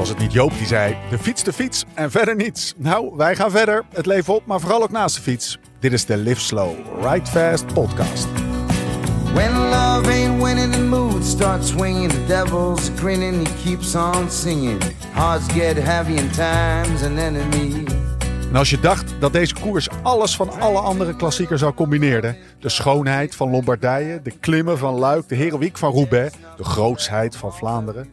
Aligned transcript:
Was 0.00 0.08
het 0.08 0.18
niet 0.18 0.32
Joop 0.32 0.52
die 0.58 0.66
zei: 0.66 0.96
de 1.10 1.18
fiets, 1.18 1.42
de 1.42 1.52
fiets 1.52 1.84
en 1.94 2.10
verder 2.10 2.36
niets? 2.36 2.74
Nou, 2.76 3.16
wij 3.16 3.36
gaan 3.36 3.50
verder. 3.50 3.84
Het 3.92 4.06
leven 4.06 4.34
op, 4.34 4.46
maar 4.46 4.60
vooral 4.60 4.82
ook 4.82 4.90
naast 4.90 5.16
de 5.16 5.22
fiets. 5.22 5.58
Dit 5.78 5.92
is 5.92 6.04
de 6.04 6.16
Live 6.16 6.40
Slow, 6.40 6.76
Ride 7.00 7.26
Fast 7.26 7.66
podcast. 7.66 8.26
When 9.34 9.52
love 9.52 10.10
ain't 10.10 10.42
winning, 10.42 10.72
the 10.72 10.82
mood 10.82 11.24
starts 11.24 11.68
swinging. 11.68 12.12
The 12.12 12.26
devil's 12.26 12.90
grinning, 12.96 13.48
he 13.48 13.54
keeps 13.64 13.94
on 13.94 14.30
singing. 14.30 14.82
Hearts 15.12 15.52
get 15.52 15.76
heavy 15.76 16.14
time's 16.14 17.02
an 17.02 17.18
enemy. 17.18 17.84
En 18.50 18.56
als 18.56 18.70
je 18.70 18.80
dacht 18.80 19.14
dat 19.18 19.32
deze 19.32 19.54
koers 19.54 19.88
alles 20.02 20.36
van 20.36 20.60
alle 20.60 20.78
andere 20.78 21.16
klassiekers 21.16 21.60
zou 21.60 21.74
combineren, 21.74 22.36
de 22.58 22.68
schoonheid 22.68 23.34
van 23.34 23.50
Lombardije, 23.50 24.22
de 24.22 24.32
klimmen 24.40 24.78
van 24.78 24.94
Luik, 24.94 25.28
de 25.28 25.34
heroïek 25.34 25.78
van 25.78 25.92
Roubaix, 25.92 26.36
de 26.56 26.64
grootsheid 26.64 27.36
van 27.36 27.52
Vlaanderen. 27.52 28.08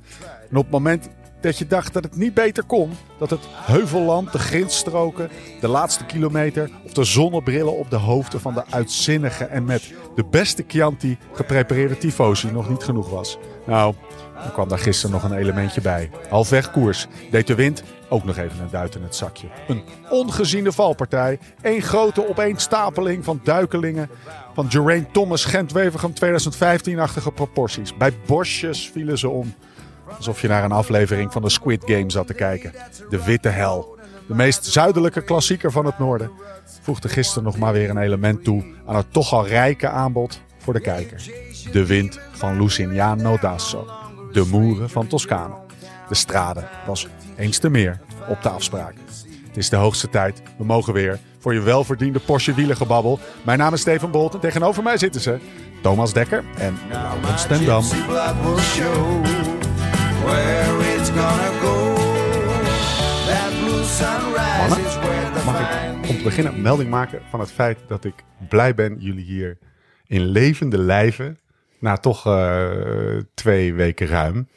En 0.49 0.57
op 0.57 0.63
het 0.63 0.71
moment 0.71 1.09
dat 1.41 1.57
je 1.57 1.67
dacht 1.67 1.93
dat 1.93 2.03
het 2.03 2.15
niet 2.15 2.33
beter 2.33 2.63
kon, 2.63 2.91
dat 3.17 3.29
het 3.29 3.39
heuvelland, 3.53 4.31
de 4.31 4.39
grindstroken, 4.39 5.29
de 5.61 5.67
laatste 5.67 6.05
kilometer 6.05 6.69
of 6.85 6.93
de 6.93 7.03
zonnebrillen 7.03 7.77
op 7.77 7.89
de 7.89 7.95
hoofden 7.95 8.41
van 8.41 8.53
de 8.53 8.63
uitzinnige 8.69 9.43
en 9.43 9.65
met 9.65 9.93
de 10.15 10.25
beste 10.25 10.63
Chianti 10.67 11.17
geprepareerde 11.33 11.97
tifosi 11.97 12.51
nog 12.51 12.69
niet 12.69 12.83
genoeg 12.83 13.09
was. 13.09 13.37
Nou, 13.65 13.93
dan 14.41 14.51
kwam 14.51 14.67
daar 14.67 14.79
gisteren 14.79 15.11
nog 15.11 15.23
een 15.23 15.37
elementje 15.37 15.81
bij. 15.81 16.09
Halfweg 16.29 16.71
koers 16.71 17.07
deed 17.31 17.47
de 17.47 17.55
wind 17.55 17.83
ook 18.09 18.23
nog 18.23 18.37
even 18.37 18.61
een 18.61 18.69
duit 18.71 18.95
in 18.95 19.03
het 19.03 19.15
zakje. 19.15 19.47
Een 19.67 19.83
ongeziene 20.09 20.71
valpartij. 20.71 21.39
Eén 21.61 21.81
grote 21.81 22.29
opeenstapeling 22.29 23.23
van 23.23 23.39
duikelingen. 23.43 24.09
Van 24.53 24.71
Geraint 24.71 25.13
Thomas 25.13 25.45
Gent-Wevergem 25.45 26.13
2015-achtige 26.13 27.31
proporties. 27.31 27.97
Bij 27.97 28.13
bosjes 28.25 28.89
vielen 28.93 29.17
ze 29.17 29.29
om. 29.29 29.53
Alsof 30.15 30.41
je 30.41 30.47
naar 30.47 30.63
een 30.63 30.71
aflevering 30.71 31.31
van 31.31 31.41
de 31.41 31.49
Squid 31.49 31.83
Game 31.85 32.11
zat 32.11 32.27
te 32.27 32.33
kijken. 32.33 32.73
De 33.09 33.23
Witte 33.23 33.49
Hel. 33.49 33.97
De 34.27 34.35
meest 34.35 34.65
zuidelijke 34.65 35.21
klassieker 35.21 35.71
van 35.71 35.85
het 35.85 35.99
noorden. 35.99 36.31
Voegde 36.81 37.09
gisteren 37.09 37.43
nog 37.43 37.57
maar 37.57 37.73
weer 37.73 37.89
een 37.89 37.97
element 37.97 38.43
toe 38.43 38.65
aan 38.85 38.95
het 38.95 39.13
toch 39.13 39.33
al 39.33 39.47
rijke 39.47 39.89
aanbod 39.89 40.41
voor 40.57 40.73
de 40.73 40.79
kijker. 40.79 41.23
De 41.71 41.85
wind 41.85 42.19
van 42.31 42.61
Lucignano 42.61 43.37
d'Asso. 43.37 43.87
De 44.31 44.45
moeren 44.45 44.89
van 44.89 45.07
Toscane. 45.07 45.55
De 46.09 46.15
strade 46.15 46.63
was 46.85 47.07
eens 47.35 47.57
te 47.57 47.69
meer 47.69 47.99
op 48.27 48.41
de 48.41 48.49
afspraak. 48.49 48.95
Het 49.47 49.57
is 49.57 49.69
de 49.69 49.75
hoogste 49.75 50.09
tijd. 50.09 50.41
We 50.57 50.63
mogen 50.63 50.93
weer 50.93 51.19
voor 51.39 51.53
je 51.53 51.61
welverdiende 51.61 52.19
Porsche 52.19 52.53
wielengebabbel. 52.53 53.19
Mijn 53.43 53.57
naam 53.57 53.73
is 53.73 53.81
Steven 53.81 54.11
Bolt 54.11 54.33
en 54.33 54.39
tegenover 54.39 54.83
mij 54.83 54.97
zitten 54.97 55.21
ze 55.21 55.39
Thomas 55.81 56.13
Dekker 56.13 56.43
en 56.57 56.77
Laurens 56.89 57.47
ten 57.47 57.65
where 60.25 60.95
it's 60.95 61.09
gonna 61.09 61.51
go. 61.61 61.95
That 63.25 63.51
blue 63.59 63.83
sunrise 63.83 64.69
Mannen, 64.69 64.85
is 64.85 64.95
where 64.95 65.31
the 65.31 65.45
Mag 65.45 65.59
ik 65.59 66.09
om 66.09 66.17
te 66.17 66.23
beginnen 66.23 66.53
een 66.53 66.61
melding 66.61 66.89
maken 66.89 67.21
van 67.29 67.39
het 67.39 67.51
feit 67.51 67.79
dat 67.87 68.03
ik 68.03 68.13
blij 68.49 68.75
ben 68.75 68.95
jullie 68.99 69.25
hier 69.25 69.57
in 70.07 70.25
levende 70.25 70.77
lijven, 70.77 71.39
na 71.79 71.97
toch 71.97 72.25
eh, 72.25 73.17
twee 73.33 73.73
weken 73.73 74.07
ruim 74.07 74.47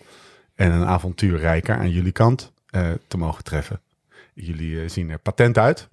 en 0.55 0.73
een 0.73 0.85
avontuur 0.85 1.39
rijker 1.39 1.77
aan 1.77 1.91
jullie 1.91 2.13
kant 2.13 2.53
eh, 2.71 2.91
te 3.07 3.19
mogen 3.19 3.45
treffen. 3.45 3.81
Jullie 4.35 4.81
eh, 4.81 4.89
zien 4.89 5.11
er 5.11 5.19
patent 5.19 5.59
uit. 5.59 5.89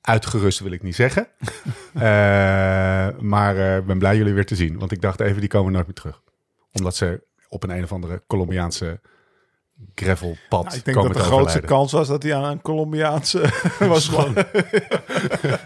Uitgerust 0.00 0.60
wil 0.60 0.72
ik 0.72 0.82
niet 0.82 0.94
zeggen. 0.94 1.28
Maar 3.20 3.56
ik 3.78 3.86
ben 3.86 3.98
blij 3.98 4.16
jullie 4.16 4.32
weer 4.32 4.46
te 4.46 4.56
zien. 4.56 4.78
Want 4.78 4.92
ik 4.92 5.00
dacht 5.00 5.20
even, 5.20 5.40
die 5.40 5.48
komen 5.48 5.72
nooit 5.72 5.86
meer 5.86 5.94
terug. 5.94 6.22
Omdat 6.72 6.96
ze 6.96 7.22
op 7.48 7.62
een 7.62 7.70
een 7.70 7.82
of 7.84 7.92
andere 7.92 8.22
Colombiaanse 8.26 9.00
gravelpad 9.94 10.64
Nou, 10.64 10.76
ik 10.76 10.84
denk 10.84 10.96
komen 10.96 11.12
dat 11.12 11.22
de 11.22 11.28
te 11.28 11.34
grootste 11.34 11.58
overlijden. 11.58 11.70
kans 11.70 11.92
was 11.92 12.08
dat 12.08 12.22
hij 12.22 12.34
aan 12.34 12.44
een 12.44 12.62
Colombiaanse 12.62 13.40
was. 13.78 14.08
gewoon. 14.08 14.34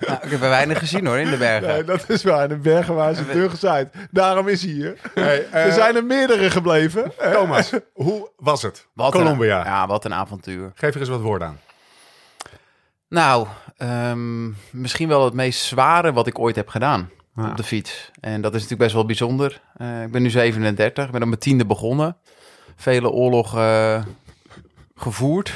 Nou, 0.06 0.24
ik 0.24 0.30
heb 0.30 0.42
er 0.42 0.48
weinig 0.48 0.78
gezien 0.78 1.06
hoor 1.06 1.18
in 1.18 1.30
de 1.30 1.36
bergen. 1.36 1.68
Nee, 1.68 1.84
dat 1.84 2.08
is 2.08 2.22
waar. 2.22 2.42
In 2.42 2.48
de 2.48 2.56
bergen 2.56 2.94
waar 2.94 3.14
ze 3.14 3.26
deur 3.26 3.50
gezaaid. 3.50 3.94
Daarom 4.10 4.48
is 4.48 4.62
hij 4.62 4.70
hier. 4.72 4.98
Hey, 5.14 5.46
eh, 5.50 5.66
er 5.66 5.72
zijn 5.72 5.96
er 5.96 6.04
meerdere 6.04 6.50
gebleven. 6.50 7.12
Thomas, 7.32 7.72
hoe 7.92 8.30
was 8.36 8.62
het? 8.62 8.86
Wat 8.94 9.12
Colombia. 9.12 9.58
Een, 9.60 9.66
ja, 9.66 9.86
wat 9.86 10.04
een 10.04 10.14
avontuur. 10.14 10.72
Geef 10.74 10.94
er 10.94 11.00
eens 11.00 11.08
wat 11.08 11.20
woorden 11.20 11.48
aan. 11.48 11.58
Nou, 13.08 13.46
ehm, 13.76 14.50
misschien 14.70 15.08
wel 15.08 15.24
het 15.24 15.34
meest 15.34 15.60
zware 15.62 16.12
wat 16.12 16.26
ik 16.26 16.38
ooit 16.38 16.56
heb 16.56 16.68
gedaan 16.68 17.10
Ja. 17.36 17.50
op 17.50 17.56
de 17.56 17.62
fiets. 17.62 18.10
En 18.20 18.40
dat 18.40 18.54
is 18.54 18.60
natuurlijk 18.60 18.80
best 18.80 18.94
wel 18.94 19.06
bijzonder. 19.06 19.60
Eh, 19.76 20.02
ik 20.02 20.12
ben 20.12 20.22
nu 20.22 20.30
37, 20.30 21.04
ik 21.04 21.10
ben 21.10 21.22
op 21.22 21.28
mijn 21.28 21.40
tiende 21.40 21.66
begonnen. 21.66 22.16
Vele 22.76 23.10
oorlogen 23.10 23.60
eh, 23.60 24.04
gevoerd. 24.94 25.52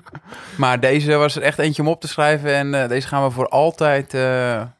maar 0.56 0.80
deze 0.80 1.14
was 1.14 1.36
er 1.36 1.42
echt 1.42 1.58
eentje 1.58 1.82
om 1.82 1.88
op 1.88 2.00
te 2.00 2.08
schrijven. 2.08 2.54
En 2.54 2.74
eh, 2.74 2.88
deze 2.88 3.08
gaan 3.08 3.24
we 3.24 3.30
voor 3.30 3.48
altijd 3.48 4.16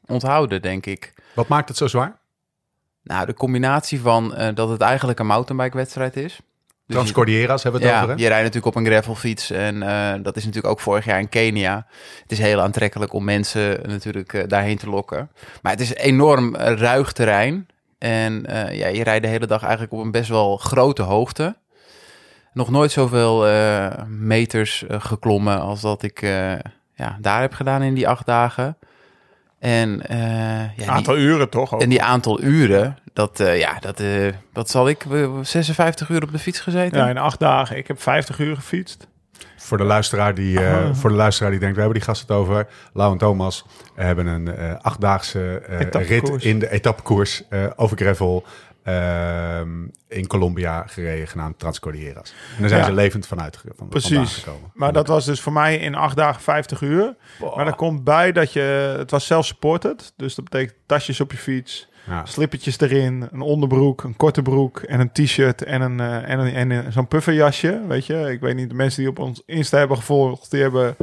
onthouden, 0.07 0.63
denk 0.63 0.87
ik. 0.87 1.15
Wat 1.35 1.49
maakt 1.49 1.69
het 1.69 1.77
zo 1.77 1.87
zwaar? 1.87 2.21
Nou, 3.03 3.27
de 3.27 3.35
combinatie 3.35 4.01
van 4.01 4.35
dat 4.55 4.69
het 4.69 4.81
eigenlijk 4.81 5.19
een 5.19 5.27
mountainbike-wedstrijd 5.27 6.17
is. 6.17 6.41
Dus 6.93 7.01
Transcordilleras 7.01 7.63
hebben 7.63 7.81
we 7.81 7.87
het 7.87 7.97
ja, 7.97 8.03
over, 8.03 8.15
hè? 8.15 8.23
je 8.23 8.29
rijdt 8.29 8.45
natuurlijk 8.45 8.77
op 8.77 8.83
een 8.83 8.91
gravelfiets 8.91 9.51
en 9.51 9.83
eh, 9.83 10.23
dat 10.23 10.37
is 10.37 10.45
natuurlijk 10.45 10.73
ook 10.73 10.81
vorig 10.81 11.05
jaar 11.05 11.21
in 11.21 11.29
Kenia. 11.29 11.87
Het 12.23 12.33
is 12.33 12.39
heel 12.39 12.61
aantrekkelijk 12.61 13.13
om 13.13 13.25
mensen 13.25 13.81
natuurlijk 13.87 14.33
eh, 14.33 14.43
daarheen 14.49 14.79
te 14.79 14.91
lokken. 14.91 15.31
Maar 15.63 15.73
het 15.73 15.81
is 15.81 15.95
enorm 15.95 16.55
eh, 16.55 16.77
ruig 16.77 17.13
terrein 17.13 17.67
en 17.99 18.47
eh, 18.47 18.79
ja, 18.79 18.87
je 18.87 19.03
rijdt 19.03 19.25
de 19.25 19.31
hele 19.31 19.47
dag 19.47 19.63
eigenlijk 19.63 19.93
op 19.93 20.01
een 20.01 20.11
best 20.11 20.29
wel 20.29 20.57
grote 20.57 21.03
hoogte. 21.03 21.57
Nog 22.53 22.71
nooit 22.71 22.91
zoveel 22.91 23.47
eh, 23.47 24.03
meters 24.09 24.87
eh, 24.87 25.01
geklommen 25.01 25.61
als 25.61 25.81
dat 25.81 26.03
ik 26.03 26.23
eh, 26.23 26.53
ja, 26.95 27.19
daar 27.21 27.41
heb 27.41 27.53
gedaan 27.53 27.83
in 27.83 27.95
die 27.95 28.09
acht 28.09 28.27
dagen. 28.27 28.77
En, 29.62 30.06
eh, 30.09 30.19
ja, 30.19 30.71
die- 30.77 30.91
Aantal 30.91 31.17
uren 31.19 31.49
toch 31.49 31.75
ook. 31.75 31.83
en 31.83 31.89
die 31.89 32.03
aantal 32.03 32.43
uren, 32.43 32.99
dat, 33.12 33.41
eh, 33.41 33.59
ja, 33.59 33.77
dat, 33.81 34.00
eh, 34.00 34.09
wat 34.53 34.71
zal 34.71 34.89
ik, 34.89 35.05
eh, 35.12 35.31
56 35.43 36.09
uur 36.09 36.23
op 36.23 36.33
de 36.33 36.39
fiets 36.39 36.61
gezeten? 36.61 36.99
Ja, 36.99 37.09
in 37.09 37.19
acht 37.19 37.39
dagen. 37.39 37.77
Ik 37.77 37.87
heb 37.87 38.03
50 38.03 38.39
uur 38.39 38.56
gefietst. 38.56 39.06
Voor 39.56 39.78
de 39.78 39.84
luisteraar 39.84 40.34
die, 40.34 40.61
eh, 40.65 40.75
Ah. 40.77 40.95
voor 40.95 41.11
de 41.11 41.17
luisteraar 41.17 41.50
die 41.50 41.61
denkt, 41.61 41.75
we 41.75 41.81
hebben 41.83 41.99
die 42.00 42.09
gasten 42.09 42.27
het 42.34 42.37
over. 42.47 42.67
Lau 42.93 43.12
en 43.12 43.19
Thomas 43.19 43.65
hebben 43.95 44.27
een 44.27 44.56
eh, 44.56 44.75
achtdaagse 44.81 45.62
eh, 45.69 46.06
rit 46.09 46.44
in 46.44 46.59
de 46.59 46.71
etappekoers 46.71 47.43
eh, 47.49 47.65
over 47.77 47.97
gravel 47.97 48.44
in 50.09 50.26
Colombia 50.26 50.87
gereden, 50.87 51.28
genaamd 51.28 51.59
Transcordilleras. 51.59 52.31
En 52.31 52.60
daar 52.60 52.69
zijn 52.69 52.81
Ja. 52.81 52.87
ze 52.87 52.93
levend 52.93 53.26
vanuit 53.26 53.60
van, 53.76 53.88
Precies. 53.88 54.34
gekomen. 54.34 54.70
Maar 54.75 54.93
dat 54.93 55.06
was 55.06 55.25
dus 55.25 55.41
voor 55.41 55.53
mij 55.53 55.76
in 55.78 55.94
acht 55.94 56.16
dagen 56.16 56.43
50 56.43 56.81
uur. 56.81 57.15
Maar 57.56 57.66
er 57.66 57.75
komt 57.75 58.04
bij 58.04 58.32
dat 58.32 58.53
je... 58.53 58.94
Het 58.98 59.10
was 59.10 59.26
self-supported. 59.26 60.12
Dus 60.16 60.34
dat 60.34 60.44
betekent 60.44 60.78
tasjes 60.87 61.20
op 61.20 61.31
je 61.32 61.38
fiets. 61.38 61.91
Ja. 62.06 62.25
Slippertjes 62.26 62.81
erin, 62.81 63.28
een 63.32 63.41
onderbroek, 63.41 64.03
een 64.03 64.16
korte 64.16 64.43
broek 64.43 64.78
en 64.78 65.00
een 65.00 65.12
t-shirt 65.12 65.62
en, 65.64 65.81
een, 65.81 66.00
eh, 66.00 66.28
en, 66.31 66.38
een, 66.38 66.72
en 66.72 66.93
zo'n 66.93 67.09
pufferjasje. 67.09 67.81
Weet 67.88 68.06
je, 68.06 68.31
ik 68.31 68.41
weet 68.41 68.54
niet, 68.56 68.69
de 68.69 68.75
mensen 68.75 69.00
die 69.00 69.10
op 69.10 69.19
ons 69.19 69.43
Insta 69.47 69.78
hebben 69.78 69.97
gevolgd, 69.97 70.50
die 70.50 70.62
hebben 70.62 70.97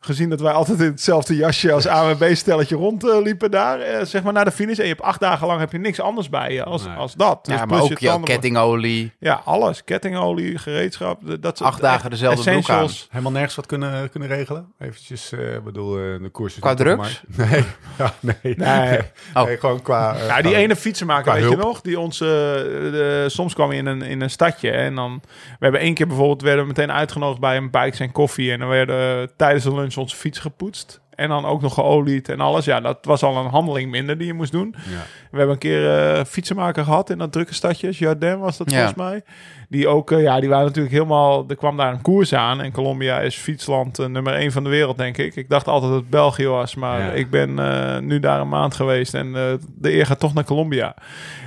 gezien 0.00 0.30
dat 0.30 0.40
wij 0.40 0.52
altijd 0.52 0.80
in 0.80 0.86
hetzelfde 0.86 1.36
jasje 1.36 1.72
als 1.72 1.86
AWB-stelletje 1.88 2.76
rondliepen 2.76 3.50
daar, 3.50 3.80
eh, 3.80 4.04
zeg 4.04 4.22
maar 4.22 4.32
naar 4.32 4.44
de 4.44 4.50
finish. 4.50 4.76
En 4.78 4.82
je 4.82 4.88
hebt 4.90 5.02
acht 5.02 5.20
dagen 5.20 5.46
lang 5.46 5.60
heb 5.60 5.72
je 5.72 5.78
niks 5.78 6.00
anders 6.00 6.28
bij 6.28 6.52
je 6.52 6.64
als, 6.64 6.84
Nee. 6.86 6.96
als 6.96 7.14
dat. 7.14 7.44
Dus 7.44 7.54
ja, 7.54 7.64
maar 7.64 7.78
plus 7.78 7.90
ook 7.90 7.98
je 7.98 8.06
tanden- 8.06 8.28
kettingolie. 8.28 9.12
Ja, 9.18 9.40
alles. 9.44 9.84
Kettingolie, 9.84 10.58
gereedschap. 10.58 11.20
Dat 11.40 11.56
soort 11.58 11.70
Acht 11.70 11.80
dagen 11.80 12.10
dezelfde 12.10 12.50
broek. 12.60 12.90
Helemaal 13.10 13.32
nergens 13.32 13.54
wat 13.54 13.66
kunnen, 13.66 14.10
kunnen 14.10 14.28
regelen? 14.28 14.72
Eventjes, 14.78 15.32
eh, 15.32 15.54
ik 15.54 15.64
bedoel, 15.64 15.96
eh, 15.98 16.02
de 16.22 16.28
koers 16.32 16.54
is 16.54 16.60
Qua 16.60 16.74
drugs? 16.74 17.22
Nee, 17.36 17.64
ja, 17.98 18.12
nee. 18.20 18.54
Nee. 18.56 18.98
Oh. 19.34 19.44
Nee, 19.44 19.56
gewoon 19.58 19.82
qua... 19.82 20.16
Ja, 20.26 20.42
die 20.42 20.54
ene 20.54 20.76
fietsenmaker, 20.76 21.32
weet 21.32 21.50
je 21.50 21.56
nog? 21.56 21.80
Die 21.80 22.00
ons, 22.00 22.20
eh, 22.20 22.28
de, 22.28 23.24
soms 23.28 23.54
kwam 23.54 23.72
je 23.72 23.78
in 23.78 23.86
een, 23.86 24.02
in 24.02 24.20
een 24.20 24.30
stadje 24.30 24.70
en 24.70 24.94
dan... 24.94 25.20
We 25.24 25.56
hebben 25.66 25.80
één 25.80 25.94
keer 25.94 26.06
bijvoorbeeld, 26.06 26.42
werden 26.42 26.60
we 26.62 26.68
meteen 26.68 26.92
uitgenodigd 26.92 27.40
bij 27.40 27.56
een 27.56 27.70
bikes 27.70 28.00
en 28.00 28.12
koffie. 28.12 28.52
En 28.52 28.58
dan 28.58 28.68
werden 28.68 29.30
tijdens 29.36 29.64
de 29.64 29.74
lunch 29.74 29.89
onze 29.96 30.16
fiets 30.16 30.38
gepoetst. 30.38 31.00
En 31.14 31.28
dan 31.28 31.44
ook 31.44 31.60
nog 31.62 31.74
geolied 31.74 32.28
en 32.28 32.40
alles. 32.40 32.64
Ja, 32.64 32.80
dat 32.80 32.98
was 33.02 33.22
al 33.22 33.36
een 33.36 33.50
handeling 33.50 33.90
minder 33.90 34.18
die 34.18 34.26
je 34.26 34.32
moest 34.34 34.52
doen. 34.52 34.74
Ja. 34.76 35.02
We 35.30 35.36
hebben 35.36 35.54
een 35.54 35.58
keer 35.60 35.98
eh 36.16 36.24
fietsenmaker 36.24 36.84
gehad 36.84 37.10
in 37.10 37.18
dat 37.18 37.32
drukke 37.32 37.54
stadje. 37.54 37.90
Jardin 37.90 38.38
was 38.38 38.56
dat 38.56 38.70
Ja. 38.70 38.76
volgens 38.76 38.96
mij. 38.98 39.22
Die 39.70 39.88
ook, 39.88 40.10
eh, 40.10 40.22
ja, 40.22 40.40
die 40.40 40.48
waren 40.48 40.64
natuurlijk 40.66 40.94
helemaal... 40.94 41.44
Er 41.48 41.56
kwam 41.56 41.76
daar 41.76 41.92
een 41.92 42.02
koers 42.02 42.34
aan. 42.34 42.60
En 42.60 42.72
Colombia 42.72 43.20
is 43.20 43.36
fietsland 43.36 43.98
eh, 43.98 44.06
nummer 44.06 44.34
één 44.34 44.52
van 44.52 44.64
de 44.64 44.70
wereld, 44.70 44.96
denk 44.96 45.16
ik. 45.18 45.36
Ik 45.36 45.48
dacht 45.48 45.66
altijd 45.68 45.92
dat 45.92 46.00
het 46.00 46.10
België 46.10 46.46
was. 46.46 46.74
Maar 46.74 47.00
Ja. 47.00 47.10
ik 47.10 47.30
ben 47.30 47.58
eh, 47.58 47.98
nu 47.98 48.20
daar 48.20 48.40
een 48.40 48.48
maand 48.48 48.74
geweest. 48.74 49.14
En 49.14 49.32
de 49.76 49.92
eer 49.92 50.06
gaat 50.06 50.18
toch 50.20 50.34
naar 50.34 50.44
Colombia. 50.44 50.94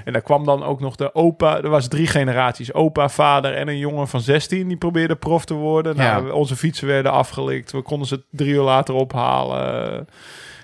En 0.06 0.14
daar 0.14 0.22
kwam 0.22 0.46
dan 0.46 0.64
ook 0.64 0.80
nog 0.80 0.96
de 0.96 1.16
opa. 1.16 1.62
Er 1.62 1.70
was 1.70 1.88
drie 1.88 2.08
generaties. 2.08 2.74
Opa, 2.74 3.10
vader 3.10 3.54
en 3.54 3.68
een 3.68 3.78
jongen 3.78 4.08
van 4.08 4.22
16. 4.22 4.68
Die 4.68 4.78
probeerde 4.78 5.16
prof 5.16 5.46
te 5.46 5.54
worden. 5.54 5.96
Nou, 5.98 6.26
Ja. 6.28 6.34
Onze 6.34 6.56
fietsen 6.56 6.88
werden 6.88 7.12
afgelikt. 7.12 7.72
We 7.72 7.82
konden 7.82 8.08
ze 8.08 8.24
drie 8.32 8.54
uur 8.54 8.62
later 8.62 8.94
ophalen. 8.94 10.08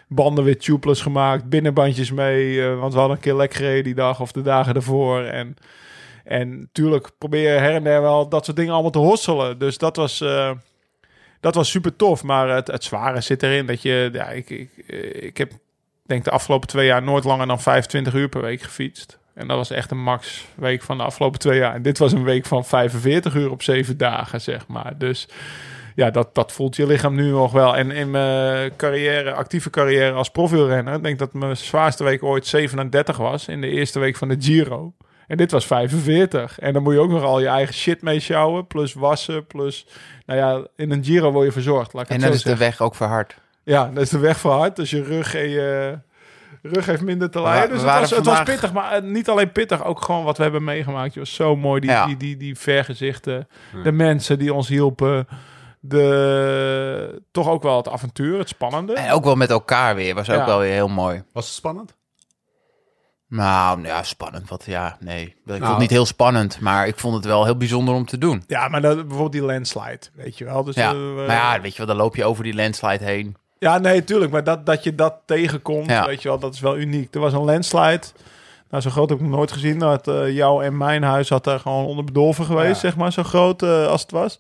Banden 0.08 0.44
weer 0.44 0.58
tubeless 0.60 1.02
gemaakt. 1.02 1.50
Binnenbandjes 1.50 2.12
mee. 2.12 2.64
want 2.64 2.94
we 2.94 3.00
hadden 3.00 3.18
een 3.18 3.24
keer 3.24 3.36
lek 3.36 3.54
gereden 3.54 3.84
die 3.84 3.96
dag 3.96 4.22
of 4.22 4.32
de 4.32 4.42
dagen 4.42 4.76
ervoor. 4.76 5.22
En, 5.24 5.56
en 6.30 6.60
natuurlijk 6.60 7.10
probeer 7.18 7.54
je 7.54 7.60
her 7.60 7.76
en 7.76 7.84
der 7.84 8.02
wel 8.02 8.30
dat 8.30 8.46
soort 8.46 8.58
dingen 8.58 8.74
allemaal 8.74 8.92
te 8.92 9.00
hosselen. 9.00 9.60
Dus 9.60 9.78
dat 9.78 9.96
was... 9.96 10.22
eh, 10.22 10.52
dat 11.40 11.56
was 11.56 11.70
super 11.70 11.96
tof, 11.96 12.24
maar 12.24 12.50
het, 12.50 12.68
het 12.68 12.84
zware 12.84 13.22
zit 13.22 13.44
erin 13.44 13.66
dat 13.66 13.82
je, 13.82 14.10
ja, 14.14 14.30
ik, 14.30 14.50
ik, 14.50 14.70
eh, 14.88 15.24
ik 15.24 15.38
heb 15.38 15.52
denk 16.06 16.24
de 16.24 16.32
afgelopen 16.32 16.68
twee 16.68 16.86
jaar 16.86 17.04
nooit 17.04 17.24
langer 17.24 17.48
dan 17.48 17.62
25 17.62 18.14
uur 18.14 18.30
per 18.30 18.42
week 18.42 18.62
gefietst. 18.62 19.20
En 19.34 19.48
dat 19.48 19.58
was 19.58 19.70
echt 19.70 19.92
een 19.92 20.04
max 20.04 20.46
week 20.56 20.82
van 20.82 20.98
de 20.98 21.04
afgelopen 21.04 21.40
twee 21.40 21.60
jaar. 21.60 21.74
En 21.74 21.82
dit 21.82 21.98
was 21.98 22.12
een 22.12 22.24
week 22.24 22.46
van 22.46 22.66
45 22.66 23.36
uur 23.36 23.52
op 23.52 23.62
zeven 23.62 23.98
dagen, 23.98 24.42
zeg 24.42 24.68
maar. 24.68 24.98
Dus 24.98 25.28
ja, 25.96 26.10
dat, 26.10 26.36
dat 26.36 26.52
voelt 26.52 26.76
je 26.76 26.86
lichaam 26.86 27.16
nu 27.16 27.30
nog 27.30 27.52
wel. 27.52 27.76
En 27.78 27.92
in 27.92 28.12
mijn 28.12 28.76
carrière, 28.76 29.34
actieve 29.34 29.70
carrière 29.70 30.12
als 30.12 30.30
profielrenner, 30.30 31.04
denk 31.04 31.20
dat 31.20 31.34
mijn 31.34 31.58
zwaarste 31.58 32.04
week 32.04 32.24
ooit 32.24 32.48
37 32.48 33.18
was 33.18 33.48
in 33.48 33.62
de 33.62 33.70
eerste 33.70 34.00
week 34.00 34.16
van 34.16 34.28
de 34.28 34.36
Giro. 34.40 34.94
En 35.30 35.38
dit 35.38 35.52
was 35.52 35.66
45. 35.66 36.60
En 36.60 36.74
dan 36.74 36.84
moet 36.84 36.94
je 36.94 37.00
ook 37.00 37.10
nog 37.10 37.24
al 37.24 37.40
je 37.40 37.48
eigen 37.48 37.74
shit 37.74 38.02
mee 38.02 38.20
sjouwen, 38.20 38.68
plus 38.68 38.94
wassen, 38.94 39.48
plus... 39.48 39.86
Nou 40.26 40.40
ja, 40.40 40.68
in 40.76 40.92
een 40.92 41.04
Giro 41.04 41.32
word 41.32 41.46
je 41.46 41.52
verzorgd, 41.52 41.94
laat 41.94 42.04
ik 42.04 42.10
En 42.10 42.20
dan 42.20 42.32
is 42.32 42.44
de 42.44 42.58
weg 42.58 42.82
ook 42.82 42.96
verhard. 42.96 43.38
Ja, 43.64 43.92
dat 43.94 44.04
is 44.04 44.10
de 44.10 44.20
weg 44.20 44.38
verhard. 44.38 44.76
Dus 44.76 44.90
je 44.90 45.04
rug 45.04 45.36
en 45.36 45.50
je 45.50 46.00
rug 46.62 46.86
heeft 46.86 47.02
minder 47.02 47.30
te 47.30 47.42
lijden. 47.42 47.70
Dus 47.70 47.82
het 47.82 48.00
was, 48.00 48.10
het 48.10 48.26
was 48.26 48.44
pittig, 48.44 48.74
maar 48.74 48.92
eh, 48.92 49.02
niet 49.02 49.30
alleen 49.30 49.52
pittig. 49.52 49.84
Ook 49.86 50.02
gewoon 50.02 50.24
wat 50.24 50.38
we 50.38 50.44
hebben 50.44 50.64
meegemaakt. 50.64 51.14
Je 51.14 51.20
was 51.20 51.34
zo 51.34 51.56
mooi. 51.56 51.82
Die, 51.82 51.90
Ja. 51.90 52.06
die, 52.06 52.18
die, 52.18 52.38
die 52.38 52.58
vergezichten. 52.58 53.48
De 53.84 53.92
mensen 53.92 54.40
die 54.40 54.54
ons 54.54 54.68
hielpen. 54.68 55.28
De, 55.80 57.22
toch 57.32 57.50
ook 57.50 57.64
wel 57.64 57.78
het 57.78 57.90
avontuur, 57.90 58.38
het 58.38 58.50
spannende. 58.50 58.94
En 58.94 59.12
ook 59.12 59.24
wel 59.24 59.36
met 59.36 59.50
elkaar 59.50 59.96
weer. 59.96 60.16
Was 60.16 60.30
ook 60.30 60.46
wel 60.46 60.60
weer 60.60 60.74
heel 60.74 60.88
mooi. 60.88 61.24
Was 61.34 61.46
het 61.46 61.54
spannend? 61.56 61.98
Nou, 63.30 63.84
ja, 63.84 64.04
spannend. 64.04 64.50
Wat, 64.50 64.64
ja, 64.66 64.98
nee. 65.00 65.24
Ik 65.26 65.36
vond 65.46 65.60
Nou. 65.60 65.72
het 65.72 65.80
niet 65.82 65.90
heel 65.90 66.06
spannend, 66.06 66.60
maar 66.60 66.88
ik 66.88 67.00
vond 67.00 67.16
het 67.16 67.26
wel 67.26 67.46
heel 67.46 67.58
bijzonder 67.58 67.96
om 67.96 68.06
te 68.06 68.18
doen. 68.18 68.44
Ja, 68.48 68.68
maar 68.68 68.82
dat, 68.82 68.96
bijvoorbeeld 68.96 69.32
die 69.32 69.42
landslide, 69.42 70.00
weet 70.14 70.38
je 70.38 70.46
wel. 70.46 70.64
Dus, 70.64 70.76
Ja, 70.76 70.92
eh, 70.92 71.16
maar 71.16 71.26
ja, 71.36 71.62
weet 71.62 71.72
je 71.72 71.78
wel, 71.78 71.88
dan 71.88 71.96
loop 71.96 72.16
je 72.16 72.26
over 72.26 72.44
die 72.44 72.54
landslide 72.56 73.04
heen. 73.06 73.36
Ja, 73.60 73.78
nee, 73.78 74.04
tuurlijk. 74.04 74.32
Maar 74.32 74.44
dat, 74.44 74.66
dat 74.66 74.84
je 74.84 74.96
dat 74.96 75.16
tegenkomt, 75.26 75.90
Ja. 75.90 76.06
weet 76.06 76.22
je 76.22 76.28
wel, 76.30 76.40
dat 76.40 76.54
is 76.54 76.60
wel 76.60 76.78
uniek. 76.78 77.14
Er 77.14 77.20
was 77.20 77.34
een 77.34 77.44
landslide. 77.44 78.02
Nou, 78.70 78.84
zo 78.84 78.90
groot 78.90 79.10
heb 79.10 79.18
ik 79.20 79.26
nog 79.26 79.36
nooit 79.36 79.52
gezien. 79.52 79.80
Dat 79.80 80.08
eh 80.08 80.36
jou 80.36 80.64
en 80.64 80.78
mijn 80.78 81.04
huis 81.04 81.30
had 81.30 81.44
daar 81.44 81.60
gewoon 81.60 81.86
onder 81.86 82.04
bedolven 82.06 82.46
geweest, 82.46 82.74
Ja. 82.82 82.90
zeg 82.90 82.96
maar. 82.96 83.12
Zo 83.12 83.24
groot 83.24 83.62
eh, 83.64 83.88
als 83.88 84.02
het 84.02 84.12
was. 84.12 84.40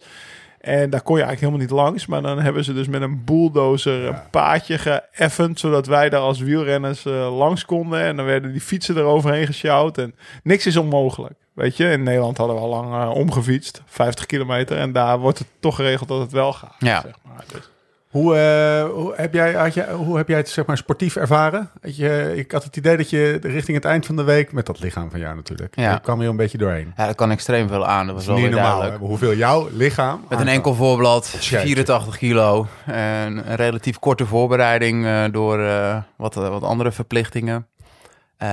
En 0.69 0.89
daar 0.89 1.01
kon 1.01 1.17
je 1.17 1.23
eigenlijk 1.23 1.39
helemaal 1.39 1.59
niet 1.59 1.85
langs. 1.85 2.05
Maar 2.05 2.21
dan 2.21 2.39
hebben 2.39 2.63
ze 2.63 2.73
dus 2.73 2.87
met 2.87 3.01
een 3.01 3.23
bulldozer 3.23 4.05
een 4.05 4.29
paadje 4.29 4.77
geëffend... 4.77 5.59
zodat 5.59 5.87
wij 5.87 6.09
daar 6.09 6.19
als 6.19 6.39
wielrenners 6.39 7.05
eh, 7.05 7.37
langs 7.37 7.65
konden. 7.65 8.01
En 8.01 8.15
dan 8.15 8.25
werden 8.25 8.51
die 8.51 8.61
fietsen 8.61 8.97
eroverheen 8.97 9.45
gesjouwd. 9.45 9.97
En 9.97 10.15
niks 10.43 10.65
is 10.65 10.77
onmogelijk. 10.77 11.33
Weet 11.53 11.77
je, 11.77 11.91
in 11.91 12.03
Nederland 12.03 12.37
hadden 12.37 12.55
we 12.55 12.61
al 12.61 12.69
lang 12.69 13.03
eh, 13.03 13.15
omgefietst. 13.15 13.81
50 13.85 14.25
kilometer. 14.25 14.77
En 14.77 14.91
daar 14.91 15.19
wordt 15.19 15.37
het 15.39 15.47
toch 15.59 15.75
geregeld 15.75 16.09
dat 16.09 16.19
het 16.19 16.31
wel 16.31 16.53
gaat. 16.53 16.75
Ja. 16.79 17.01
Zeg 17.01 17.15
maar. 17.23 17.43
Dus- 17.53 17.69
Hoe, 18.09 18.35
eh, 18.35 18.89
hoe, 18.91 19.13
heb 19.15 19.33
jij, 19.33 19.53
had 19.53 19.73
je, 19.73 19.91
hoe 19.91 20.17
heb 20.17 20.27
jij 20.27 20.37
het 20.37 20.49
zeg 20.49 20.65
maar, 20.65 20.77
sportief 20.77 21.15
ervaren? 21.15 21.69
Je, 21.81 22.33
ik 22.35 22.51
had 22.51 22.63
het 22.63 22.75
idee 22.77 22.97
dat 22.97 23.09
je 23.09 23.39
richting 23.41 23.77
het 23.77 23.85
eind 23.85 24.05
van 24.05 24.15
de 24.15 24.23
week, 24.23 24.51
met 24.51 24.65
dat 24.65 24.79
lichaam 24.79 25.11
van 25.11 25.19
jou 25.19 25.35
natuurlijk, 25.35 25.75
Ja. 25.75 25.91
je 25.91 25.99
kwam 25.99 26.19
hier 26.19 26.29
een 26.29 26.35
beetje 26.35 26.57
doorheen. 26.57 26.93
Ja, 26.97 27.05
dat 27.05 27.15
kan 27.15 27.31
extreem 27.31 27.67
veel 27.67 27.85
aan. 27.87 28.05
Dat 28.05 28.15
was 28.15 28.25
Dat 28.25 28.35
wel 28.35 28.43
is 28.43 28.49
niet 28.49 28.59
normaal 28.59 28.77
duidelijk. 28.79 29.07
hoeveel 29.09 29.33
jouw 29.33 29.69
lichaam... 29.71 30.25
Met 30.29 30.39
een 30.39 30.47
enkel 30.47 30.73
voorblad, 30.73 31.29
Jeetje. 31.31 31.59
84 31.59 32.17
kilo. 32.17 32.67
En 32.85 33.49
een 33.49 33.55
relatief 33.55 33.99
korte 33.99 34.25
voorbereiding 34.25 35.05
eh, 35.05 35.23
door 35.31 35.59
eh, 35.59 35.97
wat, 36.17 36.33
wat 36.33 36.63
andere 36.63 36.91
verplichtingen. 36.91 37.67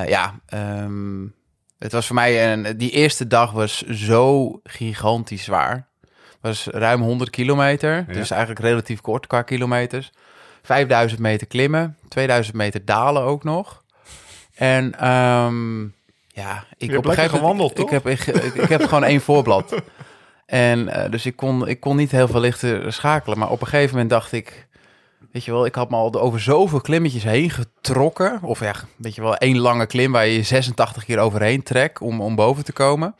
Ja, 0.06 0.34
ehm, 0.46 1.22
het 1.78 1.92
was 1.92 2.06
voor 2.06 2.14
mij... 2.14 2.52
Een, 2.52 2.76
die 2.76 2.90
eerste 2.90 3.26
dag 3.26 3.52
was 3.52 3.82
zo 3.82 4.52
gigantisch 4.62 5.44
zwaar. 5.44 5.88
Was 6.46 6.66
ruim 6.66 7.02
100 7.02 7.30
kilometer. 7.30 8.04
Ja. 8.08 8.12
Dus 8.12 8.30
eigenlijk 8.30 8.60
relatief 8.60 9.00
kort 9.00 9.26
qua 9.26 9.42
kilometers. 9.42 10.12
5000 10.62 11.20
meter 11.20 11.46
klimmen. 11.46 11.96
2000 12.08 12.56
meter 12.56 12.84
dalen 12.84 13.22
ook 13.22 13.44
nog. 13.44 13.82
En 14.54 14.98
ehm, 14.98 15.82
ja, 16.26 16.64
ik 16.76 16.90
hebt 16.90 16.98
op 16.98 17.04
een 17.04 17.14
gegeven 17.14 17.40
moment... 17.40 17.60
gewandeld, 17.60 17.78
ik, 17.78 17.88
heb, 17.88 18.06
ik, 18.06 18.26
ik, 18.26 18.54
ik 18.54 18.68
heb 18.68 18.82
gewoon 18.84 19.04
één 19.04 19.20
voorblad. 19.20 19.74
En 20.46 20.88
eh, 20.88 21.10
dus 21.10 21.26
ik 21.26 21.36
kon, 21.36 21.68
ik 21.68 21.80
kon 21.80 21.96
niet 21.96 22.10
heel 22.10 22.28
veel 22.28 22.40
lichter 22.40 22.92
schakelen. 22.92 23.38
Maar 23.38 23.50
op 23.50 23.60
een 23.60 23.66
gegeven 23.66 23.92
moment 23.92 24.10
dacht 24.10 24.32
ik... 24.32 24.66
Weet 25.32 25.44
je 25.44 25.50
wel, 25.50 25.66
ik 25.66 25.74
had 25.74 25.90
me 25.90 25.96
al 25.96 26.20
over 26.20 26.40
zoveel 26.40 26.80
klimmetjes 26.80 27.22
heen 27.22 27.50
getrokken. 27.50 28.38
Of 28.42 28.60
ja, 28.60 28.74
weet 28.96 29.14
je 29.14 29.20
wel, 29.20 29.36
één 29.36 29.58
lange 29.58 29.86
klim 29.86 30.12
waar 30.12 30.26
je 30.26 30.36
je 30.36 30.42
86 30.42 31.04
keer 31.04 31.18
overheen 31.18 31.62
trekt 31.62 32.00
om, 32.00 32.20
om 32.20 32.34
boven 32.34 32.64
te 32.64 32.72
komen. 32.72 33.14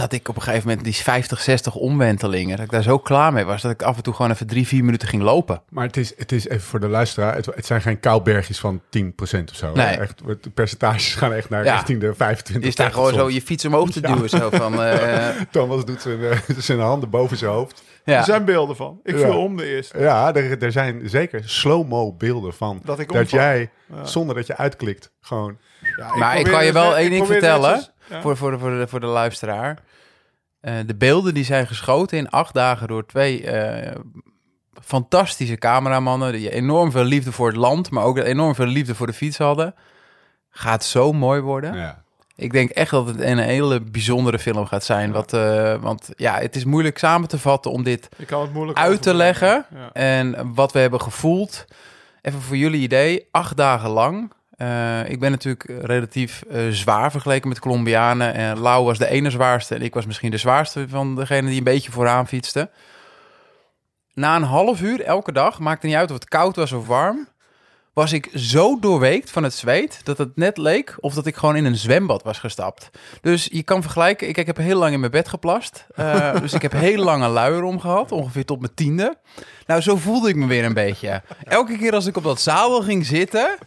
Dat 0.00 0.12
ik 0.12 0.28
op 0.28 0.36
een 0.36 0.42
gegeven 0.42 0.68
moment 0.68 0.84
die 0.86 0.94
50, 0.94 1.40
60 1.40 1.74
omwentelingen, 1.74 2.56
dat 2.56 2.64
ik 2.64 2.70
daar 2.70 2.82
zo 2.82 2.98
klaar 2.98 3.32
mee 3.32 3.44
was, 3.44 3.62
dat 3.62 3.70
ik 3.70 3.82
af 3.82 3.96
en 3.96 4.02
toe 4.02 4.14
gewoon 4.14 4.30
even 4.30 4.46
drie, 4.46 4.66
vier 4.66 4.84
minuten 4.84 5.08
ging 5.08 5.22
lopen. 5.22 5.62
Maar 5.68 5.86
het 5.86 5.96
is, 5.96 6.12
het 6.16 6.32
is 6.32 6.48
even 6.48 6.62
voor 6.66 6.80
de 6.80 6.88
luisteraar, 6.88 7.34
het, 7.34 7.46
het 7.46 7.66
zijn 7.66 7.82
geen 7.82 8.00
kaalbergjes 8.00 8.58
van 8.58 8.80
10% 8.80 8.80
of 9.20 9.54
zo. 9.54 9.72
Nee. 9.72 9.86
Echt, 9.86 10.18
de 10.40 10.50
percentages 10.50 11.14
gaan 11.14 11.32
echt 11.32 11.48
naar 11.50 11.64
Ja. 11.64 11.74
richting 11.74 12.00
de 12.00 12.14
25. 12.14 12.64
Je 12.64 12.70
staat 12.70 12.92
gewoon 12.92 13.04
30 13.12 13.22
zo 13.28 13.34
je 13.34 13.42
fiets 13.42 13.64
omhoog 13.64 13.90
te 13.90 14.00
duwen. 14.00 14.28
Zo 14.28 14.50
van, 14.50 14.82
eh, 14.84 15.28
Thomas 15.50 15.84
doet 15.84 16.02
zijn, 16.02 16.22
eh, 16.22 16.38
zijn 16.58 16.78
handen 16.80 17.10
boven 17.10 17.36
zijn 17.36 17.50
hoofd. 17.50 17.82
Er 18.04 18.12
ja. 18.12 18.22
zijn 18.22 18.44
beelden 18.44 18.76
van. 18.76 19.00
Ik 19.04 19.14
Ja. 19.18 19.20
viel 19.24 19.38
om 19.38 19.56
de 19.56 19.66
eerste. 19.74 19.98
Ja, 19.98 20.34
er, 20.34 20.62
er 20.62 20.72
zijn 20.72 21.00
zeker 21.04 21.42
slow-mo 21.44 22.12
beelden 22.12 22.54
van. 22.54 22.80
Dat 22.84 22.98
ik 22.98 23.12
dat 23.12 23.30
jij, 23.30 23.70
zonder 24.02 24.34
dat 24.34 24.46
je 24.46 24.56
uitklikt, 24.56 25.10
gewoon... 25.20 25.58
Ja, 25.96 26.16
Maar 26.16 26.36
ik 26.36 26.42
probeer 26.42 26.52
kan 26.52 26.60
je 26.60 26.66
het 26.72 26.82
wel 26.82 26.96
één 26.96 27.04
ik 27.06 27.10
ding 27.12 27.26
vertellen. 27.26 27.88
Voor, 28.20 28.36
voor, 28.36 28.58
voor, 28.58 28.70
de, 28.70 28.86
voor 28.88 29.00
de 29.00 29.06
luisteraar. 29.06 29.78
Eh, 30.60 30.74
de 30.86 30.94
beelden 30.94 31.34
die 31.34 31.44
zijn 31.44 31.66
geschoten 31.66 32.18
in 32.18 32.30
acht 32.30 32.54
dagen 32.54 32.88
door 32.88 33.06
twee 33.06 33.46
eh, 33.46 34.00
fantastische 34.82 35.56
cameramannen. 35.56 36.32
Die 36.32 36.50
enorm 36.50 36.90
veel 36.90 37.04
liefde 37.04 37.32
voor 37.32 37.46
het 37.46 37.56
land, 37.56 37.90
maar 37.90 38.04
ook 38.04 38.18
enorm 38.18 38.54
veel 38.54 38.66
liefde 38.66 38.94
voor 38.94 39.06
de 39.06 39.12
fiets 39.12 39.38
hadden. 39.38 39.74
Gaat 40.50 40.84
zo 40.84 41.12
mooi 41.12 41.40
worden. 41.40 41.74
Ja. 41.74 42.02
Ik 42.36 42.52
denk 42.52 42.70
echt 42.70 42.90
dat 42.90 43.06
het 43.06 43.20
een 43.20 43.38
hele 43.38 43.80
bijzondere 43.80 44.38
film 44.38 44.66
gaat 44.66 44.84
zijn. 44.84 45.12
Wat, 45.12 45.32
eh, 45.32 45.74
want 45.74 46.08
ja, 46.16 46.38
het 46.38 46.56
is 46.56 46.64
moeilijk 46.64 46.98
samen 46.98 47.28
te 47.28 47.38
vatten 47.38 47.70
om 47.70 47.82
dit 47.82 48.08
Ik 48.16 48.26
kan 48.26 48.42
het 48.42 48.52
moeilijk 48.52 48.78
uit 48.78 49.02
te 49.02 49.14
leggen. 49.14 49.66
Ja. 49.74 49.92
En 49.92 50.54
wat 50.54 50.72
we 50.72 50.78
hebben 50.78 51.00
gevoeld. 51.00 51.64
Even 52.22 52.40
voor 52.40 52.56
jullie 52.56 52.80
idee, 52.80 53.28
acht 53.30 53.56
dagen 53.56 53.90
lang. 53.90 54.32
Eh, 54.60 55.10
ik 55.10 55.20
ben 55.20 55.30
natuurlijk 55.30 55.64
relatief 55.82 56.42
eh, 56.42 56.68
zwaar 56.68 57.10
vergeleken 57.10 57.48
met 57.48 57.58
Colombianen. 57.58 58.34
En 58.34 58.58
Lau 58.58 58.84
was 58.84 58.98
de 58.98 59.08
ene 59.08 59.30
zwaarste 59.30 59.74
en 59.74 59.82
ik 59.82 59.94
was 59.94 60.06
misschien 60.06 60.30
de 60.30 60.36
zwaarste 60.36 60.88
van 60.88 61.14
degene 61.14 61.48
die 61.48 61.58
een 61.58 61.64
beetje 61.64 61.90
vooraan 61.90 62.28
fietste. 62.28 62.70
Na 64.14 64.36
een 64.36 64.42
half 64.42 64.80
uur 64.80 65.00
elke 65.02 65.32
dag, 65.32 65.58
maakte 65.58 65.86
niet 65.86 65.94
uit 65.94 66.10
of 66.10 66.14
het 66.14 66.28
koud 66.28 66.56
was 66.56 66.72
of 66.72 66.86
warm, 66.86 67.28
was 67.92 68.12
ik 68.12 68.28
zo 68.34 68.78
doorweekt 68.78 69.30
van 69.30 69.42
het 69.42 69.54
zweet 69.54 70.00
dat 70.04 70.18
het 70.18 70.36
net 70.36 70.56
leek 70.56 70.96
of 71.00 71.14
dat 71.14 71.26
ik 71.26 71.36
gewoon 71.36 71.56
in 71.56 71.64
een 71.64 71.76
zwembad 71.76 72.22
was 72.22 72.38
gestapt. 72.38 72.90
Dus 73.20 73.48
je 73.52 73.62
kan 73.62 73.82
vergelijken, 73.82 74.28
ik, 74.28 74.36
ik 74.36 74.46
heb 74.46 74.56
heel 74.56 74.78
lang 74.78 74.92
in 74.92 75.00
mijn 75.00 75.12
bed 75.12 75.28
geplast. 75.28 75.86
Eh, 75.94 76.34
dus 76.40 76.52
ik 76.52 76.62
heb 76.62 76.72
heel 76.72 77.04
lang 77.04 77.22
een 77.22 77.30
luier 77.30 77.62
om 77.62 77.80
gehad, 77.80 78.12
ongeveer 78.12 78.44
tot 78.44 78.60
mijn 78.60 78.74
tiende. 78.74 79.16
Nou, 79.66 79.80
zo 79.80 79.96
voelde 79.96 80.28
ik 80.28 80.36
me 80.36 80.46
weer 80.46 80.64
een 80.64 80.74
beetje. 80.74 81.22
Elke 81.44 81.78
keer 81.78 81.92
als 81.92 82.06
ik 82.06 82.16
op 82.16 82.22
dat 82.22 82.40
zadel 82.40 82.82
ging 82.82 83.06
zitten, 83.06 83.58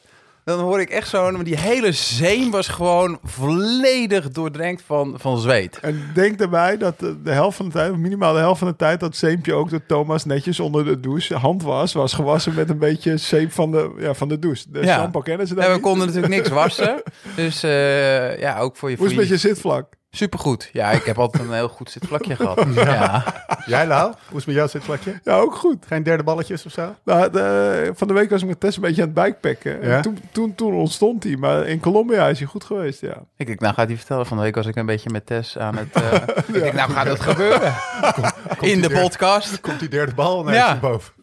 dan 0.44 0.60
hoor 0.60 0.80
ik 0.82 0.90
echt 0.90 1.10
zo... 1.10 1.44
Die 1.44 1.58
hele 1.58 1.92
zeem 1.92 2.52
was 2.52 2.68
gewoon 2.68 3.20
volledig 3.24 4.30
doordrenkt 4.30 4.82
van, 4.86 5.14
van 5.18 5.38
zweet. 5.40 5.80
En 5.80 6.10
denk 6.14 6.38
daarbij 6.38 6.78
dat 6.78 7.00
de, 7.00 7.18
helft 7.32 7.58
van 7.58 7.66
de 7.66 7.72
tijd, 7.72 7.92
of 7.92 7.98
minimaal 7.98 8.34
de 8.34 8.40
helft 8.40 8.60
van 8.60 8.68
de 8.68 8.76
tijd, 8.76 9.00
dat 9.00 9.16
zeempje 9.16 9.54
ook 9.54 9.70
door 9.70 9.86
Thomas 9.88 10.26
netjes 10.26 10.60
onder 10.60 10.86
de 10.86 11.00
douche 11.00 11.36
hand 11.36 11.64
was, 11.64 11.94
was 11.94 12.14
gewassen 12.14 12.54
met 12.54 12.70
een 12.70 12.78
beetje 12.78 13.18
zeep 13.18 13.52
van 13.52 13.72
de, 13.72 13.92
ja, 13.98 14.14
van 14.14 14.28
de 14.28 14.40
douche. 14.40 14.66
De 14.70 14.80
Ja. 14.86 14.98
shampoo 14.98 15.22
kennen 15.22 15.48
ze 15.48 15.54
daar 15.54 15.64
Ja, 15.64 15.70
we 15.70 15.76
niet. 15.76 15.84
konden 15.86 16.06
natuurlijk 16.08 16.34
niks 16.34 16.50
wassen. 16.50 17.02
Dus 17.36 17.64
eh, 17.64 18.40
ja, 18.40 18.60
ook 18.60 18.76
voor 18.78 18.90
je... 18.90 18.96
Hoe 18.98 19.06
is 19.06 19.12
het 19.12 19.22
met 19.22 19.30
je 19.30 19.38
zitvlak? 19.48 19.94
Supergoed. 20.16 20.70
Ja, 20.74 20.92
ik 20.92 21.04
heb 21.04 21.20
altijd 21.20 21.44
een 21.44 21.54
heel 21.54 21.68
goed 21.68 21.92
zitvlakje 21.92 22.36
gehad. 22.36 22.66
Ja. 22.76 23.24
Jij 23.66 23.88
Lau? 23.88 24.06
Hoe 24.06 24.16
is 24.30 24.36
het 24.36 24.46
met 24.46 24.56
jouw 24.56 24.68
zitvlakje? 24.68 25.20
Ja, 25.24 25.36
ook 25.38 25.56
goed. 25.56 25.86
Geen 25.88 26.04
derde 26.04 26.24
balletjes 26.24 26.66
of 26.66 26.72
zo? 26.72 26.96
Nou, 27.04 27.32
de- 27.32 27.92
van 27.96 28.08
de 28.08 28.14
week 28.14 28.30
was 28.30 28.42
ik 28.42 28.48
met 28.48 28.60
Tess 28.60 28.76
een 28.76 28.82
beetje 28.84 29.02
aan 29.02 29.12
het 29.16 29.24
bikepacken. 29.24 29.82
En? 29.82 30.02
Toen, 30.02 30.20
toen, 30.32 30.56
toen 30.56 30.74
ontstond 30.74 31.24
hij. 31.24 31.36
Maar 31.36 31.68
in 31.68 31.80
Colombia 31.80 32.28
is 32.28 32.40
hij 32.40 32.48
goed 32.48 32.64
geweest, 32.64 33.02
ja. 33.02 33.16
Ik 33.38 33.48
denk, 33.48 33.60
nou 33.60 33.74
gaat 33.74 33.88
hij 33.88 33.98
vertellen. 33.98 34.26
Van 34.26 34.38
de 34.38 34.44
week 34.44 34.56
was 34.56 34.66
ik 34.66 34.76
een 34.76 34.86
beetje 34.86 35.10
met 35.10 35.26
Tess 35.26 35.58
aan 35.58 35.78
het... 35.78 35.92
eh, 35.94 36.14
Ik 36.56 36.62
denk, 36.62 36.74
nou 36.74 36.92
gaat 36.92 37.08
het 37.08 37.20
gebeuren. 37.20 37.74
In 38.72 38.82
de 38.82 38.90
podcast. 38.90 39.60
Komt 39.62 39.80
die 39.80 39.90
derde 39.90 40.14
bal 40.14 40.52
Ja. 40.52 40.68
naar 40.68 40.80
boven? 40.80 41.14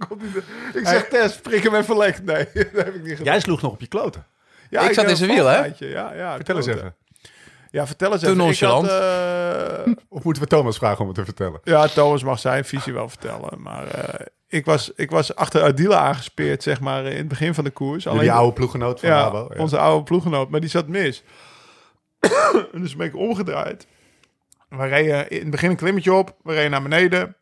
Ik 0.74 0.86
zeg, 0.86 1.08
Tess, 1.08 1.36
prik 1.40 1.62
hem 1.62 1.74
even 1.74 1.96
lek. 1.96 2.22
Nee, 2.24 2.48
dat 2.54 2.84
heb 2.84 2.94
ik 2.94 3.02
niet 3.02 3.08
gedaan. 3.16 3.24
Jij 3.32 3.40
sloeg 3.40 3.62
nog 3.62 3.72
op 3.72 3.80
je 3.80 3.86
kloten. 3.86 4.24
Ja, 4.70 4.80
Ik 4.80 4.92
zat 4.94 5.08
in 5.08 5.16
zijn 5.16 5.30
wiel, 5.30 5.46
hè? 5.46 5.56
Ja, 5.78 6.12
ja, 6.14 6.34
Vertel 6.36 6.56
eens 6.56 6.66
even. 6.66 6.94
Ja, 7.70 7.86
vertel 7.86 8.12
eens 8.12 8.20
Te 8.20 8.26
even. 8.26 8.38
Ik 8.40 8.44
nonchalant. 8.44 8.88
had, 8.88 9.00
eh, 9.00 9.92
Of 10.08 10.22
moeten 10.22 10.42
we 10.42 10.48
Thomas 10.48 10.76
vragen 10.76 11.00
om 11.00 11.06
het 11.06 11.16
te 11.16 11.24
vertellen? 11.24 11.60
Ja, 11.64 11.86
Thomas 11.86 12.22
mag 12.22 12.38
zijn 12.38 12.64
visie 12.64 12.92
wel 12.92 13.08
vertellen. 13.08 13.62
Maar 13.62 13.86
eh, 13.86 14.26
ik, 14.48 14.64
was, 14.64 14.92
ik 14.96 15.10
was 15.10 15.34
achter 15.34 15.62
Adila 15.62 15.98
aangespeerd, 15.98 16.62
zeg 16.62 16.80
maar, 16.80 17.04
in 17.04 17.16
het 17.16 17.28
begin 17.28 17.54
van 17.54 17.64
de 17.64 17.70
koers. 17.70 18.04
Die 18.04 18.32
oude 18.32 18.52
ploeggenoot 18.52 19.00
van 19.00 19.08
ja, 19.08 19.20
Rabo. 19.20 19.48
Ja. 19.54 19.60
onze 19.60 19.78
oude 19.78 20.02
ploeggenoot. 20.04 20.50
Maar 20.50 20.60
die 20.60 20.70
zat 20.70 20.86
mis. 20.88 21.22
en 22.72 22.80
dus 22.80 22.96
ben 22.96 23.06
ik 23.06 23.16
omgedraaid. 23.16 23.86
We 24.68 24.86
reden 24.86 25.30
in 25.30 25.40
het 25.40 25.50
begin 25.50 25.70
een 25.70 25.76
klimmetje 25.76 26.12
op. 26.12 26.36
We 26.42 26.52
reden 26.52 26.70
naar 26.70 26.82
beneden. 26.82 27.36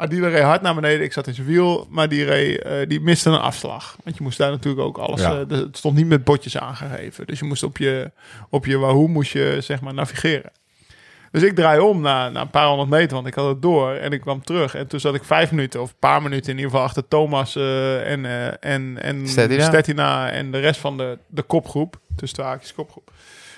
Adila 0.00 0.28
reed 0.28 0.42
hard 0.42 0.62
naar 0.62 0.74
beneden. 0.74 1.04
Ik 1.04 1.12
zat 1.12 1.26
in 1.26 1.34
zijn 1.34 1.46
wiel. 1.46 1.86
Maar 1.90 2.08
die, 2.08 2.24
reed, 2.24 2.62
eh, 2.62 2.88
die 2.88 3.00
miste 3.00 3.30
een 3.30 3.38
afslag. 3.38 3.96
Want 4.04 4.16
je 4.16 4.22
moest 4.22 4.38
daar 4.38 4.50
natuurlijk 4.50 4.86
ook 4.86 4.98
alles... 4.98 5.20
Ja. 5.20 5.44
eh, 5.48 5.58
het 5.58 5.76
stond 5.76 5.96
niet 5.96 6.06
met 6.06 6.24
botjes 6.24 6.58
aangegeven. 6.58 7.26
Dus 7.26 7.38
je 7.38 7.44
moest 7.44 7.62
op 7.62 7.76
je, 7.78 8.10
op 8.48 8.66
je 8.66 8.78
Wahoo 8.78 9.06
moest 9.06 9.32
je, 9.32 9.56
zeg 9.60 9.80
maar, 9.80 9.94
navigeren. 9.94 10.50
Dus 11.30 11.42
ik 11.42 11.54
draai 11.54 11.80
om 11.80 12.00
na, 12.00 12.28
na 12.28 12.40
een 12.40 12.50
paar 12.50 12.66
honderd 12.66 12.88
meter, 12.88 13.14
want 13.14 13.26
ik 13.26 13.34
had 13.34 13.48
het 13.48 13.62
door. 13.62 13.92
En 13.92 14.12
ik 14.12 14.20
kwam 14.20 14.44
terug. 14.44 14.74
En 14.74 14.86
toen 14.86 15.00
zat 15.00 15.14
ik 15.14 15.24
vijf 15.24 15.50
minuten, 15.50 15.80
of 15.80 15.90
een 15.90 15.96
paar 15.98 16.22
minuten 16.22 16.50
in 16.50 16.56
ieder 16.56 16.70
geval, 16.70 16.86
achter 16.86 17.08
Thomas 17.08 17.56
eh, 17.56 18.10
en, 18.12 18.24
en, 18.60 19.02
en 19.02 19.28
Stettina. 19.28 19.64
Stettina 19.64 20.30
en 20.30 20.50
de 20.50 20.58
rest 20.58 20.80
van 20.80 20.96
de, 20.96 21.18
de 21.26 21.42
kopgroep. 21.42 22.00
Tussen 22.16 22.38
de 22.38 22.44
haakjes 22.44 22.74
kopgroep. 22.74 23.10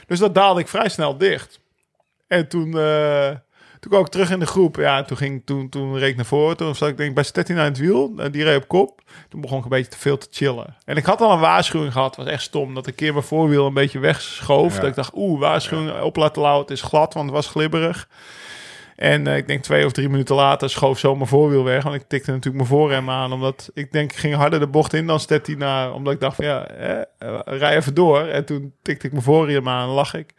Dus 0.06 0.18
dat 0.18 0.34
daalde 0.34 0.60
ik 0.60 0.68
vrij 0.68 0.88
snel 0.88 1.16
dicht. 1.16 1.60
En 2.26 2.48
toen, 2.48 2.70
toen 3.82 3.90
kwam 3.90 4.04
ik 4.04 4.10
terug 4.10 4.30
in 4.30 4.38
de 4.38 4.46
groep. 4.46 4.76
Ja, 4.76 5.02
toen, 5.02 5.16
ging, 5.16 5.42
toen, 5.44 5.68
toen 5.68 5.98
reed 5.98 6.10
ik 6.10 6.16
naar 6.16 6.24
voren. 6.24 6.56
Toen 6.56 6.74
zat 6.74 6.88
ik 6.88 6.96
denk 6.96 7.14
bij 7.14 7.24
Stettina 7.24 7.60
in 7.60 7.68
het 7.68 7.78
wiel. 7.78 8.12
Eh, 8.16 8.32
Die 8.32 8.44
reed 8.44 8.56
op 8.56 8.68
kop. 8.68 9.00
Toen 9.28 9.40
begon 9.40 9.58
ik 9.58 9.64
een 9.64 9.70
beetje 9.70 9.90
te 9.90 9.98
veel 9.98 10.18
te 10.18 10.26
chillen. 10.30 10.76
En 10.84 10.96
ik 10.96 11.04
had 11.04 11.20
al 11.20 11.32
een 11.32 11.40
waarschuwing 11.40 11.92
gehad. 11.92 12.16
Was 12.16 12.26
echt 12.26 12.42
stom. 12.42 12.74
Dat 12.74 12.86
ik 12.86 12.90
een 12.92 12.98
keer 12.98 13.12
mijn 13.12 13.24
voorwiel 13.24 13.66
een 13.66 13.74
beetje 13.74 13.98
wegschoof. 13.98 14.74
Ja. 14.74 14.80
Dat 14.80 14.88
ik 14.88 14.94
dacht, 14.94 15.12
oeh, 15.14 15.40
waarschuwing 15.40 16.00
op 16.00 16.16
laten. 16.16 16.60
Het 16.60 16.70
is 16.70 16.82
glad, 16.82 17.14
want 17.14 17.26
het 17.26 17.34
was 17.34 17.46
glibberig. 17.46 18.08
En 18.96 19.26
eh, 19.26 19.36
ik 19.36 19.46
denk 19.46 19.62
twee 19.62 19.86
of 19.86 19.92
drie 19.92 20.08
minuten 20.08 20.34
later 20.34 20.70
schoof 20.70 20.98
zo 20.98 21.16
mijn 21.16 21.28
voorwiel 21.28 21.64
weg. 21.64 21.82
Want 21.82 21.94
ik 21.94 22.04
tikte 22.08 22.30
natuurlijk 22.30 22.56
mijn 22.56 22.78
voorrem 22.78 23.10
aan. 23.10 23.32
Omdat 23.32 23.70
ik 23.74 23.92
denk, 23.92 24.12
ik 24.12 24.18
ging 24.18 24.34
harder 24.34 24.60
de 24.60 24.66
bocht 24.66 24.92
in 24.92 25.06
dan 25.06 25.20
Stettina. 25.20 25.90
Omdat 25.90 26.12
ik 26.12 26.20
dacht 26.20 26.36
van 26.36 26.44
ja, 26.44 26.66
eh, 26.66 27.00
rij 27.44 27.76
even 27.76 27.94
door. 27.94 28.20
En 28.20 28.44
toen 28.44 28.74
tikte 28.82 29.06
ik 29.06 29.12
mijn 29.12 29.24
voorrem 29.24 29.68
aan 29.68 29.88
en 29.88 29.94
lag 29.94 30.14
ik. 30.14 30.34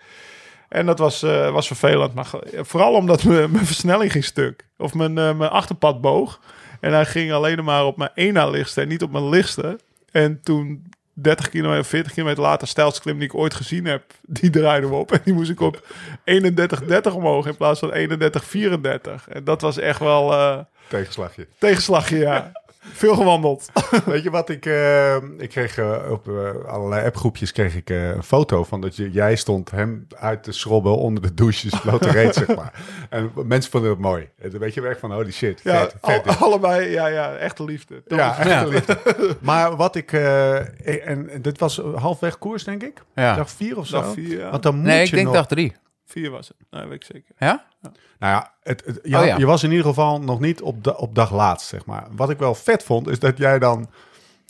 En 0.73 0.85
dat 0.85 0.99
was, 0.99 1.23
eh, 1.23 1.51
was 1.51 1.67
vervelend. 1.67 2.13
Maar 2.13 2.29
vooral 2.53 2.93
omdat 2.93 3.23
mijn, 3.51 3.65
versnelling 3.65 4.11
ging 4.11 4.23
stuk. 4.23 4.65
Of 4.77 4.93
mijn, 4.93 5.17
eh, 5.17 5.37
mijn 5.37 5.51
achterpad 5.51 6.01
boog. 6.01 6.39
En 6.79 6.93
hij 6.93 7.05
ging 7.05 7.31
alleen 7.31 7.63
maar 7.63 7.85
op 7.85 7.97
mijn 7.97 8.09
één 8.15 8.33
na 8.33 8.49
lichtste 8.49 8.81
en 8.81 8.87
niet 8.87 9.03
op 9.03 9.11
mijn 9.11 9.29
lichtste. 9.29 9.79
En 10.11 10.41
toen 10.43 10.91
30 11.13 11.49
kilometer, 11.49 11.85
40 11.85 12.13
kilometer 12.13 12.43
later, 12.43 12.67
stijlste 12.67 13.01
klim 13.01 13.17
die 13.17 13.27
ik 13.27 13.35
ooit 13.35 13.53
gezien 13.53 13.85
heb, 13.85 14.03
die 14.39 14.49
draaide 14.49 14.87
we 14.87 14.95
op. 14.95 15.11
En 15.11 15.21
die 15.23 15.33
moest 15.33 15.49
ik 15.49 15.61
op 15.61 15.87
31,30 16.25 17.13
omhoog 17.13 17.47
in 17.47 17.57
plaats 17.57 17.79
van 17.79 17.93
31,34. 17.93 19.27
En 19.27 19.43
dat 19.43 19.61
was 19.61 19.77
echt 19.77 19.99
wel 19.99 20.33
eh 20.33 20.59
Tegenslagje. 20.87 21.47
tegenslagje, 21.57 22.17
ja. 22.17 22.51
Veel 22.91 23.15
gewandeld. 23.15 23.69
Weet 24.05 24.23
je 24.23 24.29
wat 24.29 24.49
ik... 24.49 24.65
eh, 24.65 25.15
ik 25.37 25.49
kreeg 25.49 25.77
eh, 25.77 25.97
op 26.09 26.27
eh, 26.27 26.65
allerlei 26.73 27.05
appgroepjes 27.05 27.51
kreeg 27.51 27.75
ik 27.75 27.89
een 27.89 28.23
foto 28.23 28.63
van 28.63 28.81
dat 28.81 28.95
je, 28.95 29.11
jij 29.11 29.35
stond 29.35 29.71
hem 29.71 30.07
uit 30.19 30.43
te 30.43 30.51
schrobben 30.51 30.97
onder 30.97 31.21
de 31.23 31.33
douches, 31.33 31.79
blote 31.79 32.09
reet, 32.09 32.35
zeg 32.35 32.55
maar. 32.55 32.73
En 33.09 33.31
mensen 33.45 33.71
vonden 33.71 33.89
het 33.89 33.99
mooi. 33.99 34.29
En 34.41 34.49
dan 34.49 34.59
weet 34.59 34.73
je 34.73 34.81
weg 34.81 34.99
van, 34.99 35.11
holy 35.11 35.31
shit, 35.31 35.61
Ja, 35.63 35.79
vet, 35.79 35.95
vet. 36.01 36.27
al- 36.27 36.35
allebei, 36.47 36.89
ja, 36.91 37.07
ja, 37.07 37.35
echte 37.35 37.63
liefde. 37.63 38.03
Ja, 38.07 38.37
Ja. 38.45 38.65
liefde. 38.65 38.97
Maar 39.41 39.75
wat 39.75 39.95
ik... 39.95 40.11
eh, 40.11 41.07
en 41.07 41.29
dit 41.41 41.59
was 41.59 41.81
halfweg 41.95 42.37
koers, 42.37 42.63
denk 42.63 42.83
ik. 42.83 43.03
Ja. 43.15 43.35
Dag 43.35 43.49
vier 43.51 43.77
of 43.77 43.87
zo. 43.87 44.01
Dag 44.01 44.13
vier, 44.13 44.37
ja. 44.39 44.49
Want 44.49 44.63
dan 44.63 44.75
moet 44.75 44.83
Nee, 44.85 44.97
je 44.99 45.03
ik 45.05 45.11
denk 45.11 45.25
nog... 45.25 45.33
dag 45.35 45.47
drie. 45.47 45.73
Vier 46.13 46.29
was 46.31 46.47
het. 46.47 46.57
Nee, 46.69 46.85
weet 46.85 46.93
ik 46.93 47.03
zeker. 47.03 47.35
Ja? 47.37 47.63
Nou 47.81 47.93
ja, 48.33 48.51
het, 48.63 48.83
het- 48.85 48.99
je, 49.03 49.17
Oh 49.19 49.25
ja. 49.25 49.37
je 49.37 49.45
was 49.45 49.63
in 49.63 49.69
ieder 49.71 49.85
geval 49.85 50.21
nog 50.21 50.39
niet 50.39 50.61
op, 50.61 50.83
da- 50.83 50.91
op 50.91 51.15
dag 51.15 51.31
laatst, 51.31 51.67
zeg 51.67 51.85
maar. 51.85 52.07
Wat 52.11 52.29
ik 52.29 52.37
wel 52.39 52.55
vet 52.55 52.83
vond, 52.83 53.07
is 53.07 53.19
dat 53.19 53.37
jij 53.37 53.59
dan... 53.59 53.89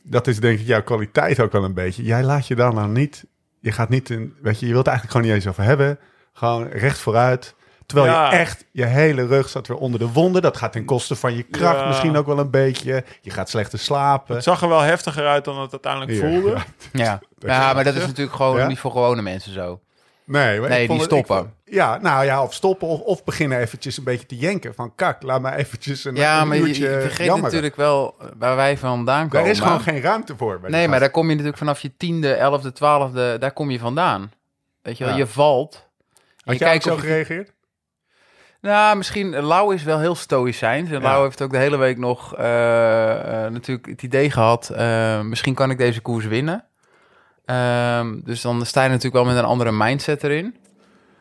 Dat 0.04 0.28
is 0.28 0.40
denk 0.40 0.60
ik 0.60 0.66
jouw 0.68 0.84
kwaliteit 0.84 1.40
ook 1.40 1.52
wel 1.52 1.64
een 1.64 1.74
beetje. 1.74 2.04
Jij 2.04 2.24
laat 2.24 2.48
je 2.48 2.56
dan 2.56 2.76
nou 2.76 2.88
niet... 2.88 3.26
Je 3.60 3.72
gaat 3.72 3.90
niet 3.90 4.10
in... 4.10 4.36
Weet 4.42 4.60
je, 4.60 4.66
je 4.68 4.74
wilt 4.74 4.88
eigenlijk 4.88 5.18
gewoon 5.18 5.32
niet 5.34 5.44
eens 5.44 5.52
over 5.52 5.64
hebben. 5.64 6.00
Gewoon 6.34 6.68
recht 6.68 7.00
vooruit. 7.00 7.56
Terwijl 7.86 8.12
Ja. 8.12 8.30
je 8.32 8.38
echt... 8.38 8.66
Je 8.72 8.86
hele 8.86 9.26
rug 9.26 9.50
staat 9.50 9.68
weer 9.68 9.78
onder 9.78 10.00
de 10.00 10.12
wonden. 10.12 10.42
Dat 10.42 10.58
gaat 10.58 10.72
ten 10.72 10.86
koste 10.86 11.16
van 11.16 11.36
je 11.36 11.44
kracht 11.44 11.80
Ja. 11.80 11.88
misschien 11.88 12.16
ook 12.16 12.26
wel 12.26 12.40
een 12.40 12.50
beetje. 12.52 13.04
Je 13.22 13.30
gaat 13.32 13.50
slechter 13.50 13.80
slapen. 13.80 14.36
Het 14.36 14.44
zag 14.44 14.62
er 14.62 14.70
wel 14.70 14.82
heftiger 14.82 15.28
uit 15.28 15.46
dan 15.46 15.60
het 15.62 15.72
uiteindelijk 15.72 16.18
voelde. 16.20 16.50
ja. 16.50 16.64
Ja. 17.04 17.20
ja, 17.40 17.74
maar 17.74 17.84
dat 17.84 17.96
is 17.96 18.06
natuurlijk 18.06 18.36
gewoon 18.36 18.58
Ja? 18.58 18.68
niet 18.68 18.80
voor 18.80 18.92
gewone 18.92 19.22
mensen 19.22 19.54
zo. 19.54 19.80
Nee, 20.26 20.60
maar 20.60 20.70
die 20.70 20.92
het- 20.92 21.02
stoppen. 21.02 21.36
vond- 21.38 21.50
ja, 21.66 21.98
nou 22.02 22.26
ja, 22.26 22.44
of 22.44 22.54
stoppen 22.54 22.88
of, 22.88 23.00
of 23.00 23.24
beginnen 23.24 23.60
eventjes 23.60 23.98
een 23.98 24.04
beetje 24.04 24.26
te 24.26 24.36
jenken. 24.38 24.76
Van 24.76 24.96
kak, 24.96 25.22
laat 25.22 25.42
me 25.42 25.56
eventjes 25.56 26.06
een, 26.06 26.16
Ja, 26.16 26.42
een 26.42 26.48
maar 26.48 26.58
je, 26.58 26.74
vergeet 26.74 27.18
jammeren. 27.26 27.42
natuurlijk 27.44 27.76
wel 27.76 28.16
waar 28.38 28.56
wij 28.56 28.78
vandaan 28.78 29.28
komen. 29.30 29.44
Daar 29.44 29.48
is 29.56 29.60
gewoon 29.60 29.82
geen 29.82 30.02
ruimte 30.02 30.38
voor. 30.38 30.60
Nee, 30.68 30.88
maar 30.88 31.00
daar 31.00 31.10
kom 31.10 31.24
je 31.26 31.30
natuurlijk 31.32 31.58
vanaf 31.58 31.80
je 31.80 31.98
tiende, 31.98 32.34
elfde, 32.34 32.72
twaalfde, 32.72 33.38
daar 33.40 33.52
kom 33.52 33.70
je 33.72 33.80
vandaan. 33.80 34.32
Weet 34.82 34.98
je 34.98 35.04
wel, 35.04 35.14
Ja. 35.14 35.20
je 35.20 35.28
valt. 35.28 35.74
Had 35.74 35.84
je 36.36 36.44
jij 36.46 36.54
ook 36.54 36.60
kijkt 36.60 36.84
zo 36.84 36.94
je- 36.94 37.00
gereageerd? 37.00 37.54
Nou, 38.62 38.98
misschien, 38.98 39.40
Lau 39.40 39.74
is 39.74 39.84
wel 39.84 40.00
heel 40.00 40.16
stoïcijns. 40.16 40.90
En 40.90 40.96
Ja. 40.96 41.02
Lau 41.02 41.24
heeft 41.24 41.42
ook 41.42 41.52
de 41.52 41.58
hele 41.58 41.78
week 41.78 41.98
nog 41.98 42.36
eh, 42.36 43.46
eh, 43.46 43.52
natuurlijk 43.52 43.88
het 43.88 44.04
idee 44.04 44.32
gehad, 44.32 44.70
eh, 44.70 45.22
misschien 45.22 45.54
kan 45.54 45.70
ik 45.72 45.78
deze 45.78 46.02
koers 46.02 46.26
winnen. 46.26 46.66
Ehm, 47.46 48.20
dus 48.24 48.42
dan 48.42 48.66
sta 48.66 48.84
je 48.84 48.90
natuurlijk 48.90 49.16
wel 49.16 49.34
met 49.34 49.44
een 49.44 49.50
andere 49.50 49.72
mindset 49.72 50.24
erin. 50.24 50.56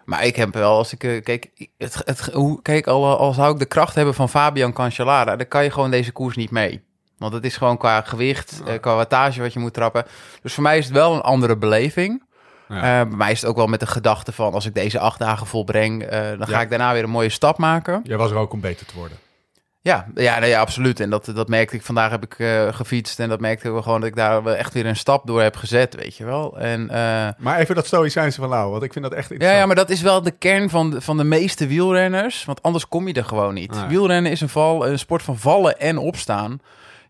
Maar 0.04 0.24
ik 0.24 0.36
heb 0.36 0.54
wel, 0.54 0.76
als 0.76 0.92
ik 0.92 1.04
eh, 1.04 1.22
kijk, 1.22 1.68
het, 1.78 2.02
het, 2.04 2.20
hoe, 2.20 2.62
kijk 2.62 2.86
al, 2.86 3.18
al 3.18 3.32
zou 3.32 3.52
ik 3.52 3.58
de 3.58 3.64
kracht 3.64 3.94
hebben 3.94 4.14
van 4.14 4.28
Fabian 4.28 4.72
Cancellara, 4.72 5.36
dan 5.36 5.48
kan 5.48 5.64
je 5.64 5.70
gewoon 5.70 5.90
deze 5.90 6.12
koers 6.12 6.36
niet 6.36 6.50
mee. 6.50 6.84
Want 7.18 7.32
het 7.32 7.44
is 7.44 7.56
gewoon 7.56 7.76
qua 7.76 8.00
gewicht, 8.00 8.62
eh, 8.66 8.80
qua 8.80 8.94
wattage 8.94 9.40
wat 9.40 9.52
je 9.52 9.58
moet 9.58 9.74
trappen. 9.74 10.04
Dus 10.42 10.54
voor 10.54 10.62
mij 10.62 10.78
is 10.78 10.84
het 10.84 10.94
wel 10.94 11.14
een 11.14 11.20
andere 11.20 11.56
beleving. 11.56 12.22
Ja. 12.68 12.76
Eh, 12.76 13.08
bij 13.08 13.16
mij 13.16 13.32
is 13.32 13.40
het 13.40 13.50
ook 13.50 13.56
wel 13.56 13.66
met 13.66 13.80
de 13.80 13.86
gedachte 13.86 14.32
van... 14.32 14.52
als 14.52 14.66
ik 14.66 14.74
deze 14.74 14.98
acht 14.98 15.18
dagen 15.18 15.46
volbreng... 15.46 16.08
dan 16.38 16.46
ga 16.46 16.60
ik 16.60 16.68
daarna 16.68 16.92
weer 16.92 17.02
een 17.02 17.10
mooie 17.10 17.28
stap 17.28 17.58
maken. 17.58 18.00
Jij 18.04 18.16
was 18.16 18.30
er 18.30 18.36
ook 18.36 18.52
om 18.52 18.60
beter 18.60 18.86
te 18.86 18.94
worden. 18.96 19.18
Ja, 19.84 20.06
ja, 20.14 20.38
nee, 20.38 20.50
ja 20.50 20.60
absoluut. 20.60 21.00
En 21.00 21.10
dat, 21.10 21.30
dat 21.34 21.48
merkte 21.48 21.76
ik. 21.76 21.82
Vandaag 21.82 22.10
heb 22.10 22.22
ik 22.24 22.38
eh, 22.38 22.68
gefietst... 22.70 23.20
en 23.20 23.28
dat 23.28 23.40
merkte 23.40 23.66
ik 23.66 23.72
wel 23.72 23.82
gewoon 23.82 24.00
dat 24.00 24.08
ik 24.08 24.16
daar 24.16 24.42
wel 24.42 24.54
echt 24.54 24.72
weer 24.72 24.86
een 24.86 24.96
stap 24.96 25.26
door 25.26 25.42
heb 25.42 25.56
gezet, 25.56 25.94
weet 25.94 26.16
je 26.16 26.24
wel. 26.24 26.58
En, 26.58 26.90
eh, 26.90 27.28
Maar 27.38 27.58
even 27.58 27.74
dat 27.74 27.86
stoïcijnse 27.86 28.40
van 28.40 28.48
Lau, 28.48 28.70
want 28.70 28.82
ik 28.82 28.92
vind 28.92 29.04
dat 29.04 29.14
echt 29.14 29.30
interessant. 29.30 29.60
ja, 29.60 29.66
maar 29.66 29.76
dat 29.76 29.90
is 29.90 30.00
wel 30.02 30.22
de 30.22 30.30
kern 30.30 30.70
van 30.70 30.90
de, 30.90 31.00
van 31.00 31.16
de 31.16 31.24
meeste 31.24 31.66
wielrenners. 31.66 32.44
Want 32.44 32.62
anders 32.62 32.88
kom 32.88 33.08
je 33.08 33.14
er 33.14 33.24
gewoon 33.24 33.54
niet. 33.54 33.86
Wielrennen 33.88 34.32
is 34.32 34.40
een, 34.40 34.48
val, 34.48 34.88
een 34.88 34.98
sport 34.98 35.22
van 35.22 35.38
vallen 35.38 35.78
en 35.78 35.98
opstaan. 35.98 36.60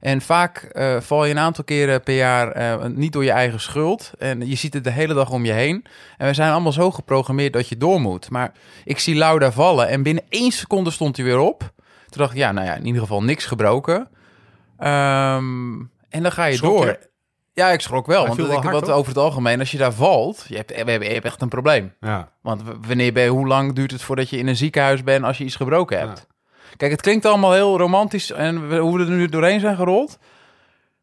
En 0.01 0.21
vaak 0.21 0.57
eh, 0.57 1.01
val 1.01 1.25
je 1.25 1.31
een 1.31 1.39
aantal 1.39 1.65
keren 1.65 2.03
per 2.03 2.15
jaar 2.15 2.91
niet 2.91 3.13
door 3.13 3.25
je 3.25 3.31
eigen 3.31 3.61
schuld. 3.61 4.11
En 4.19 4.49
je 4.49 4.57
ziet 4.57 4.75
het 4.75 4.85
de 4.85 4.91
hele 4.91 5.15
dag 5.15 5.31
om 5.31 5.45
je 5.45 5.53
heen. 5.53 5.85
En 6.19 6.27
we 6.27 6.35
zijn 6.35 6.53
allemaal 6.53 6.73
zo 6.73 6.91
geprogrammeerd 6.91 7.53
dat 7.53 7.69
je 7.69 7.77
door 7.77 8.01
moet. 8.01 8.31
Maar 8.31 8.53
ik 8.85 8.99
zie 8.99 9.15
Lau 9.15 9.39
daar 9.39 9.53
vallen 9.53 9.89
en 9.89 10.03
binnen 10.03 10.25
één 10.29 10.53
seconde 10.53 10.91
stond 10.91 11.17
hij 11.17 11.25
weer 11.25 11.39
op. 11.39 11.71
Toen 12.13 12.21
dacht 12.21 12.33
ik, 12.33 12.39
ja, 12.39 12.53
nou 12.53 12.67
ja, 12.67 12.75
in 12.75 12.87
ieder 12.87 13.01
geval 13.01 13.23
niks 13.23 13.47
gebroken. 13.47 14.09
Ehm, 14.79 15.81
en 16.09 16.23
dan 16.23 16.33
ga 16.33 16.45
je 16.45 16.59
door. 16.59 16.99
Ja, 17.53 17.69
ik 17.69 17.81
schrok 17.81 18.07
wel. 18.07 18.17
Hij 18.17 18.27
Want 18.27 18.39
viel 18.39 18.49
wel 18.49 18.57
ik, 18.57 18.63
hard, 18.63 18.81
wat 18.81 18.91
over 18.91 19.09
het 19.09 19.23
algemeen, 19.23 19.59
als 19.59 19.71
je 19.71 19.79
daar 19.79 19.93
valt, 19.93 20.45
je 20.49 20.57
hebt, 20.57 20.71
we 20.71 20.77
hebben, 20.77 21.09
je 21.09 21.15
hebt 21.15 21.25
echt 21.25 21.43
een 21.43 21.49
probleem. 21.49 21.95
Ja. 22.01 22.33
Want 22.41 22.63
wanneer 22.87 23.13
ben 23.13 23.23
je, 23.23 23.29
hoe 23.29 23.47
lang 23.47 23.73
duurt 23.73 23.91
het 23.91 24.03
voordat 24.03 24.31
je 24.31 24.37
in 24.37 24.47
een 24.47 24.57
ziekenhuis 24.57 25.03
bent 25.03 25.25
als 25.25 25.39
je 25.39 25.45
iets 25.45 25.57
gebroken 25.57 25.99
hebt? 25.99 26.27
Kijk, 26.77 26.91
het 26.91 27.01
klinkt 27.01 27.25
allemaal 27.25 27.53
heel 27.53 27.79
romantisch 27.79 28.31
en 28.31 28.69
we, 28.69 28.77
hoe 28.77 28.99
we 28.99 29.05
er 29.05 29.11
nu 29.11 29.29
doorheen 29.29 29.61
zijn 29.61 29.77
gerold. 29.77 30.19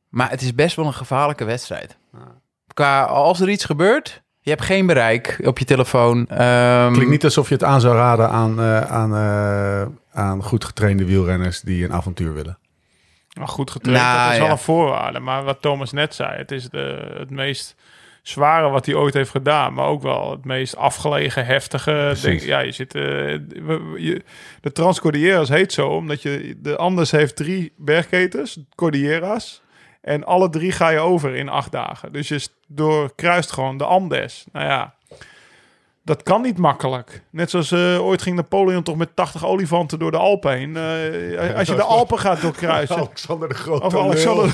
Maar 0.10 0.30
het 0.30 0.42
is 0.42 0.56
best 0.56 0.76
wel 0.76 0.86
een 0.86 0.94
gevaarlijke 0.94 1.44
wedstrijd. 1.44 1.98
Qua, 2.74 3.04
als 3.04 3.40
er 3.40 3.50
iets 3.50 3.66
gebeurt, 3.66 4.22
je 4.42 4.50
hebt 4.50 4.62
geen 4.62 4.86
bereik 4.86 5.40
op 5.44 5.60
je 5.60 5.66
telefoon. 5.66 6.28
Ehm, 6.28 6.92
Klinkt 6.94 7.12
niet 7.12 7.24
alsof 7.24 7.48
je 7.48 7.54
het 7.54 7.64
aan 7.64 7.82
zou 7.82 7.96
raden 7.96 8.30
aan, 8.30 8.60
eh, 8.60 8.82
aan, 8.82 9.16
eh, 9.16 10.22
aan 10.22 10.44
goed 10.44 10.66
getrainde 10.66 11.06
wielrenners 11.06 11.62
die 11.62 11.84
een 11.84 11.94
avontuur 11.94 12.34
willen. 12.34 12.58
Maar 13.38 13.48
goed 13.48 13.72
getraind, 13.72 14.04
Nou, 14.04 14.24
dat 14.24 14.34
is 14.34 14.40
wel 14.42 14.50
een 14.50 14.58
voorwaarde. 14.58 15.20
Maar 15.20 15.44
wat 15.44 15.62
Thomas 15.62 15.92
net 15.92 16.16
zei, 16.16 16.38
het 16.38 16.52
is 16.52 16.70
de, 16.70 17.16
het 17.18 17.30
meest 17.30 17.76
zware 18.22 18.70
wat 18.70 18.86
hij 18.86 18.96
ooit 18.96 19.14
heeft 19.14 19.30
gedaan. 19.30 19.74
Maar 19.74 19.86
ook 19.86 20.02
wel 20.02 20.32
het 20.32 20.46
meest 20.46 20.76
afgelegen, 20.76 21.46
heftige. 21.46 22.16
Ja, 22.46 22.60
je 22.60 22.72
zit... 22.72 22.96
eh, 22.96 23.04
je, 23.98 24.22
de 24.62 24.72
Transcordilleras 24.72 25.50
heet 25.50 25.74
zo, 25.74 25.88
omdat 25.88 26.22
je... 26.22 26.58
De 26.58 26.78
Andes 26.78 27.12
heeft 27.12 27.36
drie 27.36 27.74
bergketens, 27.78 28.60
Cordilleras. 28.76 29.62
En 30.02 30.24
alle 30.24 30.50
drie 30.50 30.72
ga 30.72 30.90
je 30.90 31.00
over 31.00 31.36
in 31.36 31.50
acht 31.50 31.72
dagen. 31.72 32.14
Dus 32.14 32.28
je 32.28 32.48
doorkruist 32.70 33.52
gewoon 33.52 33.78
de 33.78 33.86
Andes. 33.86 34.46
Nou 34.52 34.66
ja, 34.66 34.94
dat 36.10 36.24
kan 36.24 36.42
niet 36.42 36.58
makkelijk. 36.58 37.24
Net 37.30 37.50
zoals 37.50 37.72
eh, 37.72 38.06
ooit 38.06 38.22
ging 38.22 38.36
Napoleon 38.36 38.84
toch 38.84 38.96
met 38.96 39.16
80 39.16 39.46
olifanten 39.46 40.00
door 40.00 40.12
de 40.12 40.18
Alpen 40.18 40.52
heen. 40.52 40.78
Eh, 40.78 41.58
als 41.58 41.68
je 41.68 41.76
de 41.76 41.84
Alpen 41.84 42.20
gaat 42.20 42.42
doorkruisen. 42.46 42.96
Alexander 42.96 43.50
de 43.50 43.56
Grote. 43.56 43.86
Of 43.86 43.96
Alexander... 43.96 44.46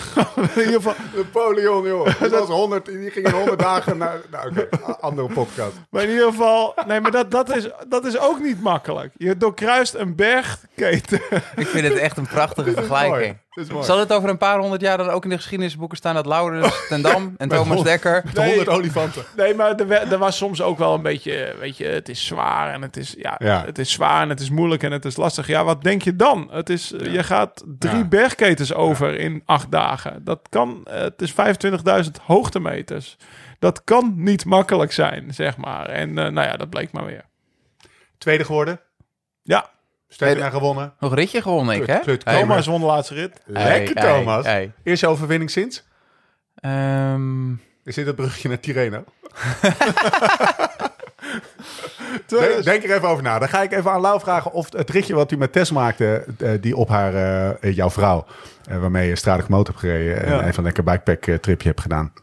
in 0.56 0.62
ieder 0.62 0.74
geval, 0.74 0.94
Napoleon, 1.16 1.88
joh. 1.88 2.06
Dat 2.20 2.32
was 2.32 2.50
100, 2.50 2.86
die 2.86 3.12
ging 3.12 3.26
in 3.26 3.34
100 3.34 3.60
dagen 3.60 3.98
naar... 3.98 4.22
Nou, 4.32 4.50
oké, 4.50 4.68
andere 5.00 5.28
podcast. 5.34 5.76
Maar 5.90 6.04
in 6.04 6.10
ieder 6.10 6.28
geval, 6.28 6.74
nee, 6.88 7.02
maar 7.02 7.12
dat, 7.12 7.32
dat, 7.32 7.56
is, 7.56 7.70
dat 7.88 8.06
is 8.06 8.20
ook 8.20 8.40
niet 8.40 8.62
makkelijk. 8.62 9.14
Je 9.18 9.38
doorkruist 9.38 9.94
een 9.94 10.16
bergketen. 10.16 11.22
Ik 11.56 11.68
vind 11.68 11.88
het 11.88 11.98
echt 11.98 12.18
een 12.18 12.28
prachtige 12.28 12.72
vergelijking. 12.72 13.38
Dat 13.56 13.66
is 13.66 13.72
mooi. 13.72 13.86
Zal 13.86 14.00
het 14.00 14.14
over 14.14 14.30
een 14.30 14.38
paar 14.38 14.60
honderd 14.60 14.82
jaar 14.82 14.98
dan 14.98 15.10
ook 15.10 15.24
in 15.24 15.30
de 15.30 15.36
geschiedenisboeken 15.36 15.98
staan 15.98 16.16
dat 16.16 16.26
Laurens 16.26 16.76
ten 16.90 17.02
Dam 17.02 17.34
en 17.38 17.50
Thomas 17.50 17.84
Dekker... 17.84 18.24
De 18.34 18.46
100 18.46 18.68
olifanten. 18.70 19.24
Nee, 19.36 19.54
maar 19.56 19.76
er, 19.76 19.92
er 19.92 20.18
was 20.18 20.38
soms 20.38 20.62
ook 20.62 20.78
wel 20.78 20.94
een 20.94 21.02
beetje, 21.02 21.56
weet 21.60 21.78
je, 21.78 21.86
het 21.86 22.10
is 22.10 22.26
zwaar 22.26 22.74
en 22.74 22.82
het 22.82 22.98
is, 22.98 23.16
ja, 23.18 23.36
Ja. 23.38 23.66
het 23.66 23.78
is 23.78 23.92
zwaar 23.92 24.22
en 24.22 24.30
het 24.30 24.40
is 24.40 24.50
moeilijk 24.50 24.84
en 24.84 24.92
het 24.92 25.06
is 25.06 25.16
lastig. 25.16 25.48
Ja, 25.48 25.64
wat 25.64 25.84
denk 25.84 26.02
je 26.02 26.16
dan? 26.16 26.48
Het 26.52 26.70
is, 26.70 26.90
je 26.90 27.24
gaat 27.24 27.64
drie 27.80 27.98
Ja. 27.98 28.04
bergketens 28.08 28.74
over 28.74 29.20
in 29.20 29.42
acht 29.46 29.72
dagen. 29.72 30.24
Dat 30.24 30.40
kan, 30.50 30.82
het 30.90 31.22
is 31.22 31.34
25.000 32.06 32.12
hoogtemeters. 32.26 33.18
Dat 33.60 33.84
kan 33.84 34.14
niet 34.16 34.46
makkelijk 34.46 34.92
zijn, 34.92 35.34
zeg 35.34 35.58
maar. 35.58 35.86
En 35.90 36.10
eh, 36.18 36.32
nou 36.32 36.48
ja, 36.48 36.58
dat 36.58 36.70
bleek 36.70 36.92
maar 36.92 37.06
weer. 37.06 37.26
Tweede 38.18 38.46
geworden. 38.46 38.80
Ja, 39.42 39.70
Stefan 40.08 40.52
gewonnen. 40.52 40.94
Nog 41.00 41.12
een 41.12 41.18
ritje 41.18 41.42
gewonnen, 41.42 41.76
ik 41.76 41.86
hè? 41.88 42.00
Klut- 42.00 42.24
Hey, 42.26 42.40
Thomas 42.40 42.66
won 42.68 42.80
de 42.80 42.86
laatste 42.86 43.14
rit. 43.14 43.42
Lekker, 43.46 44.04
hey, 44.04 44.14
Thomas. 44.14 44.46
hey. 44.46 44.72
Eerste 44.84 45.08
overwinning 45.08 45.50
sinds? 45.52 45.88
Ehm, 46.56 47.52
Is 47.84 47.96
dit 47.96 48.06
het 48.06 48.16
bruggetje 48.16 48.48
naar 48.50 48.60
Tireno? 48.60 49.04
Denk, 52.64 52.84
er 52.84 52.96
even 52.96 53.08
over 53.08 53.24
na. 53.24 53.40
Dan 53.40 53.50
ga 53.50 53.62
ik 53.62 53.72
even 53.72 53.92
aan 53.92 54.02
Lau 54.02 54.20
vragen 54.20 54.52
of 54.52 54.74
het 54.74 54.90
ritje 54.90 55.16
wat 55.16 55.32
u 55.32 55.38
met 55.38 55.52
Tess 55.52 55.72
maakte, 55.72 56.26
eh, 56.40 56.50
die 56.62 56.76
op 56.76 56.90
haar, 56.90 57.14
eh, 57.60 57.76
jouw 57.76 57.90
vrouw, 57.90 58.26
eh, 58.70 58.78
waarmee 58.78 59.08
je 59.10 59.16
Stradic 59.16 59.48
Motor 59.48 59.68
hebt 59.68 59.80
gereden 59.80 60.24
en 60.24 60.32
Ja. 60.32 60.42
even 60.46 60.58
een 60.58 60.64
lekker 60.64 60.84
bikepack 60.84 61.24
tripje 61.42 61.68
hebt 61.68 61.82
gedaan. 61.82 62.14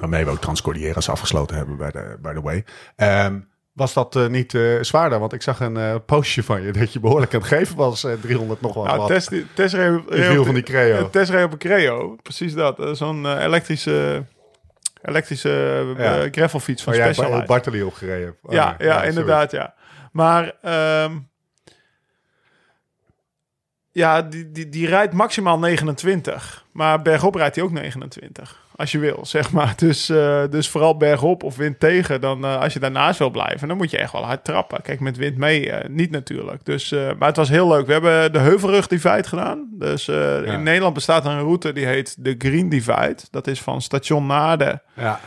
Waarmee 0.00 0.24
we 0.24 0.30
ook 0.30 0.40
Transcordilleras 0.40 1.08
afgesloten 1.08 1.56
hebben 1.56 1.76
bij 1.76 1.90
de, 1.90 2.16
by 2.22 2.32
the 2.32 2.40
way. 2.42 2.64
Ehm, 2.96 3.38
was 3.72 3.92
dat 3.92 4.16
eh, 4.16 4.26
niet 4.26 4.54
eh, 4.54 4.76
zwaarder? 4.80 5.18
Want 5.18 5.32
ik 5.32 5.42
zag 5.42 5.60
een 5.60 5.76
eh, 5.76 5.94
postje 6.06 6.42
van 6.42 6.62
je 6.62 6.72
dat 6.72 6.92
je 6.92 7.00
behoorlijk 7.00 7.34
aan 7.34 7.40
het 7.40 7.48
geven 7.48 7.76
was. 7.76 8.04
eh, 8.04 8.12
300 8.20 8.60
nog 8.60 8.74
wel 8.74 8.84
Nou, 8.84 8.98
wat. 8.98 9.08
Wiel 10.28 10.40
op 10.40 10.46
van 10.46 10.54
die 10.54 10.62
Creo. 10.62 10.96
Ja, 10.96 11.08
Tess 11.18 11.30
reed 11.30 11.44
op 11.44 11.52
een 11.52 11.58
Creo. 11.58 12.16
Precies 12.22 12.54
dat. 12.54 12.96
Zo'n 12.98 13.26
elektrische, 13.38 14.24
elektrische 15.02 15.94
Ja. 15.98 16.28
gravelfiets 16.30 16.82
van 16.82 16.94
jij 16.94 17.02
Specialized. 17.12 17.38
bij 17.38 17.46
Bartoli 17.56 17.82
op 17.82 17.94
gereden 17.94 18.24
hebt. 18.26 18.38
Oh, 18.42 18.52
ja, 18.52 18.74
ja, 18.78 19.02
inderdaad, 19.02 19.50
ja. 19.50 19.74
Maar 20.12 20.52
ehm, 20.62 21.16
ja, 23.92 24.22
die, 24.22 24.50
die, 24.50 24.68
die 24.68 24.86
rijdt 24.86 25.12
maximaal 25.12 25.58
29. 25.58 26.64
Maar 26.72 27.02
bergop 27.02 27.34
rijdt 27.34 27.54
hij 27.56 27.64
ook 27.64 27.70
29. 27.72 28.68
Als 28.80 28.92
je 28.92 28.98
wil, 28.98 29.26
zeg 29.26 29.52
maar. 29.52 29.72
Dus, 29.76 30.08
eh, 30.08 30.42
dus 30.50 30.68
vooral 30.68 30.96
bergop 30.96 31.42
of 31.42 31.56
wind 31.56 31.80
tegen. 31.80 32.20
Dan, 32.20 32.44
eh, 32.44 32.60
als 32.60 32.72
je 32.72 32.78
daarnaast 32.78 33.18
wil 33.18 33.30
blijven, 33.30 33.68
dan 33.68 33.76
moet 33.76 33.90
je 33.90 33.98
echt 33.98 34.12
wel 34.12 34.24
hard 34.24 34.44
trappen. 34.44 34.82
Kijk, 34.82 35.00
met 35.00 35.16
wind 35.16 35.36
mee 35.36 35.70
eh, 35.70 35.88
niet 35.88 36.10
natuurlijk. 36.10 36.64
Dus, 36.64 36.90
maar 36.90 37.28
het 37.28 37.36
was 37.36 37.48
heel 37.48 37.68
leuk. 37.68 37.86
We 37.86 37.92
hebben 37.92 38.32
de 38.32 38.38
Heuvelrug 38.38 38.86
Divide 38.86 39.28
gedaan. 39.28 39.68
Dus 39.72 40.08
in 40.44 40.62
Nederland 40.62 40.94
bestaat 40.94 41.24
er 41.24 41.30
een 41.30 41.40
route 41.40 41.72
die 41.72 41.86
heet 41.86 42.24
de 42.24 42.34
Green 42.38 42.68
Divide. 42.68 43.16
Dat 43.30 43.46
is 43.46 43.60
van 43.60 43.82
station 43.82 44.26
Naarden 44.26 44.82
Ja. 44.94 45.20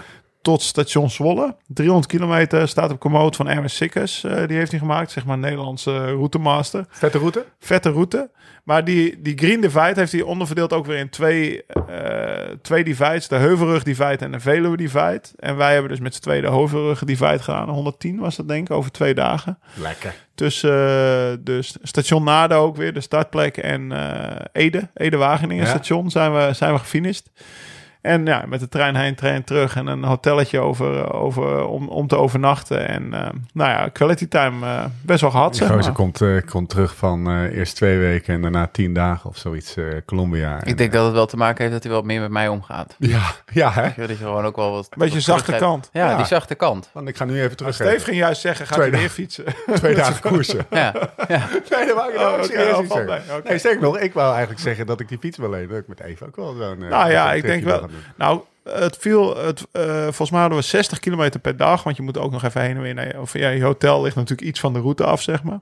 Tot 0.44 0.62
station 0.62 1.10
Zwolle. 1.10 1.56
300 1.68 2.08
kilometer 2.12 2.68
staat 2.68 2.92
op 2.92 3.00
commode 3.00 3.36
van 3.38 3.48
Erwin 3.48 3.70
Sikkers. 3.70 4.24
eh, 4.24 4.48
die 4.48 4.58
heeft 4.58 4.72
hij 4.72 4.80
gemaakt, 4.80 5.12
zeg 5.12 5.26
maar 5.26 5.38
Nederlandse 5.38 6.06
routemaster. 6.12 6.86
Vette 6.90 7.18
route? 7.18 7.46
Vette 7.60 7.90
route. 7.90 8.30
Maar 8.64 8.84
die, 8.86 9.22
die 9.22 9.38
Green 9.38 9.62
Divide 9.62 9.94
heeft 9.96 10.12
hij 10.12 10.22
onderverdeeld 10.22 10.74
ook 10.74 10.86
weer 10.86 10.98
in 10.98 11.10
twee, 11.10 11.66
eh, 11.66 12.50
twee 12.62 12.84
divides. 12.84 13.28
De 13.28 13.36
Heuvelrug 13.36 13.84
Divide 13.84 14.18
en 14.18 14.32
de 14.32 14.40
Veluwe 14.40 14.78
Divide. 14.78 15.22
En 15.40 15.56
wij 15.56 15.72
hebben 15.74 15.92
dus 15.92 16.00
met 16.00 16.16
z'n 16.16 16.22
tweeën 16.22 16.42
de 16.42 16.50
Heuvelrug 16.52 17.04
Divide 17.04 17.40
gedaan. 17.40 17.70
110 17.70 18.20
was 18.20 18.36
dat 18.36 18.48
denk 18.48 18.70
ik, 18.70 18.76
over 18.76 18.92
twee 18.92 19.14
dagen. 19.14 19.60
Lekker. 19.74 20.14
Tussen 20.36 20.72
eh, 20.72 21.38
dus 21.40 21.78
station 21.82 22.24
Naarden 22.24 22.58
ook 22.58 22.76
weer, 22.76 22.94
de 22.94 23.02
startplek. 23.02 23.58
En 23.58 23.92
eh, 23.92 24.46
Ede, 24.52 24.90
Ede-Wageningen 24.94 25.64
Ja. 25.64 25.70
station 25.70 26.10
zijn 26.10 26.34
we, 26.34 26.54
zijn 26.54 26.74
we 26.74 26.80
gefinished. 26.80 27.32
En 28.04 28.26
ja, 28.26 28.44
met 28.48 28.60
de 28.60 28.70
trein 28.70 28.96
heen, 28.96 29.16
trein 29.16 29.44
terug 29.44 29.76
en 29.76 29.88
een 29.88 30.04
hotelletje 30.04 30.60
over, 30.60 31.14
over, 31.14 31.66
om, 31.66 31.88
om 31.88 32.08
te 32.08 32.18
overnachten. 32.18 32.88
En 32.88 33.14
eh, 33.14 33.30
nou 33.54 33.70
ja, 33.70 33.88
quality 33.94 34.28
time 34.28 34.66
eh, 34.66 34.84
best 35.02 35.22
wel 35.22 35.32
gehad, 35.32 35.52
Die 35.54 35.62
zeg 35.66 35.72
gozer 35.72 35.92
komt, 35.94 36.22
eh, 36.22 36.38
komt 36.50 36.70
terug 36.70 36.96
van 36.96 37.28
eh, 37.30 37.58
eerst 37.58 37.76
twee 37.76 37.98
weken 37.98 38.34
en 38.34 38.42
daarna 38.42 38.68
tien 38.72 38.94
dagen 38.94 39.30
of 39.30 39.38
zoiets. 39.38 39.76
eh, 39.76 39.84
Colombia. 40.06 40.60
En, 40.62 40.68
ik 40.68 40.78
denk 40.78 40.92
dat 40.94 41.06
het 41.06 41.14
wel 41.14 41.26
te 41.26 41.38
maken 41.38 41.62
heeft 41.62 41.74
dat 41.74 41.84
hij 41.84 41.92
wat 41.92 42.04
meer 42.04 42.22
met 42.22 42.30
mij 42.32 42.48
omgaat. 42.48 42.96
Ja, 43.00 43.22
ja 43.54 43.72
hè? 43.72 43.90
Dat 43.98 44.10
je 44.10 44.16
gewoon 44.16 44.46
ook 44.46 44.56
wel 44.56 44.72
wat... 44.72 44.90
Beetje 44.98 45.14
wat 45.14 45.24
zachte 45.24 45.56
kant. 45.56 45.90
Ja, 45.94 46.10
Ja. 46.10 46.16
die 46.18 46.26
zachte 46.26 46.56
kant. 46.56 46.90
Want 46.92 47.08
ik 47.08 47.16
ga 47.18 47.26
nu 47.26 47.42
even 47.42 47.58
terug. 47.58 47.74
Steve 47.74 48.00
ging 48.04 48.18
juist 48.18 48.42
zeggen, 48.42 48.68
gaat 48.68 48.78
hij 48.78 48.92
weer 48.92 49.10
fietsen? 49.10 49.44
Twee 49.74 49.96
dagen 49.96 50.30
koersen. 50.32 50.66
Ja, 50.70 50.94
ja. 51.28 51.48
Nee, 51.70 51.86
dat 51.86 51.96
wou 51.96 52.12
ik 52.14 52.20
Oh, 52.20 52.20
nou 52.58 52.74
oh, 52.74 53.36
oké. 53.38 53.48
Nee, 53.50 53.58
sterk 53.58 53.80
nog, 53.82 53.98
ik 54.00 54.14
wou 54.14 54.32
eigenlijk 54.32 54.62
zeggen 54.62 54.86
dat 54.86 55.00
ik 55.00 55.08
die 55.08 55.18
fiets 55.18 55.38
wil 55.38 55.50
lenen. 55.50 55.70
Dat 55.70 55.78
ik 55.78 55.88
met 55.88 56.00
Eva 56.00 56.26
ook 56.26 56.36
wel 56.36 56.54
zo'n... 56.56 56.84
eh, 56.84 56.90
Nou 56.90 57.12
ja, 57.12 57.34
ik 57.34 57.44
denk 57.46 57.64
wel. 57.64 57.90
Nou, 58.16 58.42
het 58.64 58.98
viel. 58.98 59.38
Het, 59.38 59.68
eh, 59.72 60.02
volgens 60.02 60.32
mij 60.32 60.40
hadden 60.40 60.60
we 60.60 60.66
60 60.66 61.00
kilometer 61.00 61.40
per 61.40 61.58
dag. 61.58 61.84
Want 61.84 61.96
je 61.96 62.02
moet 62.02 62.18
ook 62.18 62.32
nog 62.32 62.44
even 62.44 62.62
heen 62.62 62.76
en 62.76 62.82
weer 62.82 62.94
naar 62.94 63.08
je. 63.08 63.20
Of 63.20 63.38
ja, 63.38 63.50
je 63.50 63.64
hotel 63.64 64.02
ligt 64.02 64.16
natuurlijk 64.16 64.48
iets 64.48 64.60
van 64.60 64.74
de 64.74 64.80
route 64.80 65.04
af, 65.04 65.22
zeg 65.22 65.44
maar. 65.44 65.60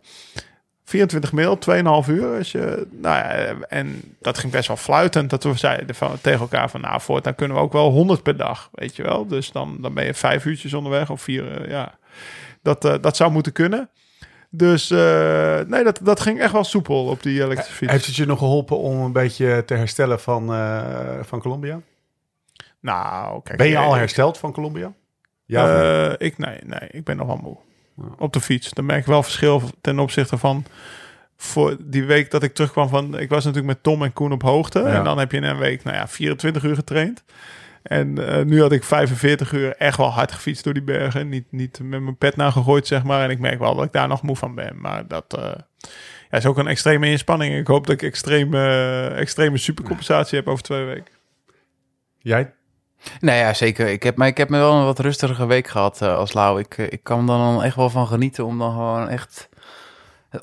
24 0.83 1.31
mail, 1.31 1.57
2,5 1.57 2.09
uur. 2.09 2.37
Als 2.37 2.51
je, 2.51 2.87
nou 2.91 3.15
ja, 3.15 3.55
en 3.67 4.01
dat 4.19 4.37
ging 4.37 4.51
best 4.51 4.67
wel 4.67 4.77
fluitend. 4.77 5.29
Dat 5.29 5.43
we 5.43 5.57
zeiden 5.57 5.95
van, 5.95 6.21
tegen 6.21 6.39
elkaar 6.39 6.69
van, 6.69 6.81
nou, 6.81 7.01
voortaan 7.01 7.35
kunnen 7.35 7.57
we 7.57 7.63
ook 7.63 7.73
wel 7.73 7.89
100 7.89 8.23
per 8.23 8.37
dag, 8.37 8.69
weet 8.73 8.95
je 8.95 9.03
wel. 9.03 9.27
Dus 9.27 9.51
dan, 9.51 9.77
dan 9.81 9.93
ben 9.93 10.05
je 10.05 10.13
vijf 10.13 10.45
uurtjes 10.45 10.73
onderweg 10.73 11.09
of 11.09 11.21
vier, 11.21 11.61
eh, 11.61 11.69
ja. 11.69 11.97
Dat, 12.61 12.85
eh, 12.85 12.95
dat 13.01 13.15
zou 13.15 13.31
moeten 13.31 13.51
kunnen. 13.51 13.89
Dus 14.49 14.89
nee, 14.89 15.83
dat, 15.83 15.99
dat 16.03 16.19
ging 16.19 16.39
echt 16.39 16.51
wel 16.51 16.63
soepel 16.63 17.05
op 17.05 17.23
die 17.23 17.43
elektrische 17.43 17.73
fiets. 17.73 17.91
Heeft 17.91 18.05
het 18.05 18.15
je 18.15 18.25
nog 18.25 18.37
geholpen 18.37 18.77
om 18.77 18.99
een 18.99 19.11
beetje 19.11 19.63
te 19.65 19.73
herstellen 19.73 20.19
van, 20.19 20.45
van 21.25 21.39
Colombia? 21.39 21.81
Nou, 22.81 23.41
kijk. 23.43 23.57
Ben 23.57 23.67
je 23.67 23.77
al 23.77 23.93
eh, 23.93 23.97
hersteld 23.97 24.37
van 24.37 24.51
Colombia? 24.51 24.93
Ja? 25.45 25.81
Eh, 26.09 26.27
ik, 26.27 26.37
nee, 26.37 26.59
nee, 26.63 26.89
ik 26.91 27.03
ben 27.03 27.17
nog 27.17 27.27
wel 27.27 27.39
moe. 27.41 27.57
Op 28.17 28.33
de 28.33 28.41
fiets. 28.41 28.69
Dan 28.69 28.85
merk 28.85 28.99
ik 28.99 29.05
wel 29.05 29.23
verschil 29.23 29.61
ten 29.81 29.99
opzichte 29.99 30.37
van 30.37 30.65
voor 31.37 31.77
die 31.79 32.05
week 32.05 32.31
dat 32.31 32.43
ik 32.43 32.53
terugkwam 32.53 32.89
van... 32.89 33.19
Ik 33.19 33.29
was 33.29 33.45
natuurlijk 33.45 33.73
met 33.73 33.83
Tom 33.83 34.03
en 34.03 34.13
Koen 34.13 34.31
op 34.31 34.41
hoogte. 34.41 34.79
Ja. 34.79 34.85
En 34.85 35.03
dan 35.03 35.17
heb 35.17 35.31
je 35.31 35.37
in 35.37 35.43
een 35.43 35.57
week, 35.57 35.83
nou 35.83 35.97
ja, 35.97 36.07
24 36.07 36.63
uur 36.63 36.75
getraind. 36.75 37.23
En 37.83 38.27
eh, 38.27 38.45
nu 38.45 38.61
had 38.61 38.71
ik 38.71 38.83
45 38.83 39.51
uur 39.51 39.75
echt 39.75 39.97
wel 39.97 40.09
hard 40.11 40.31
gefietst 40.31 40.63
door 40.63 40.73
die 40.73 40.83
bergen. 40.83 41.29
Niet, 41.29 41.45
niet 41.49 41.79
met 41.83 42.01
mijn 42.01 42.17
pet 42.17 42.35
naar 42.35 42.51
gegooid, 42.51 42.87
zeg 42.87 43.03
maar. 43.03 43.23
En 43.23 43.29
ik 43.29 43.39
merk 43.39 43.59
wel 43.59 43.75
dat 43.75 43.85
ik 43.85 43.91
daar 43.91 44.07
nog 44.07 44.21
moe 44.21 44.35
van 44.35 44.55
ben. 44.55 44.79
Maar 44.79 45.07
dat 45.07 45.37
ja, 46.29 46.37
is 46.37 46.45
ook 46.45 46.57
een 46.57 46.67
extreme 46.67 47.09
inspanning. 47.09 47.55
Ik 47.55 47.67
hoop 47.67 47.87
dat 47.87 47.95
ik 47.95 48.01
extreme, 48.01 49.07
extreme 49.15 49.57
supercompensatie 49.57 50.37
heb 50.37 50.47
over 50.47 50.63
twee 50.63 50.85
weken. 50.85 51.13
Jij? 52.17 52.53
Nou 53.19 53.37
ja, 53.37 53.53
zeker. 53.53 53.87
Ik 53.87 54.03
heb, 54.03 54.17
maar 54.17 54.27
ik 54.27 54.37
heb 54.37 54.49
me 54.49 54.57
wel 54.57 54.73
een 54.73 54.85
wat 54.85 54.99
rustige 54.99 55.45
week 55.45 55.67
gehad 55.67 56.01
eh, 56.01 56.15
als 56.15 56.33
Lau. 56.33 56.59
Ik, 56.59 56.77
eh, 56.77 56.85
ik 56.89 57.03
kan 57.03 57.19
er 57.19 57.37
dan 57.37 57.63
echt 57.63 57.75
wel 57.75 57.89
van 57.89 58.07
genieten 58.07 58.45
om 58.45 58.59
dan 58.59 58.71
gewoon 58.71 59.09
echt... 59.09 59.49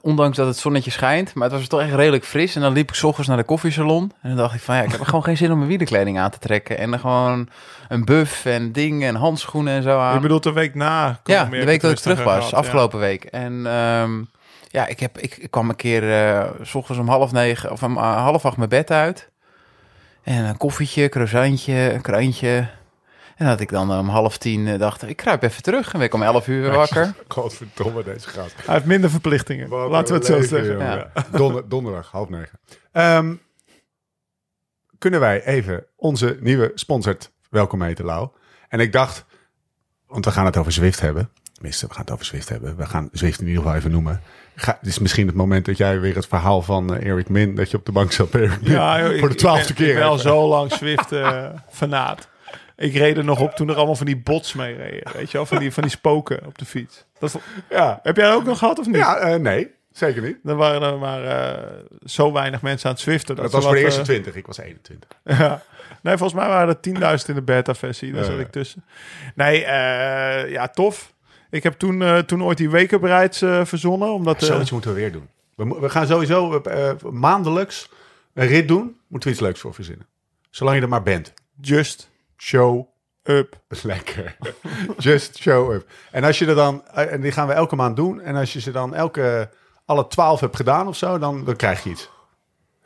Ondanks 0.01 0.37
dat 0.37 0.47
het 0.47 0.57
zonnetje 0.57 0.91
schijnt, 0.91 1.35
maar 1.35 1.49
het 1.49 1.59
was 1.59 1.69
toch 1.69 1.81
echt 1.81 1.95
redelijk 1.95 2.25
fris. 2.25 2.55
En 2.55 2.61
dan 2.61 2.73
liep 2.73 2.89
ik 2.89 2.95
's 2.95 3.03
ochtends 3.03 3.29
naar 3.29 3.37
de 3.37 3.45
koffiesalon. 3.45 4.13
En 4.23 4.29
dan 4.29 4.39
dacht 4.39 4.55
ik 4.55 4.61
van 4.61 4.77
ja, 4.77 4.83
ik 4.83 4.91
heb 4.91 5.01
gewoon 5.01 5.25
geen 5.25 5.37
zin 5.37 5.51
om 5.51 5.57
mijn 5.57 5.69
wielerkleding 5.69 6.19
aan 6.19 6.31
te 6.31 6.39
trekken. 6.39 6.79
En 6.79 6.91
dan 6.91 7.01
gewoon 7.01 7.49
een 7.89 8.05
buff 8.05 8.45
en 8.45 8.73
dingen 8.73 9.09
en 9.09 9.15
handschoenen 9.15 9.75
en 9.75 9.83
zo 9.83 9.99
aan. 9.99 10.15
Je 10.15 10.21
bedoelt 10.21 10.43
de 10.43 10.53
week 10.53 10.75
na? 10.75 11.21
Ja, 11.25 11.45
de 11.45 11.65
week 11.65 11.81
dat 11.81 11.91
ik 11.91 11.99
terug 11.99 12.23
was, 12.23 12.51
ja. 12.51 12.57
afgelopen 12.57 12.99
week. 12.99 13.25
En 13.25 13.67
ehm, 13.67 14.23
ja, 14.71 14.87
ik, 14.87 15.01
heb, 15.01 15.19
ik, 15.19 15.37
ik 15.37 15.51
kwam 15.51 15.69
een 15.69 15.77
keer 15.77 16.13
eh, 16.13 16.45
s 16.63 16.75
ochtends 16.75 17.01
om 17.01 17.09
half 17.09 17.33
negen 17.33 17.71
of 17.71 17.83
om 17.83 17.97
half 17.97 18.45
acht 18.45 18.57
mijn 18.57 18.69
bed 18.69 18.91
uit. 18.91 19.28
En 20.29 20.45
een 20.45 20.57
koffietje, 20.57 21.09
croissantje, 21.09 21.93
een 21.93 22.01
krantje. 22.01 22.69
En 23.37 23.47
dat 23.47 23.61
ik 23.61 23.69
dan 23.69 23.99
om 23.99 24.09
half 24.09 24.39
tien 24.39 24.67
eh, 24.67 24.79
dacht, 24.79 25.03
ik 25.03 25.17
kruip 25.17 25.43
even 25.43 25.63
terug. 25.63 25.93
En 25.93 25.99
ben 25.99 26.07
ik 26.07 26.15
om 26.15 26.23
elf 26.23 26.49
uur 26.49 26.63
weer 26.63 26.73
wakker. 26.73 27.15
Godverdomme 27.29 28.03
deze 28.03 28.29
gast. 28.29 28.55
Hij 28.65 28.75
heeft 28.75 28.87
minder 28.87 29.11
verplichtingen. 29.11 29.69
Wat 29.69 29.91
Laten 29.91 30.13
we 30.13 30.19
het 30.19 30.27
zo 30.27 30.43
zeggen. 30.43 31.11
Donder- 31.31 31.69
donderdag, 31.69 32.11
half 32.11 32.29
negen. 32.29 32.61
Ehm, 32.93 33.35
kunnen 34.99 35.21
wij 35.21 35.45
even 35.45 35.87
onze 35.97 36.39
nieuwe 36.41 36.73
sponsor 36.75 37.17
welkom 37.51 37.83
heten, 37.83 38.05
Lau? 38.05 38.29
En 38.69 38.81
ik 38.81 38.93
dacht, 38.93 39.25
want 40.07 40.25
we 40.25 40.31
gaan 40.31 40.45
het 40.45 40.57
over 40.57 40.73
Zwift 40.73 41.01
hebben. 41.01 41.31
Tenminste, 41.53 41.87
we 41.87 41.93
gaan 41.93 42.05
het 42.05 42.13
over 42.13 42.25
Zwift 42.25 42.49
hebben. 42.49 42.77
We 42.77 42.87
gaan 42.87 43.09
Zwift 43.13 43.41
in 43.41 43.47
ieder 43.47 43.63
geval 43.63 43.77
even 43.77 43.91
noemen. 43.91 44.23
Ga, 44.61 44.77
het 44.81 44.89
is 44.89 44.99
misschien 44.99 45.27
het 45.27 45.37
moment 45.37 45.65
dat 45.65 45.77
jij 45.77 46.01
weer 46.01 46.15
het 46.15 46.27
verhaal 46.27 46.63
van 46.63 46.95
eh, 46.95 47.07
Eric 47.11 47.29
Min... 47.29 47.55
dat 47.55 47.71
je 47.71 47.77
op 47.77 47.87
de 47.87 47.93
bank 47.93 48.13
zat 48.13 48.31
bij 48.31 48.41
Eric 48.41 48.61
Min, 48.61 48.73
Ja, 48.73 49.01
joh, 49.01 49.19
voor 49.19 49.29
de 49.29 49.35
twaalfde 49.35 49.75
keer. 49.75 49.89
Ik 49.89 49.95
ben 49.95 50.03
al 50.05 50.11
even. 50.13 50.31
zo 50.31 50.49
lang 50.49 50.73
Swift 50.73 51.13
eh 51.13 51.47
fanaat. 51.71 52.29
Ik 52.77 52.95
reed 52.95 53.17
er 53.17 53.25
nog 53.25 53.41
op 53.41 53.53
toen 53.53 53.69
er 53.69 53.77
allemaal 53.77 53.95
van 53.95 54.07
die 54.07 54.17
bots 54.17 54.55
mee 54.55 54.77
reden. 54.77 55.13
Weet 55.13 55.31
je 55.31 55.37
wel, 55.37 55.47
van 55.47 55.59
die, 55.59 55.73
van 55.73 55.83
die 55.83 55.93
spoken 55.93 56.47
op 56.47 56.59
de 56.59 56.65
fiets. 56.65 57.05
Dat, 57.19 57.39
Ja, 57.71 58.01
heb 58.03 58.17
jij 58.17 58.27
dat 58.27 58.35
ook 58.35 58.45
nog 58.45 58.59
gehad 58.59 58.79
of 58.79 58.87
niet? 58.87 58.97
ja 58.97 59.17
eh, 59.17 59.41
nee, 59.41 59.71
zeker 59.93 60.23
niet. 60.23 60.37
Er 60.45 60.55
waren 60.57 60.83
er 60.83 60.99
maar 60.99 61.49
zo 62.05 62.33
weinig 62.33 62.63
mensen 62.63 62.89
aan 62.89 62.95
het 62.95 63.03
Zwiften. 63.03 63.37
Dat 63.37 63.51
ze 63.51 63.57
was 63.57 63.65
voor 63.65 63.75
de 63.75 63.81
eerste 63.81 64.01
eh, 64.01 64.07
20, 64.07 64.35
ik 64.35 64.47
was 64.47 64.59
21. 64.59 65.09
Ja. 65.39 65.63
Nee, 66.03 66.17
volgens 66.17 66.41
mij 66.41 66.49
waren 66.49 66.79
er 66.81 67.19
10.000 67.21 67.27
in 67.27 67.35
de 67.35 67.43
beta-versie. 67.43 68.13
Daar 68.13 68.25
zat 68.25 68.39
ik 68.39 68.51
tussen. 68.51 68.85
Nee, 69.35 69.61
ja, 70.51 70.69
tof. 70.69 71.13
Ik 71.51 71.63
heb 71.63 71.79
toen, 71.79 72.03
eh, 72.03 72.19
toen 72.19 72.43
ooit 72.43 72.59
die 72.59 72.71
wake-up 72.71 73.03
rides 73.03 73.43
eh, 73.43 73.65
verzonnen. 73.65 74.13
Omdat, 74.13 74.43
eh, 74.43 74.49
Zoiets 74.49 74.71
moeten 74.71 74.91
we 74.95 74.97
weer 75.01 75.13
doen. 75.13 75.29
We, 75.55 75.89
gaan 75.89 76.07
sowieso 76.07 76.61
eh, 76.61 76.89
eh, 76.91 76.97
maandelijks 77.03 77.91
een 78.35 78.47
rit 78.47 78.69
doen. 78.69 78.97
Moeten 79.09 79.29
we 79.29 79.35
iets 79.35 79.45
leuks 79.45 79.61
voor 79.61 79.75
verzinnen. 79.75 80.07
Zolang 80.51 80.77
je 80.77 80.83
er 80.83 80.89
maar 80.89 81.03
bent. 81.03 81.33
just 81.61 82.11
Show 82.37 82.87
up. 83.23 83.61
Lekker. 83.83 84.37
Just 84.99 85.39
show 85.39 85.73
up. 85.73 85.87
En 86.11 86.25
als 86.25 86.39
je 86.39 86.47
er 86.47 86.55
dan, 86.55 86.87
eh, 86.87 87.13
en 87.13 87.21
die 87.21 87.33
gaan 87.33 87.47
we 87.47 87.53
elke 87.53 87.77
maand 87.77 87.97
doen. 87.97 88.21
En 88.21 88.37
als 88.37 88.53
je 88.53 88.61
ze 88.61 88.71
dan 88.71 88.95
elke, 88.95 89.51
alle 89.85 90.07
twaalf 90.07 90.41
hebt 90.41 90.57
gedaan 90.57 90.89
of 90.89 90.97
zo, 90.97 91.19
dan, 91.19 91.45
dan 91.45 91.57
krijg 91.57 91.85
je 91.85 91.91
iets. 91.91 92.11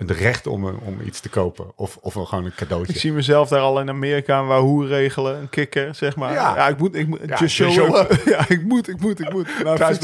Het 0.08 0.18
recht 0.18 0.46
om, 0.46 0.68
eh, 0.68 0.86
om 0.86 1.00
iets 1.04 1.20
te 1.20 1.28
kopen. 1.28 1.72
Of, 1.76 1.96
of 2.00 2.12
gewoon 2.12 2.44
een 2.44 2.50
Ik 2.50 2.56
cadeautje. 2.56 2.98
zie 2.98 3.12
mezelf 3.12 3.48
daar 3.48 3.60
al 3.60 3.80
in 3.80 3.88
Amerika 3.88 4.38
een 4.38 4.46
Wahoo 4.46 4.80
regelen. 4.80 5.36
Een 5.38 5.48
kikker, 5.48 5.94
zeg 5.94 6.16
maar. 6.16 6.32
Ja. 6.32 6.56
Ja, 6.56 6.68
ik 6.68 6.78
moet, 6.78 6.94
ik 6.94 7.06
moet, 7.06 7.20
Ja, 7.26 7.38
just 7.38 7.54
show, 7.54 7.70
show 7.70 7.96
up. 7.96 8.22
ja, 8.34 8.44
ik 8.48 8.62
moet, 8.62 8.88
ik 8.88 9.00
moet, 9.00 9.20
ik 9.20 9.32
moet. 9.32 9.48
Nou, 9.64 9.76
thuis 9.76 9.98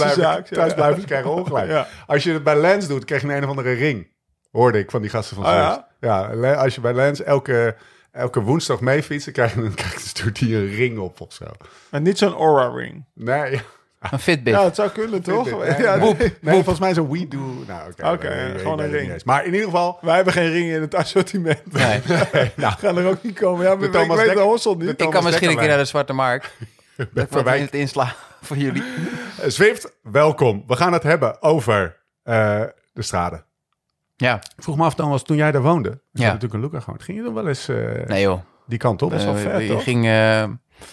thuis 0.75 1.05
krijgen 1.05 1.31
ongelijk. 1.31 1.87
Als 2.07 2.23
je 2.23 2.33
het 2.33 2.43
bij 2.45 2.61
Lens 2.61 2.87
doet, 2.87 3.05
krijg 3.05 3.23
je 3.23 3.29
een, 3.29 3.37
een 3.37 3.43
of 3.45 3.49
andere 3.51 3.73
ring. 3.73 4.09
Hoorde 4.51 4.79
ik 4.79 4.91
van 4.91 5.01
die 5.01 5.11
gasten 5.11 5.37
van 5.37 5.45
Oh, 5.45 5.77
ja? 6.01 6.55
als 6.55 6.75
je 6.75 6.81
bij 6.81 6.95
Lens 6.95 7.23
elke, 7.23 7.77
elke 8.13 8.41
woensdag 8.41 8.81
mee 8.81 9.03
fietst, 9.03 9.25
dan 9.25 9.35
krijg 9.35 9.55
je, 9.55 9.61
dan 9.61 9.75
krijg 9.75 10.39
je, 10.39 10.57
een 10.57 10.75
ring 10.75 10.99
op 10.99 11.21
of 11.21 11.33
zo. 11.33 11.45
Maar 11.91 12.01
niet 12.01 12.19
zo'n 12.19 12.35
Aura 12.35 12.69
ring. 12.69 13.05
Nee, 13.15 13.61
Een 14.11 14.19
Fitbit. 14.19 14.55
Ja, 14.55 14.65
het 14.65 14.75
zou 14.75 14.91
kunnen, 14.91 15.23
toch? 15.23 15.49
Ja, 15.79 15.97
nee. 15.97 16.15
nee, 16.41 16.55
volgens 16.55 16.79
mij 16.79 16.95
zo'n 16.95 17.11
We 17.11 17.29
Do. 17.29 17.39
Nou, 17.67 17.93
oké. 18.13 18.29
Ik- 18.29 18.55
ik 18.55 18.61
gewoon 18.61 18.79
een 18.81 18.91
ring. 18.91 19.13
eens. 19.13 19.25
Maar 19.25 19.41
in 19.45 19.53
ieder 19.53 19.65
geval, 19.65 19.99
Wij 20.01 20.15
hebben 20.17 20.33
geen 20.33 20.51
ringen 20.51 20.75
in 20.75 20.81
het 20.81 20.95
assortiment. 20.95 21.73
Nee. 21.73 22.01
nou, 22.57 22.73
Gaan 22.79 22.99
er 22.99 23.07
ook 23.09 23.23
niet 23.23 23.39
komen. 23.39 23.65
Ja, 23.67 23.75
maar 23.75 23.85
ik 23.85 23.93
Thomas 23.93 24.09
weet 24.09 24.17
Dekker- 24.27 24.35
de 24.43 24.49
Hossel 24.49 24.79
de 24.79 24.85
niet. 24.85 25.01
Ik 25.01 25.11
kan 25.11 25.25
misschien 25.25 25.51
een 25.51 25.57
keer 25.57 25.69
naar 25.69 25.79
de 25.79 25.85
Zwarte 25.85 26.13
Markt. 26.13 26.51
Dat 27.15 27.27
Verwijt. 27.31 27.61
het 27.65 27.75
inslaan 27.75 28.13
voor 28.43 28.57
jullie. 28.57 28.83
Eh, 29.41 29.49
Zwift, 29.49 29.93
welkom. 30.03 30.65
We 30.67 30.77
gaan 30.77 30.93
het 30.93 31.03
hebben 31.03 31.43
over 31.43 31.97
eh, 32.23 32.61
de 32.93 33.03
straden. 33.03 33.45
Ja, 34.17 34.35
Ik 34.35 34.63
vroeg 34.63 34.77
me 34.77 34.85
af, 34.85 34.95
Thomas, 34.95 35.23
toen 35.23 35.37
jij 35.37 35.53
daar 35.53 35.63
woonde, 35.63 35.89
Ja. 35.89 36.23
had 36.25 36.33
natuurlijk 36.33 36.55
een 36.55 36.61
Luca 36.61 36.81
gewoon. 36.81 37.01
Ging 37.01 37.19
je 37.19 37.25
dan 37.25 37.35
wel 37.35 37.49
eens 37.49 37.69
eh, 37.69 37.77
nee 38.07 38.23
joh. 38.23 38.41
die 38.67 38.79
kant 38.79 39.03
op? 39.03 39.11
Best 39.11 39.25
wel 39.25 39.35
Eh, 39.35 39.41
vet, 39.41 39.61
je 39.63 39.69
toch? 39.69 39.83
ging, 39.83 40.07
eh, 40.07 40.45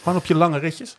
Gewoon 0.02 0.18
op 0.18 0.26
je 0.26 0.36
lange 0.36 0.60
ritjes? 0.60 0.98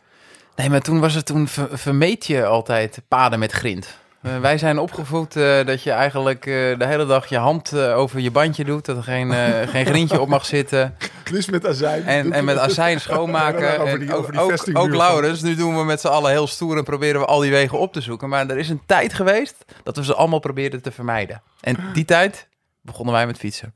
Nee, 0.57 0.71
maar 0.71 0.81
toen 0.81 1.01
was 1.01 1.15
het 1.15 1.27
toen 1.27 1.49
ver- 1.49 1.79
vermeed 1.79 2.27
je 2.27 2.45
altijd 2.47 3.03
paden 3.09 3.39
met 3.39 3.53
grind. 3.53 3.99
Eh, 4.23 4.39
wij 4.41 4.59
zijn 4.59 4.79
opgevoed 4.79 5.37
eh, 5.37 5.65
dat 5.65 5.83
je 5.83 5.91
eigenlijk 5.91 6.47
eh, 6.47 6.53
de 6.79 6.87
hele 6.87 7.07
dag 7.07 7.27
je 7.27 7.37
hand 7.39 7.79
over 7.79 8.21
je 8.21 8.31
bandje 8.31 8.65
doet. 8.65 8.85
Dat 8.85 8.97
er 8.97 9.03
geen, 9.03 9.33
geen 9.75 9.87
grindje 9.87 10.21
op 10.21 10.29
mag 10.29 10.47
zitten. 10.47 10.97
Dus 11.31 11.51
met 11.51 11.67
azijn. 11.67 12.05
En, 12.05 12.33
en 12.33 12.45
met 12.45 12.59
azijn 12.59 13.01
schoonmaken. 13.01 13.79
Over 13.81 13.99
die- 13.99 14.15
over 14.15 14.39
ook, 14.41 14.65
die 14.65 14.77
ook, 14.77 14.83
ook 14.85 14.95
Laurens, 14.95 15.43
nu 15.43 15.55
doen 15.55 15.77
we 15.79 15.85
met 15.85 16.01
z'n 16.01 16.07
allen 16.07 16.31
heel 16.31 16.47
stoer 16.47 16.77
en 16.77 16.85
proberen 16.85 17.21
we 17.21 17.27
al 17.27 17.41
die 17.41 17.51
wegen 17.51 17.79
op 17.79 17.93
te 17.93 18.01
zoeken. 18.01 18.29
Maar 18.29 18.47
er 18.51 18.59
is 18.59 18.69
een 18.69 18.83
tijd 18.87 19.15
geweest 19.15 19.65
dat 19.83 19.97
we 19.97 20.05
ze 20.05 20.15
allemaal 20.15 20.39
probeerden 20.39 20.83
te 20.83 20.93
vermijden. 20.93 21.43
En 21.61 21.77
die 21.93 22.05
tijd 22.05 22.49
begonnen 22.81 23.15
wij 23.15 23.27
met 23.27 23.39
fietsen. 23.39 23.75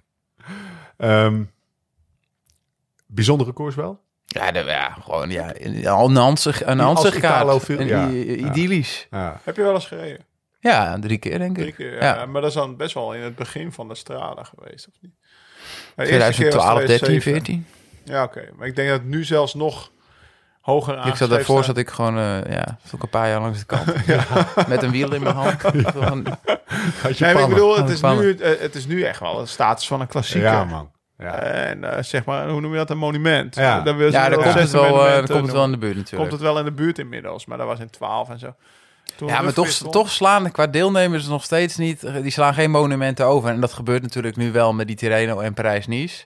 Ehm, 0.97 1.43
bijzondere 3.07 3.53
koers 3.53 3.75
wel? 3.75 4.01
Ja, 4.33 4.51
de, 4.53 4.59
ja 4.59 4.97
gewoon 5.03 5.31
ja, 5.31 5.53
een 5.55 6.17
Hansig, 6.17 6.65
een 6.65 6.79
Hansig 6.79 7.21
ja, 7.21 7.55
ja. 7.79 8.09
idyllisch. 8.09 9.07
Ja. 9.11 9.41
Heb 9.45 9.57
je 9.57 9.63
wel 9.63 9.75
eens 9.75 9.87
gereden? 9.87 10.25
Ja, 10.61 10.99
drie 10.99 11.19
keer 11.19 11.39
denk 11.39 11.57
ik. 11.57 11.63
Drie 11.63 11.73
keer, 11.73 12.03
ja. 12.03 12.15
Ja. 12.15 12.27
Maar 12.27 12.41
dat 12.41 12.51
is 12.51 12.57
dan 12.57 12.77
best 12.77 12.95
wel 12.95 13.15
in 13.15 13.21
het 13.23 13.35
begin 13.37 13.73
van 13.73 13.89
de 13.89 13.95
strada 13.95 14.43
geweest, 14.43 14.89
of 14.89 14.95
niet? 15.01 15.13
De 15.97 16.07
eerste 16.07 16.43
keer 16.43 16.53
was 16.55 16.65
2012, 16.65 16.79
13, 16.79 16.97
2007. 16.99 17.33
14. 17.33 17.67
Ja, 18.05 18.23
oké. 18.23 18.49
Maar 18.57 18.67
ik 18.67 18.77
denk 18.77 18.89
dat 18.89 18.99
het 18.99 19.09
nu 19.09 19.25
zelfs 19.25 19.55
nog 19.55 19.91
hoger 20.61 20.97
aan. 20.97 21.09
Ik 21.09 21.15
zat 21.15 21.31
daarvoor 21.31 21.65
zat 21.65 21.77
ik 21.77 21.89
gewoon, 21.91 22.19
eh 22.19 22.53
ja, 22.53 22.79
zat 22.85 23.03
een 23.03 23.09
paar 23.09 23.29
jaar 23.29 23.41
langs 23.41 23.59
de 23.59 23.65
kant. 23.65 23.87
Met 24.69 24.83
een 24.83 24.91
wiel 24.91 25.15
in 25.15 25.23
mijn 25.23 25.35
hand. 25.35 25.61
Van- 25.97 26.27
Had 27.03 27.19
je 27.19 27.25
Nee, 27.25 27.35
maar 27.35 27.43
ik 27.43 27.49
bedoel, 27.49 27.77
het 27.77 27.89
is, 27.89 28.01
nu, 28.01 28.35
eh, 28.37 28.61
het 28.61 28.75
is 28.75 28.87
nu 28.87 29.03
echt 29.03 29.21
wel 29.21 29.41
een 29.41 29.49
status 29.49 29.87
van 29.87 30.01
een 30.01 30.07
klassieker. 30.07 30.51
Ja, 30.51 30.65
man. 30.65 30.91
Ja. 31.21 31.39
En 31.39 31.85
eh, 31.97 32.03
zeg 32.03 32.25
maar, 32.25 32.49
hoe 32.49 32.61
noem 32.61 32.71
je 32.71 32.77
dat? 32.77 32.91
Een 32.91 32.99
monument. 32.99 33.55
Ja. 33.55 33.81
Dan 33.81 33.97
wil 33.97 34.11
ze 34.11 34.17
ja, 34.17 34.29
wel 34.29 34.39
daar 34.39 34.47
komt 34.47 34.61
het 34.61 34.71
wel, 34.71 35.07
eh, 35.07 35.13
daar 35.13 35.27
komt 35.27 35.43
het 35.43 35.53
wel 35.53 35.65
in 35.65 35.71
de 35.71 35.79
buurt 35.79 35.97
natuurlijk. 35.97 36.31
Komt 36.31 36.33
het 36.33 36.51
wel 36.51 36.59
in 36.59 36.65
de 36.65 36.73
buurt 36.73 36.99
inmiddels, 36.99 37.47
maar 37.47 37.59
dat 37.59 37.67
was 37.67 37.81
in 37.81 37.91
12 37.91 38.29
en 38.29 38.39
zo. 38.39 38.55
Toen 39.17 39.29
ja, 39.29 39.43
maar 39.43 39.53
toch, 39.53 39.69
toch 39.69 40.11
slaan 40.11 40.51
qua 40.51 40.67
deelnemers 40.67 41.27
nog 41.27 41.45
steeds 41.45 41.77
niet. 41.77 42.23
Die 42.23 42.31
slaan 42.31 42.55
geen 42.55 42.71
monumenten 42.71 43.27
over. 43.27 43.51
En 43.51 43.61
dat 43.61 43.73
gebeurt 43.73 44.03
natuurlijk 44.03 44.37
nu 44.37 44.53
wel 44.53 44.73
met 44.73 44.87
die 44.87 44.97
Tirreno 44.97 45.41
en 45.41 45.55
Parijs-Nice. 45.55 46.25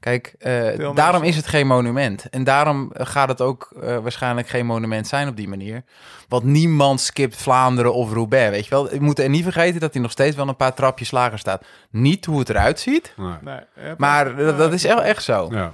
Kijk, 0.00 0.34
eh, 0.38 0.94
daarom 0.94 1.22
is 1.22 1.36
het 1.36 1.46
geen 1.46 1.66
monument. 1.66 2.28
En 2.28 2.44
daarom 2.44 2.90
gaat 2.94 3.28
het 3.28 3.40
ook 3.40 3.70
eh, 3.82 3.96
waarschijnlijk 3.98 4.48
geen 4.48 4.66
monument 4.66 5.06
zijn 5.06 5.28
op 5.28 5.36
die 5.36 5.48
manier. 5.48 5.82
Want 6.28 6.44
niemand 6.44 7.00
skipt 7.00 7.36
Vlaanderen 7.36 7.94
of 7.94 8.12
Roubaix, 8.12 8.50
weet 8.50 8.64
je 8.64 8.70
wel. 8.70 8.88
We 8.88 8.98
moeten 9.00 9.24
er 9.24 9.30
niet 9.30 9.42
vergeten 9.42 9.80
dat 9.80 9.92
hij 9.92 10.02
nog 10.02 10.10
steeds 10.10 10.36
wel 10.36 10.48
een 10.48 10.56
paar 10.56 10.74
trapjes 10.74 11.10
lager 11.10 11.38
staat. 11.38 11.64
Niet 11.90 12.24
hoe 12.24 12.38
het 12.38 12.48
eruit 12.48 12.80
ziet, 12.80 13.14
Nee. 13.16 13.60
Maar 13.96 14.36
dat, 14.36 14.58
dat 14.58 14.72
is 14.72 14.84
echt, 14.84 15.00
echt 15.00 15.22
zo. 15.22 15.48
Ja. 15.50 15.72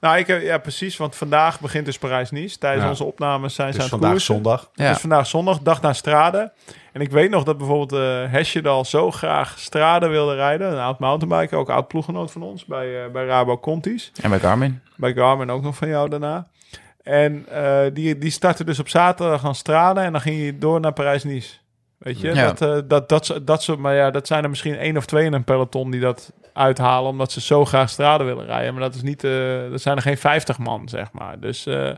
Nou, 0.00 0.18
ik 0.18 0.26
heb, 0.26 0.42
ja, 0.42 0.58
precies. 0.58 0.96
Want 0.96 1.16
vandaag 1.16 1.60
begint 1.60 1.84
dus 1.84 1.98
Parijs-Nice. 1.98 2.58
Tijdens 2.58 2.82
Ja. 2.84 2.90
onze 2.90 3.04
opnames 3.04 3.54
zijn 3.54 3.72
ze 3.72 3.78
Dus 3.78 3.82
aan 3.82 3.82
het 3.82 3.90
vandaag 4.00 4.10
koersen. 4.10 4.34
zondag. 4.34 4.70
Ja. 4.74 4.88
Dus 4.92 5.00
vandaag 5.00 5.26
zondag, 5.26 5.58
dag 5.58 5.80
naar 5.80 5.94
Strade. 5.94 6.52
En 6.92 7.00
ik 7.00 7.10
weet 7.10 7.30
nog 7.30 7.42
dat 7.44 7.58
bijvoorbeeld 7.58 7.92
eh 7.92 8.32
Hesjedal 8.32 8.84
zo 8.84 9.10
graag 9.10 9.58
Strade 9.58 10.06
wilde 10.08 10.34
rijden. 10.34 10.72
Een 10.72 10.78
oud 10.78 10.98
mountainbiker, 10.98 11.58
ook 11.58 11.70
oud 11.70 11.88
ploeggenoot 11.88 12.30
van 12.30 12.42
ons 12.42 12.64
bij, 12.64 13.04
eh, 13.04 13.10
bij 13.10 13.26
Rabo 13.26 13.58
Contis. 13.58 14.12
En 14.22 14.30
bij 14.30 14.38
Garmin. 14.38 14.80
Bij 14.96 15.12
Garmin 15.14 15.50
ook 15.50 15.62
nog 15.62 15.76
van 15.76 15.88
jou 15.88 16.08
daarna. 16.08 16.46
En 17.02 17.46
eh, 17.48 17.80
die, 17.92 18.18
die 18.18 18.30
startte 18.30 18.64
dus 18.64 18.78
op 18.78 18.88
zaterdag 18.88 19.44
aan 19.44 19.54
Strade 19.54 20.00
en 20.00 20.12
dan 20.12 20.20
ging 20.20 20.38
hij 20.40 20.58
door 20.58 20.80
naar 20.80 20.92
Parijs-Nice. 20.92 21.54
Weet 21.98 22.20
je, 22.20 22.34
Ja. 22.34 22.46
dat, 22.52 22.60
eh, 22.62 22.78
dat, 22.88 23.08
dat, 23.08 23.40
dat, 23.42 23.62
soort, 23.62 23.78
maar 23.78 23.94
ja, 23.94 24.10
dat 24.10 24.26
zijn 24.26 24.42
er 24.42 24.48
misschien 24.50 24.76
één 24.78 24.96
of 24.96 25.06
twee 25.06 25.24
in 25.24 25.32
een 25.32 25.44
peloton 25.44 25.90
die 25.90 26.00
dat 26.00 26.32
uithalen, 26.58 27.10
omdat 27.10 27.32
ze 27.32 27.40
zo 27.40 27.64
graag 27.64 27.90
Strade 27.90 28.24
willen 28.24 28.46
rijden. 28.46 28.72
Maar 28.72 28.82
dat, 28.82 28.94
is 28.94 29.02
niet, 29.02 29.24
eh 29.24 29.70
dat 29.70 29.80
zijn 29.80 29.96
er 29.96 30.02
geen 30.02 30.18
50 30.18 30.58
man, 30.58 30.88
zeg 30.88 31.12
maar. 31.12 31.40
Dus 31.40 31.66
eh, 31.66 31.90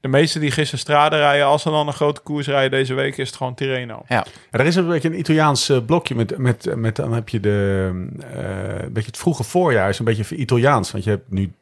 de 0.00 0.08
meesten 0.08 0.40
die 0.40 0.50
gisteren 0.50 0.80
Strade 0.80 1.16
rijden, 1.16 1.46
als 1.46 1.62
ze 1.62 1.70
dan 1.70 1.86
een 1.86 1.92
grote 1.92 2.20
koers 2.20 2.46
rijden 2.46 2.70
deze 2.70 2.94
week, 2.94 3.16
is 3.16 3.26
het 3.26 3.36
gewoon 3.36 3.54
Tirreno. 3.54 4.02
Ja. 4.08 4.26
Er 4.50 4.66
is 4.66 4.76
een 4.76 4.88
beetje 4.88 5.08
een 5.08 5.18
Italiaans 5.18 5.68
eh, 5.68 5.78
blokje 5.86 6.14
met, 6.14 6.38
met, 6.38 6.76
met 6.76 6.96
dan 6.96 7.12
heb 7.12 7.28
je 7.28 7.40
de, 7.40 7.88
een 7.92 8.92
beetje 8.92 9.10
het 9.10 9.18
vroege 9.18 9.42
voorjaar 9.42 9.88
is 9.88 9.98
een 9.98 10.04
beetje 10.04 10.36
Italiaans. 10.36 10.90
Want 10.90 11.04
je 11.04 11.10
hebt 11.10 11.30
nu 11.30 11.52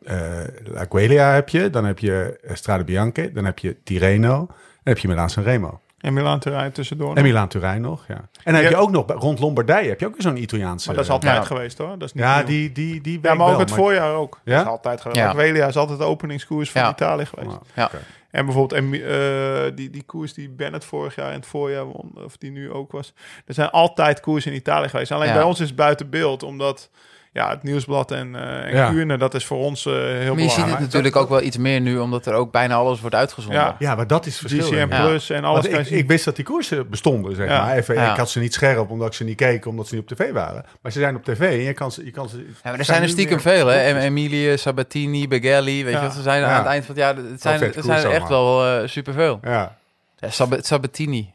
La 0.65 1.33
heb 1.33 1.49
je, 1.49 1.71
dan 1.71 1.85
heb 1.85 1.99
je 1.99 2.41
Strade 2.53 2.85
Bianche, 2.85 3.33
dan 3.33 3.45
heb 3.45 3.59
je 3.59 3.77
Tirreno, 3.85 4.37
dan 4.37 4.49
heb 4.83 4.99
je 4.99 5.09
Milaan 5.09 5.31
Sanremo. 5.31 5.81
En 5.99 6.13
Milan 6.13 6.39
Turijn 6.39 6.73
tussendoor. 6.73 7.17
En 7.17 7.23
Milaan 7.23 7.49
Turijn 7.49 7.81
nog, 7.81 8.05
ja. 8.09 8.15
En 8.45 8.53
dan 8.53 8.63
heb 8.63 8.71
je 8.71 8.77
ook 8.77 8.91
nog 8.91 9.13
rond 9.13 9.39
Lombardije 9.39 9.89
heb 9.89 10.01
je 10.01 10.07
ook 10.07 10.15
zo'n 10.19 10.37
Italiaanse. 10.37 10.87
maar 10.87 10.97
dat 10.97 11.05
is 11.05 11.11
altijd 11.11 11.37
Ja. 11.37 11.43
geweest 11.43 11.79
hoor. 11.79 11.99
Dat 11.99 12.03
is 12.09 12.13
niet 12.13 12.23
Ja, 12.25 12.37
nieuw. 12.37 12.47
die 12.47 12.73
die 12.73 13.01
die 13.01 13.19
ja, 13.23 13.35
maar 13.35 13.47
ook 13.47 13.51
wel, 13.53 13.61
het 13.61 13.71
voorjaar 13.71 14.15
ook. 14.15 14.41
Ja? 14.45 14.55
Dat 14.57 14.65
is 14.65 14.71
altijd 14.71 15.01
geweest. 15.01 15.57
Ja. 15.57 15.67
Is 15.67 15.77
altijd 15.77 15.99
de 15.99 16.05
openingskoers 16.05 16.71
van 16.71 16.83
Ja. 16.83 16.91
Italië 16.91 17.27
geweest. 17.27 17.57
Ja. 17.75 17.91
En 18.31 18.45
bijvoorbeeld 18.45 18.81
en, 18.83 18.93
eh, 18.93 19.73
die, 19.75 19.91
die 19.91 20.03
koers 20.03 20.35
die 20.35 20.49
Bennett 20.49 20.85
vorig 20.85 21.15
jaar 21.15 21.29
in 21.29 21.37
het 21.37 21.47
voorjaar 21.47 21.85
won, 21.85 22.13
of 22.25 22.37
die 22.37 22.51
nu 22.51 22.73
ook 22.73 22.93
was. 22.93 23.15
Er 23.47 23.55
zijn 23.55 23.71
altijd 23.71 24.21
koersen 24.21 24.51
in 24.53 24.57
Italië 24.59 24.89
geweest. 24.89 25.13
Alleen 25.13 25.29
Ja. 25.29 25.35
bij 25.35 25.43
ons 25.43 25.61
is 25.61 25.67
het 25.67 25.77
buiten 25.77 26.11
beeld, 26.11 26.43
omdat 26.43 26.91
ja, 27.39 27.51
het 27.51 27.63
Nieuwsblad 27.63 28.11
en, 28.11 28.35
eh 28.37 28.65
en 28.65 28.75
Ja. 28.75 28.89
Kuurne, 28.91 29.19
dat 29.19 29.35
is 29.35 29.45
voor 29.47 29.59
ons 29.59 29.87
eh, 29.87 29.93
heel 29.93 30.01
Maar 30.03 30.15
je 30.19 30.23
ziet 30.27 30.35
belangrijk. 30.37 30.71
het 30.71 30.81
natuurlijk 30.81 31.17
ook 31.17 31.29
wel 31.29 31.43
iets 31.43 31.57
meer 31.57 31.81
nu, 31.81 31.99
omdat 31.99 32.27
er 32.27 32.35
ook 32.35 32.53
bijna 32.53 32.75
alles 32.75 33.01
wordt 33.01 33.15
uitgezonden. 33.17 33.61
Ja. 33.61 33.77
Ja, 33.79 33.95
maar 33.95 34.07
dat 34.07 34.27
is 34.27 34.33
het 34.33 34.41
verschil. 34.51 34.71
Denk 34.71 34.93
ik. 34.93 34.99
Ja. 34.99 35.07
Plus 35.07 35.31
en 35.31 35.45
alles. 35.45 35.65
Ik, 35.67 35.77
je 35.77 35.85
zien. 35.85 35.99
ik 35.99 36.07
wist 36.09 36.25
dat 36.25 36.37
die 36.37 36.45
koersen 36.45 36.91
bestonden, 36.91 37.35
zeg 37.37 37.49
Ja. 37.49 37.63
maar. 37.63 37.77
Even, 37.77 37.95
Ja. 37.95 38.11
Ik 38.11 38.17
had 38.17 38.31
ze 38.31 38.39
niet 38.41 38.55
scherp 38.55 38.91
omdat 38.91 39.07
ik 39.07 39.13
ze 39.13 39.25
niet 39.25 39.37
keek, 39.37 39.67
omdat 39.67 39.89
ze 39.89 39.95
niet 39.95 40.11
op 40.11 40.17
tv 40.19 40.33
waren. 40.33 40.65
Maar 40.83 40.93
ze 40.93 40.99
zijn 40.99 41.17
op 41.17 41.25
tv 41.25 41.41
en 41.41 41.63
je 41.63 41.73
kan 41.73 41.93
ze... 41.93 42.05
Je 42.05 42.11
kan 42.11 42.29
ze 42.29 42.37
Ja, 42.37 42.45
maar 42.63 42.79
er 42.79 42.85
zijn 42.85 43.03
er 43.03 43.09
stiekem 43.09 43.41
veel, 43.41 43.67
hè? 43.67 43.79
Em- 43.79 43.97
Emilie, 43.97 44.57
Sabatini, 44.57 45.29
Begelli, 45.29 45.85
weet 45.85 45.93
Ja. 45.93 45.99
je 46.01 46.07
wat? 46.07 46.15
Ze 46.15 46.23
zijn 46.23 46.41
Ja. 46.41 46.49
aan 46.49 46.59
het 46.59 46.67
eind 46.67 46.85
van 46.87 46.95
het 46.95 47.05
jaar... 47.05 47.17
Het 47.17 47.41
zijn, 47.41 47.63
er 47.63 47.83
zijn 47.83 48.05
er 48.05 48.11
echt 48.11 48.29
wel 48.29 48.67
eh 48.67 48.89
superveel. 48.89 49.39
Ja. 49.43 49.77
Ja, 50.17 50.31
Sab- 50.31 50.59
Sabatini. 50.61 51.33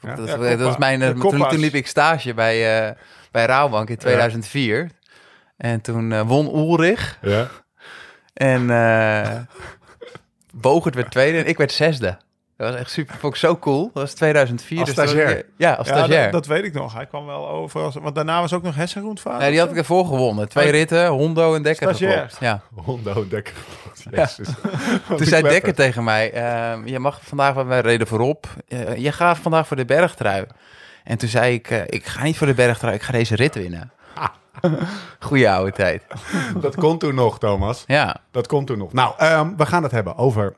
Ja. 0.00 0.14
Dat, 0.14 0.28
Ja, 0.28 0.36
dat 0.36 0.60
was 0.60 0.76
mijn... 0.76 1.18
toen, 1.18 1.58
liep 1.58 1.74
ik 1.74 1.86
stage 1.86 2.34
bij, 2.34 2.86
eh 2.88 2.94
bij 3.30 3.44
Rabobank 3.46 3.88
in 3.88 3.96
2004. 3.96 4.90
En 5.56 5.80
toen 5.80 6.12
eh, 6.12 6.20
won 6.20 6.46
Ulrich. 6.56 7.18
Ja. 7.22 7.48
En 8.34 8.70
eh, 8.70 9.36
Bogert 10.54 10.94
werd 10.94 11.10
tweede 11.10 11.38
en 11.38 11.46
ik 11.46 11.56
werd 11.56 11.72
zesde. 11.72 12.16
Dat 12.56 12.70
was 12.70 12.80
echt 12.80 12.90
super, 12.90 13.14
vond 13.18 13.32
ik 13.34 13.38
zo 13.40 13.56
cool. 13.58 13.82
Dat 13.94 14.02
was 14.02 14.14
2004. 14.14 14.78
Als 14.78 14.94
dus 14.94 14.94
stagiair. 14.94 15.44
ja, 15.56 15.72
als 15.72 15.88
Ja, 15.88 15.94
stagiair. 15.96 16.22
dat, 16.22 16.32
dat 16.32 16.46
weet 16.46 16.64
ik 16.64 16.72
nog. 16.72 16.94
Hij 16.94 17.06
kwam 17.06 17.26
wel 17.26 17.48
over. 17.48 17.80
Als, 17.80 17.94
want 17.94 18.14
daarna 18.14 18.40
was 18.40 18.52
ook 18.52 18.62
nog 18.62 18.74
Hessengroentvaart. 18.74 19.38
Nee, 19.38 19.50
die 19.50 19.60
had 19.60 19.70
ik 19.70 19.76
ervoor 19.76 20.06
gewonnen. 20.06 20.48
Twee 20.48 20.64
Oh. 20.66 20.70
ritten, 20.70 21.06
Hondo 21.06 21.54
en 21.54 21.62
Dekker 21.62 21.88
Stagiair. 21.94 22.12
geklopt. 22.12 22.36
Ja. 22.40 22.60
Hondo 22.74 23.28
Dekker. 23.28 23.54
Jezus. 24.10 24.48
Toen 25.16 25.26
zei 25.34 25.42
Dekker 25.42 25.74
tegen 25.74 26.04
mij, 26.04 26.32
ehm, 26.32 26.86
je 26.86 26.98
mag 26.98 27.20
vandaag, 27.22 27.54
want 27.54 27.68
wij 27.68 27.80
reden 27.80 28.06
voorop, 28.06 28.46
eh, 28.68 28.96
je 28.96 29.12
gaat 29.12 29.38
vandaag 29.38 29.66
voor 29.66 29.76
de 29.76 29.84
bergtrui. 29.84 30.44
En 31.04 31.18
toen 31.18 31.28
zei 31.28 31.54
ik, 31.54 31.70
eh, 31.70 31.80
ik 31.86 32.06
ga 32.06 32.22
niet 32.22 32.36
voor 32.36 32.46
de 32.46 32.54
bergtrui, 32.54 32.94
ik 32.94 33.02
ga 33.02 33.12
deze 33.12 33.36
rit 33.36 33.54
winnen. 33.54 33.92
Goeie 35.20 35.50
oude 35.50 35.72
tijd. 35.72 36.02
Dat 36.60 36.76
kon 36.76 36.98
toen 36.98 37.14
nog, 37.14 37.38
Thomas. 37.38 37.84
Ja, 37.86 38.16
Dat 38.30 38.46
komt 38.46 38.66
toen 38.66 38.78
nog. 38.78 38.92
Nou, 38.92 39.14
ehm, 39.18 39.56
we 39.56 39.66
gaan 39.66 39.82
het 39.82 39.92
hebben 39.92 40.16
over 40.16 40.56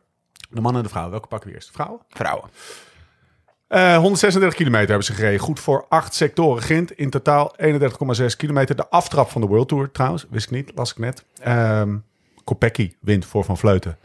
de 0.51 0.61
man 0.61 0.77
en 0.77 0.83
de 0.83 0.89
vrouw. 0.89 1.11
Welke 1.11 1.29
pakken 1.29 1.49
we 1.49 1.55
eerst? 1.55 1.71
Vrouwen? 1.71 2.01
vrouwen. 2.09 2.51
Eh, 3.69 3.97
136 3.97 4.55
kilometer 4.59 4.89
hebben 4.89 5.07
ze 5.07 5.13
gereden. 5.13 5.41
Goed 5.41 5.61
voor 5.61 5.87
acht 5.89 6.15
sectoren. 6.15 6.63
Gint 6.63 6.91
in 6.93 7.11
totaal 7.11 7.55
31,6 7.57 8.37
kilometer. 8.37 8.77
De 8.77 8.89
aftrap 8.89 9.31
van 9.31 9.41
de 9.41 9.47
World 9.47 9.69
Tour 9.69 9.91
trouwens. 9.91 10.27
Wist 10.31 10.47
ik 10.47 10.53
niet, 10.53 10.73
las 10.75 10.91
ik 10.91 10.99
net. 10.99 11.25
Ehm 11.41 11.97
Kopecky 12.45 12.95
wint 13.01 13.25
voor 13.25 13.45
Van 13.45 13.59
Vleuten. 13.59 13.99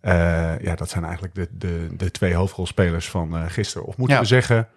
Eh, 0.00 0.58
ja, 0.60 0.74
dat 0.74 0.88
zijn 0.90 1.04
eigenlijk 1.04 1.34
de, 1.34 1.48
de, 1.50 1.86
de 1.96 2.10
twee 2.10 2.34
hoofdrolspelers 2.34 3.08
van 3.10 3.36
eh, 3.36 3.42
gisteren. 3.46 3.86
Of 3.86 3.96
moeten 3.96 4.16
Ja. 4.16 4.22
we 4.22 4.28
zeggen, 4.28 4.68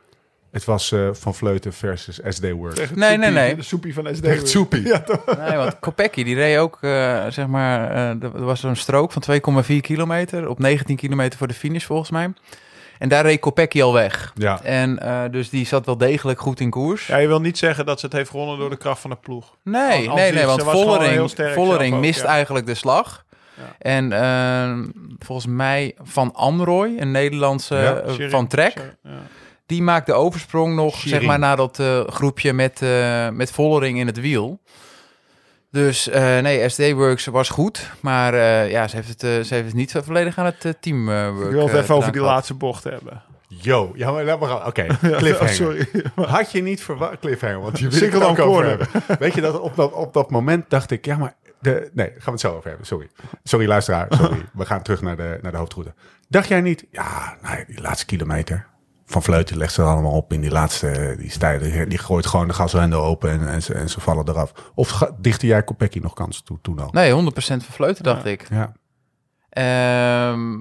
het 0.58 0.66
was 0.66 0.92
eh, 0.92 1.10
Van 1.12 1.36
Vleuten 1.36 1.74
versus 1.74 2.20
SD 2.28 2.52
Works. 2.52 2.78
Nee, 2.78 2.88
Soepie, 2.88 3.18
nee, 3.18 3.32
nee. 3.32 3.56
De 3.56 3.64
soepie 3.64 3.94
van 3.94 4.16
SD. 4.16 4.24
Echt 4.24 4.48
soepie. 4.48 4.88
Ja, 4.88 5.00
toch? 5.00 5.26
Nee, 5.38 5.58
want 5.58 5.80
Kopecky, 5.80 6.24
die 6.24 6.36
reed 6.36 6.58
ook, 6.58 6.78
eh, 6.82 7.26
zeg 7.30 7.48
maar, 7.48 7.92
eh, 7.92 8.24
er 8.24 8.46
was 8.46 8.60
zo'n 8.60 8.76
strook 8.76 9.12
van 9.12 9.22
2,4 9.22 9.82
kilometer 9.82 10.50
op 10.50 10.60
19 10.60 10.96
kilometer 10.96 11.38
voor 11.38 11.48
de 11.48 11.54
finish 11.54 11.86
volgens 11.86 12.10
mij. 12.10 12.34
En 13.00 13.10
daar 13.10 13.26
reed 13.26 13.40
Kopecky 13.40 13.82
al 13.82 13.94
weg. 13.94 14.32
Ja. 14.36 14.62
En 14.64 15.00
eh, 15.00 15.24
dus 15.32 15.50
die 15.50 15.66
zat 15.66 15.86
wel 15.86 15.98
degelijk 15.98 16.40
goed 16.40 16.60
in 16.60 16.70
koers. 16.70 17.08
Ja, 17.08 17.18
je 17.18 17.28
wil 17.28 17.42
niet 17.42 17.58
zeggen 17.58 17.86
dat 17.86 18.00
ze 18.00 18.06
het 18.06 18.16
heeft 18.16 18.30
gewonnen 18.30 18.58
door 18.58 18.70
de 18.70 18.78
kracht 18.78 19.02
van 19.02 19.10
de 19.10 19.16
ploeg. 19.16 19.56
Nee, 19.64 20.10
aan 20.10 20.16
nee, 20.16 20.32
nee, 20.32 20.46
want 20.46 20.64
Vollering, 20.64 21.30
sterk 21.30 21.54
Vollering 21.54 21.96
ook, 21.96 22.02
mist 22.02 22.22
ja. 22.22 22.28
eigenlijk 22.28 22.66
de 22.66 22.74
slag. 22.74 23.26
Ja. 23.54 23.76
En 23.80 24.12
eh, 24.12 24.78
volgens 25.20 25.48
mij 25.48 25.96
Van 26.02 26.34
Amrooy, 26.34 26.96
een 26.98 27.12
Nederlandse 27.12 27.76
Ja, 28.18 28.30
van 28.30 28.48
Trek, 28.48 28.96
Ja. 29.04 29.12
Die 29.68 29.82
maakt 29.82 30.06
de 30.06 30.14
oversprong 30.14 30.76
nog, 30.76 31.00
zeg 31.00 31.22
maar, 31.22 31.40
na 31.40 31.56
dat 31.56 31.80
eh, 31.80 32.08
groepje 32.08 32.54
met, 32.54 32.82
eh, 32.82 33.30
met 33.30 33.52
Vollering 33.52 34.00
in 34.00 34.08
het 34.08 34.20
wiel. 34.20 34.60
Dus 35.72 36.10
eh, 36.10 36.40
nee, 36.40 36.70
SD 36.70 36.92
Works 36.92 37.26
was 37.26 37.50
goed, 37.50 37.92
maar 38.02 38.34
eh, 38.34 38.72
ja, 38.72 38.88
ze 38.88 38.96
heeft 38.96 39.08
het, 39.08 39.20
ze 39.20 39.54
heeft 39.54 39.66
het 39.66 39.74
niet 39.74 39.92
zo 39.92 40.02
volledig 40.02 40.38
aan 40.38 40.46
het 40.46 40.66
eh, 40.66 40.72
teamwork. 40.80 41.46
Ik 41.46 41.52
wil 41.52 41.68
het 41.68 41.78
even 41.78 41.96
over 41.96 42.12
die 42.12 42.22
laatste 42.22 42.54
bocht 42.54 42.84
hebben. 42.84 43.22
Yo, 43.48 43.92
ja, 43.96 44.12
maar 44.12 44.24
laat 44.24 44.40
maar 44.40 44.50
gaan. 44.50 44.66
Oké, 44.66 44.86
cliffhanger. 45.18 45.42
Oh, 45.42 45.48
sorry. 45.48 45.88
Had 46.16 46.52
je 46.52 46.62
niet 46.62 46.84
verwacht, 46.84 47.20
cliffhanger, 47.20 47.60
want 47.60 47.80
je 47.80 47.88
wil 47.90 48.12
het 48.12 48.24
ook 48.24 48.40
over 48.40 48.66
hebben. 48.66 48.88
Weet 49.20 49.34
je 49.34 49.42
dat 49.42 49.60
op 49.60 49.76
dat, 49.76 49.92
op 49.94 50.14
dat 50.14 50.30
moment 50.30 50.70
dacht 50.70 50.92
ik, 50.92 51.06
ja, 51.06 51.18
maar 51.18 51.36
de, 51.60 51.90
nee, 51.94 52.08
gaan 52.08 52.20
we 52.24 52.32
het 52.32 52.40
zo 52.40 52.56
over 52.56 52.70
hebben. 52.70 52.88
Sorry, 52.88 53.10
sorry 53.44 53.68
luisteraar, 53.68 54.08
sorry. 54.10 54.46
We 54.54 54.66
gaan 54.66 54.82
terug 54.82 55.02
naar 55.02 55.16
de, 55.16 55.40
naar 55.42 55.52
de 55.52 55.58
hoofdroute. 55.58 55.94
Dacht 56.30 56.48
jij 56.48 56.62
niet, 56.62 56.86
ja, 56.92 57.38
nou, 57.42 57.58
ja, 57.58 57.64
die 57.68 57.82
laatste 57.82 58.06
kilometer 58.06 58.68
van 59.10 59.24
Vleuten 59.24 59.58
legt 59.58 59.74
ze 59.74 59.82
er 59.82 59.88
allemaal 59.88 60.12
op 60.12 60.34
in 60.34 60.42
die 60.42 60.52
laatste, 60.52 61.16
die 61.20 61.32
stijlen, 61.32 61.90
die 61.90 61.98
gooit 61.98 62.26
gewoon 62.26 62.48
de 62.48 62.54
gashendel 62.54 63.04
open 63.04 63.30
en, 63.32 63.48
en, 63.48 63.64
ze, 63.64 63.74
en 63.74 63.90
ze 63.90 64.00
vallen 64.00 64.30
eraf. 64.30 64.52
Of 64.76 65.04
dichtte 65.18 65.48
jij 65.48 65.64
Kopecky 65.64 66.00
nog 66.00 66.14
kansen 66.14 66.44
toe 66.44 66.58
toen 66.62 66.80
al? 66.80 66.90
Nee, 66.92 67.12
100% 67.12 67.16
van 67.38 67.62
Vleuten, 67.62 68.04
dacht 68.04 68.26
ik. 68.26 68.46
Ja, 68.50 68.74
Ehm, 69.50 70.56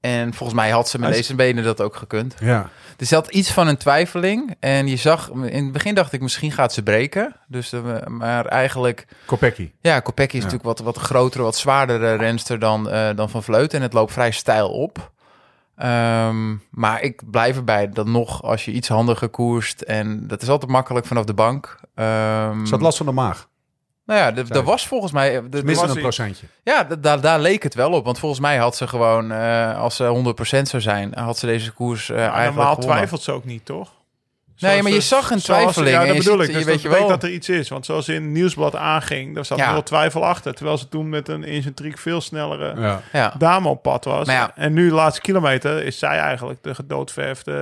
en 0.00 0.34
volgens 0.34 0.58
mij 0.58 0.70
had 0.70 0.88
ze 0.88 0.98
met 0.98 1.12
deze 1.12 1.34
benen 1.34 1.64
dat 1.64 1.80
ook 1.80 1.96
gekund. 1.96 2.34
ja. 2.40 2.70
Er 2.98 3.06
zat 3.08 3.28
iets 3.28 3.50
van 3.52 3.66
een 3.68 3.76
twijfeling. 3.76 4.54
En 4.60 4.86
je 4.86 4.96
zag, 4.96 5.30
in 5.30 5.62
het 5.64 5.72
begin 5.72 5.94
dacht 5.94 6.12
ik, 6.12 6.20
misschien 6.20 6.52
gaat 6.52 6.72
ze 6.72 6.82
breken. 6.82 7.36
Dus, 7.48 7.72
eh, 7.72 8.06
maar 8.06 8.46
eigenlijk, 8.46 9.06
Kopecky. 9.26 9.72
ja, 9.80 10.00
Kopecky 10.00 10.36
is 10.36 10.42
Ja. 10.42 10.48
natuurlijk 10.50 10.78
wat, 10.78 10.94
wat 10.94 11.04
grotere, 11.04 11.42
wat 11.42 11.56
zwaardere 11.56 12.14
renster 12.14 12.58
dan, 12.58 12.90
eh, 12.90 13.08
dan 13.16 13.30
Van 13.30 13.42
Vleuten. 13.42 13.78
En 13.78 13.84
het 13.84 13.92
loopt 13.92 14.12
vrij 14.12 14.30
stijl 14.30 14.68
op. 14.70 15.12
Ehm, 15.82 16.54
maar 16.70 17.00
ik 17.02 17.22
blijf 17.30 17.56
erbij 17.56 17.88
dat 17.88 18.06
nog, 18.06 18.42
als 18.42 18.64
je 18.64 18.70
iets 18.72 18.88
handiger 18.88 19.28
koerst... 19.28 19.80
en 19.80 20.26
dat 20.26 20.42
is 20.42 20.48
altijd 20.48 20.70
makkelijk 20.70 21.06
vanaf 21.06 21.24
de 21.24 21.34
bank. 21.34 21.78
Ehm, 21.94 22.64
Ze 22.64 22.70
had 22.72 22.80
last 22.80 22.96
van 22.96 23.06
de 23.06 23.12
maag. 23.12 23.48
nou 24.04 24.20
ja, 24.20 24.36
er- 24.36 24.56
er 24.56 24.62
was 24.62 24.86
volgens 24.86 25.12
mij... 25.12 25.42
Missen 25.42 25.86
was 25.86 25.94
een 25.94 26.00
procentje. 26.02 26.46
ja, 26.64 26.84
daar, 26.84 27.20
daar 27.20 27.40
leek 27.40 27.62
het 27.62 27.74
wel 27.74 27.92
op. 27.92 28.04
Want 28.04 28.18
volgens 28.18 28.40
mij 28.40 28.56
had 28.56 28.76
ze 28.76 28.86
gewoon, 28.88 29.32
eh, 29.32 29.78
als 29.78 29.96
ze 29.96 30.04
100% 30.04 30.68
zou 30.68 30.82
zijn, 30.82 31.14
had 31.14 31.38
ze 31.38 31.46
deze 31.46 31.72
koers 31.72 32.08
Maar 32.08 32.18
eigenlijk 32.18 32.46
normaal 32.46 32.66
gewonnen. 32.74 32.94
twijfelt 32.96 33.22
ze 33.22 33.32
ook 33.32 33.44
niet, 33.44 33.64
toch? 33.64 33.92
Nee, 34.58 34.70
Zoals 34.70 34.82
maar 34.86 34.92
je 34.92 35.00
ze- 35.00 35.06
zag 35.06 35.30
een 35.30 35.40
zoals- 35.40 35.60
twijfeling 35.60 35.90
Ja, 35.94 36.00
en 36.00 36.06
dat 36.06 36.16
je 36.16 36.22
bedoel 36.22 36.38
ziet- 36.38 36.48
ik. 36.48 36.52
je 36.52 36.56
Dus 36.56 36.64
weet 36.64 36.82
dat 36.82 36.92
je 36.92 36.98
wel. 36.98 37.08
dat 37.08 37.22
er 37.22 37.30
iets 37.30 37.48
is. 37.48 37.68
Want 37.68 37.86
zoals 37.86 38.08
in 38.08 38.14
het 38.14 38.30
nieuwsblad 38.32 38.76
aanging, 38.76 39.34
daar 39.34 39.44
zat 39.44 39.58
Ja. 39.58 39.72
veel 39.72 39.82
twijfel 39.82 40.24
achter. 40.24 40.54
Terwijl 40.54 40.78
ze 40.78 40.88
toen 40.88 41.08
met 41.08 41.28
een 41.28 41.44
incentriek 41.44 41.98
veel 41.98 42.20
snellere 42.20 42.80
Ja. 42.80 43.00
Ja. 43.12 43.34
dame 43.38 43.68
op 43.68 43.82
pad 43.82 44.04
was. 44.04 44.28
En 44.54 44.72
nu, 44.72 44.88
de 44.88 44.94
laatste 44.94 45.20
kilometer, 45.20 45.84
is 45.84 45.98
zij 45.98 46.18
eigenlijk 46.18 46.62
de 46.62 46.74
gedoodverfde... 46.74 47.52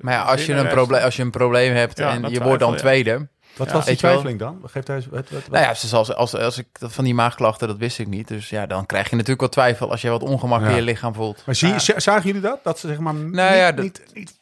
Maar 0.00 0.14
ja, 0.14 0.22
als 0.22 0.46
je, 0.46 0.54
een 0.54 0.68
probleem, 0.68 1.02
als 1.02 1.16
je 1.16 1.22
een 1.22 1.30
probleem 1.30 1.74
hebt 1.74 1.98
Ja, 1.98 2.10
en 2.10 2.30
je 2.30 2.42
wordt 2.42 2.60
dan 2.60 2.76
tweede. 2.76 3.28
Wat 3.56 3.66
Ja. 3.66 3.72
was 3.72 3.84
die 3.84 3.92
Weet 3.92 4.02
wel? 4.02 4.10
twijfeling 4.10 4.38
dan? 4.38 4.70
Geeft 4.70 4.86
hij, 4.86 4.96
wat, 4.96 5.10
wat, 5.10 5.30
wat? 5.30 5.50
Nou 5.50 5.64
ja, 5.64 5.70
dus 5.70 5.92
als, 5.94 6.14
als, 6.14 6.34
als 6.36 6.58
ik 6.58 6.66
dat 6.72 6.92
van 6.92 7.04
die 7.04 7.14
maagklachten, 7.14 7.68
dat 7.68 7.76
wist 7.76 7.98
ik 7.98 8.06
niet. 8.06 8.28
Dus 8.28 8.48
ja, 8.50 8.66
dan 8.66 8.86
krijg 8.86 9.04
je 9.10 9.14
natuurlijk 9.14 9.40
wat 9.40 9.52
twijfel 9.52 9.90
als 9.90 10.00
je 10.00 10.10
wat 10.10 10.22
ongemak 10.22 10.62
in 10.62 10.74
je 10.74 10.82
lichaam 10.82 11.14
voelt. 11.14 11.42
Maar 11.46 11.54
zie, 11.54 11.74
zagen 11.96 12.22
jullie 12.22 12.40
dat? 12.40 12.58
Dat 12.62 12.78
ze 12.78 12.88
zeg 12.88 12.98
maar 12.98 13.14
niet, 13.14 13.32
Nou 13.32 13.54
ja, 13.54 13.72
dat- 13.72 13.84
niet, 13.84 14.02
niet 14.14 14.28
110% 14.30 14.37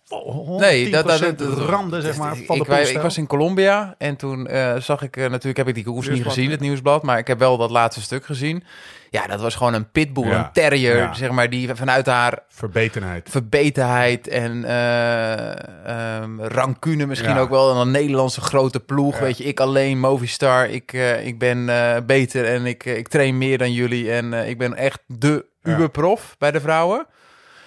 Nee, 0.58 0.90
dat, 0.90 1.06
dat, 1.06 1.18
dat, 1.20 1.38
dat- 1.38 1.58
randen 1.58 2.02
zeg 2.02 2.16
maar 2.16 2.36
van 2.36 2.56
ik, 2.56 2.64
de 2.64 2.68
wij- 2.70 2.90
ik 2.90 2.98
was 3.00 3.18
in 3.18 3.26
Colombia 3.26 3.94
en 3.98 4.16
toen 4.16 4.46
eh, 4.46 4.76
zag 4.76 5.02
ik, 5.02 5.16
eh, 5.16 5.22
natuurlijk 5.30 5.56
heb 5.56 5.68
ik 5.68 5.74
die 5.74 5.84
koers 5.84 6.08
niet 6.08 6.22
gezien, 6.22 6.50
het 6.50 6.60
nieuwsblad, 6.60 7.02
maar 7.02 7.18
ik 7.18 7.26
heb 7.26 7.38
wel 7.38 7.56
dat 7.56 7.70
laatste 7.70 8.02
stuk 8.02 8.24
gezien. 8.24 8.64
Ja, 9.10 9.26
dat 9.26 9.40
was 9.40 9.54
gewoon 9.54 9.74
een 9.74 9.90
pitbull, 9.90 10.28
Ja. 10.28 10.38
een 10.38 10.52
terrier, 10.52 10.96
Ja. 10.96 11.14
zeg 11.14 11.30
maar, 11.30 11.50
die 11.50 11.74
vanuit 11.74 12.06
haar 12.06 12.38
Verbetenheid. 12.48 13.28
verbetenheid 13.30 14.28
en 14.28 14.64
ehm, 14.64 16.40
rancune 16.40 17.06
misschien 17.06 17.30
Ja. 17.34 17.38
ook 17.40 17.50
wel. 17.50 17.70
En 17.70 17.76
een 17.76 17.90
Nederlandse 17.90 18.40
grote 18.40 18.80
ploeg, 18.80 19.18
weet 19.18 19.38
je. 19.38 19.44
Ik 19.44 19.60
alleen, 19.60 19.98
Movistar, 20.00 20.68
ik, 20.68 20.92
ik 21.24 21.38
ben 21.38 21.66
beter 22.06 22.44
en 22.44 22.66
ik, 22.66 22.84
ik 22.84 23.08
train 23.08 23.38
meer 23.38 23.58
dan 23.58 23.72
jullie. 23.72 24.12
En 24.12 24.32
ik 24.32 24.58
ben 24.58 24.74
echt 24.76 25.00
de 25.06 25.46
uberprof 25.62 26.34
bij 26.38 26.50
de 26.50 26.60
vrouwen. 26.60 27.06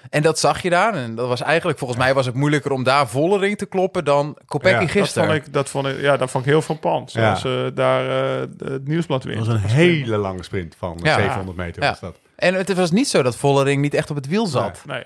En 0.09 0.21
dat 0.21 0.39
zag 0.39 0.61
je 0.61 0.69
daar. 0.69 0.93
En 0.93 1.15
dat 1.15 1.27
was 1.27 1.41
eigenlijk, 1.41 1.77
volgens 1.79 1.99
mij 1.99 2.13
was 2.13 2.25
het 2.25 2.35
moeilijker 2.35 2.71
om 2.71 2.83
daar 2.83 3.07
volle 3.07 3.39
ring 3.39 3.57
te 3.57 3.65
kloppen 3.65 4.05
dan 4.05 4.37
Kopecky 4.45 4.73
Ja, 4.73 4.79
dat 4.79 4.87
Dat 4.87 4.91
vond, 4.91 5.03
gisteren. 5.05 5.35
ik, 5.35 5.53
dat, 5.53 5.69
vond 5.69 5.87
ik, 5.87 6.01
ja, 6.01 6.17
dat 6.17 6.31
vond 6.31 6.45
ik 6.45 6.49
heel 6.51 6.61
frappant. 6.61 7.11
Ja. 7.11 7.19
Zoals 7.21 7.41
ze 7.41 7.71
daar 7.75 8.33
eh, 8.41 8.47
het 8.57 8.87
nieuwsblad 8.87 9.21
Dat 9.23 9.31
wint. 9.33 9.45
was 9.45 9.55
een 9.55 9.61
hele 9.69 10.17
lange 10.17 10.43
sprint 10.43 10.75
van 10.77 10.99
Ja. 11.03 11.15
700 11.17 11.57
meter. 11.57 11.83
Ja. 11.83 11.89
Was 11.89 11.99
dat. 11.99 12.19
En 12.35 12.53
het 12.53 12.73
was 12.73 12.91
niet 12.91 13.07
zo 13.07 13.21
dat 13.23 13.35
volle 13.35 13.63
ring 13.63 13.81
niet 13.81 13.93
echt 13.93 14.09
op 14.09 14.15
het 14.15 14.27
wiel 14.27 14.45
zat. 14.47 14.81
Nee, 14.85 15.03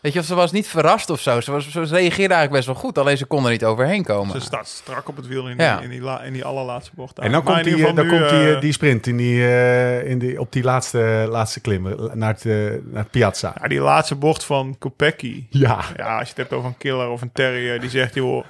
Weet 0.00 0.12
je, 0.12 0.18
of 0.18 0.24
ze 0.24 0.34
was 0.34 0.52
niet 0.52 0.68
verrast 0.68 1.10
of 1.10 1.20
zo. 1.20 1.40
Ze, 1.40 1.50
was, 1.52 1.68
ze 1.70 1.78
reageerde 1.80 2.34
eigenlijk 2.34 2.50
best 2.50 2.66
wel 2.66 2.74
goed. 2.74 2.98
Alleen 2.98 3.16
ze 3.16 3.24
kon 3.24 3.44
er 3.44 3.50
niet 3.50 3.64
overheen 3.64 4.04
komen. 4.04 4.34
ze 4.34 4.40
staat 4.46 4.68
strak 4.68 5.08
op 5.08 5.16
het 5.16 5.26
wiel 5.26 5.48
in, 5.48 5.56
Ja. 5.58 5.74
die, 5.76 5.84
in, 5.84 5.90
die, 5.90 6.00
la- 6.00 6.22
in 6.22 6.32
die 6.32 6.44
allerlaatste 6.44 6.90
bocht. 6.94 7.18
En 7.18 7.32
dan 7.32 7.44
Maar 7.44 7.52
komt, 7.52 7.64
die, 7.76 7.92
dan 7.94 8.06
komt 8.08 8.28
die, 8.28 8.54
eh, 8.54 8.60
die 8.60 8.72
sprint 8.72 9.06
in 9.06 9.16
die, 9.16 9.46
eh, 9.46 10.10
in 10.10 10.18
die, 10.18 10.40
op 10.40 10.52
die 10.52 10.62
laatste, 10.62 11.26
laatste 11.30 11.60
klim 11.60 11.94
naar 12.12 12.32
het, 12.32 12.44
eh, 12.46 12.52
naar 12.84 13.02
het 13.02 13.10
Piazza. 13.10 13.54
ja, 13.60 13.68
die 13.68 13.80
laatste 13.80 14.14
bocht 14.14 14.44
van 14.44 14.76
Kopecky. 14.78 15.44
Ja. 15.50 15.78
Ja, 15.96 16.12
als 16.18 16.22
je 16.22 16.28
het 16.28 16.36
hebt 16.36 16.52
over 16.52 16.68
een 16.68 16.78
killer 16.78 17.08
of 17.08 17.22
een 17.22 17.32
terrier, 17.32 17.80
die 17.80 17.90
zegt, 17.90 18.14
joh, 18.14 18.44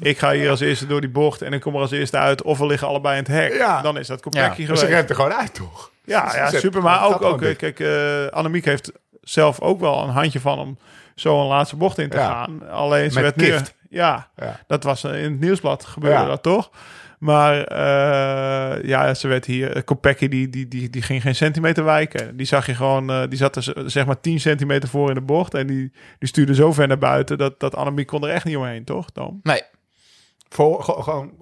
ik 0.00 0.18
ga 0.18 0.32
hier 0.32 0.50
als 0.50 0.60
eerste 0.60 0.86
door 0.86 1.00
die 1.00 1.10
bocht 1.10 1.42
en 1.42 1.52
ik 1.52 1.60
kom 1.60 1.74
er 1.74 1.80
als 1.80 1.90
eerste 1.90 2.16
uit, 2.18 2.42
of 2.42 2.58
we 2.58 2.66
liggen 2.66 2.88
allebei 2.88 3.16
in 3.18 3.22
het 3.24 3.32
hek. 3.32 3.54
Ja. 3.54 3.82
Dan 3.82 3.98
is 3.98 4.06
dat 4.06 4.20
Kopecky. 4.20 4.46
Maar 4.46 4.54
geweest. 4.56 4.80
ze 4.80 4.86
remt 4.86 5.08
er 5.08 5.14
gewoon 5.14 5.32
uit, 5.34 5.54
toch? 5.54 5.90
Ja, 6.04 6.32
ja 6.34 6.50
super. 6.50 6.82
Maar 6.82 7.06
ook, 7.06 7.22
ook 7.22 7.38
kijk, 7.56 7.80
eh 7.80 8.26
Annemiek 8.26 8.64
heeft 8.64 8.92
zelf 9.28 9.60
ook 9.60 9.80
wel 9.80 10.02
een 10.02 10.08
handje 10.10 10.40
van 10.40 10.58
om 10.58 10.78
zo 11.14 11.40
een 11.40 11.46
laatste 11.46 11.76
bocht 11.76 11.98
in 11.98 12.08
te 12.08 12.16
Ja. 12.16 12.28
gaan. 12.28 12.68
Alleen 12.70 13.10
ze 13.10 13.20
Met 13.20 13.36
werd 13.36 13.50
kift. 13.50 13.74
Ja, 13.90 14.28
Ja. 14.36 14.60
dat 14.66 14.84
was 14.84 15.04
in 15.04 15.10
het 15.12 15.40
nieuwsblad 15.40 15.84
gebeurde 15.84 16.16
Ja. 16.18 16.24
dat 16.26 16.42
toch? 16.42 16.70
Maar 17.18 17.64
eh, 17.64 18.84
ja, 18.88 19.14
ze 19.14 19.28
werd 19.28 19.44
hier... 19.44 19.82
Kopecky, 19.84 20.28
die, 20.28 20.48
die, 20.50 20.68
die, 20.68 20.90
die 20.90 21.02
ging 21.02 21.22
geen 21.22 21.34
centimeter 21.34 21.84
wijken. 21.84 22.36
Die 22.36 22.46
zag 22.46 22.66
je 22.66 22.74
gewoon... 22.74 23.10
eh, 23.10 23.22
die 23.28 23.38
zat 23.38 23.56
er 23.56 23.72
zeg 23.86 24.06
maar 24.06 24.20
10 24.20 24.40
centimeter 24.40 24.88
voor 24.88 25.08
in 25.08 25.14
de 25.14 25.20
bocht. 25.20 25.54
En 25.54 25.66
die, 25.66 25.92
die 26.18 26.28
stuurde 26.28 26.54
zo 26.54 26.72
ver 26.72 26.86
naar 26.88 26.98
buiten... 26.98 27.38
dat, 27.38 27.60
dat 27.60 27.74
Annemiek 27.74 28.06
kon 28.06 28.22
er 28.24 28.30
echt 28.30 28.44
niet 28.44 28.56
omheen, 28.56 28.84
toch? 28.84 29.12
Dan? 29.12 29.40
Nee, 29.42 29.62
Voor, 30.48 30.82
gewoon... 30.84 31.32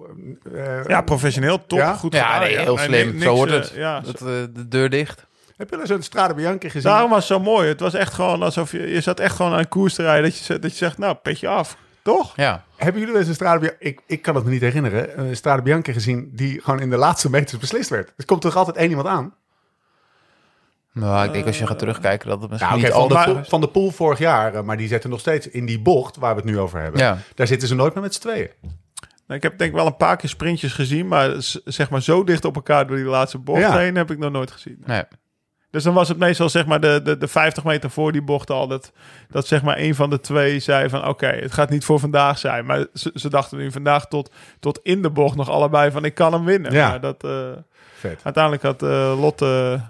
eh, 0.53 0.83
Ja, 0.87 1.01
professioneel, 1.01 1.65
top. 1.65 1.79
Ja? 1.79 1.93
Goed 1.93 2.13
ja, 2.13 2.23
gedaan. 2.33 2.39
nee, 2.49 2.57
heel 2.59 2.77
slim. 2.77 3.11
niks, 3.11 3.23
zo 3.23 3.45
eh, 3.45 3.51
het. 3.51 3.71
ja, 3.75 3.99
Dat, 3.99 4.17
de 4.19 4.67
deur 4.67 4.89
dicht. 4.89 5.25
Heb 5.57 5.69
je 5.69 5.79
eens 5.79 5.89
een 5.89 6.03
Strade 6.03 6.33
Bianchi 6.33 6.69
gezien? 6.69 6.91
Daarom 6.91 7.09
was 7.09 7.29
het 7.29 7.37
zo 7.37 7.43
mooi. 7.43 7.67
Het 7.67 7.79
was 7.79 7.93
echt 7.93 8.13
gewoon 8.13 8.43
alsof 8.43 8.71
je... 8.71 8.87
Je 8.89 9.01
zat 9.01 9.19
echt 9.19 9.35
gewoon 9.35 9.51
aan 9.53 9.59
een 9.59 9.67
koers 9.67 9.93
te 9.93 10.01
rijden. 10.01 10.23
Dat 10.23 10.37
je, 10.37 10.59
dat 10.59 10.71
je 10.71 10.77
zegt, 10.77 10.97
nou, 10.97 11.15
petje 11.15 11.47
af. 11.47 11.77
Toch? 12.03 12.33
Ja. 12.35 12.63
Hebben 12.75 12.99
jullie 12.99 13.11
wel 13.11 13.21
eens 13.21 13.29
een 13.29 13.35
Strade 13.35 13.59
Bianchi... 13.59 13.77
Ik, 13.85 14.01
ik 14.07 14.21
kan 14.21 14.35
het 14.35 14.43
me 14.43 14.49
niet 14.49 14.61
herinneren. 14.61 15.19
Een 15.19 15.35
Strade 15.35 15.61
Bianchi 15.61 15.93
gezien 15.93 16.29
die 16.33 16.61
gewoon 16.61 16.79
in 16.79 16.89
de 16.89 16.97
laatste 16.97 17.29
meters 17.29 17.57
beslist 17.57 17.89
werd. 17.89 18.13
Er 18.17 18.25
komt 18.25 18.41
toch 18.41 18.55
altijd 18.55 18.75
één 18.77 18.89
iemand 18.89 19.07
aan? 19.07 19.33
Nou, 20.91 21.25
ik 21.25 21.33
denk 21.33 21.45
als 21.45 21.59
je 21.59 21.67
gaat 21.67 21.79
terugkijken 21.79 22.29
dat 22.29 22.41
het 22.41 22.49
misschien 22.49 22.71
Nou, 22.81 22.87
oké, 22.87 22.97
niet 22.97 23.01
van, 23.01 23.17
de 23.17 23.25
al 23.25 23.33
pool, 23.33 23.43
van 23.43 23.61
de 23.61 23.67
pool 23.67 23.91
vorig 23.91 24.19
jaar, 24.19 24.53
eh, 24.53 24.61
maar 24.61 24.77
die 24.77 24.87
zetten 24.87 25.09
nog 25.09 25.19
steeds 25.19 25.49
in 25.49 25.65
die 25.65 25.79
bocht 25.79 26.15
waar 26.17 26.35
we 26.35 26.41
het 26.41 26.49
nu 26.49 26.59
over 26.59 26.79
hebben. 26.81 27.01
Ja. 27.01 27.17
Daar 27.35 27.47
zitten 27.47 27.67
ze 27.67 27.75
nooit 27.75 27.93
meer 27.93 28.03
met 28.03 28.13
z'n 28.13 28.21
tweeën. 28.21 28.49
Nou, 29.27 29.37
ik 29.39 29.43
heb 29.43 29.57
denk 29.57 29.69
ik 29.69 29.75
wel 29.77 29.85
een 29.85 29.97
paar 29.97 30.17
keer 30.17 30.29
sprintjes 30.29 30.73
gezien, 30.73 31.07
maar 31.07 31.33
zeg 31.65 31.89
maar 31.89 32.01
zo 32.01 32.23
dicht 32.23 32.45
op 32.45 32.55
elkaar 32.55 32.87
door 32.87 32.95
die 32.95 33.05
laatste 33.05 33.37
bocht 33.37 33.59
Ja. 33.59 33.77
heen 33.77 33.95
heb 33.95 34.11
ik 34.11 34.17
nog 34.17 34.31
nooit 34.31 34.51
gezien. 34.51 34.83
Nee. 34.85 35.03
Dus 35.75 35.83
dan 35.83 35.93
was 35.93 36.07
het 36.07 36.17
meestal 36.17 36.49
zeg 36.49 36.65
maar 36.65 36.79
de, 36.79 37.01
de, 37.03 37.17
de 37.17 37.27
50 37.27 37.63
meter 37.63 37.89
voor 37.89 38.11
die 38.11 38.21
bocht 38.21 38.49
al 38.49 38.67
dat, 38.67 38.91
dat 39.29 39.47
zeg 39.47 39.63
maar 39.63 39.77
een 39.77 39.95
van 39.95 40.09
de 40.09 40.19
twee 40.19 40.59
zei 40.59 40.89
van 40.89 41.07
oké, 41.07 41.27
het 41.27 41.53
gaat 41.53 41.69
niet 41.69 41.85
voor 41.85 41.99
vandaag 41.99 42.37
zijn. 42.37 42.65
Maar 42.65 42.85
ze, 42.93 43.11
ze 43.13 43.29
dachten 43.29 43.57
nu 43.57 43.71
vandaag 43.71 44.07
tot, 44.07 44.31
tot 44.59 44.79
in 44.83 45.01
de 45.01 45.09
bocht 45.09 45.35
nog 45.35 45.49
allebei 45.49 45.91
van 45.91 46.05
ik 46.05 46.13
kan 46.13 46.33
hem 46.33 46.45
winnen. 46.45 46.71
Ja. 46.71 46.89
Maar 46.89 47.01
dat, 47.01 47.23
eh, 47.23 47.49
Vet. 47.93 48.19
uiteindelijk 48.23 48.63
had 48.63 48.83
eh, 48.83 49.19
Lotte, 49.19 49.81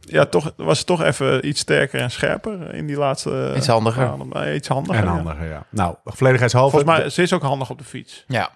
ja 0.00 0.24
toch, 0.24 0.52
was 0.56 0.84
toch 0.84 1.02
even 1.02 1.48
iets 1.48 1.60
sterker 1.60 2.00
en 2.00 2.10
scherper 2.10 2.74
in 2.74 2.86
die 2.86 2.96
laatste. 2.96 3.52
Iets 3.56 3.66
handiger. 3.66 4.54
Iets 4.54 4.68
handiger. 4.68 5.02
En 5.02 5.06
handiger, 5.08 5.46
ja. 5.48 5.64
Nou, 5.70 5.94
volledigheidshalve. 6.04 6.70
Volgens 6.76 6.98
mij, 6.98 7.10
ze 7.10 7.22
is 7.22 7.32
ook 7.32 7.42
handig 7.42 7.70
op 7.70 7.78
de 7.78 7.84
fiets. 7.84 8.24
Ja, 8.26 8.50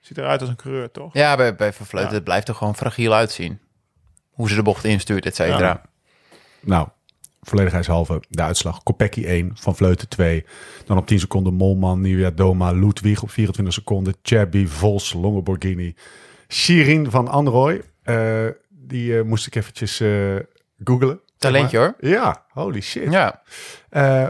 Ziet 0.00 0.18
eruit 0.18 0.40
als 0.40 0.50
een 0.50 0.56
coureur, 0.56 0.90
toch? 0.90 1.14
ja 1.14 1.36
bij, 1.36 1.54
bij 1.54 1.72
Van 1.72 1.86
Vleuten, 1.86 2.10
Ja. 2.10 2.16
het 2.16 2.24
blijft 2.24 2.48
er 2.48 2.54
gewoon 2.54 2.76
fragiel 2.76 3.14
uitzien. 3.14 3.60
Hoe 4.30 4.48
ze 4.48 4.54
de 4.54 4.62
bocht 4.62 4.84
instuurt, 4.84 5.26
et 5.26 5.34
cetera. 5.34 5.58
Ja. 5.58 5.82
Nou, 6.60 6.88
volledigheidshalve 7.40 8.22
de 8.28 8.42
uitslag. 8.42 8.82
Kopecky 8.82 9.24
1, 9.24 9.50
Van 9.54 9.76
Vleuten 9.76 10.08
2. 10.08 10.44
Dan 10.84 10.96
op 10.98 11.06
10 11.06 11.18
seconden 11.18 11.54
Molman, 11.54 12.00
Nieuwia 12.00 12.30
Doma, 12.30 12.70
Ludwig 12.72 13.22
op 13.22 13.30
24 13.30 13.74
seconden. 13.74 14.14
Chabby, 14.22 14.66
Vos, 14.66 15.12
Longoborghini. 15.12 15.94
Shirin 16.48 17.10
van 17.10 17.28
Anrooy. 17.28 17.82
eh, 18.02 18.46
die 18.68 19.18
eh, 19.18 19.24
moest 19.24 19.46
ik 19.46 19.54
eventjes 19.54 20.00
eh 20.00 20.36
googlen. 20.84 21.20
Talentje 21.38 21.78
hoor. 21.78 21.94
Ja, 22.00 22.44
holy 22.48 22.80
shit. 22.80 23.12
Ja, 23.12 23.42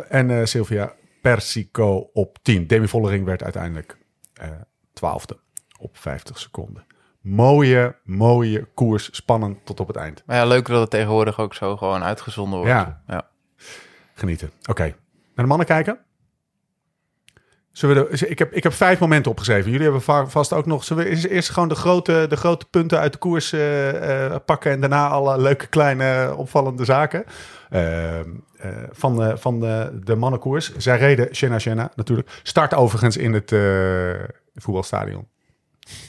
en 0.08 0.48
Sylvia 0.48 0.94
Persico 1.22 2.10
op 2.12 2.38
10. 2.42 2.66
Demi 2.66 2.88
Vollering 2.88 3.24
werd 3.24 3.42
uiteindelijk 3.42 3.96
eh 4.34 4.48
twaalfde 4.92 5.38
op 5.78 5.96
50 5.98 6.38
seconden. 6.38 6.84
Mooie, 7.20 7.94
mooie 8.04 8.68
koers. 8.74 9.08
Spannend 9.12 9.58
tot 9.66 9.80
op 9.80 9.86
het 9.86 9.96
eind. 9.96 10.22
maar 10.26 10.36
ja, 10.36 10.44
leuk 10.44 10.66
dat 10.66 10.80
het 10.80 10.90
tegenwoordig 10.90 11.40
ook 11.40 11.54
zo 11.54 11.76
gewoon 11.76 12.02
uitgezonden 12.02 12.58
wordt. 12.58 12.72
Ja. 12.74 13.02
ja. 13.06 13.28
Genieten. 14.14 14.50
Oké. 14.68 14.82
Naar 14.82 14.94
de 15.34 15.46
mannen 15.46 15.66
kijken. 15.66 15.98
Zullen 17.72 17.96
we 18.10 18.16
de, 18.16 18.28
ik, 18.28 18.38
heb, 18.38 18.52
ik 18.52 18.62
heb 18.62 18.72
vijf 18.72 18.98
momenten 19.00 19.30
opgeschreven. 19.30 19.66
Jullie 19.70 19.82
hebben 19.84 20.02
va- 20.02 20.26
vast 20.26 20.52
ook 20.52 20.66
nog. 20.66 20.84
Zullen 20.84 21.04
we 21.04 21.28
eerst- 21.28 21.50
gewoon 21.50 21.68
de 21.68 21.74
grote, 21.74 22.26
de 22.28 22.36
grote 22.36 22.66
punten 22.70 22.98
uit 22.98 23.12
de 23.12 23.18
koers 23.18 23.52
eh, 23.52 24.24
eh, 24.26 24.36
pakken. 24.44 24.70
En 24.72 24.80
daarna 24.80 25.08
alle 25.08 25.38
leuke 25.40 25.66
kleine 25.66 26.34
opvallende 26.36 26.84
zaken. 26.84 27.24
Eh, 27.70 28.20
van 28.90 29.16
de, 29.16 29.36
van 29.36 29.60
de, 29.60 29.98
de 30.04 30.16
mannenkoers. 30.16 30.76
Zij 30.76 30.98
reden 30.98 31.34
Shenna 31.34 31.58
Shenna 31.58 31.90
natuurlijk. 31.94 32.40
Start 32.42 32.74
overigens 32.74 33.16
in 33.16 33.32
het 33.32 33.54
voetbalstadion. 34.54 35.28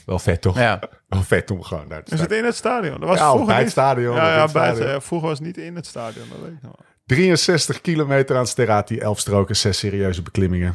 Wel 0.06 0.18
vet 0.18 0.40
toch? 0.40 0.58
Ja. 0.58 0.80
Wel 1.08 1.22
vet 1.22 1.50
om 1.50 1.62
gewoon 1.62 1.88
daar 1.88 2.02
te 2.02 2.14
Is 2.14 2.20
het 2.20 2.32
in 2.32 2.44
het 2.44 2.56
stadion? 2.56 3.00
Dat 3.00 3.08
was 3.08 3.18
Ja, 3.18 3.24
vroeger 3.26 3.46
bij 3.46 3.54
het 3.54 3.64
niet. 3.64 3.72
stadion. 3.72 4.14
Ja, 4.16 4.22
bij 4.22 4.40
het, 4.40 4.50
stadion. 4.50 4.86
eh, 4.86 5.00
vroeger 5.00 5.28
was 5.28 5.38
het 5.38 5.46
niet 5.46 5.58
in 5.58 5.76
het 5.76 5.86
stadion. 5.86 6.28
Dat 6.28 6.38
weet 6.38 6.52
ik 6.52 6.62
nog 6.62 6.72
wel. 6.76 6.86
63 7.06 7.80
kilometer 7.80 8.36
aan 8.36 8.46
Sterati, 8.46 8.98
11 8.98 9.18
stroken, 9.18 9.56
6 9.56 9.78
serieuze 9.78 10.22
beklimmingen. 10.22 10.74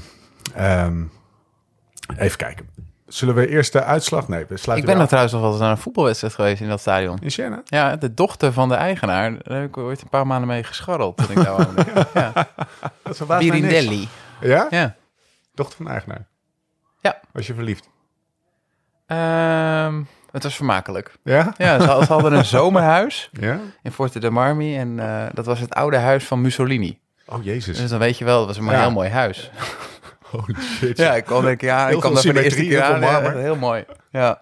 Ehm, 0.55 1.03
even 2.17 2.37
kijken. 2.37 2.69
Zullen 3.07 3.35
we 3.35 3.47
eerst 3.47 3.71
de 3.73 3.83
uitslag? 3.83 4.27
Nee, 4.27 4.45
we 4.47 4.55
Ik 4.75 4.85
ben 4.85 4.99
er 4.99 5.05
trouwens 5.07 5.33
nog 5.33 5.41
wel 5.41 5.51
eens 5.51 5.59
naar 5.59 5.71
een 5.71 5.77
voetbalwedstrijd 5.77 6.33
geweest 6.33 6.61
in 6.61 6.67
dat 6.67 6.79
stadion. 6.79 7.17
In 7.21 7.31
Siena? 7.31 7.61
Ja, 7.65 7.95
de 7.95 8.13
dochter 8.13 8.53
van 8.53 8.69
de 8.69 8.75
eigenaar. 8.75 9.31
Daar 9.43 9.57
heb 9.59 9.67
ik 9.67 9.77
ooit 9.77 10.01
een 10.01 10.09
paar 10.09 10.27
maanden 10.27 10.47
mee 10.47 10.63
gescharreld 10.63 11.17
toen 11.17 11.29
ik 11.29 11.35
daar 11.43 11.55
woonde. 11.65 11.85
Ja. 12.13 12.47
Dat. 13.03 13.39
Birindelli. 13.39 14.07
Ja? 14.41 14.67
Ja. 14.69 14.95
Dochter 15.53 15.75
van 15.75 15.85
de 15.85 15.91
eigenaar. 15.91 16.27
Ja. 17.01 17.19
Was 17.31 17.47
je 17.47 17.53
verliefd? 17.53 17.89
Ehm, 19.07 20.01
het 20.31 20.43
was 20.43 20.55
vermakelijk. 20.55 21.13
Ja? 21.23 21.53
Ja, 21.57 21.79
ze, 21.79 22.05
ze 22.05 22.13
hadden 22.13 22.33
een 22.33 22.45
zomerhuis 22.59 23.29
Ja? 23.31 23.59
in 23.83 23.91
Forte 23.91 24.19
de 24.19 24.29
Marmi. 24.29 24.77
En 24.77 24.99
eh, 24.99 25.25
dat 25.33 25.45
was 25.45 25.59
het 25.59 25.73
oude 25.73 25.97
huis 25.97 26.23
van 26.25 26.41
Mussolini. 26.41 26.99
Oh, 27.25 27.43
jezus. 27.43 27.77
Dus 27.77 27.89
dan 27.89 27.99
weet 27.99 28.17
je 28.17 28.25
wel, 28.25 28.37
het 28.37 28.47
was 28.47 28.57
een 28.57 28.65
Ja. 28.73 28.79
heel 28.81 28.91
mooi 28.91 29.09
huis. 29.09 29.51
Holy 30.31 30.55
shit. 30.61 30.97
Ja, 30.97 31.15
ik 31.15 31.27
denk 31.27 31.45
ik, 31.47 31.61
ja, 31.61 31.85
Heel 31.85 31.93
ik 31.95 31.99
kwam 31.99 32.13
daar 32.13 32.23
voor 32.23 32.33
de 32.33 32.43
eerste 32.43 32.61
keer 32.61 32.81
aan. 32.83 33.01
Ja, 33.01 33.31
heel 33.31 33.55
mooi. 33.55 33.85
Ja. 34.11 34.41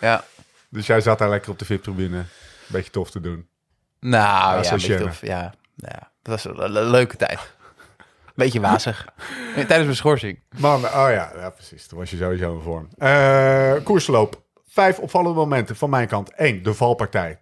Ja. 0.00 0.24
Dus 0.68 0.86
jij 0.86 1.00
zat 1.00 1.18
daar 1.18 1.28
lekker 1.28 1.50
op 1.50 1.58
de 1.58 1.64
VIP-tribune. 1.64 2.16
Een 2.18 2.26
beetje 2.66 2.90
tof 2.90 3.10
te 3.10 3.20
doen. 3.20 3.48
Nou, 4.00 4.62
ja, 4.62 4.98
tof. 4.98 5.20
Ja, 5.20 5.52
ja, 5.76 6.10
dat 6.22 6.42
was 6.42 6.44
een 6.44 6.72
le- 6.72 6.80
leuke 6.90 7.16
tijd. 7.16 7.38
Beetje 8.34 8.60
wazig. 8.60 9.06
Tijdens 9.54 9.84
mijn 9.84 9.96
schorsing. 9.96 10.42
Man, 10.58 10.84
oh 10.84 10.90
ja, 10.90 11.32
ja, 11.36 11.50
precies. 11.50 11.86
Toen 11.86 11.98
was 11.98 12.10
je 12.10 12.16
sowieso 12.16 12.54
in 12.54 12.60
vorm. 12.60 12.88
Eh 12.98 13.72
koersloop. 13.84 14.42
Vijf 14.68 14.98
opvallende 14.98 15.38
momenten 15.38 15.76
van 15.76 15.90
mijn 15.90 16.08
kant. 16.08 16.30
Eén, 16.36 16.62
de 16.62 16.74
valpartij. 16.74 17.40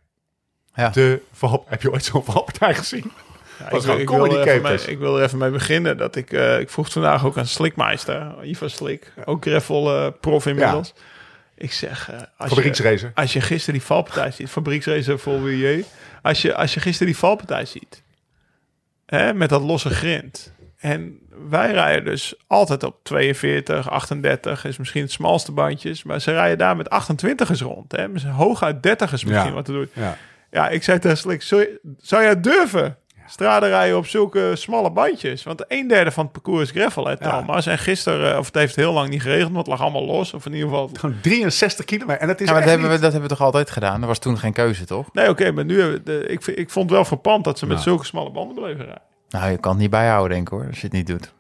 Ja. 0.74 0.88
De 0.88 1.22
val... 1.32 1.64
Heb 1.68 1.82
je 1.82 1.92
ooit 1.92 2.04
zo'n 2.04 2.24
valpartij 2.24 2.74
gezien? 2.74 3.12
Ja, 3.58 3.70
Was 3.70 3.84
ik, 3.84 4.08
wil, 4.08 4.24
ik, 4.24 4.32
er 4.32 4.48
even 4.48 4.62
mee, 4.62 4.78
ik 4.86 4.98
wil 4.98 5.18
er 5.18 5.24
even 5.24 5.38
mee 5.38 5.50
beginnen. 5.50 5.96
Dat 5.96 6.16
ik, 6.16 6.32
eh, 6.32 6.60
ik 6.60 6.70
vroeg 6.70 6.92
vandaag 6.92 7.24
ook 7.24 7.36
aan 7.36 7.46
Slikmeister, 7.46 8.44
Ivan 8.44 8.70
Slik, 8.70 9.12
ook 9.24 9.42
gravel 9.44 9.96
eh, 9.96 10.12
prof 10.20 10.46
inmiddels. 10.46 10.94
Ik 11.54 11.72
zeg, 11.72 12.10
eh, 12.10 12.16
als, 12.36 12.50
je, 12.50 13.10
als 13.14 13.32
je 13.32 13.40
gisteren 13.40 13.74
die 13.74 13.86
valpartij 13.86 14.30
ziet, 14.30 14.48
fabrieksracer 14.48 15.18
voor 15.18 15.42
WJ, 15.42 15.84
als 16.22 16.42
je, 16.42 16.54
als 16.54 16.74
je 16.74 16.80
gisteren 16.80 17.12
die 17.12 17.16
valpartij 17.16 17.64
ziet, 17.64 18.02
hè, 19.06 19.34
met 19.34 19.48
dat 19.48 19.62
losse 19.62 19.90
grind. 19.90 20.52
En 20.82 21.18
wij 21.48 21.72
rijden 21.72 22.04
dus 22.04 22.34
altijd 22.46 22.82
op 22.82 22.96
42, 23.02 23.90
38, 23.90 24.64
is 24.64 24.78
misschien 24.78 25.02
het 25.02 25.10
smalste 25.12 25.52
bandjes. 25.52 26.02
Maar 26.02 26.20
ze 26.20 26.30
rijden 26.32 26.58
daar 26.58 26.76
met 26.76 26.88
28ers 26.90 27.58
rond. 27.62 27.92
Hè. 27.96 28.06
Hooguit 28.30 28.76
30ers 28.76 29.10
misschien 29.10 29.32
Ja. 29.32 29.52
wat 29.52 29.64
te 29.64 29.72
doen. 29.72 29.88
Ja. 29.92 30.16
Ja, 30.50 30.68
ik 30.68 30.82
zei 30.82 30.98
tegen 30.98 31.16
Slik, 31.16 31.42
zou, 31.42 32.22
jij 32.22 32.40
durven 32.40 32.96
straden 33.26 33.68
rijden 33.68 33.96
op 33.96 34.06
zulke 34.06 34.50
smalle 34.56 34.90
bandjes? 34.90 35.42
Want 35.42 35.64
een 35.68 35.88
derde 35.88 36.10
van 36.10 36.24
het 36.24 36.32
parcours 36.32 36.62
is 36.62 36.70
gravel, 36.70 37.06
hè, 37.06 37.16
Thomas. 37.16 37.66
En 37.66 37.78
gisteren, 37.78 38.32
eh, 38.32 38.38
of 38.38 38.46
het 38.46 38.54
heeft 38.54 38.76
heel 38.76 38.92
lang 38.92 39.08
niet 39.08 39.22
geregend, 39.22 39.52
want 39.52 39.56
het 39.56 39.66
lag 39.66 39.80
allemaal 39.80 40.04
los. 40.06 40.34
Of 40.34 40.46
in 40.46 40.52
ieder 40.52 40.68
geval... 40.68 40.90
Gewoon 40.92 41.16
63 41.22 41.84
kilometer. 41.84 42.20
En 42.20 42.26
dat 42.28 42.40
is 42.40 42.46
Ja, 42.46 42.52
maar 42.52 42.60
dat 42.62 42.70
hebben, 42.70 42.88
we, 42.88 42.94
dat 42.98 43.12
hebben 43.12 43.30
we 43.30 43.36
toch 43.36 43.46
altijd 43.46 43.70
gedaan? 43.70 44.00
Er 44.00 44.06
was 44.06 44.18
toen 44.18 44.38
geen 44.38 44.52
keuze, 44.52 44.84
toch? 44.84 45.08
Nee, 45.12 45.28
oké, 45.28 45.50
maar 45.50 45.64
nu... 45.64 45.80
hebben 45.80 45.96
we 45.96 46.02
de, 46.02 46.26
ik, 46.26 46.46
ik 46.46 46.70
vond 46.70 46.84
het 46.84 46.94
wel 46.94 47.04
verpand 47.04 47.44
dat 47.44 47.58
ze 47.58 47.66
met 47.66 47.76
Ja. 47.76 47.82
zulke 47.82 48.04
smalle 48.04 48.30
banden 48.30 48.54
bleven 48.54 48.84
rijden. 48.84 49.02
Nou, 49.32 49.50
je 49.50 49.58
kan 49.58 49.72
het 49.72 49.80
niet 49.80 49.90
bijhouden, 49.90 50.30
denk 50.36 50.46
ik 50.46 50.52
hoor, 50.52 50.66
als 50.66 50.76
je 50.80 50.86
het 50.86 50.92
niet 50.92 51.06
doet. 51.06 51.32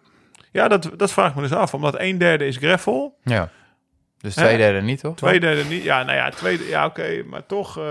Ja, 0.52 0.68
dat, 0.68 0.90
dat 0.96 1.12
vraag 1.12 1.28
ik 1.30 1.34
me 1.34 1.42
dus 1.42 1.52
af. 1.52 1.74
Omdat 1.74 1.94
een 2.00 2.18
derde 2.18 2.46
is 2.46 2.56
gravel, 2.56 3.18
Ja. 3.24 3.48
Dus 4.18 4.34
twee 4.34 4.56
derde 4.56 4.80
niet, 4.80 5.00
toch? 5.00 5.16
twee 5.16 5.40
derde 5.40 5.64
niet. 5.64 5.82
Ja, 5.82 6.02
nou 6.02 6.16
ja, 6.16 6.30
tweede... 6.30 6.68
Ja, 6.68 6.84
oké, 6.86 7.22
maar 7.26 7.46
toch... 7.46 7.78
eh, 7.78 7.84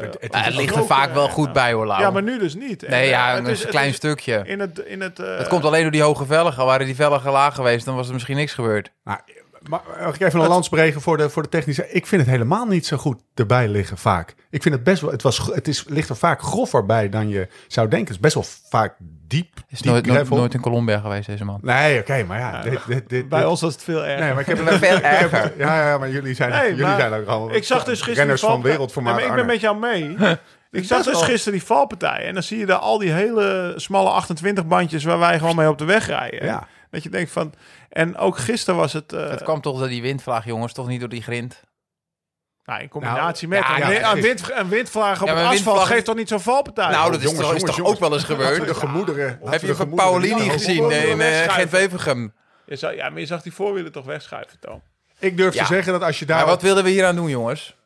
Het- 0.00 0.16
het 0.20 0.32
Maar 0.32 0.44
het 0.44 0.54
ligt 0.54 0.76
er 0.76 0.84
vaak 0.86 1.08
eh, 1.08 1.14
wel 1.14 1.28
goed 1.28 1.52
bij, 1.52 1.72
hoor, 1.72 1.86
Lau. 1.86 2.00
ja, 2.00 2.10
maar 2.10 2.22
nu 2.22 2.38
dus 2.38 2.54
niet. 2.54 2.82
En, 2.82 2.90
Nee, 2.90 3.02
eh, 3.02 3.08
ja, 3.10 3.34
het 3.34 3.44
een 3.44 3.50
is- 3.50 3.60
het 3.60 3.68
klein 3.70 3.88
is 3.88 3.94
stukje. 3.96 4.42
In 4.46 4.60
het, 4.60 4.78
in 4.78 5.00
het, 5.00 5.18
eh, 5.18 5.38
Het 5.38 5.48
komt 5.48 5.64
alleen 5.64 5.82
door 5.82 5.90
die 5.90 6.02
hoge 6.02 6.26
velgen. 6.26 6.64
Waren 6.64 6.86
die 6.86 6.94
velgen 6.94 7.30
laag 7.32 7.54
geweest, 7.54 7.84
dan 7.84 7.94
was 7.96 8.06
er 8.06 8.12
misschien 8.12 8.36
niks 8.36 8.52
gebeurd. 8.54 8.90
Nou, 9.04 9.18
maar 9.68 9.80
mag 10.04 10.14
ik 10.14 10.20
even 10.20 10.40
een 10.40 10.48
lans 10.48 10.68
breken 10.68 11.00
voor 11.00 11.16
de, 11.16 11.30
voor 11.30 11.42
de 11.42 11.48
technische? 11.48 11.90
Ik 11.90 12.06
vind 12.06 12.22
het 12.22 12.30
helemaal 12.30 12.66
niet 12.66 12.86
zo 12.86 12.96
goed 12.96 13.20
erbij 13.34 13.68
liggen 13.68 13.98
vaak. 13.98 14.34
Ik 14.50 14.62
vind 14.62 14.74
het 14.74 14.84
best 14.84 15.00
wel... 15.00 15.10
Het, 15.10 15.22
was, 15.22 15.38
het 15.54 15.68
is, 15.68 15.84
ligt 15.88 16.08
er 16.08 16.16
vaak 16.16 16.42
grover 16.42 16.86
bij 16.86 17.08
dan 17.08 17.28
je 17.28 17.48
zou 17.68 17.88
denken. 17.88 18.06
Het 18.14 18.14
is 18.16 18.20
best 18.20 18.34
wel 18.34 18.44
vaak 18.70 18.94
diep. 19.26 19.48
Is 19.68 19.78
diep 19.80 19.90
nooit, 19.92 20.06
nooit, 20.06 20.28
nooit 20.30 20.54
in 20.54 20.60
Colombia 20.60 20.98
geweest, 20.98 21.26
deze 21.26 21.44
man. 21.44 21.58
Nee, 21.62 21.98
oké, 22.00 22.24
maar 22.24 22.38
ja. 22.38 22.62
Dit, 22.62 22.80
dit, 22.86 23.08
dit, 23.08 23.28
Bij 23.28 23.38
dit- 23.38 23.48
ons 23.48 23.60
was 23.60 23.72
het 23.72 23.82
veel 23.82 24.04
erger. 24.04 24.20
Nee, 24.24 24.30
maar 24.32 24.40
ik 24.40 24.46
heb 24.46 24.58
Veel 24.84 24.96
ik 24.96 25.02
heb- 25.04 25.32
erger. 25.32 25.52
Ja, 25.58 25.88
ja, 25.88 25.98
maar 25.98 26.10
jullie 26.10 26.34
zijn, 26.34 26.50
Nee, 26.50 26.68
jullie 26.70 26.82
maar 26.84 27.00
zijn 27.00 27.12
ook 27.12 27.26
allemaal 27.26 27.54
Ik 27.54 27.64
zag 27.64 27.84
dus 27.84 27.94
gisteren 27.94 28.16
renners 28.16 28.40
van 28.40 28.62
wereldformaat. 28.62 29.12
Ja, 29.14 29.20
maar 29.20 29.28
ik 29.30 29.36
ben 29.36 29.46
met 29.46 29.60
jou 29.60 29.76
mee. 29.78 30.16
ik 30.70 30.84
zag 30.84 31.02
dus 31.02 31.22
gisteren 31.22 31.58
die 31.58 31.66
valpartij. 31.66 32.24
En 32.28 32.34
dan 32.34 32.42
zie 32.42 32.58
je 32.58 32.66
daar 32.66 32.78
al 32.78 32.98
die 32.98 33.10
hele 33.12 33.72
smalle 33.76 34.08
28 34.10 34.66
bandjes 34.66 35.04
waar 35.04 35.18
wij 35.18 35.38
gewoon 35.38 35.56
mee 35.56 35.68
op 35.68 35.78
de 35.78 35.84
weg 35.84 36.06
rijden. 36.06 36.44
Ja. 36.44 36.66
Dat 36.94 37.02
je 37.02 37.10
denkt 37.10 37.30
van... 37.30 37.52
En 37.88 38.16
ook 38.16 38.38
gisteren 38.38 38.78
was 38.80 38.92
het... 38.92 39.12
eh, 39.12 39.28
Het 39.30 39.42
kwam 39.42 39.60
toch 39.60 39.78
door 39.78 39.88
die 39.88 40.02
windvlaag, 40.02 40.44
jongens, 40.44 40.72
toch 40.72 40.86
niet 40.88 41.00
door 41.00 41.08
die 41.08 41.22
grind? 41.22 41.60
nou, 42.64 42.82
in 42.82 42.88
combinatie 42.88 43.48
Nou, 43.48 43.60
met... 43.62 43.70
ja, 43.78 43.86
een, 43.88 43.92
ja, 44.00 44.12
een, 44.12 44.22
wind, 44.22 44.50
een 44.52 44.68
windvlaag 44.68 45.22
op 45.22 45.28
Ja, 45.28 45.34
het 45.34 45.42
asfalt 45.42 45.64
windvlaag- 45.64 45.86
geeft 45.88 46.04
toch 46.04 46.16
niet 46.16 46.28
zo'n 46.28 46.40
valpartij? 46.40 46.90
Nou, 46.90 47.10
dat 47.10 47.20
is, 47.20 47.24
jongens, 47.24 47.40
toch, 47.46 47.54
is 47.54 47.60
jongens, 47.60 47.64
toch 47.64 47.76
jongens. 47.76 47.94
ook 47.94 48.00
wel 48.08 48.12
eens 48.12 48.24
gebeurd? 48.24 48.66
de 48.66 48.74
gemoederen... 48.74 49.40
Heb 49.44 49.60
je 49.60 49.74
van 49.74 49.94
Paulini 49.94 50.50
gezien 50.50 50.90
in 50.90 50.90
eh 50.90 51.16
wegschrijven. 51.16 51.52
Gent-Wevergem? 51.52 52.34
Ja, 52.96 53.10
maar 53.10 53.20
je 53.20 53.26
zag 53.26 53.42
die 53.42 53.52
voorwielen 53.52 53.92
toch 53.92 54.04
wegschuiven, 54.04 54.58
Toon. 54.60 54.80
Ik 55.18 55.36
durf 55.36 55.54
Ja. 55.54 55.60
te 55.66 55.72
zeggen 55.74 55.92
dat 55.92 56.02
als 56.02 56.18
je 56.18 56.24
daar... 56.26 56.36
Maar 56.36 56.46
wat 56.46 56.62
wilden 56.62 56.84
we 56.84 56.90
hier 56.90 57.06
aan 57.06 57.16
doen, 57.16 57.28
jongens? 57.28 57.76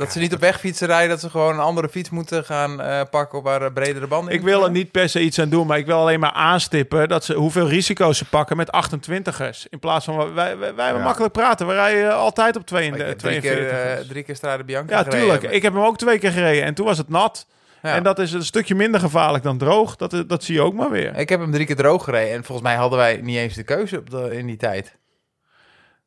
Dat 0.00 0.12
ze 0.12 0.18
niet 0.18 0.34
op 0.34 0.40
wegfietsen 0.40 0.86
rijden, 0.86 1.08
dat 1.08 1.20
ze 1.20 1.30
gewoon 1.30 1.54
een 1.54 1.60
andere 1.60 1.88
fiets 1.88 2.10
moeten 2.10 2.44
gaan 2.44 2.80
eh, 2.80 3.00
pakken 3.10 3.38
op 3.38 3.44
waar 3.44 3.62
eh, 3.62 3.72
bredere 3.72 4.06
banden. 4.06 4.32
Ik 4.34 4.38
in 4.40 4.44
wil 4.46 4.64
er 4.64 4.70
niet 4.70 4.90
per 4.90 5.08
se 5.08 5.20
iets 5.20 5.38
aan 5.40 5.48
doen, 5.48 5.66
maar 5.66 5.78
ik 5.78 5.86
wil 5.86 5.98
alleen 5.98 6.20
maar 6.20 6.32
aanstippen 6.32 7.08
dat 7.08 7.24
ze 7.24 7.34
hoeveel 7.34 7.68
risico's 7.68 8.18
ze 8.18 8.24
pakken 8.24 8.56
met 8.56 8.70
28ers. 8.70 9.66
In 9.68 9.78
plaats 9.78 10.04
van 10.04 10.34
wij, 10.34 10.56
wij, 10.58 10.74
wij 10.74 10.92
Ja. 10.92 10.98
makkelijk 10.98 11.32
praten. 11.32 11.66
We 11.66 11.72
rijden 11.72 12.14
altijd 12.14 12.54
op 12.56 12.60
Ik 12.60 12.66
32, 12.66 13.08
heb 13.08 13.18
drie 13.18 13.40
keer, 13.40 13.50
42. 13.52 14.04
eh, 14.04 14.08
drie 14.08 14.22
keer 14.22 14.36
Strade 14.36 14.64
Bianca 14.64 14.96
ja, 14.96 15.02
gereden. 15.02 15.20
tuurlijk. 15.20 15.42
Ik 15.42 15.62
heb 15.62 15.72
hem 15.72 15.82
ook 15.82 15.98
twee 15.98 16.18
keer 16.18 16.32
gereden 16.32 16.64
en 16.64 16.74
toen 16.74 16.86
was 16.86 16.98
het 16.98 17.08
nat. 17.08 17.46
Ja. 17.82 17.94
En 17.94 18.02
dat 18.02 18.18
is 18.18 18.32
een 18.32 18.44
stukje 18.44 18.74
minder 18.74 19.00
gevaarlijk 19.00 19.44
dan 19.44 19.58
droog. 19.58 19.96
Dat, 19.96 20.24
dat 20.26 20.44
zie 20.44 20.54
je 20.54 20.60
ook 20.62 20.74
maar 20.74 20.90
weer. 20.90 21.16
Ik 21.16 21.28
heb 21.28 21.40
hem 21.40 21.50
drie 21.52 21.66
keer 21.66 21.76
droog 21.76 22.04
gereden 22.04 22.34
en 22.34 22.44
volgens 22.44 22.66
mij 22.66 22.76
hadden 22.76 22.98
wij 22.98 23.20
niet 23.22 23.36
eens 23.36 23.54
de 23.54 23.62
keuze 23.62 23.98
op 23.98 24.10
de, 24.10 24.36
in 24.36 24.46
die 24.46 24.56
tijd. 24.56 24.96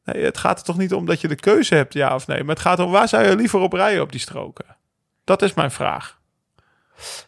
Nee, 0.04 0.24
het 0.24 0.38
gaat 0.38 0.60
er 0.60 0.66
toch 0.66 0.78
niet 0.78 0.93
om 0.93 1.06
dat 1.06 1.22
je 1.22 1.28
de 1.28 1.36
keuze 1.36 1.76
hebt, 1.76 1.93
ja 1.93 2.16
of 2.16 2.28
nee. 2.28 2.43
Maar 2.43 2.56
het 2.56 2.64
gaat 2.64 2.80
om 2.80 2.91
waar 2.91 3.08
zou 3.08 3.24
je 3.28 3.36
liever 3.36 3.60
op 3.60 3.74
rijden 3.74 4.01
op 4.01 4.12
die 4.12 4.20
stroken? 4.22 4.66
Dat 5.24 5.41
is 5.41 5.54
mijn 5.54 5.72
vraag. 5.72 6.22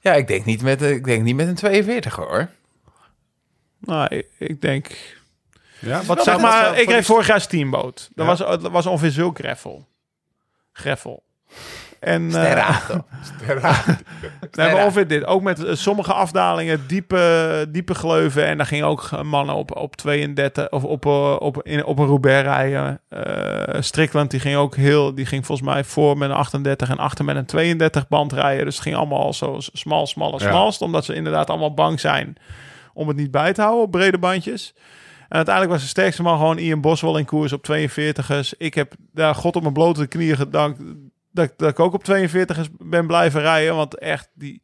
Ja, 0.02 0.14
ik 0.14 0.28
denk 0.28 0.46
niet 0.46 0.62
met, 0.62 0.82
ik 0.82 1.04
denk 1.04 1.24
niet 1.24 1.36
met 1.36 1.48
een 1.48 1.56
42 1.56 2.16
hoor. 2.16 2.50
Nou, 3.80 4.16
ik, 4.16 4.28
ik 4.38 4.62
denk... 4.62 4.88
Ja, 5.80 6.04
wat 6.04 6.24
Zeg 6.24 6.40
maar, 6.40 6.80
ik 6.80 6.90
reed 6.90 7.06
vorig 7.06 7.28
jaar 7.28 7.42
steamboot. 7.42 8.10
Dat, 8.16 8.26
Ja. 8.26 8.32
was, 8.46 8.62
dat 8.62 8.72
was 8.72 8.86
ongeveer 8.86 9.12
zulk 9.12 9.38
gravel. 9.40 9.88
Gravel. 10.72 11.24
En, 12.00 12.24
eh, 12.24 12.30
Sterrato. 12.30 13.06
Nee, 14.52 14.72
maar 14.72 14.84
ongeveer 14.84 15.08
dit. 15.08 15.26
Ook 15.26 15.42
met 15.42 15.64
eh, 15.64 15.76
sommige 15.76 16.14
afdalingen, 16.14 16.88
diepe, 16.88 17.66
diepe 17.70 17.96
gleuven. 17.96 18.46
En 18.46 18.58
daar 18.58 18.66
gingen 18.66 18.86
ook 18.86 19.24
mannen 19.24 19.56
op, 19.56 19.76
op 19.76 19.96
32 19.96 20.70
of 20.70 20.84
op, 20.84 21.06
eh, 21.06 21.36
op, 21.40 21.64
in, 21.64 21.86
op 21.86 22.00
een 22.00 22.06
Roubaix 22.06 22.44
rijden. 22.44 23.00
Eh 23.10 23.82
Strickland 23.82 24.32
die 24.32 24.40
ging 24.40 24.56
ook 24.56 24.76
heel, 24.76 25.16
die 25.16 25.26
ging 25.26 25.46
volgens 25.46 25.68
mij 25.68 25.84
voor 25.84 26.18
met 26.18 26.30
een 26.30 26.36
38 26.36 26.90
en 26.90 26.98
achter 26.98 27.26
met 27.26 27.36
een 27.36 27.46
32 27.46 28.08
band 28.08 28.34
rijden. 28.34 28.66
Dus 28.66 28.74
het 28.74 28.84
ging 28.84 28.96
allemaal 28.96 29.34
zo 29.34 29.56
smal, 29.60 30.08
smalle, 30.08 30.40
Ja. 30.40 30.50
smalst. 30.50 30.82
Omdat 30.82 31.06
ze 31.06 31.14
inderdaad 31.16 31.50
allemaal 31.50 31.74
bang 31.74 32.00
zijn 32.00 32.36
om 32.94 33.08
het 33.08 33.18
niet 33.18 33.32
bij 33.32 33.54
te 33.54 33.62
houden 33.62 33.84
op 33.84 33.92
brede 33.92 34.18
bandjes. 34.18 34.74
En 35.30 35.36
uiteindelijk 35.36 35.74
was 35.76 35.84
de 35.84 35.90
sterkste 35.90 36.22
man 36.22 36.38
gewoon 36.38 36.58
Ian 36.58 36.82
Boswell 36.82 37.20
in 37.20 37.26
koers 37.26 37.54
op 37.54 37.64
42ers. 37.64 38.54
Ik 38.58 38.74
heb 38.74 38.94
daar 39.14 39.36
God 39.36 39.56
op 39.56 39.62
mijn 39.62 39.74
blote 39.74 40.08
knieën 40.08 40.36
gedankt 40.36 40.80
dat, 41.36 41.54
dat 41.58 41.70
ik 41.70 41.80
ook 41.80 41.94
op 41.94 42.04
42ers 42.12 42.72
ben 42.78 43.08
blijven 43.08 43.42
rijden. 43.42 43.76
Want 43.76 43.98
echt, 43.98 44.30
die, 44.34 44.62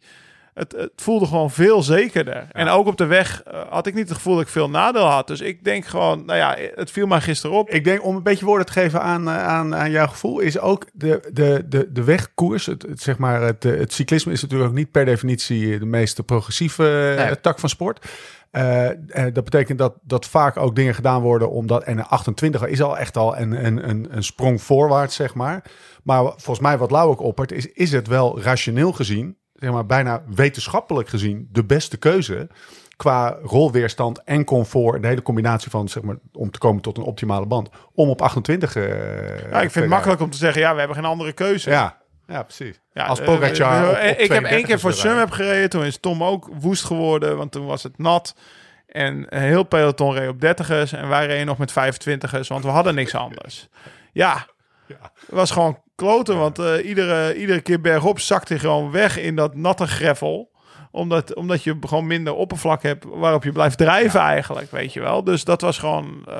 het, 0.53 0.71
het 0.71 0.91
voelde 0.95 1.25
gewoon 1.25 1.51
veel 1.51 1.83
zekerder. 1.83 2.47
En 2.51 2.67
ook 2.67 2.87
op 2.87 2.97
de 2.97 3.05
weg 3.05 3.43
eh, 3.43 3.61
had 3.69 3.87
ik 3.87 3.93
niet 3.93 4.07
het 4.07 4.17
gevoel 4.17 4.35
dat 4.35 4.43
ik 4.43 4.49
veel 4.49 4.69
nadeel 4.69 5.05
had. 5.05 5.27
Dus 5.27 5.41
ik 5.41 5.63
denk 5.63 5.85
gewoon, 5.85 6.25
nou 6.25 6.37
ja, 6.39 6.57
het 6.75 6.91
viel 6.91 7.07
mij 7.07 7.21
gisteren 7.21 7.57
op. 7.57 7.69
Ik 7.69 7.83
denk 7.83 8.03
om 8.03 8.15
een 8.15 8.23
beetje 8.23 8.45
woorden 8.45 8.65
te 8.65 8.71
geven 8.71 9.01
aan, 9.01 9.27
eh, 9.27 9.47
aan, 9.47 9.75
aan 9.75 9.91
jouw 9.91 10.07
gevoel, 10.07 10.39
is 10.39 10.59
ook 10.59 10.85
de, 10.93 11.29
de, 11.33 11.63
de, 11.69 11.91
de 11.91 12.03
wegkoers. 12.03 12.65
Het, 12.65 12.81
het, 12.81 13.01
zeg 13.01 13.17
maar, 13.17 13.41
het, 13.41 13.65
eh, 13.65 13.77
het 13.77 13.93
cyclisme 13.93 14.31
is 14.31 14.41
natuurlijk 14.41 14.69
ook 14.69 14.75
niet 14.75 14.91
per 14.91 15.05
definitie 15.05 15.79
de 15.79 15.85
meest 15.85 16.25
progressieve 16.25 17.13
Nee. 17.17 17.41
tak 17.41 17.59
van 17.59 17.69
sport. 17.69 18.05
Eh, 18.51 18.89
dat 19.33 19.43
betekent 19.43 19.77
dat, 19.77 19.93
dat 20.01 20.25
vaak 20.25 20.57
ook 20.57 20.75
dingen 20.75 20.95
gedaan 20.95 21.21
worden 21.21 21.49
omdat. 21.49 21.83
En 21.83 21.97
een 21.97 22.05
28 22.05 22.67
is 22.67 22.81
al 22.81 22.97
echt 22.97 23.17
al 23.17 23.37
een, 23.37 23.65
een, 23.65 23.89
een, 23.89 24.07
een 24.09 24.23
sprong 24.23 24.61
voorwaarts, 24.61 25.15
zeg 25.15 25.33
maar. 25.33 25.63
Maar 26.03 26.23
volgens 26.23 26.59
mij, 26.59 26.77
wat 26.77 26.91
Lau 26.91 27.09
ook 27.09 27.21
oppert, 27.21 27.51
is, 27.51 27.71
is 27.71 27.91
het 27.91 28.07
wel 28.07 28.41
rationeel 28.41 28.91
gezien, 28.91 29.37
zeg 29.53 29.71
maar 29.71 29.85
bijna 29.85 30.23
wetenschappelijk 30.35 31.09
gezien, 31.09 31.49
de 31.51 31.65
beste 31.65 31.97
keuze 31.97 32.49
qua 32.95 33.37
rolweerstand 33.43 34.23
en 34.23 34.45
comfort. 34.45 35.01
De 35.01 35.07
hele 35.07 35.21
combinatie 35.21 35.71
van, 35.71 35.87
zeg 35.89 36.03
maar, 36.03 36.15
om 36.31 36.51
te 36.51 36.59
komen 36.59 36.81
tot 36.81 36.97
een 36.97 37.03
optimale 37.03 37.45
band. 37.45 37.69
Om 37.93 38.09
op 38.09 38.21
28 38.21 38.75
eh 38.75 38.83
ja, 39.49 39.61
ik 39.61 39.71
vind 39.71 39.73
het 39.73 39.87
makkelijk 39.87 40.21
om 40.21 40.29
te 40.29 40.37
zeggen, 40.37 40.61
ja, 40.61 40.73
we 40.73 40.79
hebben 40.79 40.97
geen 40.97 41.05
andere 41.05 41.33
keuze. 41.33 41.69
Ja, 41.69 42.00
ja 42.31 42.43
precies. 42.43 42.81
Ja, 42.93 43.05
Als 43.05 43.19
eh, 43.19 43.25
Pogacar 43.25 43.83
eh, 43.83 43.89
op- 43.89 43.95
op 43.95 44.19
ik 44.19 44.31
heb 44.31 44.43
één 44.43 44.63
32 44.63 44.65
keer 44.67 44.79
voor. 44.79 44.93
Sum 44.93 45.31
gereden. 45.31 45.69
Toen 45.69 45.83
is 45.85 45.97
Tom 45.99 46.23
ook 46.23 46.49
woest 46.53 46.83
geworden, 46.83 47.37
want 47.37 47.51
toen 47.51 47.65
was 47.65 47.83
het 47.83 47.97
nat. 47.97 48.35
En 48.87 49.25
een 49.29 49.41
heel 49.41 49.63
peloton 49.63 50.13
reed 50.13 50.29
op 50.29 50.35
30ers. 50.45 50.91
En 50.99 51.07
wij 51.07 51.25
reden 51.25 51.45
nog 51.45 51.57
met 51.57 51.71
25ers, 51.71 52.47
want 52.47 52.63
we 52.63 52.69
hadden 52.69 52.95
niks 52.95 53.15
anders. 53.15 53.67
Ja, 54.13 54.45
het 54.87 54.99
was 55.29 55.51
gewoon 55.51 55.81
kloten. 55.95 56.37
Want 56.37 56.59
eh, 56.59 56.85
iedere, 56.85 57.35
iedere 57.35 57.61
keer 57.61 57.81
bergop 57.81 58.19
zakte 58.19 58.53
hij 58.53 58.61
gewoon 58.61 58.91
weg 58.91 59.17
in 59.17 59.35
dat 59.35 59.55
natte 59.55 59.87
gravel 59.87 60.50
omdat, 60.91 61.35
omdat 61.35 61.63
je 61.63 61.77
gewoon 61.81 62.07
minder 62.07 62.33
oppervlak 62.33 62.83
hebt 62.83 63.05
waarop 63.09 63.43
je 63.43 63.51
blijft 63.51 63.77
drijven 63.77 64.19
eigenlijk, 64.19 64.71
weet 64.71 64.93
je 64.93 64.99
wel. 64.99 65.23
Dus 65.23 65.43
dat 65.43 65.61
was 65.61 65.77
gewoon, 65.77 66.23
eh, 66.27 66.33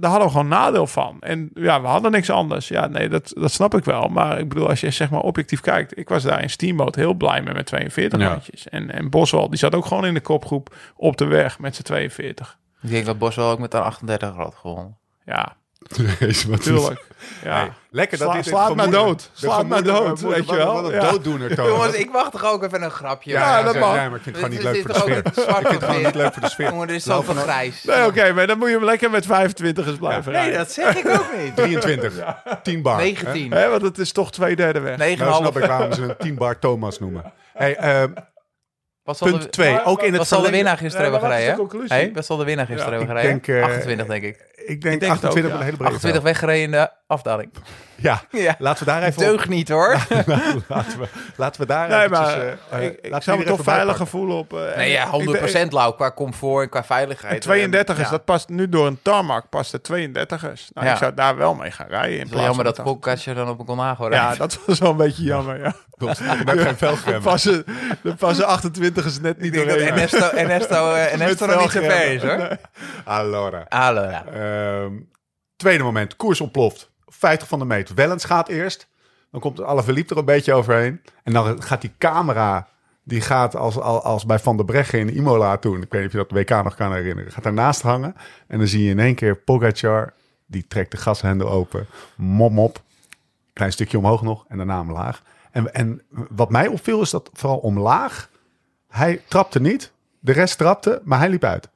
daar 0.00 0.10
hadden 0.10 0.22
we 0.26 0.30
gewoon 0.30 0.48
nadeel 0.48 0.86
van. 0.86 1.16
En 1.20 1.50
ja, 1.54 1.80
we 1.80 1.86
hadden 1.86 2.10
niks 2.10 2.30
anders. 2.30 2.68
Ja, 2.68 2.86
nee, 2.86 3.08
dat, 3.08 3.32
dat 3.34 3.52
snap 3.52 3.74
ik 3.74 3.84
wel. 3.84 4.08
Maar 4.08 4.38
ik 4.38 4.48
bedoel, 4.48 4.68
als 4.68 4.80
je 4.80 4.90
zeg 4.90 5.10
maar 5.10 5.20
objectief 5.20 5.60
kijkt. 5.60 5.98
Ik 5.98 6.08
was 6.08 6.22
daar 6.22 6.42
in 6.42 6.50
Steamboat 6.50 6.94
heel 6.94 7.14
blij 7.14 7.42
mee 7.42 7.54
met 7.54 7.66
42 7.66 8.20
Ja. 8.20 8.28
handjes. 8.28 8.68
En, 8.68 8.90
en 8.90 9.10
Boswell, 9.10 9.48
die 9.48 9.58
zat 9.58 9.74
ook 9.74 9.86
gewoon 9.86 10.06
in 10.06 10.14
de 10.14 10.20
kopgroep 10.20 10.74
op 10.96 11.16
de 11.16 11.24
weg 11.24 11.58
met 11.58 11.72
zijn 11.74 11.86
42. 11.86 12.58
Ik 12.82 12.90
denk 12.90 13.06
dat 13.06 13.18
Bos 13.18 13.36
wel 13.36 13.50
ook 13.50 13.58
met 13.58 13.74
een 13.74 13.82
38 13.82 14.34
had 14.34 14.54
gewonnen. 14.54 14.96
Ja, 15.24 15.56
Jezus, 16.18 16.44
wat 16.44 16.58
is- 16.58 16.64
tuurlijk. 16.64 17.06
Ja. 17.44 17.68
Lekker 17.90 18.18
dat 18.18 18.26
Sla- 18.26 18.36
dit 18.36 18.44
het 18.44 18.54
slaat 18.54 18.74
maar 18.74 18.90
dood. 18.90 19.30
Slaat 19.32 19.66
maar 19.66 19.82
dood, 19.82 20.20
weet 20.20 20.48
je 20.48 20.56
wel. 20.56 20.72
Wat 20.82 20.84
een 20.84 20.90
Ja. 21.00 21.10
dooddoener, 21.10 21.54
Thomas. 21.54 21.70
Jongens, 21.72 21.94
ik 21.94 22.10
wacht 22.10 22.32
toch 22.32 22.44
ook 22.44 22.62
even 22.64 22.82
een 22.82 22.90
grapje. 22.90 23.30
Ja, 23.30 23.40
Ja, 23.40 23.58
ja, 23.58 23.64
dat 23.64 23.78
mag. 23.78 23.94
maar 23.94 24.04
ik 24.04 24.10
vind 24.22 24.24
het 24.24 24.34
gewoon 24.34 24.50
niet 24.50 24.62
leuk 24.62 24.76
voor 24.76 24.76
is 24.76 24.82
de 24.86 24.92
toch 24.92 25.02
sfeer. 25.02 25.16
ook 25.18 25.24
het 25.24 25.34
zwart 25.34 25.60
Ik 25.60 25.66
vind 25.66 25.80
het 25.80 25.90
gewoon 25.90 26.02
niet 26.04 26.14
leuk 26.14 26.32
voor 26.32 26.42
de 26.42 26.48
sfeer. 26.48 26.68
Jongen, 26.70 26.86
dit 26.86 26.96
is 26.96 27.04
zoveel 27.04 27.34
grijs. 27.34 27.84
Nee, 27.84 28.06
oké, 28.06 28.32
maar 28.32 28.46
dan 28.46 28.58
moet 28.58 28.68
je 28.68 28.74
hem 28.74 28.84
lekker 28.84 29.10
met 29.10 29.26
25 29.26 29.86
eens 29.86 29.96
blijven 29.98 30.32
Nee, 30.32 30.52
dat 30.52 30.72
zeg 30.72 30.96
ik 30.96 31.08
ook 31.08 31.26
niet. 31.38 31.56
23, 31.80 32.24
10 32.62 32.82
bar. 32.82 32.96
hè? 32.96 33.02
19. 33.02 33.52
Hè, 33.52 33.68
want 33.68 33.82
het 33.82 33.98
is 33.98 34.12
toch 34.12 34.32
twee 34.32 34.56
derde 34.56 34.80
weg. 34.80 34.96
9,5. 34.98 35.18
Nou 35.18 35.34
snap 35.34 35.56
ik 35.58 35.64
waarom 35.64 35.92
ze 35.92 36.02
een 36.02 36.16
10 36.18 36.34
bar 36.34 36.58
Thomas 36.58 36.98
noemen. 36.98 37.32
Hey, 37.54 38.08
Wat 39.02 39.18
zal 39.18 39.28
punt 39.30 39.42
de, 39.42 39.48
2. 39.48 39.84
Ook 39.84 40.00
in 40.02 40.08
het 40.08 40.16
wat 40.16 40.26
zal 40.28 40.40
de 40.42 40.50
winnaar 40.50 40.76
gisteren 40.78 41.10
hebben 41.10 41.30
gereden? 41.30 41.56
conclusie? 41.56 41.88
Hey, 41.96 42.10
wat 42.14 42.26
zal 42.26 42.36
de 42.36 42.44
winnaar 42.44 42.66
gisteren 42.66 42.92
hebben 42.98 43.08
gereden? 43.16 43.30
denk, 43.42 43.62
eh, 43.62 43.64
28 43.64 44.06
denk 44.06 44.22
ik. 44.24 44.36
Ik 44.66 44.80
denk, 44.80 44.94
Ik 44.94 45.00
denk 45.00 45.12
het 45.12 45.24
28 45.24 45.44
ook, 45.44 45.48
ja. 45.50 45.54
een 45.58 45.64
hele 45.64 45.76
brede 45.76 45.92
28 45.92 46.22
weggereden 46.22 46.62
in 46.62 46.70
de 46.70 46.90
afdaling. 47.06 47.50
Ja, 48.00 48.20
Ja. 48.30 48.54
laten 48.58 48.84
we 48.84 48.90
daar 48.90 49.02
even 49.02 49.22
op. 49.22 49.28
Deug 49.28 49.48
niet 49.48 49.68
hoor. 49.68 49.90
laten, 50.68 50.98
we, 51.00 51.06
laten 51.36 51.60
we 51.60 51.66
daar 51.66 51.88
Nee, 51.88 51.98
eventjes, 52.04 52.18
maar 52.36 52.38
eh, 52.40 52.52
eh, 52.70 52.84
ik, 52.84 52.92
ik 52.92 53.10
laten 53.10 53.16
we 53.18 53.22
zou 53.24 53.38
me 53.38 53.44
toch 53.44 53.52
even 53.60 53.72
veiliger 53.72 54.06
voelen 54.06 54.36
op... 54.36 54.52
eh, 54.52 54.76
Nee, 54.76 54.90
ja, 54.90 55.04
ik- 55.12 55.66
100% 55.66 55.68
lauw 55.72 55.90
qua 55.92 56.12
comfort 56.12 56.62
en 56.62 56.68
qua 56.68 56.84
veiligheid. 56.84 57.34
En 57.34 57.40
32 57.40 57.96
is, 57.98 58.04
Ja. 58.04 58.10
dat 58.10 58.24
past 58.24 58.48
nu 58.48 58.68
door 58.68 58.86
een 58.86 58.98
tarmac, 59.02 59.48
past 59.48 59.70
de 59.70 59.80
32ers. 59.80 60.68
Nou, 60.72 60.86
Ja. 60.86 60.92
ik 60.92 60.98
zou 60.98 61.14
daar 61.14 61.36
wel 61.36 61.54
mee 61.54 61.70
gaan 61.70 61.86
rijden. 61.88 62.18
In 62.18 62.24
is 62.24 62.28
plaats 62.30 62.46
jammer 62.46 62.64
dat 62.64 62.82
Pogacar 62.82 63.34
dan 63.34 63.48
op 63.48 63.58
een 63.58 63.66
Colnago 63.66 64.04
8. 64.04 64.14
Ja, 64.14 64.22
rijdt. 64.24 64.38
dat 64.38 64.58
was 64.66 64.78
wel 64.78 64.90
een 64.90 64.96
beetje 64.96 65.22
jammer, 65.22 65.58
ja. 65.62 65.72
Met 66.44 66.60
geen 66.60 66.76
velgrem. 66.76 67.14
De 67.14 67.20
passen, 67.20 67.64
de 68.02 68.14
passen 68.14 68.46
28 68.46 69.04
is 69.04 69.20
net 69.20 69.36
Ik 69.36 69.42
niet 69.42 69.52
denk 69.52 69.66
dat 69.68 69.74
doorheen. 69.78 69.92
Ernesto, 69.94 70.28
Ernesto, 70.36 70.92
eh, 70.92 71.12
Ernesto 71.12 71.46
nog 71.46 71.60
niet 71.60 71.70
zo 71.70 71.80
ver 71.80 71.90
velgremmen. 71.90 72.14
is 72.14 72.22
hoor. 72.22 72.36
Nee. 72.38 72.56
Allora. 73.04 73.64
Ehm, 74.48 74.92
tweede 75.56 75.82
moment, 75.82 76.16
koers 76.16 76.40
ontploft. 76.40 76.90
50 77.06 77.48
van 77.48 77.58
de 77.58 77.64
meter. 77.64 77.94
Wellens 77.94 78.24
gaat 78.24 78.48
eerst. 78.48 78.88
Dan 79.30 79.40
komt 79.40 79.62
Alaphilippe 79.62 80.12
er 80.12 80.18
een 80.18 80.24
beetje 80.24 80.54
overheen. 80.54 81.00
En 81.22 81.32
dan 81.32 81.62
gaat 81.62 81.80
die 81.80 81.92
camera, 81.98 82.68
die 83.02 83.20
gaat 83.20 83.56
als, 83.56 83.78
als, 83.78 84.26
bij 84.26 84.38
Van 84.38 84.56
der 84.56 84.64
Breggen 84.64 84.98
in 84.98 85.16
Imola 85.16 85.56
toen. 85.56 85.82
Ik 85.82 85.92
weet 85.92 86.00
niet 86.00 86.14
of 86.14 86.20
je 86.20 86.26
dat 86.28 86.48
WK 86.48 86.64
nog 86.64 86.74
kan 86.74 86.92
herinneren. 86.92 87.32
Gaat 87.32 87.42
daarnaast 87.42 87.82
hangen. 87.82 88.14
En 88.46 88.58
dan 88.58 88.66
zie 88.66 88.84
je 88.84 88.90
in 88.90 88.98
één 88.98 89.14
keer 89.14 89.36
Pogacar. 89.36 90.12
Die 90.46 90.66
trekt 90.68 90.90
de 90.90 90.96
gashendel 90.96 91.50
open. 91.50 91.86
Mop, 92.16 92.52
mop. 92.52 92.82
Klein 93.52 93.72
stukje 93.72 93.98
omhoog 93.98 94.22
nog. 94.22 94.44
En 94.48 94.56
daarna 94.56 94.80
omlaag. 94.80 95.22
En, 95.50 95.74
en 95.74 96.02
wat 96.10 96.50
mij 96.50 96.66
opviel 96.66 97.00
is 97.00 97.10
dat 97.10 97.30
vooral 97.32 97.58
omlaag. 97.58 98.30
Hij 98.88 99.22
trapte 99.28 99.60
niet. 99.60 99.92
De 100.20 100.32
rest 100.32 100.58
trapte, 100.58 101.00
maar 101.04 101.18
hij 101.18 101.28
liep 101.28 101.44
uit. 101.44 101.68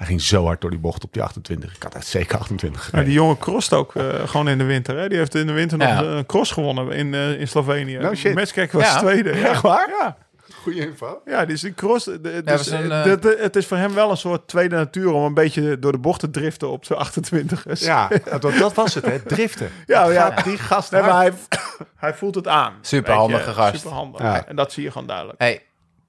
Hij 0.00 0.08
ging 0.08 0.20
zo 0.20 0.44
hard 0.44 0.60
door 0.60 0.70
die 0.70 0.78
bocht 0.78 1.04
op 1.04 1.12
die 1.12 1.22
28. 1.22 1.74
Ik 1.76 1.82
had 1.82 1.94
echt 1.94 2.06
zeker 2.06 2.38
28 2.38 2.70
Maar 2.80 2.84
gereden. 2.90 3.04
die 3.10 3.14
jongen 3.14 3.38
crost 3.38 3.72
ook 3.72 3.94
eh, 3.94 4.04
gewoon 4.28 4.48
in 4.48 4.58
de 4.58 4.64
winter. 4.64 4.98
Hè? 4.98 5.08
Die 5.08 5.18
heeft 5.18 5.34
in 5.34 5.46
de 5.46 5.52
winter 5.52 5.78
nog 5.78 5.88
Ja. 5.88 6.02
een 6.02 6.26
cross 6.26 6.52
gewonnen 6.52 6.90
in, 6.90 7.14
eh, 7.14 7.40
in 7.40 7.48
Slovenië. 7.48 7.96
No 7.98 8.14
shit. 8.14 8.34
Was 8.72 8.84
Ja. 8.92 8.98
tweede. 8.98 9.36
Ja. 9.36 9.48
Echt 9.48 9.62
waar? 9.62 9.88
Ja. 10.00 10.16
Goeie 10.62 10.80
info. 10.86 11.20
Ja, 11.24 11.44
dus 11.44 11.60
die 11.60 11.74
cross. 11.74 12.04
de- 12.04 12.20
dus, 12.44 12.68
eh, 12.68 12.84
eh, 12.98 13.04
de- 13.04 13.18
de- 13.18 13.38
het 13.40 13.56
is 13.56 13.66
voor 13.66 13.76
hem 13.76 13.94
wel 13.94 14.10
een 14.10 14.16
soort 14.16 14.48
tweede 14.48 14.76
natuur 14.76 15.12
om 15.12 15.24
een 15.24 15.34
beetje 15.34 15.78
door 15.78 15.92
de 15.92 15.98
bocht 15.98 16.20
te 16.20 16.30
driften 16.30 16.70
op 16.70 16.84
zijn 16.84 16.98
28 16.98 17.66
is. 17.66 17.80
Ja, 17.80 18.08
dat, 18.40 18.42
dat 18.58 18.74
was 18.74 18.94
het, 18.94 19.04
hè? 19.06 19.22
Driften. 19.22 19.70
Ja, 19.86 20.10
ja. 20.10 20.30
Die 20.30 20.58
gast 20.58 20.90
Nee, 20.92 21.00
maar 21.00 21.10
hard. 21.10 21.34
hij, 21.48 21.86
hij 21.96 22.14
voelt 22.14 22.34
het 22.34 22.48
aan. 22.48 22.72
Superhandige 22.80 23.52
gast. 23.52 23.74
Superhandig. 23.76 24.20
Ja. 24.20 24.46
En 24.46 24.56
dat 24.56 24.72
zie 24.72 24.82
je 24.82 24.90
gewoon 24.90 25.06
duidelijk. 25.06 25.38
Hey, 25.40 25.62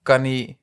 kan 0.03 0.21
hij 0.23 0.57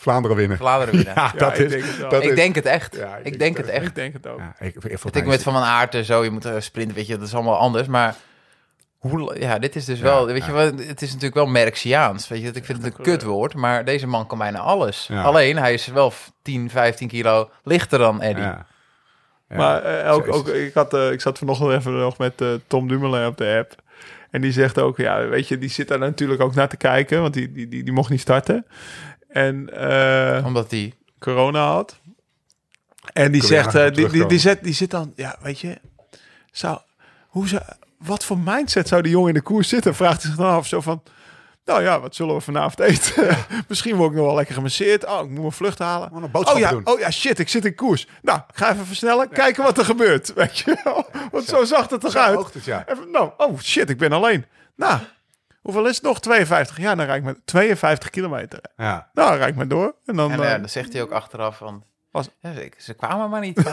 Vlaanderen 0.00 0.36
winnen. 0.36 0.56
Vlaanderen 0.56 0.94
winnen? 0.94 1.14
Ja, 1.22 1.32
dat 1.36 1.58
ik 1.58 1.64
is... 1.64 1.70
denk 1.70 1.84
het 1.84 1.98
wel. 1.98 2.10
dat 2.10 2.22
ik 2.22 2.28
is- 2.30 2.36
denk 2.36 2.54
het 2.54 2.66
echt. 2.66 2.96
Ja, 2.96 3.16
ik, 3.22 3.38
denk 3.38 3.56
het 3.56 3.68
echt. 3.68 3.86
Ik 3.86 3.94
denk 3.94 4.12
het 4.12 4.26
ook. 4.26 4.38
Ja, 4.38 4.54
ik, 4.58 4.74
ik, 4.84 5.04
Ik 5.04 5.12
denk 5.12 5.26
met 5.26 5.42
Van 5.42 5.52
Van 5.52 5.62
Aert 5.62 5.94
en 5.94 6.04
zo, 6.04 6.24
je 6.24 6.30
moet 6.30 6.44
eh, 6.44 6.54
sprinten, 6.58 6.94
weet 6.96 7.06
je, 7.06 7.18
dat 7.18 7.26
is 7.26 7.34
allemaal 7.34 7.56
anders. 7.58 7.88
Maar 7.88 8.14
hoe, 8.98 9.36
ja, 9.40 9.58
dit 9.58 9.76
is 9.76 9.84
dus 9.84 10.00
wel, 10.00 10.26
weet 10.26 10.44
je 10.44 10.52
het 10.52 11.02
is 11.02 11.08
natuurlijk 11.08 11.34
wel 11.34 11.46
Merxiaans. 11.46 12.28
Weet 12.28 12.40
je, 12.40 12.46
dat 12.46 12.56
ik 12.56 12.64
vind 12.64 12.82
het 12.84 12.98
een 12.98 13.04
kutwoord, 13.04 13.54
maar 13.54 13.84
deze 13.84 14.06
man 14.06 14.26
kan 14.26 14.38
bijna 14.38 14.58
alles. 14.58 15.06
Ja. 15.08 15.22
Alleen, 15.22 15.56
hij 15.58 15.72
is 15.72 15.86
wel 15.86 16.12
10, 16.42 16.70
15 16.70 17.08
kilo 17.08 17.50
lichter 17.64 17.98
dan 17.98 18.22
Eddie. 18.22 18.44
Ja. 18.44 18.66
Ja. 19.48 19.56
Maar 19.56 19.82
eh, 19.82 20.12
ook, 20.12 20.34
ook, 20.34 20.48
ik, 20.48 20.74
had, 20.74 20.94
eh, 20.94 21.10
ik 21.12 21.20
zat 21.20 21.38
vanochtend 21.38 21.70
even 21.70 21.98
nog 21.98 22.18
met 22.18 22.42
Tom 22.66 22.88
Dumoulin 22.88 23.26
op 23.26 23.36
de 23.36 23.56
app. 23.58 23.74
En 24.30 24.40
die 24.40 24.52
zegt 24.52 24.78
ook, 24.78 24.96
ja, 24.96 25.26
weet 25.26 25.48
je, 25.48 25.58
die 25.58 25.68
zit 25.70 25.88
daar 25.88 25.98
natuurlijk 25.98 26.40
ook 26.40 26.54
naar 26.54 26.68
te 26.68 26.76
kijken, 26.76 27.20
want 27.20 27.34
die, 27.34 27.52
die, 27.52 27.68
die, 27.68 27.84
die 27.84 27.92
mocht 27.92 28.10
niet 28.10 28.20
starten. 28.20 28.66
En 29.30 29.70
eh, 30.38 30.46
Omdat 30.46 30.70
die... 30.70 30.94
corona 31.18 31.66
had. 31.66 31.98
En 33.12 33.32
die 33.32 33.44
zegt, 33.44 33.74
eh, 33.74 33.90
die, 33.92 34.08
die, 34.08 34.26
die, 34.26 34.38
zet, 34.38 34.64
die 34.64 34.74
zit 34.74 34.90
dan, 34.90 35.12
ja, 35.16 35.36
weet 35.42 35.60
je, 35.60 35.78
zou, 36.50 36.78
hoe 37.28 37.48
zou, 37.48 37.62
wat 37.98 38.24
voor 38.24 38.38
mindset 38.38 38.88
zou 38.88 39.02
die 39.02 39.12
jongen 39.12 39.28
in 39.28 39.34
de 39.34 39.40
koers 39.40 39.68
zitten? 39.68 39.94
Vraagt 39.94 40.22
hij 40.22 40.30
zich 40.30 40.40
dan 40.40 40.50
af, 40.50 40.66
zo 40.66 40.80
van, 40.80 41.02
nou 41.64 41.82
ja, 41.82 42.00
wat 42.00 42.14
zullen 42.14 42.34
we 42.34 42.40
vanavond 42.40 42.80
eten? 42.80 43.36
Misschien 43.68 43.96
word 43.96 44.10
ik 44.10 44.16
nog 44.16 44.26
wel 44.26 44.34
lekker 44.34 44.54
gemasseerd. 44.54 45.06
Oh, 45.06 45.20
ik 45.24 45.30
moet 45.30 45.40
mijn 45.40 45.52
vlucht 45.52 45.78
halen. 45.78 46.10
Een 46.14 46.28
Oh 46.32 46.58
ja, 46.58 46.70
doen. 46.70 46.86
oh 46.86 46.98
ja, 46.98 47.10
shit, 47.10 47.38
ik 47.38 47.48
zit 47.48 47.64
in 47.64 47.74
koers. 47.74 48.06
Nou, 48.22 48.38
ik 48.48 48.56
ga 48.56 48.72
even 48.72 48.86
versnellen, 48.86 49.28
kijken 49.28 49.62
wat 49.62 49.78
er 49.78 49.84
gebeurt. 49.84 50.32
Weet 50.34 50.58
je 50.58 50.80
wel? 50.84 51.06
Want 51.30 51.44
zo 51.44 51.64
zag 51.64 51.88
het 51.90 52.02
Zo 52.02 52.08
eruit. 52.08 52.38
oogt 52.38 52.54
het, 52.54 52.64
ja. 52.64 52.84
Even, 52.88 53.10
nou, 53.10 53.30
oh 53.36 53.58
shit, 53.58 53.90
ik 53.90 53.98
ben 53.98 54.12
alleen. 54.12 54.44
Nou, 54.76 55.00
hoeveel 55.60 55.86
is 55.88 55.94
het 55.94 56.04
nog? 56.04 56.20
52. 56.20 56.76
Ja, 56.78 56.94
dan 56.94 57.06
rijd 57.06 57.18
ik 57.18 57.24
met 57.24 57.38
52 57.44 58.10
kilometer. 58.10 58.60
Ja. 58.76 59.10
Nou, 59.12 59.28
dan 59.28 59.36
rijd 59.38 59.50
ik 59.50 59.56
maar 59.56 59.68
door. 59.68 59.94
En 60.06 60.16
dan, 60.16 60.32
En 60.32 60.40
eh, 60.42 60.52
eh, 60.54 60.60
dan 60.60 60.68
zegt 60.68 60.92
hij 60.92 61.02
ook 61.02 61.10
achteraf 61.12 61.56
van... 61.56 61.84
Was- 62.10 62.28
Ja, 62.40 62.52
ze, 62.52 62.70
ze 62.78 62.94
kwamen 62.94 63.30
maar 63.30 63.40
niet. 63.40 63.62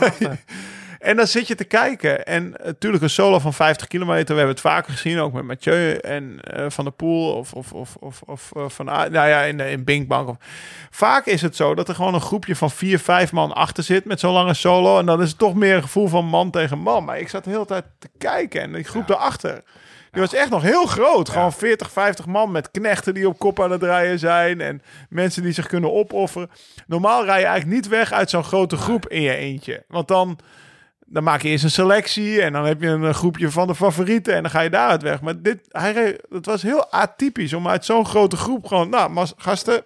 En 0.98 1.16
dan 1.16 1.26
zit 1.26 1.46
je 1.46 1.54
te 1.54 1.64
kijken. 1.64 2.26
En 2.26 2.54
natuurlijk 2.64 3.02
een 3.02 3.10
solo 3.10 3.38
van 3.38 3.54
50 3.54 3.86
kilometer. 3.86 4.26
We 4.26 4.34
hebben 4.34 4.50
het 4.54 4.60
vaker 4.60 4.92
gezien, 4.92 5.18
ook 5.18 5.32
met 5.32 5.44
Mathieu 5.44 5.94
en 5.94 6.40
eh, 6.40 6.64
Van 6.68 6.84
der 6.84 6.92
Poel. 6.92 7.34
Of, 7.34 7.52
of, 7.52 7.72
of, 7.72 7.96
of, 7.96 8.22
of 8.22 8.50
eh, 8.56 8.64
van, 8.68 8.84
nou 8.84 9.10
ja, 9.12 9.40
in, 9.42 9.60
in 9.60 9.84
Binkbank. 9.84 10.28
Of. 10.28 10.36
Vaak 10.90 11.26
is 11.26 11.42
het 11.42 11.56
zo 11.56 11.74
dat 11.74 11.88
er 11.88 11.94
gewoon 11.94 12.14
een 12.14 12.20
groepje 12.20 12.56
van 12.56 12.70
vier, 12.70 12.98
vijf 12.98 13.32
man 13.32 13.52
achter 13.52 13.84
zit 13.84 14.04
met 14.04 14.20
zo'n 14.20 14.32
lange 14.32 14.54
solo. 14.54 14.98
En 14.98 15.06
dan 15.06 15.22
is 15.22 15.28
het 15.28 15.38
toch 15.38 15.54
meer 15.54 15.74
een 15.76 15.82
gevoel 15.82 16.08
van 16.08 16.24
man 16.24 16.50
tegen 16.50 16.78
man. 16.78 17.04
Maar 17.04 17.18
ik 17.18 17.28
zat 17.28 17.44
de 17.44 17.50
hele 17.50 17.64
tijd 17.66 17.84
te 17.98 18.08
kijken. 18.18 18.60
En 18.60 18.72
die 18.72 18.84
groep 18.84 19.06
daarachter, 19.06 19.62
die 20.10 20.20
was 20.20 20.34
echt 20.34 20.50
nog 20.50 20.62
heel 20.62 20.86
groot. 20.86 21.28
Gewoon 21.28 21.52
40, 21.52 21.90
50 21.90 22.26
man 22.26 22.50
met 22.50 22.70
knechten 22.70 23.14
die 23.14 23.28
op 23.28 23.38
kop 23.38 23.60
aan 23.60 23.70
het 23.70 23.82
rijden 23.82 24.18
zijn. 24.18 24.60
En 24.60 24.82
mensen 25.08 25.42
die 25.42 25.52
zich 25.52 25.66
kunnen 25.66 25.92
opofferen. 25.92 26.50
Normaal 26.86 27.24
rij 27.24 27.38
je 27.38 27.46
eigenlijk 27.46 27.74
niet 27.74 27.88
weg 27.88 28.12
uit 28.12 28.30
zo'n 28.30 28.44
grote 28.44 28.76
groep 28.76 29.08
in 29.08 29.22
je 29.22 29.34
eentje. 29.34 29.84
Want 29.88 30.08
dan 30.08 30.38
dan 31.10 31.22
maak 31.22 31.42
je 31.42 31.48
eerst 31.48 31.64
een 31.64 31.70
selectie 31.70 32.42
en 32.42 32.52
dan 32.52 32.64
heb 32.64 32.82
je 32.82 32.88
een 32.88 33.04
eh, 33.04 33.14
groepje 33.14 33.50
van 33.50 33.66
de 33.66 33.74
favorieten 33.74 34.34
en 34.34 34.42
dan 34.42 34.50
ga 34.50 34.60
je 34.60 34.70
daaruit 34.70 35.02
weg. 35.02 35.20
Maar 35.20 35.42
dit, 35.42 35.58
hij 35.68 36.18
het 36.30 36.46
was 36.46 36.62
heel 36.62 36.92
atypisch 36.92 37.52
om 37.52 37.68
uit 37.68 37.84
zo'n 37.84 38.06
grote 38.06 38.36
groep 38.36 38.66
gewoon, 38.66 38.88
nou, 38.88 39.26
gasten, 39.36 39.84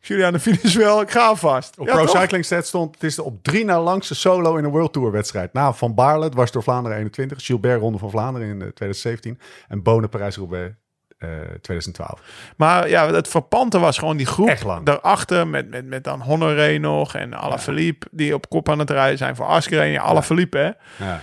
jullie 0.00 0.24
aan 0.24 0.32
de 0.32 0.40
finish 0.40 0.74
wel, 0.74 1.00
ik 1.00 1.10
ga 1.10 1.26
alvast. 1.26 1.78
Op 1.78 1.86
Ja, 1.86 1.94
Pro 1.94 2.04
toch? 2.04 2.20
Cycling 2.20 2.44
Stats 2.44 2.68
stond, 2.68 2.94
het 2.94 3.04
is 3.04 3.14
de 3.14 3.22
op 3.22 3.42
drie 3.42 3.64
na 3.64 3.80
langste 3.82 4.14
solo 4.14 4.56
in 4.56 4.64
een 4.64 4.70
World 4.70 4.92
Tour 4.92 5.10
wedstrijd. 5.12 5.52
Na 5.52 5.72
Van 5.72 5.94
Baarle, 5.94 6.28
dwars 6.28 6.50
door 6.50 6.62
Vlaanderen 6.62 6.98
21, 6.98 7.44
Gilbert 7.44 7.80
Ronde 7.80 7.98
van 7.98 8.10
Vlaanderen 8.10 8.48
in 8.48 8.54
eh, 8.62 8.68
2017 8.68 9.38
en 9.68 9.82
Bonen 9.82 10.08
Parijs-Roubaix 10.08 10.74
eh 11.18 11.28
2012. 11.60 12.20
Maar 12.56 12.88
ja, 12.88 13.12
het 13.12 13.28
verpante 13.28 13.78
was 13.78 13.98
gewoon 13.98 14.16
die 14.16 14.26
groep 14.26 14.48
Echt 14.48 14.64
lang. 14.64 14.86
daarachter 14.86 15.46
met, 15.48 15.70
met, 15.70 15.86
met 15.86 16.04
dan 16.04 16.20
Honoré 16.20 16.78
nog 16.78 17.14
en 17.14 17.34
Alaphilippe 17.34 18.06
die 18.10 18.34
op 18.34 18.48
kop 18.48 18.68
aan 18.68 18.78
het 18.78 18.90
rijden 18.90 19.18
zijn 19.18 19.36
voor 19.36 19.46
Askreen. 19.46 19.92
Ja, 19.92 20.02
Alaphilippe 20.02 20.58
hè. 20.58 21.04
Ja, 21.04 21.20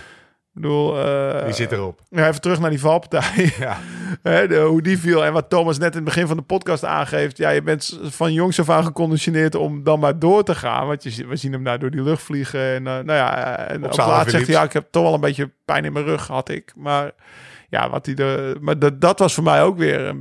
bedoel, 0.60 1.04
eh, 1.04 1.44
die 1.44 1.54
zit 1.54 1.72
erop. 1.72 2.00
even 2.10 2.40
terug 2.40 2.60
naar 2.60 2.70
die 2.70 2.80
valpartij. 2.80 3.52
Ja, 3.58 4.46
de, 4.46 4.56
hoe 4.68 4.82
die 4.82 4.98
viel. 4.98 5.24
En 5.24 5.32
wat 5.32 5.48
Thomas 5.50 5.78
net 5.78 5.88
in 5.90 5.94
het 5.96 6.04
begin 6.04 6.26
van 6.26 6.36
de 6.36 6.42
podcast 6.42 6.84
aangeeft. 6.84 7.36
Ja, 7.36 7.50
je 7.50 7.62
bent 7.62 7.98
van 8.02 8.32
jongs 8.32 8.60
af 8.60 8.70
aan 8.70 8.84
geconditioneerd 8.84 9.54
om 9.54 9.82
dan 9.84 10.00
maar 10.00 10.18
door 10.18 10.44
te 10.44 10.54
gaan. 10.54 10.86
Want 10.86 11.02
je, 11.02 11.26
we 11.26 11.36
zien 11.36 11.52
hem 11.52 11.64
daar 11.64 11.78
door 11.78 11.90
die 11.90 12.02
lucht 12.02 12.22
vliegen. 12.22 12.60
En 12.60 12.86
eh, 12.86 12.92
nou 12.92 13.12
ja, 13.12 13.56
en 13.56 13.84
op, 13.84 13.96
laatst 13.96 14.30
zegt 14.30 14.46
hij, 14.46 14.54
ja, 14.54 14.62
ik 14.62 14.72
heb 14.72 14.86
toch 14.90 15.02
wel 15.02 15.14
een 15.14 15.20
beetje 15.20 15.50
pijn 15.64 15.84
in 15.84 15.92
mijn 15.92 16.04
rug, 16.04 16.26
had 16.26 16.48
ik. 16.48 16.72
Maar 16.76 17.10
ja, 17.68 17.90
wat 17.90 18.06
hij 18.06 18.14
de, 18.14 18.56
maar 18.60 18.78
dat, 18.78 19.00
dat 19.00 19.18
was 19.18 19.34
voor 19.34 19.44
mij 19.44 19.62
ook 19.62 19.76
weer... 19.78 20.06
eh, 20.06 20.14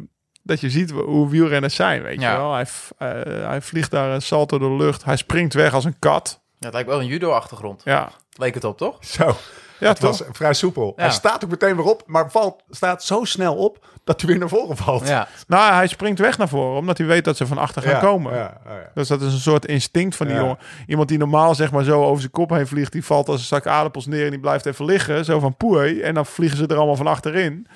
dat 0.44 0.60
je 0.62 0.70
ziet 0.70 0.92
hoe 0.92 1.30
wielrenners 1.30 1.76
zijn, 1.76 2.02
weet 2.02 2.22
Ja. 2.22 2.32
je 2.32 2.38
wel. 2.38 2.54
Hij, 2.54 2.66
eh, 2.98 3.48
hij 3.48 3.62
vliegt 3.62 3.92
daar 3.92 4.10
een 4.12 4.22
salto 4.22 4.58
door 4.58 4.78
de 4.78 4.84
lucht. 4.84 5.04
Hij 5.04 5.16
springt 5.18 5.54
weg 5.54 5.74
als 5.74 5.86
een 5.86 6.00
kat. 6.00 6.42
Ja, 6.60 6.66
het 6.66 6.74
lijkt 6.74 6.90
wel 6.90 7.00
een 7.00 7.06
judo-achtergrond. 7.08 7.82
Ja, 7.86 8.10
Leek 8.38 8.54
het 8.54 8.64
op, 8.64 8.78
toch? 8.78 8.98
zo. 9.06 9.36
Ja 9.80 9.88
Het 9.88 10.00
was 10.00 10.24
vrij 10.32 10.54
soepel. 10.54 10.94
Ja. 10.96 11.04
Hij 11.04 11.12
staat 11.12 11.44
ook 11.44 11.50
meteen 11.50 11.76
weer 11.76 11.86
op, 11.86 12.04
maar 12.06 12.32
valt, 12.32 12.64
staat 12.70 13.04
zo 13.04 13.24
snel 13.24 13.56
op 13.56 13.86
dat 14.04 14.22
hij 14.22 14.30
weer 14.30 14.40
naar 14.40 14.50
voren 14.50 14.78
valt. 14.78 15.08
Ja. 15.08 15.28
Nou, 15.48 15.74
hij 15.74 15.88
springt 15.88 16.20
weg 16.20 16.38
naar 16.38 16.48
voren, 16.48 16.78
omdat 16.78 16.98
hij 16.98 17.08
weet 17.08 17.24
dat 17.24 17.38
ze 17.38 17.48
van 17.48 17.58
achter 17.58 17.82
gaan 17.82 17.92
Ja, 17.92 18.00
komen. 18.00 18.34
Ja. 18.36 18.62
Dus 18.94 19.08
dat 19.08 19.22
is 19.22 19.34
een 19.34 19.40
soort 19.40 19.66
instinct 19.66 20.16
van 20.16 20.28
die 20.28 20.36
jongen. 20.36 20.58
Iemand 20.88 21.10
die 21.10 21.18
normaal 21.18 21.56
zeg 21.56 21.72
maar 21.72 21.84
zo 21.84 22.04
over 22.04 22.20
zijn 22.20 22.32
kop 22.32 22.50
heen 22.50 22.68
vliegt, 22.68 22.92
die 22.92 23.06
valt 23.06 23.28
als 23.28 23.40
een 23.40 23.46
zak 23.46 23.68
aardappels 23.68 24.06
neer 24.06 24.24
en 24.26 24.30
die 24.30 24.40
blijft 24.40 24.66
even 24.66 24.86
liggen, 24.86 25.26
zo 25.26 25.40
van 25.40 25.56
poei. 25.56 26.02
En 26.02 26.14
dan 26.14 26.26
vliegen 26.26 26.58
ze 26.58 26.68
er 26.68 26.76
allemaal 26.76 26.96
van 26.96 27.08
achterin. 27.08 27.68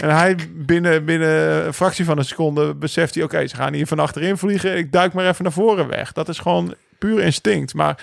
En 0.00 0.16
hij 0.16 0.36
binnen, 0.54 1.04
binnen 1.04 1.66
een 1.66 1.74
fractie 1.74 2.04
van 2.04 2.18
een 2.18 2.24
seconde 2.24 2.74
beseft 2.74 3.14
hij, 3.14 3.24
oké, 3.24 3.46
ze 3.46 3.56
gaan 3.56 3.72
hier 3.72 3.86
van 3.86 3.98
achterin 3.98 4.38
vliegen. 4.38 4.76
Ik 4.76 4.92
duik 4.92 5.12
maar 5.12 5.28
even 5.28 5.44
naar 5.44 5.52
voren 5.52 5.88
weg. 5.88 6.12
Dat 6.12 6.28
is 6.28 6.38
gewoon 6.38 6.74
puur 6.98 7.20
instinct. 7.22 7.74
Maar 7.74 7.98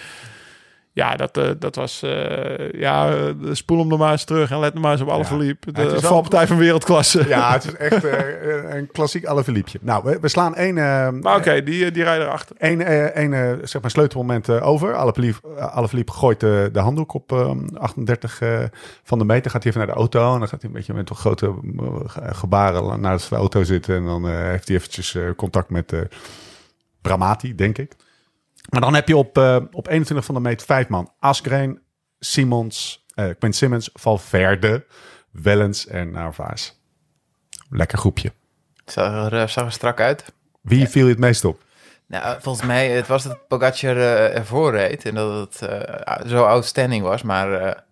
ja, 0.94 1.16
dat, 1.16 1.38
eh, 1.38 1.50
dat 1.60 1.76
was, 1.76 2.02
eh, 2.02 2.72
ja, 2.72 3.10
eh, 3.10 3.34
spoel 3.52 3.80
hem 3.80 3.92
er 3.92 3.98
maar 3.98 4.12
eens 4.12 4.24
terug 4.24 4.52
en 4.52 4.60
let 4.60 4.74
maar 4.74 4.92
eens 4.92 5.02
op 5.02 5.08
alle 5.08 5.22
Ja. 5.22 5.26
verliep. 5.26 5.66
Het 5.66 5.76
De 5.76 6.00
valpartij 6.02 6.48
van 6.48 6.58
wereldklasse. 6.58 7.28
Ja, 7.28 7.52
het 7.54 7.64
is 7.64 7.76
echt 7.76 8.04
een 8.74 8.92
klassiek 8.92 9.26
Alaphilippe. 9.26 9.78
Nou, 9.82 10.04
we, 10.04 10.18
we 10.22 10.28
slaan 10.28 10.56
één, 10.56 10.74
Maar 11.22 11.36
oké, 11.36 11.64
die, 11.64 11.92
die 11.92 12.04
rijden 12.04 12.26
erachter. 12.28 12.56
eh, 12.58 13.04
één 13.06 13.60
zeg 13.68 13.82
maar 13.82 13.92
sleutelmoment 13.92 14.50
over. 14.50 14.90
Uh, 14.90 15.76
Alaphilippe 15.76 16.12
gooit 16.12 16.40
de, 16.40 16.70
de 16.74 16.80
handdoek 16.80 17.14
op 17.14 17.32
eh, 17.32 17.52
38 17.74 18.42
eh, 18.42 18.60
van 19.04 19.20
de 19.20 19.26
meter. 19.26 19.52
Gaat 19.52 19.64
hij 19.64 19.72
even 19.72 19.86
naar 19.86 19.96
de 19.96 20.00
auto 20.00 20.34
en 20.34 20.40
dan 20.40 20.48
gaat 20.48 20.62
hij 20.62 20.70
een 20.70 20.76
beetje 20.76 20.94
met 20.94 21.06
toch 21.06 21.20
grote 21.20 21.54
gebaren 22.16 23.00
naar 23.02 23.18
de 23.30 23.36
auto 23.36 23.64
zitten. 23.64 23.96
En 23.96 24.06
dan 24.06 24.30
heeft 24.30 24.68
hij 24.68 24.78
eventjes 24.78 25.18
contact 25.36 25.70
met 25.70 25.94
Bramati, 27.02 27.56
denk 27.56 27.78
ik. 27.78 27.92
Maar 28.70 28.82
dan 28.82 28.94
heb 28.94 29.08
je 29.08 29.18
op, 29.18 29.38
eh, 29.38 29.58
op 29.72 29.88
21 29.88 30.26
van 30.26 30.36
de 30.36 30.42
meter 30.42 30.66
vijf 30.66 30.88
man. 30.88 31.12
Asgreen, 31.20 31.82
Simons, 32.20 33.06
eh 33.16 33.30
Quinn 33.40 33.54
Simmons, 33.54 33.90
Valverde, 33.94 34.86
Wellens 35.32 35.88
en 35.88 36.12
Narvaez. 36.12 36.74
Lekker 37.70 37.98
groepje. 37.98 38.32
Zag 38.86 39.32
er, 39.32 39.42
eh, 39.42 39.48
zag 39.48 39.66
er 39.66 39.72
strak 39.72 40.00
uit. 40.00 40.34
Wie 40.62 40.88
viel 40.88 41.06
je 41.06 41.12
het 41.12 41.20
meest 41.20 41.46
op? 41.46 41.62
Nou, 42.08 42.42
volgens 42.42 42.66
mij 42.66 42.90
het 42.90 43.08
was 43.08 43.24
dat 43.24 43.48
Pogacar 43.48 43.98
ervoor 43.98 44.72
reed 44.72 45.06
en 45.06 45.16
dat 45.16 45.60
het 45.60 45.70
zo 46.28 46.44
outstanding 46.44 47.04
was, 47.04 47.22
maar 47.22 47.84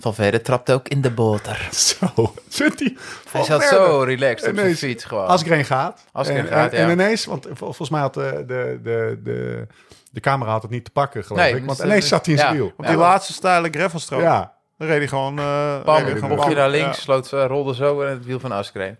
eh 0.00 0.02
Valverde 0.02 0.40
trapte 0.40 0.72
ook 0.72 0.88
in 0.88 1.00
de 1.00 1.10
boter. 1.10 1.68
Zo, 1.98 2.34
zit 2.48 2.78
hij. 2.80 2.96
Hij 3.30 3.44
zat 3.44 3.62
zo 3.62 4.02
relaxed 4.06 4.48
op 4.48 4.54
zijn 4.54 4.66
Ineens, 4.66 4.78
fiets 4.78 5.04
gewoon. 5.04 5.26
Asgreen 5.26 5.64
gaat. 5.64 6.04
Asgreen 6.12 6.38
en, 6.38 6.46
gaat, 6.46 6.72
en, 6.72 6.78
ja. 6.78 6.84
en 6.86 6.90
ineens, 6.90 7.24
want 7.24 7.44
vol- 7.46 7.56
volgens 7.56 7.90
mij 7.90 8.00
had 8.00 8.14
de, 8.14 8.44
de, 8.46 8.80
de, 8.82 9.20
de, 9.24 9.66
de 10.12 10.20
camera 10.20 10.50
had 10.50 10.62
het 10.62 10.70
niet 10.70 10.84
te 10.84 10.90
pakken, 10.90 11.24
geloof 11.24 11.42
Nee, 11.42 11.54
ik. 11.56 11.64
Want 11.64 11.78
dus 11.78 11.86
ineens 11.86 12.08
zat 12.08 12.24
hij 12.26 12.34
in 12.34 12.40
zijn 12.40 12.52
ja. 12.52 12.58
wiel. 12.58 12.72
Op 12.76 12.86
die 12.86 12.96
laatste 12.96 13.32
steile 13.32 13.68
gravelstrook. 13.70 14.20
Ja, 14.20 14.54
Dan 14.78 14.88
reed 14.88 14.98
hij 14.98 15.08
gewoon... 15.08 15.38
eh 15.38 15.82
Bam, 15.84 15.96
reed 15.96 16.04
hij 16.10 16.14
gewoon 16.14 16.30
je 16.30 16.36
bam. 16.36 16.54
naar 16.54 16.70
links, 16.70 16.96
Ja. 16.96 17.02
sloot, 17.02 17.32
eh, 17.32 17.44
rolde 17.46 17.74
zo 17.74 18.00
en 18.02 18.10
het 18.10 18.24
wiel 18.24 18.40
van 18.40 18.52
Askreen. 18.52 18.96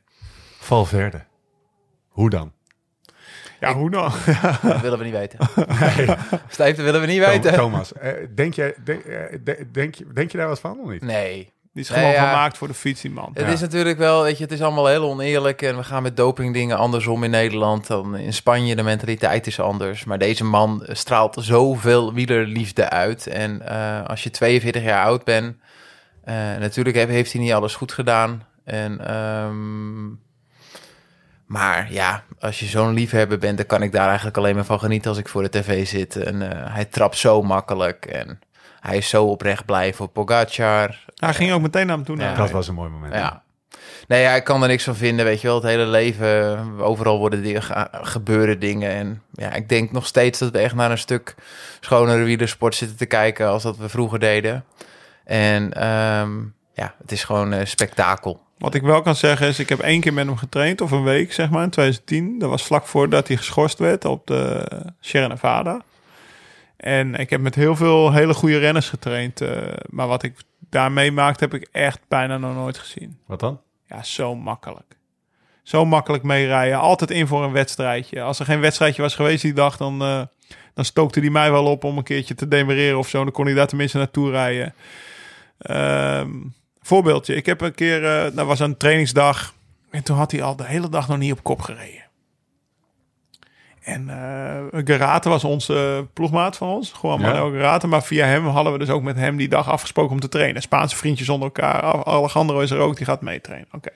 Valverde. 0.59 1.25
Hoe 2.09 2.31
dan? 2.31 2.53
Ja, 3.61 3.75
hoe 3.75 3.91
dan? 3.91 4.13
Dat 4.63 4.81
willen 4.81 4.99
we 4.99 5.05
niet 5.05 5.13
weten. 5.13 5.39
Stijf, 6.49 6.77
dat 6.77 6.85
willen 6.85 7.01
we 7.01 7.07
niet 7.07 7.25
weten. 7.25 7.53
Thomas, 7.55 7.93
eh, 7.93 8.13
denk, 8.35 8.55
je, 8.55 8.75
denk, 8.85 9.03
eh, 9.05 9.39
de- 9.45 9.67
denk, 9.73 9.95
je, 9.95 10.07
denk 10.15 10.31
je 10.33 10.39
daar 10.39 10.49
wat 10.49 10.61
van 10.61 10.79
of 10.81 10.89
niet? 10.91 11.03
Nee. 11.03 11.53
Die 11.73 11.83
is 11.83 11.89
Nee, 11.89 11.99
gewoon 11.99 12.13
ja. 12.15 12.29
gemaakt 12.31 12.57
voor 12.59 12.69
de 12.69 12.75
fiets, 12.75 13.01
die 13.01 13.11
man. 13.11 13.31
Het 13.35 13.47
Ja. 13.47 13.53
is 13.53 13.61
natuurlijk 13.61 13.99
wel, 13.99 14.23
weet 14.23 14.37
je, 14.37 14.43
het 14.43 14.53
is 14.53 14.63
allemaal 14.63 14.87
heel 14.87 15.03
oneerlijk 15.11 15.63
en 15.63 15.77
we 15.77 15.83
gaan 15.83 16.03
met 16.03 16.17
dopingdingen 16.17 16.77
andersom 16.77 17.25
in 17.25 17.31
Nederland 17.31 17.87
dan 17.87 18.17
in 18.17 18.33
Spanje. 18.33 18.77
De 18.77 18.83
mentaliteit 18.83 19.47
is 19.47 19.61
anders, 19.61 20.05
maar 20.05 20.19
deze 20.19 20.45
man 20.45 20.83
straalt 20.89 21.37
zoveel 21.41 22.13
wielerliefde 22.15 22.89
uit. 22.91 23.27
En 23.27 23.69
eh, 23.69 24.07
als 24.07 24.23
je 24.23 24.31
42 24.31 24.83
jaar 24.83 25.05
oud 25.05 25.25
bent, 25.25 25.57
eh, 26.25 26.35
natuurlijk 26.35 26.97
heeft, 26.97 27.11
heeft 27.11 27.33
hij 27.33 27.43
niet 27.43 27.53
alles 27.53 27.75
goed 27.75 27.93
gedaan. 27.93 28.43
En, 28.65 29.07
ehm, 29.07 30.07
maar 31.47 31.93
ja, 31.93 32.25
als 32.41 32.61
je 32.61 32.67
zo'n 32.67 32.95
liefhebber 32.95 33.39
bent, 33.39 33.57
dan 33.57 33.67
kan 33.67 33.83
ik 33.83 33.93
daar 33.93 34.07
eigenlijk 34.07 34.37
alleen 34.37 34.55
maar 34.55 34.65
van 34.65 34.79
genieten 34.79 35.11
als 35.11 35.19
ik 35.19 35.29
voor 35.29 35.43
de 35.43 35.49
tv 35.49 35.87
zit. 35.87 36.17
En 36.17 36.51
eh, 36.53 36.75
hij 36.75 36.85
trapt 36.85 37.17
zo 37.17 37.43
makkelijk 37.43 38.07
en 38.07 38.41
hij 38.81 38.97
is 38.97 39.09
zo 39.09 39.25
oprecht 39.25 39.65
blij 39.65 39.95
voor 39.95 40.09
Pogacar. 40.09 41.05
Hij 41.15 41.35
ging 41.35 41.53
ook 41.53 41.61
meteen 41.61 41.87
naar 41.87 41.97
hem 41.97 42.05
toe. 42.05 42.17
Ja. 42.17 42.23
naar 42.23 42.37
Dat 42.37 42.51
was 42.51 42.69
een 42.69 42.75
mooi 42.75 42.91
moment. 42.91 43.15
Ja. 43.15 43.43
Nee, 44.09 44.23
ja, 44.23 44.35
ik 44.35 44.45
kan 44.45 44.63
er 44.63 44.69
niks 44.69 44.85
van 44.85 44.97
vinden, 44.97 45.25
weet 45.25 45.41
je 45.41 45.47
wel. 45.47 45.57
Het 45.57 45.65
hele 45.65 45.87
leven, 45.87 46.59
overal 46.79 47.19
worden 47.19 47.43
dingen, 47.43 47.63
ge- 47.63 47.89
gebeuren 47.93 48.59
dingen. 48.59 48.91
En 48.91 49.23
ja, 49.33 49.53
ik 49.53 49.69
denk 49.69 49.93
nog 49.93 50.07
steeds 50.07 50.39
dat 50.39 50.51
we 50.51 50.59
echt 50.59 50.75
naar 50.75 50.91
een 50.91 50.99
stuk 50.99 51.35
schonere 51.81 52.23
wielersport 52.23 52.75
zitten 52.75 52.97
te 52.97 53.07
kijken 53.07 53.49
als 53.49 53.63
dat 53.63 53.77
we 53.77 53.89
vroeger 53.89 54.19
deden. 54.19 54.65
En 55.25 55.73
ehm, 55.73 56.39
ja, 56.75 56.95
het 57.03 57.13
is 57.13 57.25
gewoon 57.25 57.53
eh, 57.53 57.65
spektakel. 57.67 58.41
Wat 58.61 58.75
ik 58.75 58.83
wel 58.83 59.03
kan 59.03 59.17
zeggen 59.17 59.47
is, 59.47 59.59
ik 59.59 59.69
heb 59.69 59.79
één 59.79 60.01
keer 60.01 60.13
met 60.13 60.27
hem 60.27 60.37
getraind, 60.37 60.81
of 60.81 60.91
een 60.91 61.03
week 61.03 61.33
zeg 61.33 61.51
maar, 61.51 61.63
in 61.63 61.71
2010. 61.71 62.39
Dat 62.39 62.51
was 62.51 62.65
vlak 62.65 62.87
voordat 62.87 63.29
hij 63.29 63.37
geschorst 63.37 63.79
werd 63.79 64.05
op 64.05 64.27
de 64.27 64.67
Sierra 65.01 65.27
Nevada. 65.27 65.81
En 66.77 67.15
ik 67.15 67.31
heb 67.31 67.41
met 67.41 67.55
heel 67.55 67.77
veel 67.77 68.13
hele 68.13 68.35
goede 68.35 68.59
renners 68.59 68.89
getraind. 68.89 69.41
eh, 69.41 69.57
maar 69.89 70.07
wat 70.07 70.23
ik 70.23 70.35
daar 70.71 70.93
meemaakte, 70.93 71.45
heb 71.45 71.55
ik 71.55 71.69
echt 71.73 72.01
bijna 72.09 72.39
nog 72.39 72.55
nooit 72.55 72.79
gezien. 72.79 73.19
Wat 73.27 73.41
dan? 73.41 73.61
Ja, 73.87 74.03
zo 74.03 74.35
makkelijk. 74.37 74.97
Zo 75.63 75.85
makkelijk 75.85 76.23
meerijden. 76.23 76.79
Altijd 76.79 77.11
in 77.11 77.27
voor 77.27 77.45
een 77.45 77.53
wedstrijdje. 77.53 78.23
Als 78.23 78.39
er 78.39 78.45
geen 78.45 78.61
wedstrijdje 78.61 79.03
was 79.03 79.15
geweest 79.15 79.43
die 79.43 79.53
dag, 79.53 79.77
dan, 79.77 80.03
eh, 80.03 80.23
dan 80.75 80.85
stookte 80.85 81.21
hij 81.21 81.31
mij 81.31 81.51
wel 81.51 81.65
op 81.67 81.85
om 81.85 81.97
een 81.97 82.03
keertje 82.03 82.35
te 82.35 82.49
demereren 82.49 82.99
of 82.99 83.09
zo. 83.09 83.23
Dan 83.25 83.33
kon 83.33 83.45
hij 83.47 83.55
daar 83.55 83.67
tenminste 83.67 83.99
naartoe 83.99 84.31
rijden. 84.31 84.75
Ehm, 85.59 86.31
voorbeeldje. 86.91 87.35
Ik 87.35 87.47
heb 87.47 87.61
een 87.61 87.75
keer, 87.75 88.05
eh 88.05 88.37
dat 88.37 88.47
was 88.47 88.61
een 88.61 88.77
trainingsdag. 88.77 89.55
En 89.91 90.03
toen 90.03 90.17
had 90.17 90.31
hij 90.31 90.43
al 90.43 90.57
de 90.57 90.65
hele 90.67 90.89
dag 90.89 91.09
nog 91.09 91.19
niet 91.19 91.33
op 91.33 91.43
kop 91.43 91.61
gereden. 91.61 92.05
En 93.81 94.09
eh 94.09 94.81
Gerate 94.85 95.29
was 95.29 95.45
onze 95.45 96.07
ploegmaat 96.13 96.57
van 96.57 96.69
ons. 96.69 96.93
Gewoon 96.93 97.21
Ja. 97.21 97.27
Manuel 97.27 97.51
Gerate. 97.51 97.87
Maar 97.87 98.03
via 98.03 98.27
hem 98.27 98.47
hadden 98.47 98.73
we 98.73 98.79
dus 98.79 98.91
ook 98.91 99.03
met 99.03 99.17
hem 99.17 99.37
die 99.37 99.49
dag 99.49 99.69
afgesproken 99.69 100.13
om 100.13 100.21
te 100.21 100.29
trainen. 100.29 100.63
Spaanse 100.63 100.97
vriendjes 100.97 101.29
onder 101.29 101.47
elkaar. 101.47 102.05
Alejandro 102.05 102.61
is 102.61 102.71
er 102.71 102.79
ook, 102.79 102.97
die 102.97 103.07
gaat 103.07 103.21
meetrainen. 103.21 103.69
Oké. 103.73 103.91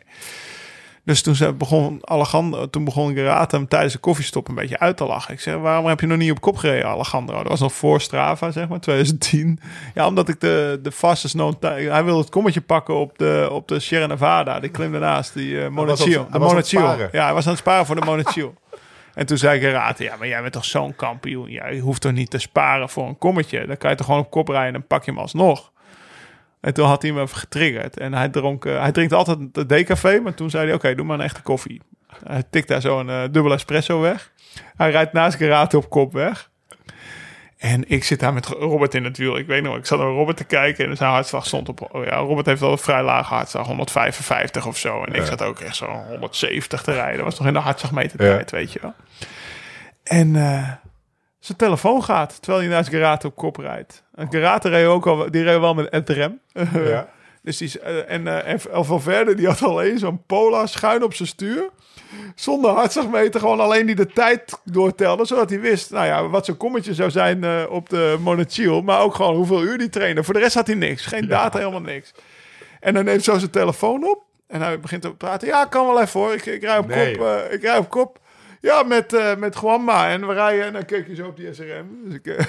Dus 1.04 1.22
toen 1.22 1.34
ze 1.34 1.52
begon 1.52 1.98
Alejandro, 2.00 2.70
toen 2.70 2.84
begon 2.84 3.14
Gerate 3.14 3.56
hem 3.56 3.68
tijdens 3.68 3.92
de 3.92 3.98
koffiestop 3.98 4.48
een 4.48 4.54
beetje 4.54 4.78
uit 4.78 4.96
te 4.96 5.04
lachen. 5.04 5.34
Ik 5.34 5.40
zeg, 5.40 5.54
waarom 5.54 5.86
heb 5.86 6.00
je 6.00 6.06
nog 6.06 6.18
niet 6.18 6.30
op 6.30 6.40
kop 6.40 6.56
gereden, 6.56 6.88
Alejandro? 6.88 7.36
Dat 7.36 7.48
was 7.48 7.60
nog 7.60 7.72
voor 7.72 8.00
Strava, 8.00 8.50
zeg 8.50 8.68
maar, 8.68 8.80
2010. 8.80 9.60
Ja, 9.94 10.06
omdat 10.06 10.28
ik 10.28 10.40
de, 10.40 10.78
de 10.82 10.92
fastest 10.92 11.34
known 11.34 11.56
time... 11.60 11.90
Hij 11.90 12.04
wilde 12.04 12.20
het 12.20 12.30
kommetje 12.30 12.60
pakken 12.60 12.94
op 12.94 13.18
de, 13.18 13.48
op 13.50 13.68
de 13.68 13.80
Sierra 13.80 14.06
Nevada. 14.06 14.60
Die 14.60 14.70
klim 14.70 14.92
daarnaast, 14.92 15.34
die 15.34 15.50
uh, 15.50 15.68
Monachil. 15.68 16.26
De 16.30 16.38
Monachil. 16.38 16.98
Ja, 17.12 17.24
hij 17.24 17.32
was 17.32 17.44
aan 17.44 17.52
het 17.52 17.60
sparen 17.60 17.86
voor 17.86 18.00
de 18.00 18.06
Monachil. 18.06 18.54
En 19.14 19.26
toen 19.26 19.38
zei 19.38 19.60
Gerate, 19.60 20.02
ja, 20.02 20.16
maar 20.16 20.28
jij 20.28 20.40
bent 20.40 20.52
toch 20.52 20.64
zo'n 20.64 20.96
kampioen? 20.96 21.50
Ja, 21.50 21.68
je 21.68 21.80
hoeft 21.80 22.00
toch 22.00 22.12
niet 22.12 22.30
te 22.30 22.38
sparen 22.38 22.88
voor 22.88 23.06
een 23.08 23.18
kommetje? 23.18 23.66
Dan 23.66 23.76
kan 23.76 23.90
je 23.90 23.96
toch 23.96 24.06
gewoon 24.06 24.20
op 24.20 24.30
kop 24.30 24.48
rijden 24.48 24.74
en 24.74 24.86
pak 24.86 25.04
je 25.04 25.10
hem 25.10 25.20
alsnog. 25.20 25.72
En 26.64 26.74
toen 26.74 26.86
had 26.86 27.02
hij 27.02 27.12
me 27.12 27.20
even 27.20 27.36
getriggerd. 27.36 27.98
En 27.98 28.14
hij, 28.14 28.28
dronk, 28.28 28.64
eh, 28.64 28.80
hij 28.80 28.92
drinkt 28.92 29.12
altijd 29.12 29.54
de 29.54 29.66
decafé, 29.66 30.20
maar 30.20 30.34
toen 30.34 30.50
zei 30.50 30.66
hij, 30.66 30.74
oké, 30.74 30.94
doe 30.94 31.06
maar 31.06 31.18
een 31.18 31.24
echte 31.24 31.42
koffie. 31.42 31.80
Hij 32.24 32.42
tikt 32.50 32.68
daar 32.68 32.80
zo 32.80 33.00
een 33.00 33.08
eh, 33.08 33.22
dubbel 33.30 33.52
espresso 33.52 34.00
weg. 34.00 34.32
Hij 34.76 34.90
rijdt 34.90 35.12
naast 35.12 35.36
Gerate 35.36 35.76
op 35.76 35.90
kop 35.90 36.12
weg. 36.12 36.50
En 37.58 37.90
ik 37.90 38.04
zit 38.04 38.20
daar 38.20 38.32
met 38.32 38.46
Robert 38.46 38.94
in 38.94 39.04
het 39.04 39.18
wiel. 39.18 39.38
Ik 39.38 39.46
weet 39.46 39.62
nog, 39.62 39.76
ik 39.76 39.86
zat 39.86 39.98
naar 39.98 40.08
Robert 40.08 40.36
te 40.36 40.44
kijken 40.44 40.88
en 40.88 40.96
zijn 40.96 41.10
hartslag 41.10 41.46
stond 41.46 41.68
op... 41.68 41.88
Oh 41.94 42.04
ja, 42.04 42.16
Robert 42.16 42.46
heeft 42.46 42.62
al 42.62 42.72
een 42.72 42.78
vrij 42.78 43.02
lage 43.02 43.34
hartslag, 43.34 43.66
155 43.66 44.66
of 44.66 44.78
zo. 44.78 45.04
En 45.04 45.14
ik 45.14 45.24
zat 45.24 45.42
ook 45.42 45.60
echt 45.60 45.76
zo 45.76 45.86
170 46.08 46.82
te 46.82 46.92
rijden. 46.92 47.16
Dat 47.16 47.24
was 47.24 47.38
nog 47.38 47.48
in 47.48 47.54
de 47.54 47.58
hartslagmeter 47.58 48.18
tijd, 48.18 48.50
weet 48.50 48.72
je 48.72 48.78
wel. 48.82 48.94
En 50.02 50.36
eh, 50.36 50.70
zijn 51.44 51.58
telefoon 51.58 52.04
gaat, 52.04 52.42
terwijl 52.42 52.64
hij 52.64 52.72
naast 52.74 52.88
Gerate 52.88 53.26
op 53.26 53.36
kop 53.36 53.56
rijdt. 53.56 54.02
En 54.14 54.26
Gerate 54.30 54.68
reed 54.68 54.86
ook 54.86 55.06
al, 55.06 55.30
die 55.30 55.42
reed 55.42 55.58
wel 55.60 55.74
met 55.74 55.90
NTRM. 55.90 56.38
Ja. 56.72 57.08
Dus 57.42 57.56
die, 57.56 57.66
is- 57.66 57.78
eh, 57.78 58.10
en, 58.10 58.26
eh, 58.28 58.52
en 58.52 58.84
Valverde, 58.84 59.34
die 59.34 59.46
had 59.46 59.62
alleen 59.62 59.98
zo'n 59.98 60.22
Pola 60.26 60.66
schuin 60.66 61.02
op 61.04 61.14
zijn 61.14 61.28
stuur. 61.28 61.68
Zonder 62.34 62.70
hartslagmeter, 62.70 63.40
gewoon 63.40 63.60
alleen 63.60 63.86
die 63.86 63.94
de 63.94 64.06
tijd 64.06 64.60
doortelde. 64.64 65.24
Zodat 65.24 65.50
hij 65.50 65.60
wist, 65.60 65.90
nou 65.90 66.06
ja, 66.06 66.28
wat 66.28 66.44
zijn 66.44 66.56
kommetje 66.56 66.94
zou 66.94 67.10
zijn 67.10 67.44
eh, 67.44 67.62
op 67.68 67.88
de 67.88 68.16
Monachil. 68.20 68.82
Maar 68.82 69.00
ook 69.00 69.14
gewoon 69.14 69.34
hoeveel 69.36 69.62
uur 69.62 69.78
die 69.78 69.88
trainde. 69.88 70.24
Voor 70.24 70.34
de 70.34 70.40
rest 70.40 70.54
had 70.54 70.66
hij 70.66 70.76
niks. 70.76 71.06
Geen 71.06 71.28
data, 71.28 71.58
helemaal 71.58 71.80
niks. 71.80 72.12
En 72.80 72.94
dan 72.94 73.04
neemt 73.04 73.24
zo 73.24 73.38
zijn 73.38 73.50
telefoon 73.50 74.08
op. 74.08 74.22
En 74.46 74.62
hij 74.62 74.80
begint 74.80 75.02
te 75.02 75.14
praten. 75.14 75.48
Ja, 75.48 75.64
kan 75.64 75.86
wel 75.86 76.00
even 76.00 76.20
hoor. 76.20 76.32
Ik, 76.34 76.46
ik 76.46 76.62
rij 76.62 76.78
op 76.78 76.86
Nee, 76.86 77.16
kop. 77.18 77.48
ik 77.50 77.62
rij 77.62 77.78
op 77.78 77.90
kop. 77.90 78.18
Ja, 78.64 78.82
met, 78.82 79.12
eh 79.12 79.36
met 79.36 79.58
Juanma. 79.60 80.08
En 80.08 80.26
we 80.26 80.32
rijden... 80.32 80.64
En 80.64 80.72
dan 80.72 80.84
keek 80.84 81.06
je 81.06 81.14
zo 81.14 81.26
op 81.26 81.36
die 81.36 81.54
SRM. 81.54 82.00
Dus 82.04 82.14
ik... 82.14 82.26
eh, 82.26 82.46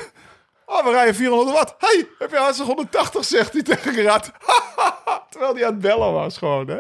Oh, 0.66 0.84
we 0.84 0.92
rijden 0.92 1.16
400 1.16 1.58
watt. 1.58 1.76
Hey, 1.78 2.08
heb 2.20 2.32
je 2.32 2.38
hartstikke 2.38 2.72
180, 2.72 3.26
zegt 3.26 3.54
hij 3.54 3.62
tegen. 3.62 3.94
Terwijl 5.30 5.56
hij 5.56 5.66
aan 5.66 5.72
het 5.72 5.82
bellen 5.82 6.14
was 6.14 6.38
gewoon, 6.38 6.68
hè. 6.68 6.78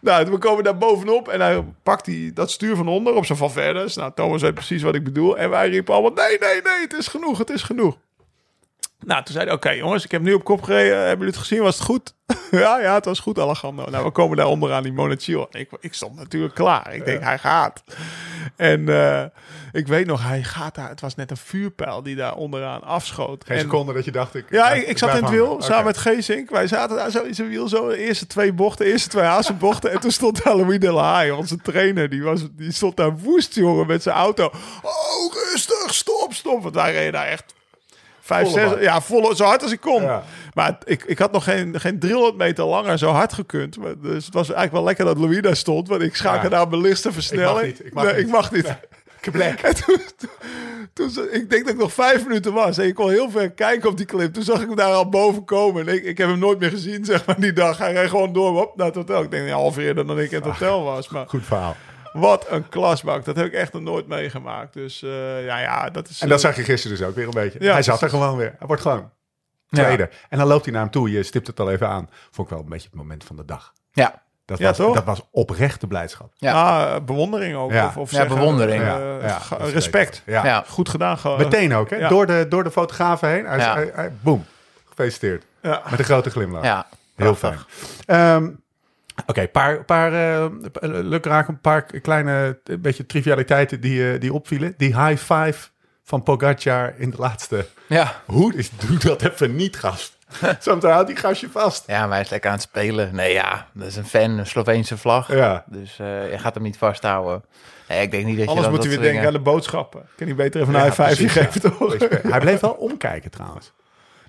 Nou, 0.00 0.30
we 0.30 0.38
komen 0.38 0.64
daar 0.64 0.78
bovenop 0.78 1.28
en 1.28 1.40
hij 1.40 1.64
pakt 1.82 2.04
die, 2.04 2.32
dat 2.32 2.50
stuur 2.50 2.76
van 2.76 2.88
onder 2.88 3.14
op 3.14 3.26
zijn 3.26 3.38
Valverdes. 3.38 3.96
Nou, 3.96 4.12
Thomas 4.14 4.42
weet 4.42 4.54
precies 4.54 4.82
wat 4.82 4.94
ik 4.94 5.04
bedoel. 5.04 5.38
En 5.38 5.50
wij 5.50 5.68
riepen 5.68 5.94
allemaal, 5.94 6.26
nee, 6.26 6.38
nee, 6.38 6.62
nee, 6.62 6.80
het 6.80 6.92
is 6.92 7.08
genoeg, 7.08 7.38
het 7.38 7.50
is 7.50 7.62
genoeg. 7.62 7.96
Nou, 9.06 9.22
toen 9.24 9.34
zei 9.34 9.44
hij, 9.46 9.54
oké 9.54 9.70
jongens, 9.70 10.04
ik 10.04 10.10
heb 10.10 10.22
nu 10.22 10.32
op 10.32 10.44
kop 10.44 10.62
gereden. 10.62 10.96
Hebben 10.96 11.10
jullie 11.18 11.32
het 11.32 11.36
gezien? 11.36 11.62
Was 11.62 11.74
het 11.74 11.84
goed? 11.84 12.14
ja, 12.50 12.80
ja, 12.80 12.94
het 12.94 13.04
was 13.04 13.18
goed, 13.18 13.38
Alejandro. 13.38 13.90
Nou, 13.90 14.04
we 14.04 14.10
komen 14.10 14.36
daar 14.36 14.46
onderaan 14.46 14.82
die 14.82 14.92
Monachil. 14.92 15.48
Ik, 15.50 15.70
ik 15.80 15.94
stond 15.94 16.16
natuurlijk 16.16 16.54
klaar. 16.54 16.94
Ik 16.94 17.04
denk, 17.04 17.22
hij 17.22 17.38
gaat. 17.38 17.84
En 18.56 18.88
eh, 18.88 19.24
ik 19.72 19.86
weet 19.86 20.06
nog, 20.06 20.22
hij 20.22 20.42
gaat 20.42 20.74
daar. 20.74 20.88
Het 20.88 21.00
was 21.00 21.14
net 21.14 21.30
een 21.30 21.36
vuurpijl 21.36 22.02
die 22.02 22.16
daar 22.16 22.34
onderaan 22.34 22.82
afschoot. 22.82 23.44
Geen 23.46 23.56
En- 23.56 23.62
seconde 23.62 23.92
dat 23.92 24.04
je 24.04 24.10
dacht... 24.10 24.34
Ik, 24.34 24.44
ja, 24.50 24.70
ik, 24.70 24.86
ik 24.86 24.98
zat 24.98 25.08
in 25.16 25.22
het 25.22 25.30
wiel 25.30 25.62
samen 25.62 25.84
met 25.84 25.98
Geesink. 25.98 26.50
Wij 26.50 26.66
zaten 26.66 26.96
daar 26.96 27.10
zo 27.10 27.22
in 27.22 27.34
zijn 27.34 27.48
wiel, 27.48 27.68
zo 27.68 27.88
de 27.88 27.96
eerste 27.96 28.26
twee 28.26 28.52
bochten, 28.52 28.84
de 28.84 28.92
eerste 28.92 29.08
twee 29.08 29.24
hazenbochten. 29.24 29.90
en 29.90 30.00
toen 30.00 30.10
stond 30.10 30.44
daar 30.44 30.56
Louis 30.56 30.78
de 30.78 30.92
La 30.92 31.12
Haye, 31.12 31.34
onze 31.34 31.56
trainer. 31.56 32.08
Die, 32.08 32.22
was, 32.22 32.46
die 32.52 32.72
stond 32.72 32.96
daar 32.96 33.16
woest, 33.18 33.54
jongen, 33.54 33.86
met 33.86 34.02
zijn 34.02 34.16
auto. 34.16 34.50
Oh, 34.82 35.34
rustig, 35.50 35.94
stop, 35.94 36.34
stop. 36.34 36.62
Want 36.62 36.74
wij 36.74 36.92
reden 36.92 37.12
daar 37.12 37.26
echt 37.26 37.54
vijf, 38.26 38.48
Volle 38.48 38.60
zes, 38.60 38.70
bak. 38.70 38.80
ja, 38.80 39.00
volle, 39.00 39.36
zo 39.36 39.44
hard 39.44 39.62
als 39.62 39.72
ik 39.72 39.80
kon. 39.80 40.02
Ja. 40.02 40.22
Maar 40.54 40.78
ik, 40.84 41.04
ik 41.04 41.18
had 41.18 41.32
nog 41.32 41.44
geen, 41.44 41.80
geen 41.80 41.98
300 41.98 42.36
meter 42.36 42.64
langer 42.64 42.98
zo 42.98 43.10
hard 43.10 43.32
gekund. 43.32 43.78
Maar 43.78 43.94
Dus 44.02 44.24
het 44.24 44.34
was 44.34 44.44
eigenlijk 44.46 44.72
wel 44.72 44.84
lekker 44.84 45.04
dat 45.04 45.18
Louis 45.18 45.40
daar 45.42 45.56
stond. 45.56 45.88
Want 45.88 46.02
ik 46.02 46.16
schakelde 46.16 46.42
Ja. 46.42 46.48
daar 46.62 46.68
mijn 46.68 46.80
lichte 46.82 47.12
versnelling. 47.12 47.66
niet, 47.66 47.84
ik 47.86 47.94
mag 47.94 48.04
nee, 48.04 48.14
niet. 48.14 48.22
ik 48.26 48.30
mag 48.32 48.52
niet. 48.52 48.64
Toen, 49.86 49.98
toen, 50.16 50.28
toen 50.92 51.10
ze- 51.10 51.28
ik 51.32 51.50
denk 51.50 51.64
dat 51.64 51.74
ik 51.74 51.80
nog 51.80 51.92
vijf 51.92 52.26
minuten 52.26 52.52
was. 52.52 52.78
En 52.78 52.86
ik 52.86 52.94
kon 52.94 53.10
heel 53.10 53.30
ver 53.30 53.50
kijken 53.50 53.88
op 53.88 53.96
die 53.96 54.06
clip. 54.06 54.32
Toen 54.34 54.42
zag 54.42 54.60
ik 54.60 54.66
hem 54.66 54.76
daar 54.76 54.92
al 54.92 55.08
boven 55.08 55.44
komen. 55.44 55.88
En 55.88 55.94
ik, 55.94 56.04
ik 56.04 56.18
heb 56.18 56.28
hem 56.28 56.38
nooit 56.38 56.58
meer 56.58 56.70
gezien, 56.70 57.04
zeg 57.04 57.26
maar, 57.26 57.40
die 57.40 57.52
dag. 57.52 57.78
Hij 57.78 57.92
reed 57.92 58.08
gewoon 58.10 58.32
door 58.32 58.62
op 58.66 58.76
naar 58.76 58.86
het 58.86 58.94
hotel. 58.94 59.22
Ik 59.22 59.30
denk, 59.30 59.48
ja, 59.48 59.54
half 59.54 59.76
eerder 59.76 60.06
dan 60.06 60.20
ik 60.20 60.30
in 60.30 60.36
het 60.42 60.44
hotel 60.50 60.82
was. 60.84 61.08
Maar 61.08 61.28
Goed 61.28 61.44
verhaal. 61.44 61.76
Wat 62.18 62.46
een 62.48 62.68
klasbak. 62.68 63.24
Dat 63.24 63.36
heb 63.36 63.46
ik 63.46 63.52
echt 63.52 63.72
nog 63.72 63.82
nooit 63.82 64.06
meegemaakt. 64.06 64.72
Dus 64.72 65.02
eh, 65.02 65.44
ja, 65.44 65.58
ja, 65.58 65.90
dat 65.90 66.08
is... 66.08 66.20
En 66.20 66.28
dat 66.28 66.38
eh, 66.38 66.44
zag 66.44 66.56
je 66.56 66.62
gisteren 66.62 66.96
dus 66.98 67.06
ook 67.06 67.14
weer 67.14 67.24
een 67.24 67.30
beetje. 67.30 67.58
Ja, 67.62 67.72
hij 67.72 67.82
zat 67.82 68.02
er 68.02 68.08
gewoon 68.08 68.36
weer. 68.36 68.54
Hij 68.58 68.66
wordt 68.66 68.82
gewoon 68.82 69.10
tweede. 69.70 70.10
En 70.28 70.38
dan 70.38 70.46
loopt 70.46 70.64
hij 70.64 70.72
naar 70.72 70.82
hem 70.82 70.90
toe. 70.90 71.10
Je 71.10 71.22
stipt 71.22 71.46
het 71.46 71.60
al 71.60 71.70
even 71.70 71.88
aan. 71.88 72.08
Vond 72.30 72.48
ik 72.48 72.54
wel 72.54 72.62
een 72.64 72.70
beetje 72.70 72.88
het 72.88 72.96
moment 72.98 73.24
van 73.24 73.36
de 73.36 73.44
dag. 73.44 73.72
Ja, 73.92 74.22
Dat, 74.44 74.58
Ja, 74.58 74.66
was, 74.68 74.76
toch? 74.76 74.94
dat 74.94 75.04
was 75.04 75.20
oprechte 75.30 75.86
blijdschap. 75.86 76.32
Ja. 76.36 76.52
ah, 76.52 77.04
bewondering 77.04 77.56
ook. 77.56 77.70
Ja. 77.72 77.86
Of, 77.86 77.96
of 77.96 78.10
Ja, 78.10 78.16
zeggen, 78.16 78.36
bewondering. 78.36 78.82
eh, 78.82 78.88
Ja, 79.22 79.40
respect. 79.58 80.22
Ja. 80.26 80.44
ja. 80.44 80.64
Goed 80.68 80.88
gedaan. 80.88 81.18
Gewoon. 81.18 81.38
Meteen 81.38 81.74
ook, 81.74 81.90
hè? 81.90 81.96
Ja. 81.96 82.08
Door, 82.08 82.26
de, 82.26 82.46
door 82.48 82.64
de 82.64 82.70
fotografen 82.70 83.28
heen. 83.28 83.44
Hij, 83.46 83.58
Ja. 83.58 83.74
hij, 83.74 83.90
hij- 83.94 84.12
boem. 84.20 84.44
Gefeliciteerd. 84.88 85.44
Ja. 85.62 85.82
Met 85.90 85.98
een 85.98 86.04
grote 86.04 86.30
glimlach. 86.30 86.64
ja. 86.64 86.86
Heel 87.16 87.34
fijn. 87.34 87.58
Oké, 89.26 89.48
paar, 89.48 89.84
paar, 89.84 90.12
eh, 90.12 90.46
lukraak, 90.82 91.48
een 91.48 91.60
paar 91.60 91.82
kleine 91.82 92.58
een 92.64 92.80
beetje 92.80 93.06
trivialiteiten 93.06 93.80
die, 93.80 94.12
eh, 94.12 94.20
die 94.20 94.32
opvielen. 94.32 94.74
Die 94.76 95.02
high 95.02 95.22
five 95.34 95.68
van 96.04 96.22
Pogacar 96.22 96.94
in 96.96 97.10
de 97.10 97.16
laatste. 97.18 97.66
Ja. 97.86 98.22
Hoe 98.26 98.54
is, 98.54 98.70
doe 98.70 98.98
dat 98.98 99.22
even 99.22 99.56
niet, 99.56 99.76
gast. 99.76 100.16
Soms 100.58 100.84
houdt 100.84 101.06
die 101.06 101.16
gastje 101.16 101.48
vast. 101.50 101.84
ja, 101.86 102.00
maar 102.00 102.10
hij 102.14 102.20
is 102.20 102.28
lekker 102.30 102.50
aan 102.50 102.56
het 102.56 102.64
spelen. 102.64 103.14
Nee, 103.14 103.32
ja, 103.32 103.66
dat 103.72 103.86
is 103.86 103.96
een 103.96 104.04
fan, 104.06 104.38
een 104.38 104.46
Sloveense 104.46 104.98
vlag. 104.98 105.32
Ja. 105.32 105.64
Dus 105.66 105.98
eh, 105.98 106.30
je 106.30 106.38
gaat 106.38 106.54
hem 106.54 106.62
niet 106.62 106.78
vasthouden. 106.78 107.44
Nee, 107.88 108.02
ik 108.02 108.10
denk 108.10 108.24
niet 108.24 108.36
dat 108.36 108.44
je 108.44 108.50
Anders 108.50 108.66
dan 108.66 108.74
moet 108.76 108.84
hij 108.84 108.92
dat 108.94 109.02
weer 109.02 109.12
denken 109.12 109.28
aan 109.28 109.34
de 109.34 109.50
boodschappen. 109.50 110.08
Kan 110.16 110.26
hij 110.26 110.36
beter 110.36 110.60
even 110.60 110.74
een 110.74 110.80
Ja, 110.80 110.86
high 110.86 111.02
five 111.02 111.16
precies, 111.16 111.32
geven, 111.32 111.60
ja. 111.62 111.96
toch? 111.98 112.22
Hij 112.30 112.40
bleef 112.40 112.60
wel 112.60 112.70
omkijken 112.72 113.30
trouwens. 113.30 113.72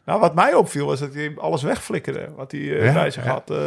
Nou, 0.07 0.19
wat 0.19 0.35
mij 0.35 0.53
opviel 0.53 0.85
was 0.85 0.99
dat 0.99 1.13
hij 1.13 1.33
alles 1.37 1.61
wegflikkerde. 1.63 2.29
Wat 2.35 2.51
hij 2.51 2.59
eh, 2.61 2.85
Ja, 2.85 2.93
bij 2.93 3.11
zich 3.11 3.23
ja. 3.25 3.31
had. 3.31 3.49
Eh, 3.49 3.57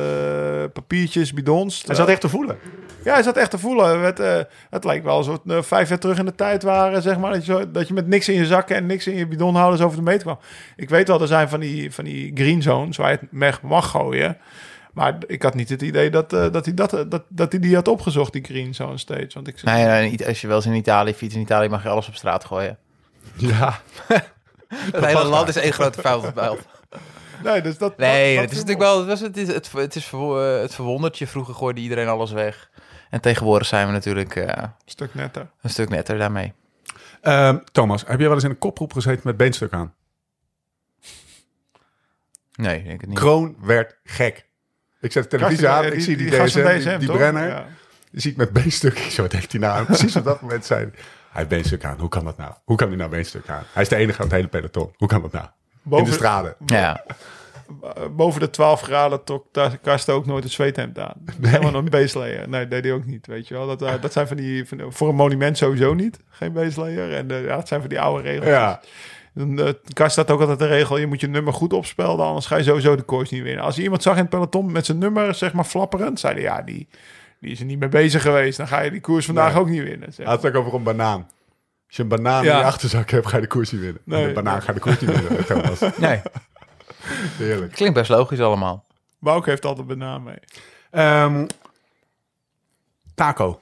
papiertjes, 0.72 1.32
bidons. 1.32 1.82
Hij 1.86 1.94
zat 1.94 2.08
echt 2.08 2.20
te 2.20 2.28
voelen. 2.28 2.58
Ja, 3.04 3.12
hij 3.12 3.22
zat 3.22 3.36
echt 3.36 3.50
te 3.50 3.58
voelen. 3.58 4.00
Het, 4.00 4.20
eh, 4.20 4.38
het 4.70 4.84
lijkt 4.84 5.04
wel 5.04 5.16
alsof 5.16 5.38
het 5.42 5.52
eh, 5.52 5.62
vijf 5.62 5.88
jaar 5.88 5.98
terug 5.98 6.18
in 6.18 6.24
de 6.24 6.34
tijd 6.34 6.62
waren, 6.62 7.02
zeg 7.02 7.18
maar. 7.18 7.32
Dat 7.32 7.46
je, 7.46 7.52
zo, 7.52 7.70
dat 7.70 7.88
je 7.88 7.94
met 7.94 8.06
niks 8.06 8.28
in 8.28 8.34
je 8.34 8.46
zakken 8.46 8.76
en 8.76 8.86
niks 8.86 9.06
in 9.06 9.16
je 9.16 9.26
bidonhouders 9.26 9.82
over 9.82 9.96
de 9.96 10.02
meter 10.02 10.22
kwam. 10.22 10.38
Ik 10.76 10.88
weet 10.88 11.08
wel, 11.08 11.20
er 11.20 11.26
zijn 11.26 11.48
van 11.48 11.60
die, 11.60 11.92
van 11.92 12.04
die 12.04 12.30
green 12.34 12.62
zones 12.62 12.96
waar 12.96 13.10
je 13.10 13.18
het 13.20 13.28
weg 13.30 13.62
mag 13.62 13.90
gooien. 13.90 14.36
Maar 14.92 15.16
ik 15.26 15.42
had 15.42 15.54
niet 15.54 15.68
het 15.68 15.82
idee 15.82 16.10
dat, 16.10 16.32
eh, 16.32 16.50
dat, 16.52 16.64
hij 16.64 16.74
dat, 16.74 16.90
dat, 17.08 17.22
dat 17.28 17.52
hij 17.52 17.60
die 17.60 17.74
had 17.74 17.88
opgezocht, 17.88 18.32
die 18.32 18.44
green 18.44 18.74
zone 18.74 18.98
steeds. 18.98 19.34
Want 19.34 19.48
ik, 19.48 19.62
Nee, 19.62 19.84
nee, 19.84 20.10
niet- 20.10 20.26
als 20.26 20.40
je 20.40 20.46
wel 20.46 20.56
eens 20.56 20.66
in 20.66 20.74
Italië 20.74 21.14
fietst, 21.14 21.36
in 21.36 21.42
Italië 21.42 21.68
mag 21.68 21.82
je 21.82 21.88
alles 21.88 22.08
op 22.08 22.14
straat 22.14 22.44
gooien. 22.44 22.78
Ja. 23.36 23.78
Het 24.92 25.04
hele 25.04 25.24
land 25.24 25.48
is 25.48 25.56
één 25.56 25.72
grote 25.72 26.00
vuilnisbelt. 26.00 26.60
nee, 27.42 27.62
dus 27.62 27.78
dat, 27.78 27.96
Nee, 27.96 28.34
dat, 28.34 28.42
het 28.42 28.52
is 28.52 28.58
natuurlijk 28.58 28.84
wel, 28.86 28.98
het, 28.98 29.06
was, 29.06 29.20
het, 29.20 29.36
is, 29.36 29.48
het, 29.48 29.72
het, 29.72 29.94
is 29.96 30.04
verwo- 30.04 30.54
eh, 30.54 30.60
het 30.60 30.74
verwondert 30.74 31.18
je. 31.18 31.26
Vroeger 31.26 31.54
gooide 31.54 31.80
iedereen 31.80 32.08
alles 32.08 32.32
weg. 32.32 32.70
En 33.10 33.20
tegenwoordig 33.20 33.66
zijn 33.68 33.86
we 33.86 33.92
natuurlijk 33.92 34.36
eh, 34.36 34.44
een 34.46 34.72
stuk 34.84 35.14
netter. 35.14 35.50
een 35.60 35.70
stuk 35.70 35.88
netter 35.88 36.18
daarmee. 36.18 36.52
Ehm, 37.20 37.58
Thomas, 37.72 38.00
heb 38.06 38.18
jij 38.18 38.26
wel 38.26 38.34
eens 38.34 38.44
in 38.44 38.50
een 38.50 38.58
koproep 38.58 38.92
gezeten 38.92 39.20
met 39.24 39.36
beenstuk 39.36 39.72
aan? 39.72 39.94
Nee, 42.54 42.78
ik 42.78 42.84
denk 42.84 43.00
het 43.00 43.08
niet. 43.10 43.18
Kroon 43.18 43.56
werd 43.60 43.96
gek. 44.04 44.46
Ik 45.00 45.12
zet 45.12 45.22
de 45.22 45.36
televisie 45.36 45.68
aan, 45.68 45.84
ik 45.84 46.00
zie 46.00 46.16
die, 46.16 46.30
DSM, 46.30 46.88
die, 46.88 46.98
die? 46.98 47.10
Brenner. 47.10 47.48
Ja. 47.48 47.66
Je 48.10 48.20
ziet 48.20 48.36
met 48.36 48.52
beenstuk. 48.52 48.98
Ik 48.98 49.10
zo, 49.12 49.22
wat 49.22 49.32
heeft 49.32 49.52
hij 49.52 49.60
nou? 49.60 49.84
Precies 49.84 50.16
op 50.16 50.24
dat 50.24 50.40
moment 50.40 50.64
zei 50.64 50.90
hij, 51.30 51.38
heeft 51.38 51.48
beenstuk 51.48 51.84
aan. 51.84 51.98
Hoe 51.98 52.08
kan 52.08 52.24
dat 52.24 52.36
nou? 52.36 52.52
Hoe 52.64 52.76
kan 52.76 52.88
hij 52.88 52.96
nou 52.96 53.10
beenstuk 53.10 53.48
aan? 53.48 53.62
Hij 53.72 53.82
is 53.82 53.88
de 53.88 53.96
enige 53.96 54.18
aan 54.18 54.26
het 54.26 54.34
hele 54.34 54.48
peloton. 54.48 54.90
Hoe 54.96 55.08
kan 55.08 55.22
dat 55.22 55.32
nou? 55.32 55.46
In 55.90 56.04
de 56.04 56.12
straden. 56.12 56.54
Ja, 56.66 57.04
boven 58.16 58.40
de 58.40 58.50
12 58.50 58.80
graden 58.80 59.24
trok 59.24 59.46
daar 59.52 59.78
Karsten 59.78 60.14
ook 60.14 60.26
nooit 60.26 60.44
het 60.44 60.52
zweethemd 60.52 60.98
aan. 60.98 61.14
Helemaal 61.42 61.74
een 61.74 61.88
baselayer. 61.90 62.48
Nee, 62.48 62.68
deed 62.68 62.84
hij 62.84 62.92
ook 62.92 63.04
niet, 63.04 63.26
weet 63.26 63.48
je 63.48 63.54
wel. 63.54 63.66
Dat, 63.66 63.82
eh, 63.82 63.92
dat 64.00 64.12
zijn 64.12 64.26
van 64.26 64.36
die, 64.36 64.68
van, 64.68 64.92
voor 64.92 65.08
een 65.08 65.14
monument 65.14 65.58
sowieso 65.58 65.94
niet. 65.94 66.18
Geen 66.28 66.52
baselayer. 66.52 67.14
En 67.14 67.30
eh, 67.30 67.44
ja, 67.44 67.56
dat 67.56 67.68
zijn 67.68 67.80
van 67.80 67.88
die 67.88 68.00
oude 68.00 68.22
regels. 68.22 68.46
Ja. 68.46 68.80
Dan, 69.34 69.60
eh, 69.60 69.72
Kast 69.92 70.12
staat 70.12 70.30
ook 70.30 70.40
altijd 70.40 70.58
de 70.58 70.66
regel, 70.66 70.98
je 70.98 71.06
moet 71.06 71.20
je 71.20 71.28
nummer 71.28 71.52
goed 71.52 71.72
opspelden, 71.72 72.26
anders 72.26 72.46
ga 72.46 72.56
je 72.56 72.62
sowieso 72.62 72.96
de 72.96 73.02
koers 73.02 73.30
niet 73.30 73.42
winnen. 73.42 73.64
Als 73.64 73.76
je 73.76 73.82
iemand 73.82 74.02
zag 74.02 74.14
in 74.14 74.20
het 74.20 74.30
peloton 74.30 74.72
met 74.72 74.86
zijn 74.86 74.98
nummer, 74.98 75.34
zeg 75.34 75.52
maar, 75.52 75.64
flapperend, 75.64 76.20
zei 76.20 76.34
hij, 76.34 76.42
ja, 76.42 76.62
die, 76.62 76.88
die 77.40 77.50
is 77.50 77.60
er 77.60 77.64
niet 77.66 77.78
mee 77.78 77.88
bezig 77.88 78.22
geweest. 78.22 78.56
Dan 78.56 78.68
ga 78.68 78.80
je 78.80 78.90
die 78.90 79.00
koers 79.00 79.26
vandaag 79.26 79.52
Nee. 79.52 79.60
ook 79.62 79.68
niet 79.68 79.82
winnen. 79.82 80.12
Zeg. 80.12 80.26
Had 80.26 80.42
het 80.42 80.56
ook 80.56 80.64
over 80.64 80.78
een 80.78 80.82
banaan. 80.84 81.28
Als 81.86 81.96
je 81.96 82.02
een 82.02 82.08
banaan 82.08 82.44
Ja. 82.44 82.52
in 82.52 82.58
je 82.58 82.64
achterzak 82.64 83.10
hebt, 83.10 83.26
ga 83.26 83.36
je 83.36 83.42
de 83.42 83.48
koers 83.48 83.70
niet 83.72 83.80
winnen. 83.80 84.02
Nee. 84.04 84.18
Met 84.20 84.28
een 84.28 84.34
banaan 84.44 84.60
ga 84.62 84.66
je 84.66 84.74
de 84.74 84.80
koers 84.80 85.00
niet 85.00 85.20
winnen. 85.20 85.46
Thomas. 85.46 85.80
Nee, 85.98 86.20
Heerlijk. 87.36 87.72
klinkt 87.72 87.94
best 87.94 88.10
logisch 88.10 88.40
allemaal. 88.40 88.84
Bouke 89.18 89.50
heeft 89.50 89.64
altijd 89.64 89.86
banaan 89.86 90.22
mee. 90.22 90.38
Ehm, 90.90 91.46
taco. 93.14 93.60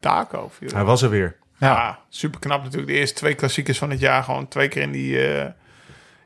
Taco. 0.00 0.48
viel. 0.52 0.68
Hij 0.72 0.84
was 0.84 1.02
er 1.02 1.10
weer. 1.10 1.36
Ja, 1.58 1.98
super 2.08 2.40
knap 2.40 2.62
natuurlijk. 2.62 2.92
De 2.92 2.98
eerste 2.98 3.14
twee 3.14 3.34
klassiekers 3.34 3.78
van 3.78 3.90
het 3.90 4.00
jaar. 4.00 4.22
Gewoon 4.22 4.48
twee 4.48 4.68
keer 4.68 4.82
in 4.82 4.90
die, 4.92 5.26
eh, 5.28 5.50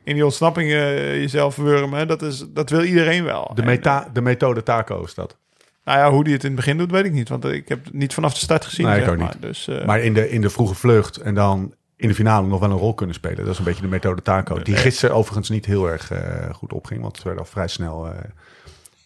in 0.03 0.13
die 0.13 0.23
ontsnapping 0.25 0.71
eh, 0.71 1.13
jezelf 1.21 1.55
wurmen. 1.55 2.07
Dat, 2.07 2.21
is, 2.21 2.45
dat 2.47 2.69
wil 2.69 2.83
iedereen 2.83 3.23
wel. 3.23 3.51
De, 3.53 3.61
En, 3.61 3.67
meta, 3.67 4.09
de 4.13 4.21
methode 4.21 4.63
taco 4.63 5.03
is 5.03 5.13
dat. 5.13 5.37
Nou 5.85 5.99
ja, 5.99 6.09
hoe 6.11 6.23
die 6.23 6.33
het 6.33 6.41
in 6.43 6.47
het 6.47 6.55
begin 6.57 6.77
doet, 6.77 6.91
weet 6.91 7.05
ik 7.05 7.11
niet. 7.11 7.29
Want 7.29 7.45
ik 7.45 7.67
heb 7.69 7.83
het 7.85 7.93
niet 7.93 8.13
vanaf 8.13 8.33
de 8.33 8.39
start 8.39 8.65
gezien. 8.65 8.85
Nee, 8.85 9.01
ik 9.01 9.07
ook 9.09 9.17
maar. 9.17 9.27
niet. 9.33 9.41
Dus, 9.41 9.67
eh, 9.67 9.85
Maar 9.85 9.99
in 9.99 10.13
de, 10.13 10.29
in 10.29 10.41
de 10.41 10.49
vroege 10.49 10.75
vlucht 10.75 11.17
en 11.17 11.35
dan 11.35 11.73
in 11.95 12.07
de 12.07 12.15
finale 12.15 12.47
nog 12.47 12.59
wel 12.59 12.71
een 12.71 12.77
rol 12.77 12.93
kunnen 12.93 13.15
spelen. 13.15 13.37
Dat 13.45 13.47
is 13.53 13.57
een 13.57 13.63
beetje 13.65 13.81
de 13.81 13.87
methode 13.87 14.21
taco. 14.21 14.59
Die 14.59 14.75
gisteren 14.75 15.15
overigens 15.15 15.49
niet 15.49 15.65
heel 15.65 15.89
erg 15.89 16.11
eh, 16.11 16.53
goed 16.53 16.73
opging. 16.73 17.01
Want 17.01 17.17
ze 17.17 17.23
werden 17.23 17.41
al 17.43 17.47
vrij 17.49 17.67
snel... 17.67 18.07
eh, 18.07 18.13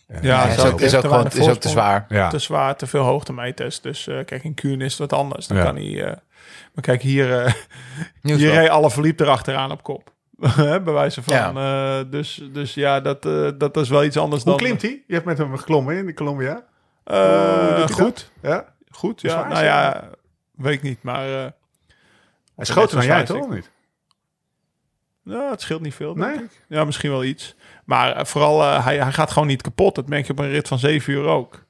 Ja, 0.08 0.20
Ja, 0.22 0.46
is 0.48 0.60
ook, 0.66 0.82
is 0.82 0.90
te 0.92 0.98
ook, 0.98 1.04
gewoon, 1.04 1.26
is 1.28 1.50
ook 1.50 1.58
te 1.60 1.70
zwaar. 1.70 2.06
ja. 2.10 2.30
te 2.30 2.40
zwaar, 2.40 2.76
te 2.76 2.88
veel 2.88 3.04
hoogtemeters. 3.04 3.82
Dus 3.82 4.08
eh, 4.08 4.26
kijk, 4.26 4.44
in 4.44 4.54
Kuurne 4.54 4.84
is 4.86 4.98
het 4.98 5.10
wat 5.10 5.20
anders. 5.20 5.48
Dan 5.48 5.58
Ja. 5.58 5.64
kan 5.64 5.76
hij... 5.76 6.04
eh, 6.04 6.16
maar 6.74 6.84
kijk, 6.84 7.02
hier, 7.02 7.42
eh 7.44 7.54
hier 8.38 8.52
reed 8.52 8.70
alle 8.70 8.92
verliep 8.92 9.20
erachteraan 9.20 9.72
op 9.72 9.84
kop. 9.84 10.14
Hè, 10.56 10.82
Bij 10.82 10.94
wijze 10.94 11.24
van. 11.24 11.58
eh, 11.58 12.00
dus, 12.12 12.42
dus 12.54 12.74
ja, 12.74 13.00
dat, 13.02 13.26
eh, 13.26 13.50
dat 13.58 13.78
is 13.78 13.90
wel 13.90 14.04
iets 14.04 14.18
anders 14.18 14.44
Hoe 14.44 14.52
dan... 14.52 14.62
klimt 14.62 14.82
hij? 14.82 15.04
Je 15.08 15.14
hebt 15.14 15.26
met 15.26 15.38
hem 15.38 15.58
geklommen 15.58 15.96
in 15.98 16.06
de 16.06 16.14
Colombia. 16.14 16.64
Eh, 17.10 17.68
Hoe 17.68 17.76
doet 17.76 17.96
hij 17.96 18.06
goed, 18.06 18.32
Ja? 18.42 18.66
goed. 18.92 19.22
Ja, 19.22 19.30
zwaar 19.30 19.50
nou 19.50 19.64
ja, 19.64 20.10
weet 20.56 20.74
ik 20.74 20.82
niet. 20.82 21.04
Maar 21.04 21.26
eh, 21.26 21.32
Hij 21.32 21.52
is 22.56 22.70
groter 22.70 22.98
dan 22.98 23.06
jij, 23.06 23.24
toch? 23.26 23.50
niet? 23.50 23.72
nou, 25.24 25.52
het 25.52 25.62
scheelt 25.62 25.82
niet 25.82 25.94
veel, 25.96 26.14
denk 26.14 26.36
Nee? 26.36 26.44
ik. 26.44 26.66
Ja, 26.68 26.84
misschien 26.86 27.10
wel 27.12 27.24
iets. 27.24 27.56
Maar 27.86 28.12
eh, 28.16 28.26
vooral, 28.26 28.62
hij, 28.84 28.98
hij 29.00 29.12
gaat 29.12 29.32
gewoon 29.32 29.48
niet 29.48 29.62
kapot. 29.62 29.96
Dat 29.96 30.08
merk 30.08 30.26
je 30.26 30.32
op 30.32 30.40
een 30.40 30.50
rit 30.50 30.68
van 30.68 30.80
zeven 30.80 31.14
uur 31.14 31.26
ook. 31.26 31.66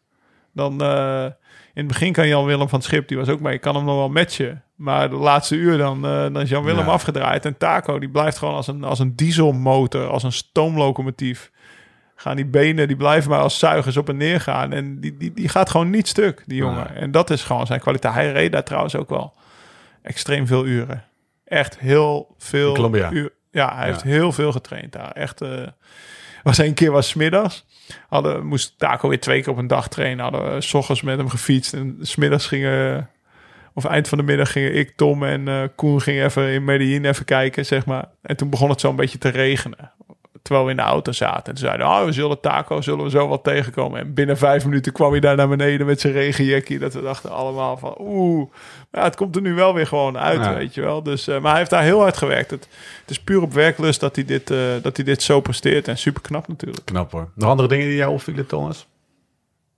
Dan, 0.54 0.82
eh, 0.82 1.24
in 1.74 1.86
het 1.86 1.88
begin 1.88 2.14
kan 2.14 2.28
Jan 2.28 2.46
Willem 2.46 2.70
van 2.70 2.80
het 2.80 2.88
Schip, 2.88 3.08
die 3.08 3.18
was 3.18 3.30
ook 3.30 3.40
mee, 3.40 3.58
kan 3.60 3.76
hem 3.76 3.86
nog 3.86 3.96
wel 3.96 4.10
matchen. 4.10 4.64
Maar 4.76 5.10
de 5.10 5.16
laatste 5.16 5.56
uur 5.56 5.78
dan, 5.78 6.06
eh, 6.06 6.12
dan 6.12 6.40
is 6.40 6.50
Jan 6.50 6.64
Willem 6.64 6.86
Ja. 6.86 6.92
afgedraaid. 6.92 7.46
En 7.46 7.58
Taco, 7.58 8.00
die 8.00 8.10
blijft 8.10 8.38
gewoon 8.38 8.56
als 8.56 8.68
een, 8.68 8.84
als 8.84 9.00
een 9.00 9.16
dieselmotor, 9.16 10.08
als 10.08 10.24
een 10.24 10.32
stoomlocomotief. 10.32 11.52
Gaan 12.20 12.36
die 12.36 12.46
benen, 12.46 12.88
die 12.88 12.96
blijven 12.98 13.30
maar 13.30 13.40
als 13.40 13.60
zuigers 13.60 13.98
op 13.98 14.10
en 14.10 14.18
neer 14.18 14.42
gaan. 14.42 14.74
En 14.74 15.00
die, 15.00 15.18
die, 15.18 15.34
die 15.34 15.50
gaat 15.50 15.70
gewoon 15.70 15.90
niet 15.90 16.08
stuk, 16.08 16.44
die 16.46 16.58
jongen. 16.58 16.96
En 16.96 17.12
dat 17.12 17.30
is 17.30 17.44
gewoon 17.44 17.66
zijn 17.66 17.80
kwaliteit. 17.80 18.14
Hij 18.14 18.32
reed 18.32 18.52
daar 18.52 18.64
trouwens 18.64 18.96
ook 18.96 19.10
wel 19.10 19.34
extreem 20.02 20.48
veel 20.48 20.66
uren. 20.66 21.04
Echt 21.46 21.80
heel 21.80 22.36
veel 22.38 22.74
Colombia. 22.74 23.12
Ja, 23.52 23.76
hij 23.76 23.86
Ja. 23.86 23.92
heeft 23.92 24.02
heel 24.04 24.32
veel 24.32 24.52
getraind 24.52 24.92
daar. 24.92 25.12
Echt, 25.12 25.42
eh 25.42 25.68
was 26.44 26.60
één 26.60 26.74
keer 26.74 26.92
was 26.92 27.08
's 27.08 27.14
middags. 27.14 27.66
Hadden, 28.08 28.46
moest 28.46 28.74
Taco 28.78 29.08
weer 29.10 29.20
twee 29.20 29.42
keer 29.42 29.52
op 29.52 29.58
een 29.58 29.68
dag 29.68 29.88
trainen. 29.88 30.24
Hadden 30.24 30.54
we 30.54 30.62
's 30.62 30.74
ochtends 30.74 31.02
met 31.02 31.18
hem 31.18 31.30
gefietst. 31.30 31.74
En 31.74 31.98
's 32.02 32.16
middags 32.16 32.48
gingen, 32.48 33.10
of 33.74 33.86
eind 33.86 34.08
van 34.08 34.18
de 34.18 34.24
middag 34.24 34.52
gingen 34.52 34.76
ik, 34.76 34.96
Tom 34.96 35.24
en 35.24 35.48
eh, 35.48 35.64
Koen 35.76 36.02
gingen 36.02 36.26
even 36.26 36.50
in 36.50 36.64
Medellin 36.64 37.06
even 37.06 37.26
kijken, 37.26 37.66
zeg 37.66 37.86
maar. 37.86 38.06
En 38.22 38.38
toen 38.38 38.50
begon 38.50 38.70
het 38.70 38.80
zo 38.80 38.90
een 38.90 38.96
beetje 38.96 39.18
te 39.18 39.30
regenen. 39.30 39.92
Terwijl 40.42 40.66
we 40.66 40.72
in 40.72 40.78
de 40.78 40.84
auto 40.84 41.12
zaten. 41.12 41.38
En 41.44 41.44
toen 41.44 41.58
zeiden 41.58 41.88
we, 41.88 41.94
oh, 41.94 42.06
we 42.06 42.12
zullen 42.12 42.40
Taco, 42.40 42.82
zullen 42.82 43.04
we 43.04 43.10
zo 43.10 43.28
wel 43.28 43.42
tegenkomen. 43.42 44.00
En 44.00 44.14
binnen 44.14 44.38
vijf 44.38 44.66
minuten 44.66 44.92
kwam 44.92 45.12
hij 45.12 45.20
daar 45.20 45.36
naar 45.36 45.48
beneden 45.48 45.86
met 45.86 46.00
zijn 46.02 46.14
regenjekkie. 46.14 46.80
Dat 46.80 46.94
we 46.94 47.02
dachten 47.02 47.32
allemaal 47.32 47.78
van, 47.78 47.96
oeh, 48.00 48.50
ja, 48.92 49.04
het 49.04 49.16
komt 49.16 49.36
er 49.36 49.42
nu 49.42 49.54
wel 49.54 49.74
weer 49.74 49.88
gewoon 49.88 50.18
uit, 50.18 50.44
Ja. 50.44 50.54
weet 50.54 50.74
je 50.74 50.82
wel. 50.82 51.04
Dus, 51.04 51.28
eh, 51.28 51.40
maar 51.40 51.50
hij 51.50 51.58
heeft 51.60 51.70
daar 51.72 51.84
heel 51.84 52.00
hard 52.00 52.18
gewerkt. 52.18 52.52
Het, 52.52 52.68
het 53.02 53.10
is 53.10 53.20
puur 53.20 53.42
op 53.42 53.54
werklust 53.54 54.00
dat 54.00 54.16
hij 54.16 54.26
dit, 54.26 54.52
eh, 54.52 54.58
dat 54.82 54.96
hij 54.96 55.06
dit 55.06 55.22
zo 55.22 55.42
presteert. 55.42 55.88
En 55.88 55.98
super 55.98 56.22
knap 56.22 56.48
natuurlijk. 56.48 56.86
Knap 56.86 57.12
hoor. 57.12 57.30
Nog 57.36 57.50
andere 57.50 57.68
dingen 57.68 57.88
die 57.88 57.96
jou 57.96 58.12
opvielen, 58.14 58.46
Thomas? 58.48 58.88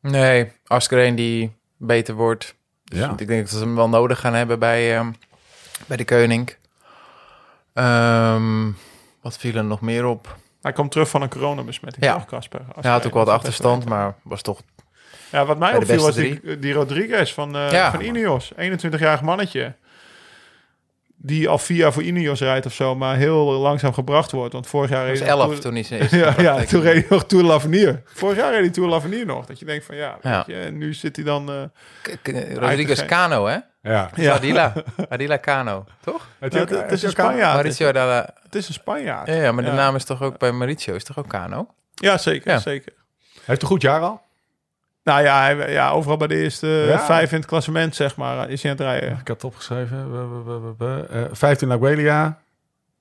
Nee, 0.01 0.51
Askreen 0.67 1.15
die 1.15 1.51
beter 1.77 2.13
wordt. 2.15 2.55
Dus 2.83 2.99
Ja. 2.99 3.13
Ik 3.17 3.27
denk 3.27 3.41
dat 3.41 3.49
ze 3.49 3.57
hem 3.59 3.75
wel 3.75 3.89
nodig 3.89 4.19
gaan 4.19 4.33
hebben 4.33 4.59
bij, 4.59 4.95
ehm, 4.97 5.11
bij 5.87 5.97
de 5.97 6.05
Koning. 6.05 6.55
Ehm, 7.73 8.71
wat 9.21 9.37
viel 9.37 9.55
er 9.55 9.63
nog 9.63 9.81
meer 9.81 10.05
op? 10.05 10.35
Hij 10.61 10.71
komt 10.73 10.91
terug 10.91 11.09
van 11.09 11.21
een 11.21 11.29
coronabesmetting, 11.29 12.05
Ja. 12.05 12.13
toch, 12.13 12.25
Casper? 12.25 12.61
Hij 12.81 12.91
had 12.91 13.05
ook 13.07 13.13
wat 13.13 13.29
achterstand, 13.29 13.85
maar 13.85 14.15
was 14.23 14.41
toch... 14.41 14.61
Ja, 15.31 15.45
wat 15.45 15.57
mij 15.57 15.75
opviel 15.75 16.01
was 16.01 16.15
die, 16.15 16.59
die 16.59 16.73
Rodriguez 16.73 17.33
van, 17.33 17.51
Ja. 17.51 17.91
van 17.91 18.01
Ineos. 18.01 18.51
21-jarig 18.57 19.21
mannetje. 19.21 19.73
Die 21.23 21.49
al 21.49 21.57
vier 21.57 21.77
jaar 21.77 21.93
voor 21.93 22.03
Ineos 22.03 22.39
rijdt 22.39 22.65
of 22.65 22.73
zo, 22.73 22.95
maar 22.95 23.15
heel 23.15 23.45
langzaam 23.51 23.93
gebracht 23.93 24.31
wordt. 24.31 24.53
Want 24.53 24.67
vorig 24.67 24.89
jaar 24.89 25.07
was 25.09 25.19
hij 25.19 25.27
nog 25.29 25.37
11 25.37 25.47
Tour- 25.47 25.61
toen 25.61 25.73
hij 25.75 25.85
eerste 25.99 26.41
Ja, 26.41 26.63
toen 26.63 26.81
reed 26.81 26.93
hij 26.93 27.05
nog 27.09 27.25
Tour 27.25 27.43
de 27.43 27.49
l'Avenir. 27.49 28.01
Vorig 28.05 28.37
jaar 28.37 28.51
reed 28.51 28.59
hij 28.59 28.69
Tour 28.69 28.89
de 28.89 28.95
l'Avenir 28.95 29.25
nog. 29.25 29.45
Dat 29.45 29.59
je 29.59 29.65
denkt 29.65 29.85
van 29.85 29.95
ja, 29.95 30.17
weet 30.21 30.33
Ja. 30.33 30.43
je, 30.47 30.71
nu 30.71 30.93
zit 30.93 31.15
hij 31.15 31.25
dan... 31.25 31.71
k- 32.21 32.27
Rodriguez 32.55 33.05
Cano, 33.05 33.45
hè? 33.47 33.57
Ja. 33.81 34.09
ja, 34.15 34.33
Adila. 34.33 34.73
Adila 35.09 35.39
Cano, 35.47 35.85
toch? 36.01 36.27
Het, 36.39 36.53
Ja, 36.53 36.59
het 36.59 36.91
is 36.91 37.03
een 37.03 37.09
Spanjaard. 37.09 37.53
Mauricio. 37.53 37.87
Het 38.43 38.55
is 38.55 38.67
een 38.67 38.73
Spanjaard. 38.73 39.27
Ja, 39.27 39.33
ja, 39.33 39.51
maar 39.51 39.63
de 39.63 39.71
naam 39.71 39.95
is 39.95 40.03
toch 40.03 40.21
ook 40.21 40.37
bij 40.37 40.51
Mauricio, 40.51 40.95
is 40.95 41.03
toch 41.03 41.17
ook 41.19 41.27
Cano? 41.27 41.67
Ja, 41.93 42.17
zeker, 42.17 42.51
Ja. 42.51 42.59
zeker. 42.59 42.93
heeft 43.45 43.61
een 43.61 43.67
goed 43.67 43.81
jaar 43.81 44.01
al. 44.01 44.21
Nou 45.03 45.21
ja, 45.23 45.41
hij, 45.41 45.71
ja, 45.71 45.89
overal 45.89 46.17
bij 46.17 46.27
de 46.27 46.35
eerste 46.35 46.67
Ja. 46.67 46.99
vijf 46.99 47.31
in 47.31 47.37
het 47.37 47.45
klassement, 47.47 47.95
zeg 47.95 48.15
maar, 48.15 48.49
is 48.49 48.61
hij 48.61 48.71
aan 48.71 48.77
het 48.77 48.85
rijden. 48.85 49.09
Ik 49.09 49.15
had 49.27 49.27
het 49.27 49.43
opgeschreven. 49.43 50.77
We. 50.77 51.07
Eh, 51.11 51.21
15 51.31 51.67
La 51.67 51.77
Guelia. 51.77 52.39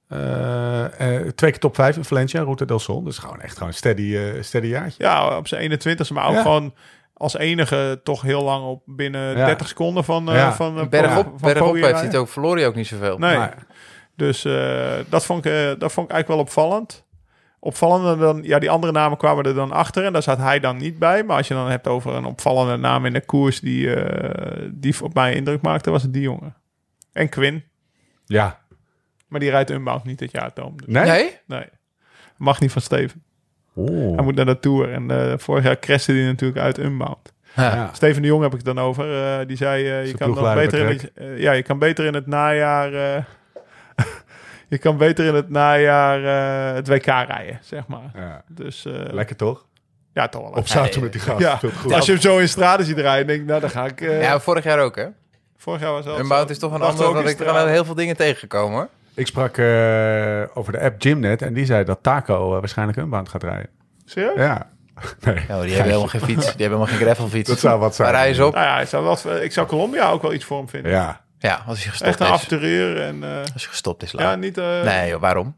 Eh, 0.09 0.85
eh, 1.17 1.27
twee 1.35 1.51
keer 1.51 1.61
top 1.61 1.75
5 1.75 1.97
in 1.97 2.05
Valencia, 2.05 2.43
Route 2.43 2.65
del 2.65 2.79
Sol. 2.79 3.03
Dus 3.03 3.19
gewoon 3.19 3.41
echt 3.41 3.53
gewoon 3.53 3.69
een 3.69 3.75
steady, 3.75 4.17
eh, 4.17 4.43
steady 4.43 4.67
jaartje. 4.67 5.03
Ja, 5.05 5.37
op 5.37 5.49
zijn 5.49 5.61
21ste, 5.63 6.13
maar 6.15 6.27
ook 6.27 6.35
Ja. 6.35 6.43
gewoon 6.43 6.75
als 7.21 7.37
enige 7.37 8.01
toch 8.05 8.23
heel 8.23 8.43
lang 8.43 8.65
op 8.65 8.83
binnen 8.87 9.37
Ja. 9.37 9.45
30 9.47 9.69
seconden 9.69 10.05
van, 10.05 10.29
eh 10.29 10.35
Ja. 10.35 10.53
van, 10.53 10.79
eh, 10.79 10.89
Bergop, 10.89 11.25
van 11.25 11.37
bergop 11.41 11.67
podium 11.67 11.85
heeft 11.85 11.97
hij 11.97 12.07
het 12.07 12.17
ook, 12.17 12.29
verloor 12.29 12.57
hij 12.57 12.67
ook 12.67 12.75
niet 12.75 12.87
zoveel. 12.87 13.19
Nee, 13.19 13.37
Maar- 13.37 13.67
dus 14.17 14.45
eh, 14.45 14.93
dat, 15.09 15.25
vond 15.25 15.45
ik, 15.47 15.53
dat 15.81 15.93
vond 15.93 16.07
ik 16.09 16.13
eigenlijk 16.15 16.29
wel 16.29 16.39
opvallend. 16.39 17.07
Opvallender 17.59 18.19
dan, 18.19 18.43
ja, 18.43 18.59
die 18.59 18.71
andere 18.71 18.93
namen 18.93 19.19
kwamen 19.19 19.45
er 19.45 19.55
dan 19.55 19.73
achter 19.73 20.05
en 20.05 20.13
daar 20.13 20.23
zat 20.23 20.39
hij 20.39 20.61
dan 20.61 20.77
niet 20.77 20.99
bij. 20.99 21.25
Maar 21.25 21.37
als 21.37 21.49
je 21.49 21.55
dan 21.55 21.71
hebt 21.71 21.87
over 21.89 22.15
een 22.15 22.25
opvallende 22.25 22.77
naam 22.77 23.07
in 23.07 23.13
de 23.13 23.25
koers 23.25 23.61
die, 23.61 23.95
eh, 23.95 24.69
die 24.73 25.03
op 25.03 25.15
mij 25.15 25.35
indruk 25.35 25.63
maakte, 25.63 25.91
was 25.91 26.03
het 26.03 26.13
die 26.13 26.23
jongen. 26.23 26.57
En 27.13 27.29
Quinn, 27.29 27.65
ja. 28.25 28.59
maar 29.29 29.41
die 29.41 29.51
rijdt 29.51 29.71
Unbound 29.71 30.05
niet 30.05 30.19
dit 30.19 30.31
jaar, 30.31 30.53
Toom. 30.53 30.77
Dus, 30.77 30.87
Nee? 30.87 31.05
Nee? 31.05 31.39
nee, 31.47 31.65
mag 32.37 32.61
niet 32.61 32.73
van 32.73 32.83
Steven. 32.83 33.25
Oeh. 33.77 34.15
Hij 34.15 34.25
moet 34.25 34.35
naar 34.35 34.47
de 34.47 34.61
Tour 34.61 34.93
en 34.93 35.11
eh, 35.11 35.39
vorig 35.39 35.65
jaar 35.65 35.79
crashte 35.79 36.13
hij 36.13 36.23
natuurlijk 36.25 36.61
uit 36.61 36.79
Unbound. 36.79 37.33
Ja. 37.57 37.75
Ja. 37.75 37.91
Steven 37.93 38.23
de 38.23 38.29
Jong 38.29 38.43
heb 38.43 38.51
ik 38.51 38.57
het 38.57 38.67
dan 38.67 38.79
over. 38.79 39.23
eh, 39.41 39.47
die 39.47 39.57
zei, 39.57 39.89
eh, 39.91 40.07
je, 40.07 40.15
kan 40.17 40.29
nog 40.31 40.55
beter 40.55 40.79
in 40.79 40.87
het, 40.99 41.13
ja, 41.41 41.53
je 41.53 41.63
kan 41.63 41.79
beter 41.79 42.05
in 42.05 42.15
het 42.15 42.27
najaar... 42.27 42.93
eh, 42.95 43.23
je 44.69 44.79
kan 44.79 44.97
beter 44.97 45.25
in 45.27 45.35
het 45.35 45.49
najaar 45.51 46.25
eh, 46.25 46.75
het 46.75 46.89
WK 46.89 47.05
rijden, 47.07 47.59
zeg 47.63 47.87
maar. 47.87 48.11
Ja. 48.15 48.43
Dus 48.49 48.87
eh, 48.87 48.93
Lekker 49.11 49.37
toch? 49.37 49.67
ja, 50.13 50.29
toch 50.29 50.43
wel. 50.43 50.51
Op 50.53 50.67
zaten 50.67 51.03
met 51.03 51.13
die 51.13 51.21
gast. 51.21 51.63
Als 51.93 52.07
je 52.07 52.13
hem 52.13 52.21
zo 52.21 52.39
in 52.39 52.49
straden 52.49 52.87
ziet 52.87 52.99
rijden, 52.99 53.27
denk 53.27 53.41
ik, 53.41 53.47
nou, 53.47 53.61
dan 53.61 53.71
ga 53.71 53.85
ik... 53.87 54.01
eh, 54.01 54.23
Ja, 54.23 54.41
vorig 54.41 54.65
jaar 54.65 54.79
ook, 54.81 54.97
hè? 54.97 55.07
vorig 55.57 55.81
jaar 55.81 55.93
was 55.93 56.05
het 56.05 56.19
Unbound 56.19 56.51
is 56.51 56.59
toch 56.59 56.73
een 56.73 56.81
ander, 56.83 57.21
in 57.21 57.27
ik 57.27 57.41
al 57.41 57.67
heel 57.67 57.85
veel 57.85 57.95
dingen 57.95 58.17
tegengekomen, 58.17 58.77
hoor. 58.79 58.89
Ik 59.21 59.27
sprak 59.27 59.57
eh, 59.57 60.43
over 60.55 60.73
de 60.73 60.81
app 60.81 60.95
Gymnet 61.03 61.43
en 61.43 61.53
die 61.53 61.65
zei 61.65 61.85
dat 61.85 61.99
Taco 62.03 62.55
eh, 62.55 62.59
waarschijnlijk 62.59 62.99
Unbound 62.99 63.29
gaat 63.29 63.43
rijden. 63.43 63.69
Serieus? 64.05 64.37
Ja. 64.37 64.69
Nee. 65.21 65.35
Nou, 65.49 65.63
die 65.63 65.71
hebben 65.75 65.85
helemaal 65.93 66.07
geen 66.09 66.21
fiets. 66.21 66.35
Die 66.41 66.45
hebben 66.45 66.63
helemaal 66.67 66.87
geen 66.87 66.99
gravelfiets. 66.99 67.49
Dat 67.49 67.59
zou 67.59 67.81
wat 67.81 67.95
zijn. 67.95 68.09
Waar 68.09 68.17
rijden 68.17 68.37
ze 68.37 68.47
op? 68.47 68.55
Nou 68.55 68.67
ja, 68.67 68.81
ik 68.81 68.89
zou, 68.89 69.05
wel, 69.05 69.37
ik 69.43 69.53
zou 69.53 69.67
Colombia 69.67 70.11
ook 70.11 70.23
wel 70.23 70.33
iets 70.33 70.45
voor 70.45 70.57
hem 70.59 70.69
vinden. 70.69 70.91
Ja. 70.93 71.21
Ja, 71.39 71.63
als 71.67 71.83
je 71.85 71.89
gestopt 71.91 72.11
Echt 72.11 72.21
een 72.21 72.27
is. 72.27 72.33
avonturier 72.33 73.01
en... 73.01 73.25
eh, 73.25 73.39
Als 73.53 73.63
je 73.63 73.69
gestopt 73.69 74.03
is, 74.03 74.11
ja, 74.11 74.19
laat. 74.19 74.39
niet... 74.39 74.59
eh, 74.59 74.83
Nee, 74.83 75.09
joh, 75.11 75.21
waarom? 75.21 75.55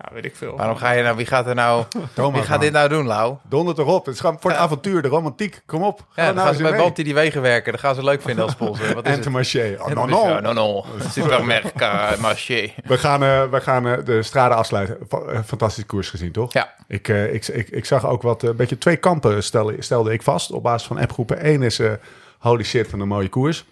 Ja, 0.00 0.08
weet 0.12 0.24
ik 0.24 0.36
veel. 0.36 0.56
Waarom 0.56 0.76
ga 0.76 0.90
je 0.90 1.02
nou, 1.02 1.16
wie 1.16 1.26
gaat 1.26 1.46
er 1.46 1.54
nou, 1.54 1.84
Thomas, 2.14 2.32
wie 2.32 2.42
gaat 2.42 2.50
man. 2.50 2.60
dit 2.60 2.72
nou 2.72 2.88
doen, 2.88 3.06
Lau? 3.06 3.36
Donder 3.48 3.78
erop. 3.78 4.04
Het 4.06 4.14
is 4.14 4.20
gewoon 4.20 4.36
voor 4.40 4.50
het 4.50 4.58
Ja. 4.58 4.64
avontuur, 4.64 5.02
de 5.02 5.08
romantiek. 5.08 5.62
Kom 5.66 5.82
op. 5.82 6.04
Ga 6.10 6.22
Ja, 6.22 6.32
dan 6.32 6.44
gaan 6.44 6.54
ze 6.54 6.64
eens 6.76 6.92
bij 6.94 7.04
die 7.04 7.14
wegen 7.14 7.42
werken. 7.42 7.72
Dat 7.72 7.80
gaan 7.80 7.94
ze 7.94 8.04
leuk 8.04 8.22
vinden 8.22 8.44
als 8.44 8.52
sponsor. 8.52 8.94
Wat 8.94 9.06
is 9.06 9.12
En 9.14 9.20
te 9.20 9.30
marché. 9.30 9.76
Oh, 9.80 9.86
no, 9.86 10.06
no. 10.06 10.28
Ja, 10.28 10.40
no, 10.40 10.52
no. 10.52 10.84
Supermerca, 11.10 12.14
marché. 12.20 12.72
We 12.84 12.98
gaan, 12.98 13.22
eh, 13.22 13.42
we 13.50 13.60
gaan 13.60 13.86
eh, 13.86 14.04
de 14.04 14.22
strade 14.22 14.54
afsluiten. 14.54 14.98
Eh, 15.10 15.38
Fantastische 15.46 15.86
koers 15.86 16.10
gezien, 16.10 16.32
toch? 16.32 16.52
Ja. 16.52 16.74
Ik, 16.88 17.08
eh, 17.08 17.32
ik, 17.34 17.46
ik, 17.48 17.68
ik 17.68 17.84
zag 17.84 18.06
ook 18.06 18.22
wat, 18.22 18.42
een 18.42 18.56
beetje 18.56 18.78
twee 18.78 18.96
kampen 18.96 19.42
stelde, 19.42 19.82
stelde 19.82 20.12
ik 20.12 20.22
vast 20.22 20.50
op 20.50 20.62
basis 20.62 20.86
van 20.86 20.98
appgroepen. 20.98 21.46
Eén 21.48 21.62
is 21.62 21.78
eh, 21.78 21.92
holy 22.38 22.64
shit 22.64 22.88
van 22.88 23.00
een 23.00 23.08
mooie 23.08 23.28
koers. 23.28 23.64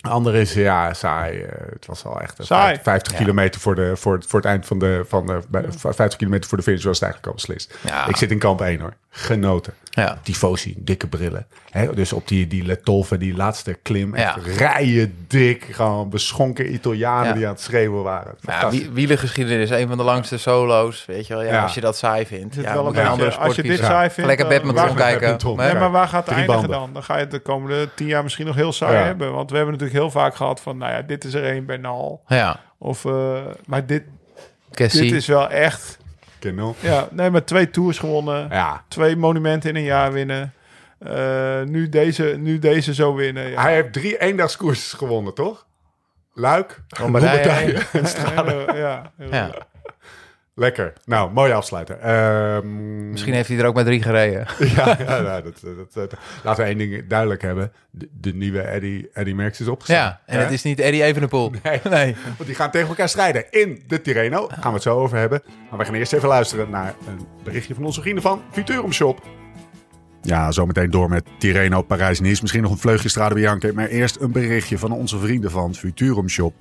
De 0.00 0.08
andere 0.08 0.40
is 0.40 0.54
ja, 0.54 0.94
saai. 0.94 1.40
eh, 1.42 1.66
het 1.72 1.86
was 1.86 2.04
al 2.04 2.20
echt 2.20 2.38
eh, 2.38 2.46
Saai. 2.46 2.78
50 2.82 3.12
Ja. 3.12 3.18
kilometer 3.18 3.60
voor, 3.60 3.74
de, 3.74 3.96
voor, 3.96 4.14
het- 4.14 4.26
voor 4.26 4.38
het 4.40 4.48
eind 4.48 4.66
van 4.66 4.78
de, 4.78 5.04
van 5.08 5.26
de 5.26 5.40
bij- 5.48 5.64
50 5.70 6.16
kilometer 6.16 6.48
voor 6.48 6.58
de 6.58 6.64
finish 6.64 6.84
was 6.84 7.00
het 7.00 7.02
eigenlijk 7.02 7.26
al 7.32 7.46
beslist. 7.46 7.78
Ja. 7.86 8.06
Ik 8.06 8.16
zit 8.16 8.30
in 8.30 8.38
kamp 8.38 8.60
1 8.60 8.80
hoor. 8.80 8.94
Genoten. 9.10 9.72
Ja. 9.90 10.18
Tifosi, 10.22 10.74
dikke 10.78 11.06
brillen. 11.06 11.46
Hè, 11.70 11.94
dus 11.94 12.12
op 12.12 12.28
die, 12.28 12.46
die 12.46 12.78
die 13.18 13.34
laatste 13.36 13.78
klim. 13.82 14.14
Echt 14.14 14.34
Ja. 14.44 14.52
rijen 14.56 15.24
dik. 15.28 15.66
Gewoon 15.70 16.10
beschonken 16.10 16.72
Italianen 16.72 17.26
Ja. 17.28 17.32
die 17.32 17.46
aan 17.46 17.52
het 17.52 17.60
schreeuwen 17.60 18.02
waren. 18.02 18.34
Ja, 18.40 18.52
Fantastisch. 18.52 18.80
wie- 18.80 18.90
wielergeschiedenis, 18.90 19.70
een 19.70 19.88
van 19.88 19.96
de 19.96 20.02
langste 20.02 20.38
solo's. 20.38 21.04
Weet 21.06 21.26
je 21.26 21.34
wel, 21.34 21.42
ja, 21.42 21.52
Ja. 21.52 21.62
als 21.62 21.74
je 21.74 21.80
dat 21.80 21.96
saai 21.96 22.26
vindt. 22.26 22.54
Ja, 22.54 22.62
wel 22.62 22.86
een 22.86 22.92
beetje- 22.92 23.08
andere 23.08 23.30
sport 23.30 23.46
als 23.46 23.56
je 23.56 23.62
dit 23.62 23.78
saai 23.78 24.10
vindt, 24.10 24.28
Lekker 24.28 24.48
dan- 24.48 24.54
badminton 24.54 24.96
waar- 24.96 25.16
kijken. 25.18 25.56
Nee, 25.56 25.74
maar 25.74 25.90
waar 25.90 26.08
gaat 26.08 26.26
het 26.26 26.34
Drie 26.34 26.36
eindigen 26.38 26.60
banden. 26.60 26.80
dan? 26.80 26.92
Dan 26.92 27.02
ga 27.02 27.14
je 27.14 27.20
het 27.20 27.30
de 27.30 27.38
komende 27.40 27.88
tien 27.94 28.06
jaar 28.06 28.22
misschien 28.22 28.46
nog 28.46 28.54
heel 28.54 28.72
saai 28.72 28.96
Ja. 28.98 29.04
hebben. 29.04 29.32
Want 29.32 29.50
we 29.50 29.56
hebben 29.56 29.74
natuurlijk 29.74 30.00
heel 30.00 30.10
vaak 30.10 30.34
gehad 30.34 30.60
van, 30.60 30.76
nou 30.78 30.92
ja, 30.92 31.02
dit 31.02 31.24
is 31.24 31.34
er 31.34 31.44
één 31.44 31.66
Bernal. 31.66 32.22
Ja, 32.26 32.60
Of, 32.78 33.04
eh, 33.04 33.38
maar 33.66 33.86
dit, 33.86 34.02
Cassie. 34.70 35.02
dit 35.02 35.12
is 35.12 35.26
wel 35.26 35.48
echt... 35.50 35.98
Kennel. 36.40 36.76
Ja, 36.80 37.08
nee, 37.10 37.30
maar 37.30 37.44
twee 37.44 37.70
tours 37.70 37.98
gewonnen. 37.98 38.48
Ja, 38.50 38.84
Twee 38.88 39.16
monumenten 39.16 39.70
in 39.70 39.76
een 39.76 39.82
jaar 39.82 40.12
winnen. 40.12 40.52
Eh, 40.98 41.62
nu, 41.62 41.88
deze, 41.88 42.24
nu 42.38 42.58
deze 42.58 42.94
zo 42.94 43.14
winnen. 43.14 43.50
Ja. 43.50 43.62
hij 43.62 43.74
heeft 43.74 43.92
drie 43.92 44.18
eendagskoersen 44.18 44.98
gewonnen, 44.98 45.34
toch? 45.34 45.66
Luik. 46.34 46.80
Ja, 48.24 48.44
heel- 48.44 48.76
ja, 48.76 49.12
heel- 49.16 49.30
Ja. 49.32 49.50
Lekker. 50.60 50.92
Nou, 51.04 51.32
mooi 51.32 51.52
afsluiten. 51.52 52.02
Ehm, 52.02 53.10
Misschien 53.10 53.34
heeft 53.34 53.48
hij 53.48 53.58
er 53.58 53.66
ook 53.66 53.74
maar 53.74 53.84
drie 53.84 54.02
gereden. 54.02 54.46
Ja, 54.76 54.96
ja 54.98 55.20
nou, 55.20 55.42
dat, 55.42 55.60
dat, 55.60 55.92
dat- 55.92 56.14
laten 56.44 56.62
we 56.64 56.68
één 56.68 56.78
ding 56.78 57.06
duidelijk 57.08 57.42
hebben. 57.42 57.72
De, 57.90 58.08
de 58.20 58.34
nieuwe 58.34 58.60
Eddie, 58.60 59.10
Eddie 59.12 59.34
Merckx 59.34 59.60
is 59.60 59.68
opgestaan. 59.68 59.96
Ja, 59.96 60.20
en 60.26 60.40
het 60.40 60.50
is 60.50 60.62
niet 60.62 60.80
Eddie 60.80 61.02
Evenepoel. 61.02 61.52
Nee. 61.62 61.80
nee. 61.90 62.16
Want 62.36 62.46
die 62.46 62.54
gaan 62.54 62.70
tegen 62.70 62.88
elkaar 62.88 63.08
strijden 63.08 63.44
in 63.50 63.82
de 63.86 64.00
Tirreno. 64.02 64.48
Daar 64.48 64.58
gaan 64.60 64.68
we 64.68 64.74
het 64.74 64.82
zo 64.82 64.98
over 64.98 65.18
hebben. 65.18 65.42
Maar 65.70 65.78
we 65.78 65.84
gaan 65.84 65.94
eerst 65.94 66.12
even 66.12 66.28
luisteren 66.28 66.70
naar 66.70 66.94
een 67.08 67.26
berichtje 67.44 67.74
van 67.74 67.84
onze 67.84 68.00
vrienden 68.00 68.22
van 68.22 68.42
Futurum 68.52 68.92
Shop. 68.92 69.20
Ja, 70.22 70.52
zometeen 70.52 70.90
door 70.90 71.08
met 71.08 71.24
Tirreno, 71.38 71.82
Parijs-Nice. 71.82 72.40
Misschien 72.40 72.62
nog 72.62 72.70
een 72.72 72.78
vleugje 72.78 73.08
Strade 73.08 73.34
Bianche. 73.34 73.72
Maar 73.74 73.86
eerst 73.88 74.16
een 74.20 74.32
berichtje 74.32 74.78
van 74.78 74.92
onze 74.92 75.18
vrienden 75.18 75.50
van 75.50 75.74
Futurum 75.74 76.28
Shop. 76.28 76.54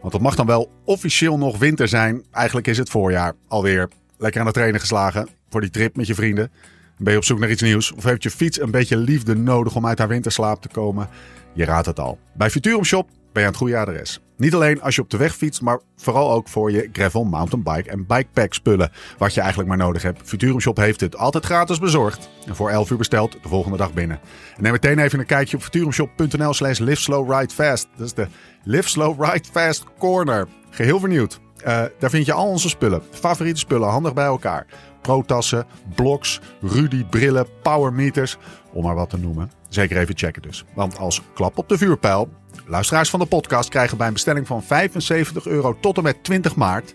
Want 0.00 0.12
het 0.12 0.22
mag 0.22 0.34
dan 0.34 0.46
wel 0.46 0.70
officieel 0.84 1.38
nog 1.38 1.58
winter 1.58 1.88
zijn. 1.88 2.24
Eigenlijk 2.30 2.66
is 2.66 2.78
het 2.78 2.90
voorjaar 2.90 3.34
alweer. 3.48 3.88
Lekker 4.18 4.40
aan 4.40 4.46
het 4.46 4.54
trainen 4.54 4.80
geslagen 4.80 5.28
voor 5.48 5.60
die 5.60 5.70
trip 5.70 5.96
met 5.96 6.06
je 6.06 6.14
vrienden. 6.14 6.50
Ben 6.96 7.12
je 7.12 7.18
op 7.18 7.24
zoek 7.24 7.38
naar 7.38 7.50
iets 7.50 7.62
nieuws? 7.62 7.92
Of 7.92 8.04
heeft 8.04 8.22
je 8.22 8.30
fiets 8.30 8.60
een 8.60 8.70
beetje 8.70 8.96
liefde 8.96 9.36
nodig 9.36 9.74
om 9.74 9.86
uit 9.86 9.98
haar 9.98 10.08
winterslaap 10.08 10.62
te 10.62 10.68
komen? 10.68 11.08
Je 11.52 11.64
raadt 11.64 11.86
het 11.86 11.98
al. 11.98 12.18
Bij 12.34 12.50
Futurum 12.50 12.84
Shop 12.84 13.08
ben 13.08 13.16
je 13.32 13.40
aan 13.40 13.46
het 13.46 13.56
goede 13.56 13.78
adres. 13.78 14.20
Niet 14.38 14.54
alleen 14.54 14.82
als 14.82 14.94
je 14.94 15.02
op 15.02 15.10
de 15.10 15.16
weg 15.16 15.36
fietst, 15.36 15.60
maar 15.60 15.80
vooral 15.96 16.32
ook 16.32 16.48
voor 16.48 16.70
je 16.72 16.88
gravel, 16.92 17.24
mountainbike 17.24 17.90
en 17.90 18.06
bikepack 18.06 18.54
spullen. 18.54 18.90
Wat 19.18 19.34
je 19.34 19.40
eigenlijk 19.40 19.68
maar 19.68 19.78
nodig 19.78 20.02
hebt. 20.02 20.20
Futurum 20.24 20.60
Shop 20.60 20.76
heeft 20.76 21.00
het 21.00 21.16
altijd 21.16 21.44
gratis 21.44 21.78
bezorgd. 21.78 22.30
En 22.46 22.56
voor 22.56 22.70
11 22.70 22.90
uur 22.90 22.96
besteld, 22.96 23.32
de 23.42 23.48
volgende 23.48 23.76
dag 23.76 23.92
binnen. 23.92 24.20
En 24.56 24.62
neem 24.62 24.72
meteen 24.72 24.98
even 24.98 25.18
een 25.18 25.26
kijkje 25.26 25.56
op 25.56 25.62
futurumshop.nl 25.62 26.52
slash 26.54 26.78
live 26.78 27.00
slow 27.00 27.32
ride 27.32 27.54
fast. 27.54 27.88
Dat 27.96 28.06
is 28.06 28.14
de 28.14 28.26
Live 28.64 28.88
Slow 28.88 29.24
Ride 29.24 29.48
Fast 29.52 29.84
Corner. 29.98 30.48
Geheel 30.70 31.00
vernieuwd. 31.00 31.40
Eh, 31.56 31.82
daar 31.98 32.10
vind 32.10 32.26
je 32.26 32.32
al 32.32 32.48
onze 32.48 32.68
spullen. 32.68 33.02
Favoriete 33.10 33.60
spullen, 33.60 33.88
handig 33.88 34.14
bij 34.14 34.24
elkaar. 34.24 34.66
Pro-tassen, 35.02 35.66
bloks, 35.94 36.40
Rudy 36.60 37.04
brillen, 37.04 37.46
powermeters, 37.62 38.36
om 38.72 38.84
maar 38.84 38.94
wat 38.94 39.10
te 39.10 39.18
noemen. 39.18 39.57
Zeker 39.68 39.96
even 39.96 40.16
checken 40.16 40.42
dus. 40.42 40.64
Want 40.74 40.98
als 40.98 41.22
klap 41.34 41.58
op 41.58 41.68
de 41.68 41.78
vuurpijl, 41.78 42.28
luisteraars 42.66 43.10
van 43.10 43.20
de 43.20 43.26
podcast 43.26 43.68
krijgen 43.68 43.96
bij 43.96 44.06
een 44.06 44.12
bestelling 44.12 44.46
van 44.46 44.62
75 44.62 45.46
euro 45.46 45.78
tot 45.80 45.96
en 45.96 46.02
met 46.02 46.24
20 46.24 46.56
maart 46.56 46.94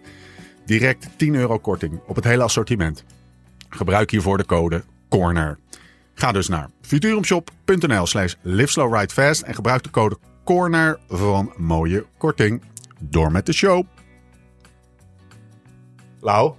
direct 0.65 1.07
10 1.17 1.36
euro 1.36 1.59
korting 1.59 1.99
op 2.07 2.15
het 2.15 2.26
hele 2.26 2.43
assortiment. 2.43 3.03
Gebruik 3.69 4.11
hiervoor 4.11 4.38
de 4.38 4.45
code 4.45 4.84
CORNER. 5.09 5.57
Ga 6.13 6.32
dus 6.32 6.47
naar 6.47 6.69
futurumshop.nl 6.82 8.05
slash 8.05 8.34
liveslowridefast 8.41 9.41
en 9.41 9.55
gebruik 9.55 9.84
de 9.84 9.89
code 9.89 10.17
CORNER 10.43 10.99
een 11.07 11.51
mooie 11.57 12.05
korting. 12.17 12.61
Door 12.99 13.32
met 13.32 13.45
de 13.45 13.53
show. 13.53 13.86
Lau, 16.21 16.53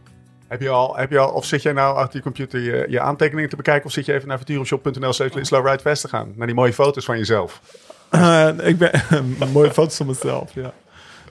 heb 0.49 0.61
je 0.61 0.69
al, 0.69 0.97
heb 0.97 1.11
je 1.11 1.19
al, 1.19 1.33
of 1.33 1.45
zit 1.45 1.63
jij 1.63 1.73
nou 1.73 1.97
achter 1.97 2.17
je 2.17 2.23
computer 2.23 2.61
je, 2.61 2.87
je 2.89 3.01
aantekeningen 3.01 3.51
te 3.51 3.57
bekijken 3.57 3.85
of 3.85 3.93
zit 3.93 4.07
je 4.07 4.13
even 4.13 4.29
naar 4.29 4.39
futurumshop.nl 4.39 5.13
slash 5.13 6.01
te 6.01 6.09
gaan? 6.09 6.33
Naar 6.37 6.47
die 6.47 6.57
mooie 6.57 6.73
foto's 6.73 7.05
van 7.05 7.19
jezelf. 7.19 7.61
Eh, 8.11 8.49
ik 8.63 8.79
ben 8.79 8.93
mooie 9.53 9.73
foto's 9.73 9.97
van 9.97 10.07
mezelf, 10.07 10.55
ja. 10.55 10.73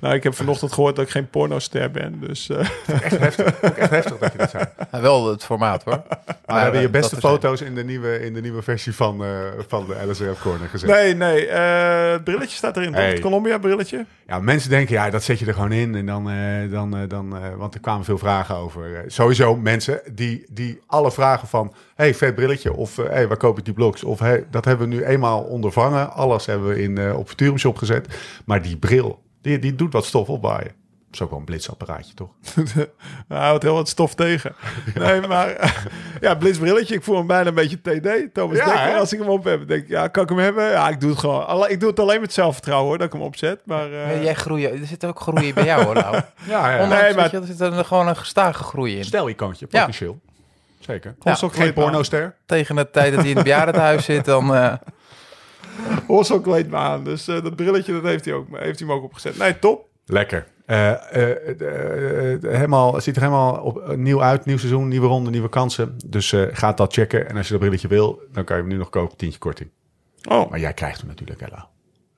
Nou, 0.04 0.16
ik 0.16 0.24
heb 0.24 0.36
vanochtend 0.36 0.74
gehoord 0.74 0.96
dat 0.96 1.06
ik 1.06 1.12
geen 1.12 1.30
pornoster 1.30 1.92
ben, 1.92 2.20
dus... 2.20 2.50
eh, 2.50 2.60
Echt 3.04 3.18
heftig, 3.18 3.64
ook 3.64 3.72
echt 3.78 3.90
heftig 3.90 4.18
dat 4.18 4.32
je 4.32 4.38
dat 4.38 4.50
zei. 4.50 4.64
Ja, 4.92 5.02
wel 5.02 5.30
het 5.30 5.44
formaat 5.44 5.84
hoor. 5.84 6.02
Maar 6.46 6.56
we 6.56 6.62
hebben 6.62 6.82
je 6.82 6.90
beste 6.90 7.16
foto's 7.16 7.62
in 7.62 7.76
de 7.76 7.84
nieuwe, 7.84 8.26
in 8.26 8.34
de 8.34 8.42
nieuwe 8.42 8.62
versie 8.62 8.96
van, 8.96 9.24
eh, 9.24 9.30
van 9.68 9.86
de 9.88 9.96
LSRF 10.12 10.42
Corner 10.42 10.68
gezet. 10.70 10.90
nee, 10.90 11.16
nee, 11.16 11.48
eh, 11.48 12.12
het 12.12 12.24
brilletje 12.24 12.56
staat 12.58 12.78
erin? 12.78 12.94
Hey. 12.94 13.10
Het 13.10 13.20
Columbia 13.20 13.58
brilletje. 13.58 14.06
Ja, 14.28 14.40
mensen 14.40 14.70
denken, 14.70 14.94
ja, 14.94 15.10
dat 15.10 15.24
zet 15.24 15.40
je 15.40 15.46
er 15.46 15.54
gewoon 15.54 15.72
in. 15.72 15.96
En 15.96 16.06
dan, 16.06 16.30
eh, 16.30 16.72
dan, 16.72 16.98
eh, 16.98 17.02
dan 17.10 17.36
eh, 17.38 17.42
want 17.58 17.74
er 17.74 17.80
kwamen 17.80 18.06
veel 18.06 18.18
vragen 18.18 18.56
over. 18.56 18.96
Eh, 18.96 19.02
sowieso 19.08 19.56
mensen 19.56 20.02
die, 20.12 20.46
die 20.52 20.82
alle 20.88 21.12
vragen 21.12 21.48
van, 21.48 21.74
hey, 21.96 22.14
vet 22.16 22.36
brilletje. 22.36 22.74
Of, 22.74 22.98
eh, 22.98 23.10
hey, 23.10 23.28
waar 23.28 23.38
koop 23.38 23.58
ik 23.58 23.66
die 23.66 23.74
bloks? 23.74 24.04
Of, 24.04 24.20
hey, 24.20 24.46
dat 24.52 24.66
hebben 24.66 24.90
we 24.90 24.96
nu 24.96 25.04
eenmaal 25.04 25.42
ondervangen. 25.42 26.12
Alles 26.14 26.46
hebben 26.46 26.68
we 26.68 26.82
in, 26.82 26.98
eh, 26.98 27.18
op 27.18 27.28
Futurum 27.28 27.58
Shop 27.58 27.78
gezet. 27.78 28.08
Maar 28.46 28.62
die 28.62 28.78
bril, 28.78 29.22
die, 29.44 29.60
die 29.60 29.76
doet 29.76 29.94
wat 29.94 30.06
stof 30.06 30.30
opwaaien. 30.30 30.82
Dat 31.06 31.22
is 31.22 31.28
ook 31.28 31.30
wel 31.30 31.40
een 31.40 31.46
blitsapparaatje, 31.46 32.14
toch? 32.14 32.30
Hij 33.28 33.38
houdt 33.38 33.64
heel 33.64 33.74
wat 33.74 33.90
stof 33.90 34.16
tegen. 34.16 34.56
Nee, 34.96 35.22
maar 35.28 35.74
ja, 36.22 36.36
blitzbrilletje. 36.36 36.96
Ik 36.96 37.04
voel 37.04 37.18
hem 37.18 37.28
bijna 37.28 37.48
een 37.50 37.54
beetje 37.56 37.82
TD. 37.82 38.34
Thomas 38.34 38.58
Ja, 38.58 38.66
Dekker, 38.66 39.00
als 39.00 39.14
ik 39.14 39.20
hem 39.20 39.28
op 39.30 39.44
heb. 39.44 39.68
Denk 39.68 39.84
ik, 39.84 39.90
ja, 39.90 40.08
kan 40.08 40.24
ik 40.24 40.30
hem 40.30 40.38
hebben? 40.38 40.70
Ja, 40.70 40.90
ik 40.90 41.00
doe 41.00 41.10
het 41.10 41.20
gewoon. 41.20 41.48
Alle- 41.48 41.70
Ik 41.70 41.80
doe 41.80 41.90
het 41.90 42.00
alleen 42.00 42.22
met 42.22 42.34
zelfvertrouwen 42.34 42.88
hoor, 42.88 42.98
dat 42.98 43.08
ik 43.08 43.14
hem 43.14 43.22
opzet. 43.22 43.60
Maar 43.66 43.92
eh, 43.94 44.24
Jij 44.24 44.34
groeien, 44.36 44.72
er 44.82 44.88
zit 44.88 45.06
ook 45.06 45.20
groei 45.20 45.54
bij 45.54 45.66
jou 45.66 45.84
hoor 45.86 45.94
nou. 45.96 46.16
Ja, 46.48 46.72
ja. 46.76 46.84
Ondanks, 46.84 47.04
Nee, 47.04 47.14
maar- 47.16 47.32
je, 47.32 47.38
er 47.40 47.46
zit 47.46 47.60
er 47.62 47.86
gewoon 47.86 48.08
een 48.08 48.18
gestage 48.18 48.64
groei 48.64 48.98
in. 48.98 49.06
Stel-icoontje, 49.06 49.66
Ja. 49.70 49.80
potentieel. 49.80 50.20
Zeker. 50.80 51.16
Ja, 51.20 51.32
Kost 51.32 51.44
ook 51.44 51.54
geen 51.56 51.74
pornoster. 51.74 52.36
Tegen 52.46 52.76
de 52.76 52.90
tijd 52.90 53.12
dat 53.12 53.20
hij 53.22 53.30
in 53.30 53.36
het 53.36 53.44
bejaardentehuis 53.46 54.06
zit, 54.06 54.26
dan... 54.26 54.56
eh, 54.56 54.74
Me 56.70 56.76
aan. 56.76 57.04
Dus 57.04 57.28
eh, 57.28 57.44
dat 57.44 57.56
brilletje, 57.56 57.94
dat 57.94 58.04
heeft 58.04 58.26
hij, 58.26 58.34
ook, 58.34 58.48
heeft 58.52 58.80
hij 58.80 58.88
hem 58.88 58.98
ook 58.98 59.04
opgezet. 59.04 59.38
Nee, 59.38 59.60
top. 59.60 59.88
Lekker. 60.06 60.48
Eh, 60.66 60.92
eh, 60.92 62.42
helemaal, 62.42 62.94
het 62.94 63.04
ziet 63.04 63.16
er 63.16 63.22
helemaal 63.22 63.56
op, 63.56 63.96
nieuw 63.96 64.22
uit. 64.22 64.46
Nieuw 64.46 64.58
seizoen, 64.58 64.88
nieuwe 64.88 65.08
ronde, 65.08 65.30
nieuwe 65.30 65.50
kansen. 65.50 65.98
Dus 66.06 66.36
ga 66.52 66.74
dat 66.74 66.94
checken. 66.94 67.30
En 67.30 67.38
als 67.38 67.46
je 67.46 67.52
dat 67.52 67.62
brilletje 67.62 67.88
wil, 67.88 68.22
dan 68.32 68.44
kan 68.44 68.56
je 68.56 68.62
hem 68.62 68.72
nu 68.72 68.78
nog 68.78 68.90
kopen. 68.90 69.18
Tientje 69.18 69.40
korting. 69.40 69.70
Oh, 70.30 70.50
Maar 70.50 70.60
jij 70.60 70.74
krijgt 70.74 71.00
hem 71.00 71.08
natuurlijk, 71.08 71.42
Ella. 71.42 71.70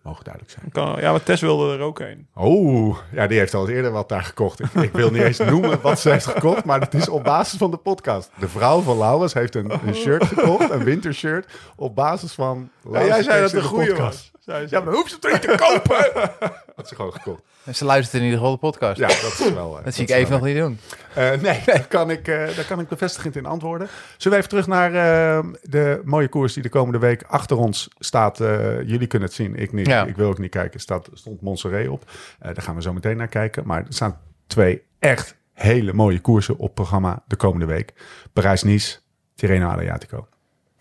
Mogen 0.06 0.24
duidelijk 0.24 0.54
zijn. 0.54 0.72
kan, 0.72 1.02
ja, 1.02 1.12
maar 1.12 1.24
Tess 1.24 1.42
wilde 1.42 1.74
er 1.74 1.80
ook 1.80 2.00
een. 2.00 2.28
Oh, 2.36 2.98
ja, 3.12 3.28
die 3.28 3.38
heeft 3.40 3.54
al 3.54 3.62
eens 3.62 3.70
eerder 3.76 3.92
wat 3.92 4.10
daar 4.10 4.24
gekocht. 4.24 4.60
Ik, 4.60 4.74
ik 4.74 4.92
wil 4.92 5.12
niet 5.12 5.22
eens 5.22 5.38
noemen 5.38 5.82
wat 5.82 6.00
ze 6.00 6.10
heeft 6.10 6.26
gekocht, 6.26 6.66
maar 6.66 6.80
het 6.80 6.94
is 6.94 7.10
op 7.10 7.24
basis 7.24 7.58
van 7.58 7.72
de 7.72 7.78
podcast. 7.78 8.30
De 8.40 8.48
vrouw 8.48 8.82
van 8.82 8.98
Laurens 8.98 9.34
heeft 9.34 9.56
een, 9.56 9.72
een 9.86 9.96
shirt 9.96 10.26
gekocht, 10.26 10.70
een 10.70 10.84
wintershirt, 10.84 11.54
op 11.76 11.96
basis 11.96 12.34
van 12.34 12.70
Ja, 12.84 12.90
Laurens' 12.90 13.16
jij 13.16 13.24
zei 13.24 13.42
dat 13.42 13.54
een 13.54 13.60
de 13.60 13.66
goede 13.66 13.86
podcast. 13.88 14.32
was. 14.32 14.35
Zei 14.46 14.68
ze. 14.68 14.76
Ja, 14.76 14.82
maar 14.82 14.92
dan 14.92 14.96
hoeft 15.02 15.10
ze 15.10 15.18
het 15.22 15.24
toch 15.24 15.32
niet 15.32 15.42
te 15.42 15.66
kopen? 15.74 16.12
Had 16.76 16.88
ze 16.88 16.96
gewoon 16.96 17.14
gekocht. 17.14 17.42
ze 17.74 17.86
luistert 17.86 18.14
in 18.18 18.24
ieder 18.24 18.38
geval 18.38 18.54
de 18.54 18.60
podcast. 18.60 19.00
Ja, 19.00 19.08
dat 19.08 19.18
is 19.40 19.54
wel... 19.54 19.78
eh, 19.78 19.84
dat 19.84 19.94
zie 19.94 20.04
ik 20.04 20.10
is 20.10 20.16
even 20.16 20.30
wel 20.30 20.38
nog 20.40 20.48
niet 20.48 20.58
doen. 20.58 20.80
Eh, 21.16 21.42
nee, 21.42 21.62
daar 21.66 21.88
kan, 21.88 22.10
ik, 22.10 22.28
eh, 22.28 22.56
daar 22.56 22.66
kan 22.66 22.80
ik 22.80 22.88
bevestigend 22.88 23.36
in 23.36 23.46
antwoorden. 23.46 23.88
Zullen 24.18 24.38
we 24.38 24.44
even 24.46 24.50
terug 24.50 24.68
naar 24.68 24.94
eh, 24.94 25.46
de 25.62 26.02
mooie 26.04 26.28
koers 26.28 26.54
die 26.54 26.64
de 26.64 26.70
komende 26.70 27.00
week 27.00 27.24
achter 27.24 27.58
ons 27.58 27.88
staat. 28.00 28.40
Eh, 28.40 28.82
jullie 28.82 29.08
kunnen 29.08 29.28
het 29.28 29.38
zien, 29.38 29.56
ik 29.56 29.74
niet. 29.74 29.88
Ja. 29.88 30.06
Ik 30.06 30.16
wil 30.16 30.28
ook 30.30 30.38
niet 30.40 30.52
kijken. 30.52 30.80
Staat, 30.80 31.10
stond 31.14 31.42
Montserrat 31.42 31.88
op. 31.88 32.04
Eh, 32.40 32.54
daar 32.54 32.64
gaan 32.64 32.76
we 32.76 32.82
zo 32.82 32.94
meteen 32.94 33.18
naar 33.18 33.28
kijken. 33.28 33.68
Maar 33.68 33.80
er 33.80 33.94
staan 33.94 34.20
twee 34.48 34.82
echt 35.00 35.36
hele 35.54 35.94
mooie 35.94 36.20
koersen 36.22 36.58
op 36.58 36.76
programma 36.76 37.24
de 37.28 37.36
komende 37.36 37.66
week. 37.66 37.94
Parijs-Nice, 38.34 39.00
Tirreno 39.36 39.68
Adriatico. 39.70 40.28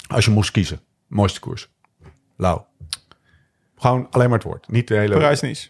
Als 0.07 0.25
je 0.25 0.31
moest 0.31 0.51
kiezen, 0.51 0.81
mooiste 1.07 1.41
koers. 1.41 1.73
Lau. 2.37 2.61
Gewoon 3.85 4.07
alleen 4.11 4.29
maar 4.29 4.39
het 4.39 4.47
woord. 4.47 4.69
Niet 4.69 4.89
de 4.89 4.95
hele... 4.97 5.15
Parijs-Nice. 5.15 5.69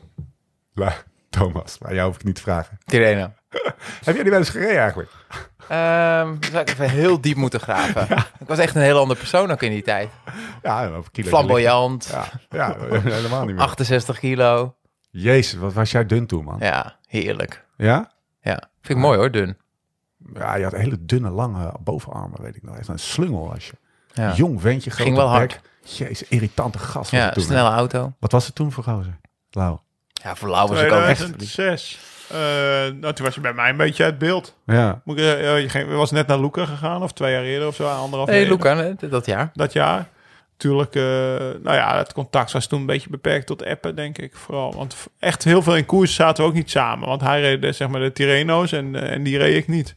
Thomas, 1.30 1.78
maar 1.78 1.94
jou 1.94 2.06
hoef 2.06 2.16
ik 2.16 2.24
niet 2.24 2.34
te 2.34 2.40
vragen. 2.42 2.78
Tireno. 2.84 3.32
Heb 4.04 4.14
jij 4.14 4.22
die 4.22 4.30
wel 4.30 4.38
eens 4.38 4.48
gereden 4.48 4.78
eigenlijk? 4.78 5.10
Ehm, 5.68 6.36
zou 6.50 6.58
ik 6.60 6.68
even 6.68 6.90
heel 6.90 7.20
diep 7.20 7.36
moeten 7.36 7.60
graven. 7.60 8.02
Ik 8.40 8.46
was 8.46 8.58
echt 8.58 8.74
een 8.74 8.82
heel 8.82 8.98
andere 8.98 9.18
persoon 9.18 9.50
ook 9.50 9.62
in 9.62 9.70
die 9.70 9.82
tijd. 9.82 10.10
Ja, 10.62 11.02
kilo. 11.12 11.28
Flamboyant, 11.28 12.08
Ja, 12.10 12.28
ja, 12.50 12.76
helemaal 13.00 13.44
niet 13.44 13.54
meer. 13.54 13.64
68 13.64 14.18
kilo. 14.18 14.74
Jezus, 15.10 15.58
wat 15.60 15.72
was 15.72 15.90
jij 15.90 16.06
dun 16.06 16.26
toen, 16.26 16.44
man? 16.44 16.56
Ja, 16.60 16.96
heerlijk. 17.06 17.64
Ja? 17.76 18.12
Ja, 18.40 18.70
vind 18.80 18.98
ik 18.98 19.04
mooi 19.04 19.18
hoor, 19.18 19.30
dun. 19.30 19.56
Ja, 20.34 20.54
je 20.54 20.64
had 20.64 20.72
hele 20.72 21.04
dunne, 21.04 21.30
lange 21.30 21.74
bovenarmen, 21.80 22.42
weet 22.42 22.56
ik 22.56 22.62
nog. 22.62 22.76
Echt 22.76 22.88
een 22.88 22.98
slungel 22.98 23.48
was 23.48 23.66
je. 23.66 23.72
Ja, 24.12 24.32
Jong 24.32 24.60
ventje, 24.60 24.90
grote 24.90 25.04
Ging 25.04 25.16
wel 25.16 25.28
hard. 25.28 25.48
bek. 25.52 25.72
Jezus, 25.84 26.28
irritante 26.28 26.78
gast 26.78 27.10
was 27.10 27.20
ja 27.20 27.30
hè? 27.34 27.40
snelle 27.40 27.68
auto. 27.68 28.12
Wat 28.18 28.32
was 28.32 28.46
het 28.46 28.54
toen 28.54 28.72
voor 28.72 28.84
gozer? 28.84 29.18
Lau. 29.50 29.78
Ja, 30.22 30.36
voor 30.36 30.48
Lau 30.48 30.68
was 30.68 30.80
ik 30.80 30.92
ook 30.92 31.02
echt... 31.02 31.18
2006. 31.18 31.98
Eh, 32.28 32.38
nou, 33.00 33.12
toen 33.12 33.24
was 33.24 33.34
je 33.34 33.40
bij 33.40 33.52
mij 33.52 33.70
een 33.70 33.76
beetje 33.76 34.04
uit 34.04 34.18
beeld. 34.18 34.56
Ja. 34.66 35.00
Moet 35.04 35.18
ik, 35.18 35.24
eh, 35.24 35.60
je 35.60 35.68
ging, 35.68 35.92
was 35.92 36.10
net 36.10 36.26
naar 36.26 36.40
Luca 36.40 36.64
gegaan, 36.64 37.02
of 37.02 37.12
twee 37.12 37.32
jaar 37.32 37.42
eerder 37.42 37.68
of 37.68 37.74
zo, 37.74 37.88
anderhalf 37.88 38.28
jaar 38.28 38.38
eerder. 38.38 38.56
Luca, 38.56 38.76
hè, 38.76 39.08
dat 39.08 39.26
jaar. 39.26 39.50
Dat 39.54 39.72
jaar. 39.72 40.08
Tuurlijk, 40.56 40.94
eh, 40.94 41.02
nou 41.62 41.76
ja, 41.76 41.96
het 41.96 42.12
contact 42.12 42.52
was 42.52 42.66
toen 42.66 42.80
een 42.80 42.86
beetje 42.86 43.10
beperkt 43.10 43.46
tot 43.46 43.64
appen, 43.64 43.94
denk 43.94 44.18
ik. 44.18 44.36
Vooral, 44.36 44.74
want 44.74 44.96
echt 45.18 45.44
heel 45.44 45.62
veel 45.62 45.76
in 45.76 45.86
koers 45.86 46.14
zaten 46.14 46.44
we 46.44 46.50
ook 46.50 46.56
niet 46.56 46.70
samen. 46.70 47.08
Want 47.08 47.20
hij 47.20 47.40
reed 47.40 47.62
de, 47.62 47.72
zeg 47.72 47.88
maar 47.88 48.00
de 48.00 48.12
Tirreno's 48.12 48.72
en, 48.72 49.10
en 49.10 49.22
die 49.22 49.38
reed 49.38 49.56
ik 49.56 49.68
niet. 49.68 49.94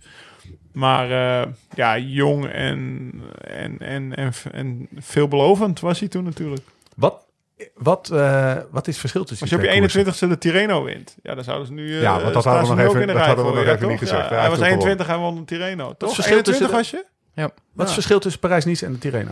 Maar 0.78 1.12
eh, 1.42 1.48
ja, 1.76 1.98
jong 1.98 2.46
en, 2.46 3.12
en, 3.42 3.80
en, 3.80 4.16
en, 4.16 4.34
en 4.52 4.88
veelbelovend 4.98 5.80
was 5.80 6.00
hij 6.00 6.08
toen 6.08 6.24
natuurlijk. 6.24 6.62
Wat, 6.96 7.26
wat, 7.76 8.10
eh, 8.14 8.56
wat 8.72 8.82
is 8.88 8.92
het 8.94 8.98
verschil 9.00 9.24
tussen 9.24 9.42
Als 9.42 9.50
je 9.62 9.68
op 9.68 9.74
je 9.74 9.80
koersen? 9.80 10.06
21ste 10.06 10.30
de 10.30 10.38
Tirreno 10.38 10.84
wint, 10.84 11.16
ja, 11.24 11.36
dan 11.36 11.44
zouden 11.44 11.68
ze 11.68 11.74
nu. 11.74 11.94
eh, 11.96 12.02
Ja, 12.02 12.22
want 12.22 12.34
dat 12.34 12.42
staan 12.42 12.56
hadden 12.58 12.76
we 12.76 12.82
nog 12.82 12.90
even- 12.90 13.02
in 13.02 13.08
de 13.08 13.14
dat 13.14 13.22
rij 13.22 13.28
hadden 13.28 13.46
we 13.46 13.52
voor 13.52 13.60
nog 13.60 13.70
je, 13.70 13.78
even 13.78 13.90
niet 13.90 14.00
gezegd. 14.00 14.30
Ja, 14.30 14.36
Hij 14.40 14.50
was 14.50 14.58
toen 14.58 14.68
21, 14.68 15.08
hij 15.08 15.18
won 15.18 15.36
de 15.36 15.46
Tirreno. 15.46 15.94
Toch? 15.98 16.14
verschil 16.14 16.42
tussen 16.44 16.66
21 16.66 16.68
de- 16.70 16.76
was 16.76 16.90
je? 16.90 17.06
Ja. 17.42 17.44
Wat 17.44 17.54
is 17.74 17.84
het 17.84 17.94
verschil 17.94 18.20
tussen 18.20 18.42
Parijs-Nice 18.42 18.86
en 18.86 18.92
de 18.92 18.98
Tirreno? 18.98 19.32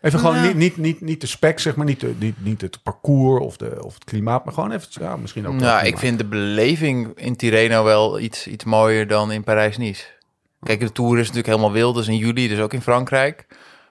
Even 0.00 0.18
gewoon 0.18 0.34
Nou. 0.34 0.46
niet, 0.46 0.56
niet, 0.56 0.76
niet, 0.76 1.00
niet 1.00 1.20
de 1.20 1.26
spec, 1.26 1.58
zeg 1.58 1.76
maar, 1.76 1.86
niet, 1.86 2.00
de, 2.00 2.14
niet, 2.18 2.34
niet 2.38 2.60
het 2.60 2.82
parcours 2.82 3.44
of, 3.44 3.56
de, 3.56 3.84
of 3.84 3.94
het 3.94 4.04
klimaat, 4.04 4.44
maar 4.44 4.54
gewoon 4.54 4.72
even, 4.72 4.88
ja, 4.90 5.16
misschien 5.16 5.46
ook 5.46 5.54
Nou, 5.54 5.86
ik 5.86 5.98
vind 5.98 6.18
de 6.18 6.24
beleving 6.24 7.12
in 7.18 7.36
Tirreno 7.36 7.84
wel 7.84 8.18
iets, 8.18 8.46
iets 8.46 8.64
mooier 8.64 9.06
dan 9.06 9.32
in 9.32 9.44
Parijs-Nice. 9.44 10.04
Kijk, 10.64 10.80
de 10.80 10.92
Tour 10.92 11.12
is 11.18 11.18
natuurlijk 11.26 11.46
helemaal 11.46 11.72
wild, 11.72 11.94
dus 11.94 12.08
in 12.08 12.16
juli, 12.16 12.48
dus 12.48 12.58
ook 12.58 12.72
in 12.72 12.82
Frankrijk. 12.82 13.46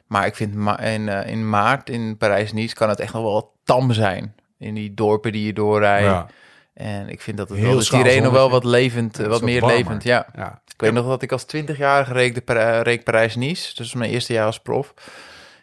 Maar 0.07 0.25
ik 0.25 0.35
vind 0.35 0.55
ma 0.55 0.79
in, 0.79 1.09
eh, 1.09 1.29
in 1.31 1.49
maart 1.49 1.89
in 1.89 2.17
Parijs-Nice 2.17 2.75
kan 2.75 2.89
het 2.89 2.99
echt 2.99 3.13
nog 3.13 3.23
wel 3.23 3.53
tam 3.63 3.91
zijn. 3.93 4.35
In 4.59 4.73
die 4.73 4.93
dorpen 4.93 5.31
die 5.31 5.45
je 5.45 5.53
doorrijdt. 5.53 6.05
Ja, 6.05 6.27
En 6.73 7.09
ik 7.09 7.21
vind 7.21 7.37
dat 7.37 7.49
het 7.49 7.57
Heel 7.57 7.71
wel 7.71 7.81
schaal 7.81 8.01
Tirreno 8.03 8.31
wel 8.31 8.49
wat 8.49 8.63
levend, 8.63 9.17
Ja, 9.17 9.23
eh, 9.23 9.29
wat 9.29 9.41
meer 9.41 9.59
warmer. 9.61 9.77
levend. 9.77 10.03
Ja. 10.03 10.25
ja. 10.35 10.61
Ik 10.73 10.81
weet 10.81 10.93
nog 10.93 11.07
dat 11.07 11.21
ik 11.21 11.31
als 11.31 11.45
20-jarige 11.45 12.13
reed, 12.13 12.35
de 12.47 12.79
reed 12.81 13.03
Parijs-Nice. 13.03 13.75
Dus 13.75 13.93
mijn 13.93 14.11
eerste 14.11 14.33
jaar 14.33 14.45
als 14.45 14.59
prof. 14.59 14.93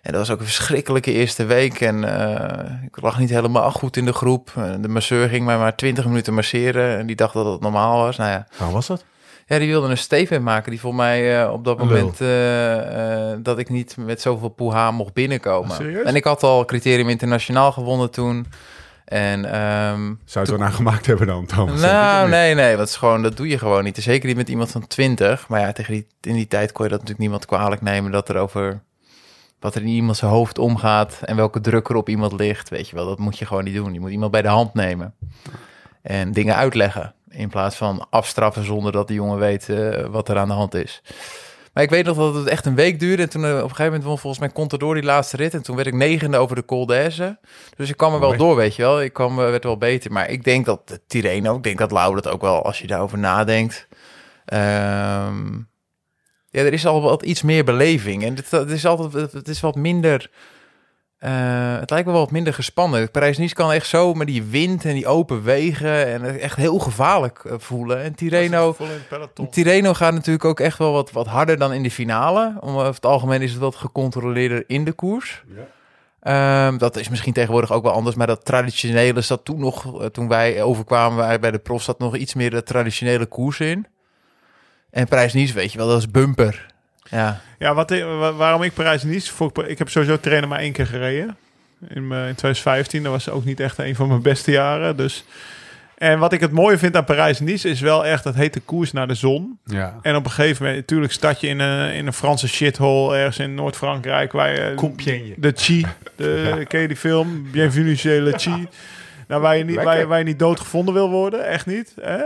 En 0.03 0.13
dat 0.13 0.21
was 0.21 0.31
ook 0.31 0.39
een 0.39 0.45
verschrikkelijke 0.45 1.13
eerste 1.13 1.45
week. 1.45 1.81
En 1.81 2.05
eh, 2.05 2.73
ik 2.87 3.01
lag 3.03 3.19
niet 3.19 3.31
helemaal 3.31 3.71
goed 3.71 3.97
in 3.97 4.05
de 4.05 4.13
groep. 4.13 4.51
Eh, 4.57 4.73
De 4.81 4.89
masseur 4.89 5.29
ging 5.29 5.45
mij 5.45 5.59
maar 5.59 5.77
20 5.77 6.05
minuten 6.07 6.35
masseren. 6.35 6.99
En 6.99 7.07
die 7.07 7.17
dacht 7.17 7.35
dat 7.35 7.47
het 7.47 7.61
normaal 7.61 7.99
was. 7.99 8.17
Nou 8.17 8.31
ja, 8.31 8.47
was 8.71 8.87
dat? 8.87 9.05
Ja 9.55 9.59
die 9.59 9.68
wilde 9.68 9.88
een 9.88 9.98
statement 9.98 10.44
maken. 10.44 10.70
Die 10.70 10.80
vond 10.80 10.96
mij 10.96 11.42
eh, 11.42 11.53
op 11.53 11.64
dat 11.64 11.78
moment 11.78 12.20
eh, 12.20 13.32
eh, 13.32 13.38
dat 13.42 13.59
ik 13.59 13.68
niet 13.68 13.96
met 13.96 14.20
zoveel 14.20 14.48
poeha 14.48 14.90
mocht 14.90 15.12
binnenkomen. 15.12 15.76
Serieus? 15.76 16.05
En 16.05 16.14
ik 16.14 16.24
had 16.24 16.42
al 16.42 16.64
criterium 16.64 17.09
internationaal 17.09 17.72
gewonnen 17.72 18.11
toen. 18.11 18.46
En 19.05 19.44
ehm, 19.44 20.14
Zou 20.24 20.44
je 20.46 20.53
het 20.53 20.61
naar 20.61 20.72
gemaakt 20.72 21.07
hebben 21.07 21.26
dan, 21.26 21.46
Thomas? 21.46 21.80
nou, 21.80 22.28
nee, 22.28 22.55
nee, 22.55 22.76
dat 22.76 22.88
is 22.88 22.96
gewoon, 22.96 23.22
dat 23.22 23.36
doe 23.36 23.48
je 23.48 23.59
gewoon 23.59 23.84
niet. 23.84 23.96
Zeker 23.96 24.28
niet 24.28 24.36
met 24.36 24.48
iemand 24.48 24.70
van 24.70 24.86
20. 24.86 25.48
Maar 25.48 25.61
ja, 25.61 25.72
tegen 25.72 25.92
die, 25.92 26.07
in 26.20 26.34
die 26.34 26.48
tijd 26.48 26.72
kon 26.72 26.84
je 26.84 26.90
dat 26.90 27.01
natuurlijk 27.01 27.28
niemand 27.28 27.46
kwalijk 27.46 27.82
nemen 27.82 28.12
dat 28.12 28.28
er 28.28 28.36
over 28.36 28.82
wat 29.61 29.74
er 29.74 29.82
in 29.82 29.88
iemand 29.88 30.16
zijn 30.16 30.30
hoofd 30.30 30.59
omgaat 30.59 31.20
en 31.24 31.36
welke 31.36 31.61
druk 31.61 31.88
er 31.88 31.96
op 31.96 32.09
iemand 32.09 32.32
ligt. 32.32 32.68
Weet 32.68 32.88
je 32.88 32.96
wel, 32.96 33.07
dat 33.07 33.18
moet 33.18 33.38
je 33.38 33.46
gewoon 33.46 33.64
niet 33.64 33.74
doen. 33.74 33.92
Je 33.92 34.01
moet 34.01 34.11
iemand 34.11 34.30
bij 34.30 34.42
de 34.42 34.48
hand 34.48 34.74
nemen 34.74 35.14
en 36.03 36.32
dingen 36.32 36.57
uitleggen 36.57 37.14
in 37.31 37.49
plaats 37.49 37.76
van 37.76 38.07
afstraffen 38.11 38.64
zonder 38.64 38.93
dat 38.93 39.09
de 39.09 39.14
jongen 39.14 39.39
weet 39.39 39.68
eh, 39.68 40.07
wat 40.07 40.28
er 40.28 40.39
aan 40.39 40.49
de 40.49 40.55
hand 40.55 40.74
is. 40.74 41.03
Maar 41.72 41.83
ik 41.83 41.91
weet 41.91 42.05
nog 42.05 42.16
dat 42.16 42.35
het 42.35 42.47
echt 42.47 42.66
een 42.66 42.74
week 42.74 43.01
duurde. 43.01 43.22
En 43.22 43.28
toen 43.28 43.45
eh, 43.45 43.51
op 43.51 43.57
een 43.57 43.61
gegeven 43.61 43.85
moment 43.85 44.05
won 44.05 44.18
volgens 44.18 44.43
mij 44.43 44.53
Contador 44.53 44.95
die 44.95 45.03
laatste 45.03 45.37
rit. 45.37 45.55
En 45.55 45.62
toen 45.62 45.76
werd 45.76 45.89
ik 45.89 45.95
negende 45.95 46.37
over 46.37 46.57
de 46.57 46.64
Col. 46.64 46.87
Dus 46.87 47.18
ik 47.76 47.97
kwam 47.97 48.14
er 48.14 48.20
wel 48.20 48.37
door, 48.37 48.57
weet 48.57 48.76
je 48.76 48.83
wel. 48.83 49.03
Ik 49.03 49.12
kwam, 49.12 49.39
eh, 49.39 49.51
werd 49.51 49.64
wel 49.64 49.78
beter. 49.78 50.12
Maar 50.12 50.31
ik 50.31 50.45
denk 50.45 50.66
dat 50.66 50.89
de 50.89 51.01
Tirreno, 51.07 51.57
ik 51.57 51.62
denk 51.62 51.78
dat 51.78 51.91
Lau 51.91 52.14
dat 52.14 52.28
ook 52.28 52.41
wel, 52.41 52.64
als 52.64 52.78
je 52.78 52.87
daarover 52.87 53.18
nadenkt. 53.18 53.89
Ehm, 54.45 55.57
ja, 56.49 56.61
er 56.61 56.72
is 56.72 56.87
al 56.87 57.03
wat 57.03 57.22
iets 57.22 57.43
meer 57.43 57.64
beleving. 57.64 58.24
En 58.24 58.35
het, 58.35 58.51
het 58.51 58.70
is 58.70 58.87
altijd, 58.87 59.33
het 59.33 59.49
is 59.49 59.61
wat 59.61 59.74
minder... 59.74 60.31
eh, 61.21 61.79
het 61.79 61.91
lijkt 61.91 62.07
me 62.07 62.12
wel 62.12 62.21
wat 62.21 62.31
minder 62.31 62.55
gespannen. 62.55 63.11
Parijs-Nice 63.11 63.55
kan 63.55 63.73
echt 63.73 63.87
zo 63.87 64.14
met 64.14 64.27
die 64.27 64.43
wind 64.43 64.85
en 64.85 64.95
die 64.95 65.07
open 65.07 65.43
wegen 65.43 66.07
en 66.07 66.41
echt 66.41 66.57
heel 66.57 66.79
gevaarlijk 66.79 67.45
eh, 67.45 67.55
voelen. 67.59 68.03
En 68.03 68.14
peloton. 69.09 69.51
Tirreno 69.51 69.95
gaat 69.95 70.12
natuurlijk 70.12 70.45
ook 70.45 70.61
echt 70.61 70.79
wel 70.79 70.93
wat, 70.93 71.11
wat 71.11 71.27
harder 71.27 71.59
dan 71.59 71.73
in 71.73 71.83
de 71.83 71.91
finale. 71.91 72.57
Om, 72.61 72.75
over 72.75 72.95
het 72.95 73.07
algemeen 73.07 73.43
is 73.43 73.51
het 73.51 73.61
wat 73.61 73.75
gecontroleerder 73.75 74.64
in 74.66 74.85
de 74.85 74.93
koers. 74.93 75.45
Ehm, 76.21 76.79
dat 76.79 76.97
is 76.97 77.09
misschien 77.09 77.33
tegenwoordig 77.33 77.73
ook 77.73 77.83
wel 77.83 77.93
anders, 77.93 78.16
maar 78.16 78.27
dat 78.27 78.45
traditionele 78.45 79.21
zat 79.21 79.45
toen 79.45 79.61
nog, 79.61 80.01
eh, 80.01 80.07
toen 80.07 80.29
wij 80.29 80.62
overkwamen 80.62 81.41
bij 81.41 81.51
de 81.51 81.59
prof, 81.59 81.83
zat 81.83 81.99
nog 81.99 82.16
iets 82.16 82.35
meer 82.35 82.51
de 82.51 82.62
traditionele 82.62 83.27
koers 83.27 83.61
in. 83.61 83.87
En 84.91 85.09
Parijs-Nice, 85.09 85.55
weet 85.55 85.73
je 85.73 85.79
wel, 85.79 85.89
dat 85.89 85.99
is 85.99 86.11
bumper. 86.11 86.66
Ja, 87.11 87.41
Ja, 87.59 87.75
wat, 87.75 87.91
waarom 88.37 88.63
ik 88.63 88.75
Parijs-Nice... 88.75 89.33
voor- 89.33 89.67
Ik 89.67 89.79
heb 89.79 89.89
sowieso 89.89 90.21
trainen 90.21 90.49
maar 90.49 90.59
één 90.59 90.73
keer 90.73 90.87
gereden. 90.87 91.37
In, 91.89 92.07
mijn- 92.07 92.29
in 92.29 92.35
2015. 92.35 93.03
Dat 93.03 93.13
was 93.13 93.29
ook 93.29 93.45
niet 93.45 93.61
echt 93.61 93.79
een 93.79 93.95
van 93.95 94.09
mijn 94.09 94.23
beste 94.23 94.51
jaren. 94.51 94.97
Dus. 94.97 95.25
En 95.99 96.19
wat 96.19 96.33
ik 96.33 96.41
het 96.41 96.51
mooie 96.53 96.79
vind 96.79 96.97
aan 96.97 97.05
Parijs-Nice... 97.05 97.69
is 97.69 97.81
wel 97.81 98.07
echt 98.07 98.25
dat 98.25 98.35
hete 98.35 98.61
koers 98.61 98.93
naar 98.93 99.09
de 99.09 99.15
zon. 99.15 99.59
Ja. 99.65 99.99
En 100.03 100.17
op 100.17 100.25
een 100.25 100.31
gegeven 100.31 100.63
moment... 100.65 100.81
Natuurlijk 100.81 101.13
stad 101.13 101.41
je 101.41 101.47
in 101.47 101.59
een, 101.59 101.93
in 101.93 102.07
een 102.07 102.13
Franse 102.13 102.49
shithole... 102.49 103.17
ergens 103.17 103.39
in 103.39 103.55
Noord-Frankrijk... 103.55 104.33
waar 104.33 104.53
je... 104.53 104.75
Compiègne. 104.75 105.35
De 105.37 105.53
Chi. 105.57 105.87
De, 106.17 106.65
Ken 106.69 106.81
je 106.81 106.89
die 106.89 106.97
film? 106.97 107.51
Bienvenue 107.51 107.97
chez 107.97 108.19
le 108.21 108.39
Chi. 108.39 108.69
Nou, 109.29 109.43
waar 109.43 109.57
je 109.57 109.65
niet, 109.65 109.83
waar 109.83 109.99
je, 109.99 110.07
waar 110.07 110.19
je 110.19 110.25
niet 110.25 110.39
doodgevonden 110.39 110.95
wil 110.95 111.11
worden. 111.11 111.47
Echt 111.47 111.67
niet. 111.67 111.95
Hè? 112.01 112.19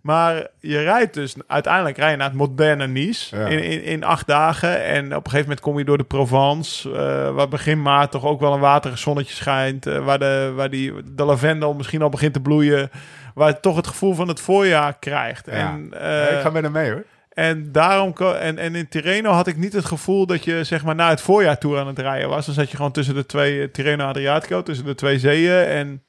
Maar 0.00 0.46
je 0.60 0.82
rijdt 0.82 1.14
dus... 1.14 1.34
Uiteindelijk 1.46 1.96
rij 1.96 2.10
je 2.10 2.16
naar 2.16 2.28
het 2.28 2.36
moderne 2.36 2.86
Nice. 2.86 3.36
Ja. 3.36 3.46
In, 3.46 3.62
in, 3.62 3.82
in 3.82 4.04
acht 4.04 4.26
dagen. 4.26 4.84
En 4.84 5.04
op 5.04 5.10
een 5.10 5.30
gegeven 5.30 5.40
moment 5.40 5.60
kom 5.60 5.78
je 5.78 5.84
door 5.84 5.98
de 5.98 6.04
Provence. 6.04 6.90
eh, 6.90 7.34
waar 7.34 7.48
begin 7.48 7.82
maart 7.82 8.10
toch 8.10 8.24
ook 8.24 8.40
wel 8.40 8.52
een 8.52 8.60
waterig 8.60 8.98
zonnetje 8.98 9.34
schijnt. 9.34 9.86
eh, 9.86 10.04
waar 10.04 10.18
de, 10.18 10.52
waar 10.54 10.70
die, 10.70 10.92
de 11.14 11.24
lavendel 11.24 11.74
misschien 11.74 12.02
al 12.02 12.08
begint 12.08 12.32
te 12.32 12.40
bloeien. 12.40 12.90
Waar 13.34 13.48
je 13.48 13.60
toch 13.60 13.76
het 13.76 13.86
gevoel 13.86 14.14
van 14.14 14.28
het 14.28 14.40
voorjaar 14.40 14.96
krijgt. 14.98 15.46
Ja. 15.46 15.52
En, 15.52 15.88
eh, 16.00 16.36
ik 16.36 16.40
ga 16.40 16.50
met 16.50 16.62
hem 16.62 16.72
mee 16.72 16.90
hoor. 16.90 17.04
en 17.32 17.72
daarom 17.72 18.12
en, 18.40 18.58
en 18.58 18.74
in 18.74 18.88
Tirreno 18.88 19.30
had 19.30 19.46
ik 19.46 19.56
niet 19.56 19.72
het 19.72 19.84
gevoel 19.84 20.26
dat 20.26 20.44
je 20.44 20.64
zeg 20.64 20.84
maar 20.84 20.94
na 20.94 21.08
het 21.08 21.20
voorjaar 21.20 21.58
toe 21.58 21.78
aan 21.78 21.86
het 21.86 21.98
rijden 21.98 22.28
was. 22.28 22.46
Dan 22.46 22.54
zat 22.54 22.70
je 22.70 22.76
gewoon 22.76 22.92
tussen 22.92 23.14
de 23.14 23.26
twee 23.26 23.70
Tirreno 23.70 24.06
Adriatico, 24.06 24.62
tussen 24.62 24.86
de 24.86 24.94
twee 24.94 25.18
zeeën. 25.18 25.64
En 25.64 26.02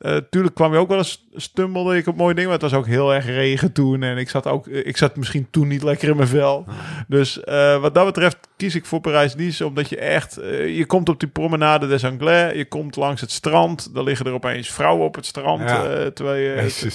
eh 0.00 0.16
tuurlijk 0.30 0.54
kwam 0.54 0.72
je 0.72 0.78
ook 0.78 0.88
wel 0.88 0.98
eens 0.98 1.26
stummelde 1.34 1.96
ik 1.96 2.06
op 2.06 2.16
mooie 2.16 2.34
dingen, 2.34 2.50
maar 2.50 2.58
het 2.58 2.70
was 2.70 2.80
ook 2.80 2.86
heel 2.86 3.14
erg 3.14 3.26
regen 3.26 3.72
toen. 3.72 4.02
En 4.02 4.18
ik 4.18 4.30
zat 4.30 4.46
ook, 4.46 4.66
ik 4.66 4.96
zat 4.96 5.16
misschien 5.16 5.46
toen 5.50 5.68
niet 5.68 5.82
lekker 5.82 6.08
in 6.08 6.16
mijn 6.16 6.28
vel. 6.28 6.64
Dus 7.08 7.40
eh, 7.44 7.80
wat 7.80 7.94
dat 7.94 8.04
betreft 8.04 8.36
kies 8.56 8.74
ik 8.74 8.84
voor 8.84 9.00
Parijs-Nice, 9.00 9.66
omdat 9.66 9.88
je 9.88 9.96
echt, 9.98 10.36
eh, 10.36 10.76
je 10.76 10.86
komt 10.86 11.08
op 11.08 11.20
die 11.20 11.28
promenade 11.28 11.86
des 11.86 12.04
Anglais, 12.04 12.54
je 12.56 12.64
komt 12.64 12.96
langs 12.96 13.20
het 13.20 13.30
strand, 13.30 13.94
dan 13.94 14.04
liggen 14.04 14.26
er 14.26 14.32
opeens 14.32 14.70
vrouwen 14.70 15.06
op 15.06 15.14
het 15.14 15.26
strand. 15.26 15.60
Ja. 15.68 16.10
terwijl 16.10 16.40
je, 16.40 16.90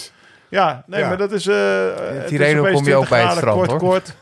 ja, 0.50 0.84
nee, 0.88 1.00
Ja. 1.00 1.08
maar 1.08 1.18
dat 1.18 1.32
is. 1.32 1.44
Tirreno 2.28 2.60
opeens 2.60 2.76
kom 2.76 2.86
je 2.88 2.96
ook 2.96 3.06
20 3.06 3.10
bij 3.10 3.22
het 3.22 3.32
strand, 3.32 3.58
kort, 3.58 3.70
hoor. 3.70 3.80
Kort, 3.80 4.16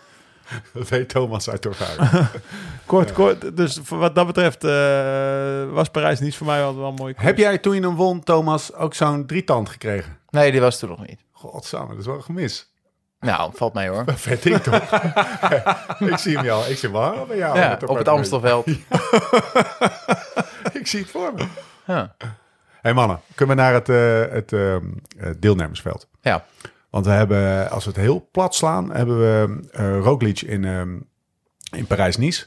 Dat 0.73 0.89
weet 0.89 1.09
Thomas 1.09 1.49
uit 1.49 1.61
Torgaren. 1.61 2.29
kort, 2.85 3.11
kort. 3.11 3.57
Dus 3.57 3.79
voor 3.83 3.97
wat 3.97 4.15
dat 4.15 4.25
betreft 4.27 4.63
eh, 4.63 5.73
was 5.73 5.89
Parijs 5.89 6.19
niet 6.19 6.35
voor 6.35 6.47
mij 6.47 6.59
wel 6.59 6.69
een 6.69 6.93
mooie 6.93 7.13
koers. 7.13 7.25
Heb 7.25 7.37
jij 7.37 7.57
toen 7.57 7.75
je 7.75 7.81
hem 7.81 7.95
won, 7.95 8.23
Thomas, 8.23 8.73
ook 8.73 8.93
zo'n 8.93 9.25
drietand 9.25 9.69
gekregen? 9.69 10.17
nee, 10.29 10.51
die 10.51 10.61
was 10.61 10.79
toen 10.79 10.89
nog 10.89 11.07
niet. 11.07 11.19
Godsamme, 11.31 11.89
dat 11.89 11.99
is 11.99 12.05
wel 12.05 12.15
een 12.15 12.23
gemis. 12.23 12.71
Nou, 13.19 13.51
valt 13.55 13.73
mee 13.73 13.89
hoor. 13.89 14.03
Vet 14.15 14.43
ding 14.43 14.57
toch? 14.57 14.91
ik 15.99 16.17
zie 16.17 16.37
hem 16.37 16.49
al. 16.49 16.69
Ik 16.69 16.77
zie 16.77 16.89
hem 16.89 16.97
al 16.97 17.25
bij 17.25 17.37
jou. 17.37 17.57
Ja, 17.59 17.69
Met 17.69 17.89
op 17.89 17.97
het 17.97 18.07
Amstelveld. 18.07 18.67
Ik 20.73 20.87
zie 20.87 20.99
het 20.99 21.09
voor 21.09 21.33
me. 21.33 21.45
Ja. 21.85 22.15
hey 22.81 22.93
mannen, 22.93 23.21
kunnen 23.35 23.55
we 23.55 23.61
naar 23.61 23.73
het, 23.73 23.89
eh, 23.89 24.33
het 24.35 24.53
ehm, 24.53 24.85
eh, 25.17 25.29
deelnemersveld? 25.37 26.07
ja. 26.21 26.45
Want 26.93 27.05
we 27.05 27.11
hebben, 27.11 27.69
als 27.69 27.83
we 27.85 27.89
het 27.89 27.99
heel 27.99 28.29
plat 28.31 28.55
slaan, 28.55 28.91
hebben 28.91 29.19
we 29.19 29.67
eh 29.71 29.99
Roglic 29.99 30.41
in, 30.41 30.65
ehm, 30.65 30.97
in 31.71 31.87
Parijs-Nice. 31.87 32.45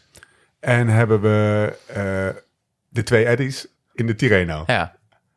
En 0.61 0.89
hebben 0.89 1.21
we 1.21 1.73
eh, 1.87 2.43
de 2.89 3.03
twee 3.03 3.27
Eddies 3.27 3.67
in 3.93 4.07
de 4.07 4.15
Tirreno. 4.15 4.63
ja. 4.67 4.95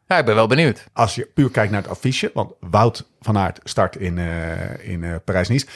Ja, 0.07 0.17
ik 0.17 0.25
ben 0.25 0.35
wel 0.35 0.47
benieuwd. 0.47 0.87
Als 0.93 1.15
je 1.15 1.25
puur 1.33 1.51
kijkt 1.51 1.71
naar 1.71 1.81
het 1.81 1.91
affiche, 1.91 2.31
want 2.33 2.53
Wout 2.59 3.07
van 3.19 3.37
Aert 3.37 3.59
start 3.63 3.95
in, 3.95 4.17
eh, 4.17 4.89
in 4.89 5.21
Parijs-Nice. 5.23 5.67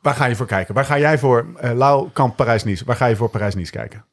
Waar 0.00 0.14
ga 0.14 0.24
je 0.24 0.36
voor 0.36 0.46
kijken? 0.46 0.74
Waar 0.74 0.84
ga 0.84 0.98
jij 0.98 1.18
voor? 1.18 1.46
eh 1.56 1.72
Lau 1.72 2.10
kamp 2.12 2.36
Parijs-Nice. 2.36 2.84
Waar 2.84 2.96
ga 2.96 3.06
je 3.06 3.16
voor 3.16 3.28
Parijs-Nice 3.30 3.72
kijken? 3.72 4.04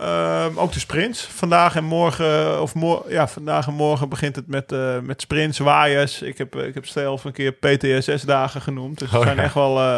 Ehm, 0.00 0.58
ook 0.58 0.72
de 0.72 0.78
sprints. 0.78 1.22
Vandaag 1.24 1.76
en 1.76 1.84
morgen, 1.84 2.62
of 2.62 2.74
mor 2.74 3.04
ja, 3.08 3.28
vandaag 3.28 3.66
en 3.66 3.74
morgen 3.74 4.08
begint 4.08 4.36
het 4.36 4.46
met, 4.46 4.72
eh, 4.72 4.98
met 5.02 5.20
sprints, 5.20 5.58
waaiers. 5.58 6.22
Ik 6.22 6.38
heb, 6.38 6.54
eh, 6.56 6.66
ik 6.66 6.74
heb 6.74 6.86
zelf 6.86 7.24
een 7.24 7.32
keer 7.32 7.52
PTSS-dagen 7.52 8.60
genoemd. 8.60 8.98
Dus 8.98 9.08
het 9.10 9.18
Oh, 9.18 9.24
zijn 9.24 9.36
ja. 9.36 9.42
echt 9.42 9.54
wel. 9.54 9.78
eh, 9.80 9.96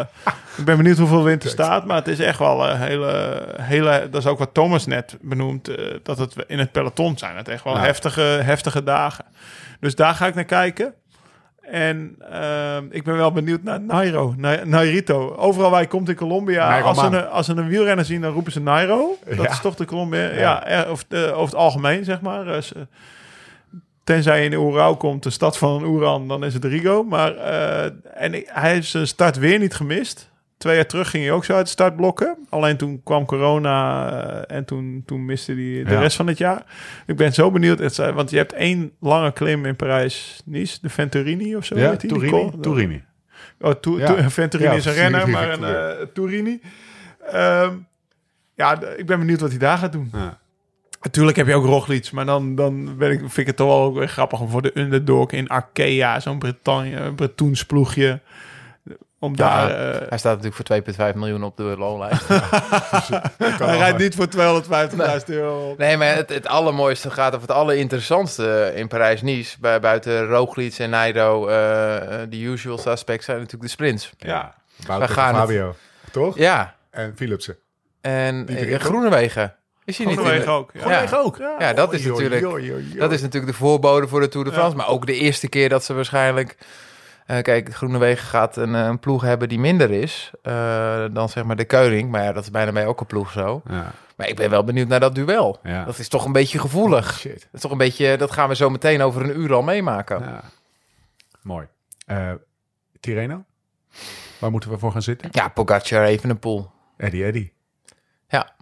ik 0.57 0.65
ben 0.65 0.77
benieuwd 0.77 0.97
hoeveel 0.97 1.23
wind 1.23 1.43
er 1.43 1.49
staat, 1.49 1.85
maar 1.85 1.95
het 1.97 2.07
is 2.07 2.19
echt 2.19 2.39
wel 2.39 2.69
een 2.69 2.77
hele, 2.77 3.43
hele. 3.61 4.07
Dat 4.11 4.21
is 4.21 4.27
ook 4.29 4.39
wat 4.39 4.53
Thomas 4.53 4.85
net 4.85 5.17
benoemt. 5.21 5.67
eh, 5.67 5.93
dat 6.03 6.17
het 6.17 6.35
in 6.47 6.59
het 6.59 6.71
peloton 6.71 7.17
zijn. 7.17 7.35
Het 7.37 7.47
echt 7.47 7.63
wel 7.63 7.75
Ja. 7.75 7.79
heftige, 7.83 8.21
heftige 8.21 8.83
dagen. 8.83 9.25
Dus 9.79 9.95
daar 9.95 10.13
ga 10.15 10.27
ik 10.27 10.35
naar 10.35 10.43
kijken. 10.43 10.93
En 11.71 12.15
ehm, 12.31 12.83
ik 12.89 13.03
ben 13.03 13.17
wel 13.17 13.31
benieuwd 13.31 13.63
naar 13.63 13.81
Nairo, 13.81 14.33
Na- 14.37 14.63
Nairito. 14.65 15.35
Overal 15.35 15.69
waar 15.69 15.79
hij 15.79 15.87
komt 15.87 16.09
in 16.09 16.15
Colombia, 16.15 16.67
Nairo 16.69 16.87
als 16.87 16.99
ze, 16.99 17.05
een, 17.05 17.27
als 17.27 17.45
ze 17.45 17.51
een 17.55 17.67
wielrenner 17.67 18.05
zien, 18.05 18.21
dan 18.21 18.33
roepen 18.33 18.51
ze 18.51 18.59
Nairo. 18.59 19.17
Dat 19.25 19.35
Ja. 19.45 19.49
is 19.51 19.59
toch 19.61 19.75
de 19.75 19.85
Colombia. 19.85 20.19
Ja. 20.19 20.39
Ja, 20.39 20.63
eh, 20.65 20.91
of, 20.91 21.05
eh, 21.09 21.21
over 21.23 21.45
het 21.45 21.55
algemeen, 21.55 22.03
zeg 22.03 22.21
maar. 22.21 22.47
Eh, 22.47 22.61
tenzij 24.03 24.39
je 24.43 24.49
in 24.49 24.57
Oerau 24.57 24.95
komt, 24.95 25.23
de 25.23 25.29
stad 25.29 25.57
van 25.57 25.83
Oeran, 25.83 26.27
dan 26.27 26.43
is 26.45 26.53
het 26.53 26.63
Rigo. 26.65 27.03
Maar 27.03 27.35
en 28.13 28.31
hij 28.45 28.71
heeft 28.71 28.87
zijn 28.89 29.07
start 29.07 29.37
weer 29.37 29.59
niet 29.59 29.75
gemist. 29.75 30.29
Twee 30.63 30.75
jaar 30.75 30.85
terug 30.85 31.09
ging 31.09 31.23
hij 31.23 31.31
ook 31.33 31.45
zo 31.45 31.53
uit 31.53 31.65
de 31.65 31.71
startblokken. 31.71 32.37
Alleen 32.49 32.77
toen 32.77 33.01
kwam 33.03 33.25
corona 33.25 34.09
eh, 34.45 34.55
en 34.57 34.65
toen, 34.65 35.03
toen 35.05 35.25
miste 35.25 35.51
hij 35.51 35.61
de 35.83 35.91
Ja. 35.91 35.99
rest 35.99 36.15
van 36.15 36.27
het 36.27 36.37
jaar. 36.37 36.63
Ik 37.07 37.15
ben 37.15 37.33
zo 37.33 37.51
benieuwd. 37.51 37.79
Het, 37.79 37.95
want 37.95 38.29
je 38.29 38.37
hebt 38.37 38.53
één 38.53 38.91
lange 38.99 39.33
klim 39.33 39.65
in 39.65 39.75
Parijs-Nice. 39.75 40.77
De 40.81 40.89
Venturini 40.89 41.55
of 41.55 41.65
zo. 41.65 41.77
Ja, 41.77 41.91
die, 41.93 42.19
die 42.19 42.29
col- 42.29 42.59
Tourini. 42.61 43.03
Oh, 43.59 43.71
to, 43.71 43.97
Ja. 43.99 44.05
to- 44.05 44.29
Venturini 44.29 44.69
Ja, 44.71 44.75
is 44.77 44.85
een 44.85 44.93
renner, 44.93 45.29
maar 45.29 45.47
een 45.47 45.53
gebeuren. 45.53 45.99
eh 45.99 46.05
Tourini. 46.13 46.61
Ehm, 47.31 47.71
ja, 48.55 48.81
ik 48.97 49.05
ben 49.05 49.19
benieuwd 49.19 49.39
wat 49.39 49.49
hij 49.49 49.59
daar 49.59 49.77
gaat 49.77 49.91
doen. 49.91 50.09
Ja. 50.13 50.37
Natuurlijk 51.01 51.37
heb 51.37 51.47
je 51.47 51.53
ook 51.55 51.65
Roglic, 51.65 52.11
maar 52.11 52.25
dan, 52.25 52.55
dan 52.55 52.97
ben 52.97 53.11
ik, 53.11 53.19
vind 53.19 53.37
ik 53.37 53.47
het 53.47 53.55
toch 53.55 53.67
wel 53.67 53.81
ook 53.81 53.97
weer 53.97 54.07
grappig 54.07 54.39
om 54.39 54.49
voor 54.49 54.61
de 54.61 54.71
underdog 54.79 55.31
in 55.31 55.47
Arkea, 55.47 56.19
zo'n 56.19 56.39
Bretagne, 56.39 57.13
Bretoens 57.13 57.65
ploegje, 57.65 58.19
om 59.23 59.35
daar... 59.35 59.69
eh, 59.69 60.07
Hij 60.09 60.17
staat 60.17 60.41
natuurlijk 60.41 60.87
voor 60.97 61.11
2,5 61.11 61.17
miljoen 61.17 61.43
op 61.43 61.57
de 61.57 61.63
loonlijst. 61.77 62.27
hij 63.63 63.77
rijdt 63.77 63.97
niet 63.97 64.15
voor 64.15 64.27
250.000 65.19 65.25
euro. 65.25 65.75
Nee, 65.77 65.97
maar 65.97 66.15
het, 66.15 66.29
het 66.29 66.47
allermooiste 66.47 67.09
gaat, 67.11 67.35
of 67.35 67.41
het 67.41 67.51
allerinteressantste 67.51 68.71
in 68.75 68.87
Parijs-Nice, 68.87 69.57
bij, 69.59 69.79
buiten 69.79 70.25
Roglic 70.27 70.73
en 70.77 70.89
Nairo, 70.89 71.47
eh, 71.47 71.95
eh, 72.21 72.29
de 72.29 72.37
usual 72.41 72.77
suspects, 72.77 73.25
zijn 73.25 73.37
natuurlijk 73.37 73.63
de 73.63 73.69
sprints. 73.69 74.11
Ja. 74.17 74.53
Wout 74.87 74.99
We 75.01 75.07
gaan 75.07 75.27
het- 75.35 75.37
Fabio. 75.43 75.75
Toch? 76.11 76.37
Ja, 76.37 76.75
En 76.91 77.13
Philipsen. 77.15 77.57
en 78.01 78.47
eh, 78.47 78.71
toch? 78.71 78.81
Groenewegen. 78.81 79.55
Is 79.85 79.97
hij 79.97 80.05
niet 80.05 80.17
in 80.17 80.23
de- 80.23 80.29
Groenewegen 80.29 80.53
ook. 80.59 80.71
Ja. 80.73 81.01
Ja. 81.01 81.17
ook. 81.17 81.37
Ja, 81.59 81.73
dat 81.73 81.93
is 81.93 82.05
natuurlijk- 82.05 82.41
Dat 82.99 83.11
is 83.11 83.21
natuurlijk 83.21 83.51
de 83.51 83.57
voorbode 83.57 84.07
voor 84.07 84.19
de 84.19 84.27
Tour 84.27 84.45
de 84.47 84.53
France. 84.53 84.75
Maar 84.75 84.87
ook 84.87 85.05
de 85.05 85.15
eerste 85.15 85.47
keer 85.49 85.69
dat 85.69 85.83
ze 85.83 85.93
waarschijnlijk... 85.93 86.57
eh, 87.25 87.41
kijk, 87.41 87.73
Groenewegen 87.73 88.27
gaat 88.27 88.57
een, 88.57 88.75
eh, 88.75 88.85
een 88.85 88.99
ploeg 88.99 89.21
hebben 89.21 89.49
die 89.49 89.59
minder 89.59 89.91
is 89.91 90.31
eh, 90.41 91.05
dan 91.11 91.29
zeg 91.29 91.43
maar 91.43 91.55
de 91.55 91.65
Keuning. 91.65 92.11
Maar 92.11 92.23
ja, 92.23 92.31
dat 92.31 92.43
is 92.43 92.51
bijna 92.51 92.71
bij 92.71 92.83
elke 92.83 93.05
ploeg 93.05 93.31
zo. 93.31 93.61
Ja. 93.69 93.91
Maar 94.15 94.27
ik 94.27 94.35
ben 94.35 94.49
wel 94.49 94.63
benieuwd 94.63 94.87
naar 94.87 94.99
dat 94.99 95.15
duel. 95.15 95.59
Ja. 95.63 95.85
Dat 95.85 95.99
is 95.99 96.07
toch 96.07 96.25
een 96.25 96.31
beetje 96.31 96.59
gevoelig. 96.59 97.19
Shit. 97.19 97.39
Dat 97.41 97.53
is 97.53 97.61
toch 97.61 97.71
een 97.71 97.77
beetje, 97.77 98.17
dat 98.17 98.31
gaan 98.31 98.49
we 98.49 98.55
zo 98.55 98.69
meteen 98.69 99.01
over 99.01 99.21
een 99.21 99.39
uur 99.39 99.53
al 99.53 99.61
meemaken. 99.61 100.19
Ja. 100.19 100.43
Mooi. 101.41 101.67
Eh 102.05 102.31
Tireno? 102.99 103.43
Waar 104.39 104.51
moeten 104.51 104.69
we 104.69 104.77
voor 104.77 104.91
gaan 104.91 105.01
zitten? 105.01 105.29
Ja, 105.31 105.47
Pogacar 105.47 106.03
even 106.03 106.29
een 106.29 106.39
pool. 106.39 106.71
Eddie 106.97 107.25
Eddy. 107.25 107.51
Ja. 108.27 108.55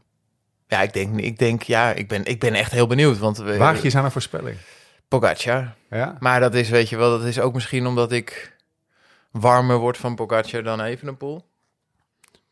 Ja, 0.68 0.82
ik 0.82 0.94
denk, 0.94 1.20
ik 1.20 1.38
denk, 1.38 1.64
ja, 1.64 1.92
ik 1.92 2.08
ben, 2.08 2.26
ik 2.26 2.40
ben 2.40 2.54
echt 2.54 2.72
heel 2.72 2.88
benieuwd. 2.88 3.18
Want 3.18 3.38
we, 3.38 3.58
Waag 3.58 3.78
je 3.78 3.84
eens 3.84 3.96
aan 3.96 4.06
een 4.06 4.12
voorspelling. 4.12 4.58
Pogacar. 5.12 5.76
Ja? 5.90 6.16
Maar 6.20 6.40
dat 6.40 6.54
is, 6.54 6.70
weet 6.70 6.90
je 6.90 6.98
wel, 6.98 7.10
dat 7.10 7.28
is 7.28 7.40
ook 7.40 7.54
misschien 7.54 7.88
omdat 7.88 8.12
ik 8.12 8.58
warmer 9.32 9.78
word 9.78 9.98
van 9.98 10.16
Pogacar 10.16 10.64
dan 10.64 10.82
Evenepoel. 10.82 11.51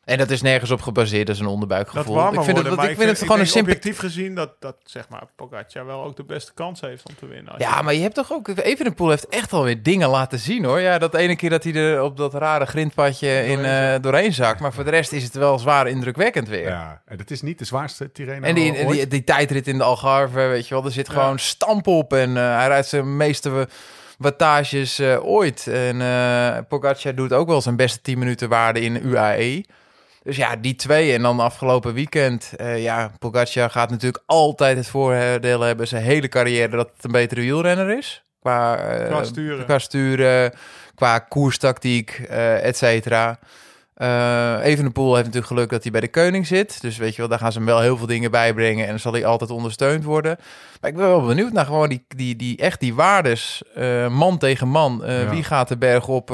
En 0.09 0.17
dat 0.17 0.29
is 0.29 0.41
nergens 0.41 0.71
op 0.71 0.81
gebaseerd, 0.81 1.25
dat 1.27 1.35
is 1.35 1.41
een 1.41 1.45
Dat 1.47 1.53
onderbuikgevoel. 1.53 2.15
warmer 2.15 2.33
ik 2.39 2.45
vind 2.45 2.57
worden, 2.57 2.79
het, 2.79 2.89
ik 2.89 2.95
vind 2.97 3.09
het 3.09 3.17
ik 3.19 3.25
gewoon 3.25 3.39
een 3.39 3.47
simpel... 3.47 3.73
objectief 3.73 3.99
gezien 3.99 4.35
dat, 4.35 4.51
dat 4.59 4.75
zeg 4.83 5.09
maar 5.09 5.23
Pogacar 5.35 5.85
wel 5.85 6.03
ook 6.03 6.15
de 6.15 6.23
beste 6.23 6.53
kans 6.53 6.81
heeft 6.81 7.03
om 7.09 7.15
te 7.19 7.25
winnen. 7.27 7.53
Ja, 7.57 7.77
je- 7.77 7.83
maar 7.83 7.93
je 7.93 8.01
hebt 8.01 8.15
toch 8.15 8.31
ook... 8.31 8.47
Evenepoel 8.47 9.09
heeft 9.09 9.27
echt 9.27 9.53
alweer 9.53 9.83
dingen 9.83 10.09
laten 10.09 10.39
zien, 10.39 10.65
hoor. 10.65 10.79
Ja, 10.79 10.97
dat 10.97 11.15
ene 11.15 11.35
keer 11.35 11.49
dat 11.49 11.63
hij 11.63 11.73
er 11.73 12.01
op 12.03 12.17
dat 12.17 12.33
rare 12.33 12.65
grindpadje 12.65 13.45
in, 13.45 13.65
eh, 13.65 13.95
doorheen 14.01 14.33
zakt. 14.33 14.59
Maar 14.59 14.73
voor 14.73 14.83
de 14.83 14.89
rest 14.89 15.11
is 15.11 15.23
het 15.23 15.33
wel 15.33 15.59
zwaar 15.59 15.87
indrukwekkend 15.87 16.47
weer. 16.47 16.67
Ja. 16.69 17.01
En 17.05 17.17
dat 17.17 17.31
is 17.31 17.41
niet 17.41 17.59
de 17.59 17.65
zwaarste 17.65 18.11
Tireno 18.11 18.45
En 18.47 18.55
die, 18.55 18.87
die, 18.87 19.07
die 19.07 19.23
tijdrit 19.23 19.67
in 19.67 19.77
de 19.77 19.83
Algarve, 19.83 20.39
weet 20.39 20.67
je 20.67 20.73
wel, 20.73 20.85
er 20.85 20.91
zit 20.91 21.09
gewoon 21.09 21.39
stamp 21.39 21.87
op. 21.87 22.13
En 22.13 22.37
eh, 22.37 22.55
hij 22.57 22.67
rijdt 22.67 22.87
zijn 22.87 23.17
meeste 23.17 23.67
wattages 24.17 24.99
eh, 24.99 25.25
ooit. 25.25 25.67
En 25.67 26.01
eh 26.01 26.57
Pogacar 26.67 27.15
doet 27.15 27.33
ook 27.33 27.47
wel 27.47 27.61
zijn 27.61 27.75
beste 27.75 28.01
10 28.01 28.19
minuten 28.19 28.49
waarde 28.49 28.81
in 28.81 29.05
UAE. 29.07 29.63
Dus 30.23 30.35
ja, 30.35 30.55
die 30.55 30.75
twee. 30.75 31.13
En 31.13 31.21
dan 31.21 31.39
afgelopen 31.39 31.93
weekend, 31.93 32.53
eh, 32.57 32.83
ja, 32.83 33.11
Pogacar 33.19 33.69
gaat 33.69 33.89
natuurlijk 33.89 34.23
altijd 34.25 34.77
het 34.77 34.87
voordeel 34.87 35.61
hebben, 35.61 35.87
zijn 35.87 36.03
hele 36.03 36.27
carrière, 36.27 36.75
dat 36.75 36.91
het 36.95 37.05
een 37.05 37.11
betere 37.11 37.41
wielrenner 37.41 37.97
is. 37.97 38.23
Qua, 38.39 38.75
Qua 39.07 39.23
sturen. 39.23 39.65
Qua 39.65 39.79
sturen, 39.79 40.53
qua 40.95 41.19
koerstactiek, 41.19 42.21
eh 42.29 42.65
et 42.65 42.77
cetera. 42.77 43.39
Eh 43.99 44.59
Evenepoel 44.63 45.11
heeft 45.13 45.25
natuurlijk 45.25 45.53
geluk 45.53 45.69
dat 45.69 45.83
hij 45.83 45.91
bij 45.91 46.01
de 46.01 46.07
Koning 46.09 46.47
zit. 46.47 46.81
Dus 46.81 46.97
weet 46.97 47.11
je 47.11 47.17
wel, 47.17 47.27
daar 47.29 47.39
gaan 47.39 47.51
ze 47.51 47.57
hem 47.57 47.67
wel 47.67 47.79
heel 47.79 47.97
veel 47.97 48.07
dingen 48.07 48.31
bij 48.31 48.53
brengen. 48.53 48.83
En 48.83 48.89
dan 48.89 48.99
zal 48.99 49.11
hij 49.13 49.25
altijd 49.25 49.49
ondersteund 49.49 50.03
worden. 50.03 50.37
Maar 50.81 50.89
ik 50.89 50.95
ben 50.95 51.07
wel 51.07 51.25
benieuwd 51.25 51.51
naar 51.51 51.65
gewoon 51.65 51.89
die, 51.89 52.05
die, 52.07 52.35
die, 52.35 52.57
echt 52.57 52.79
die 52.79 52.93
waardes. 52.95 53.61
eh, 53.75 54.07
man 54.07 54.37
tegen 54.37 54.67
man. 54.67 55.03
Eh, 55.03 55.21
Ja. 55.23 55.29
Wie 55.29 55.43
gaat 55.43 55.67
de 55.67 55.77
berg 55.77 56.07
op? 56.07 56.29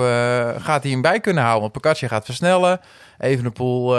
gaat 0.60 0.84
hij 0.84 0.92
hem 0.92 1.02
bij 1.02 1.20
kunnen 1.20 1.44
houden? 1.44 1.72
Want 1.74 1.98
gaat 1.98 2.26
versnellen. 2.26 2.80
Evenepoel 3.18 3.96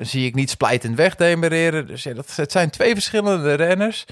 zie 0.00 0.26
ik 0.26 0.34
niet 0.34 0.50
splijtend 0.50 0.96
wegdemereren. 0.96 1.86
Dus 1.86 2.02
ja, 2.02 2.14
dat, 2.14 2.36
het 2.36 2.52
zijn 2.52 2.70
twee 2.70 2.94
verschillende 2.94 3.54
renners. 3.54 4.04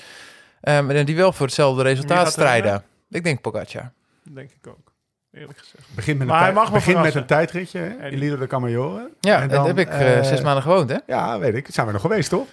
En 0.60 1.04
die 1.04 1.16
wel 1.16 1.32
voor 1.32 1.46
hetzelfde 1.46 1.82
resultaat 1.82 2.30
strijden. 2.32 2.82
Ik 3.10 3.24
denk 3.24 3.40
Pogacar. 3.40 3.92
denk 4.22 4.50
ik 4.50 4.66
ook. 4.66 4.87
Eerlijk 5.32 5.58
gezegd. 5.58 5.88
Begint 5.94 6.18
met 6.18 6.26
Maar 6.26 6.38
een, 6.38 6.44
hij 6.44 6.52
mag 6.52 6.64
wel 6.64 6.72
begint 6.78 7.00
met 7.00 7.14
een 7.14 7.26
tijdritje 7.26 7.78
hè, 7.78 8.08
in. 8.08 8.18
Lido 8.18 8.36
de 8.36 8.46
Camaiore. 8.46 9.10
Ja, 9.20 9.40
En 9.40 9.48
dat 9.48 9.56
dan, 9.56 9.66
heb 9.66 9.78
ik 9.78 9.88
eh, 9.88 10.18
eh, 10.18 10.24
zes 10.24 10.40
maanden 10.40 10.62
gewoond, 10.62 10.90
hè? 10.90 10.96
Ja, 11.06 11.38
weet 11.38 11.54
ik. 11.54 11.66
Zijn 11.70 11.86
we 11.86 11.92
nog 11.92 12.00
geweest, 12.00 12.28
toch? 12.30 12.46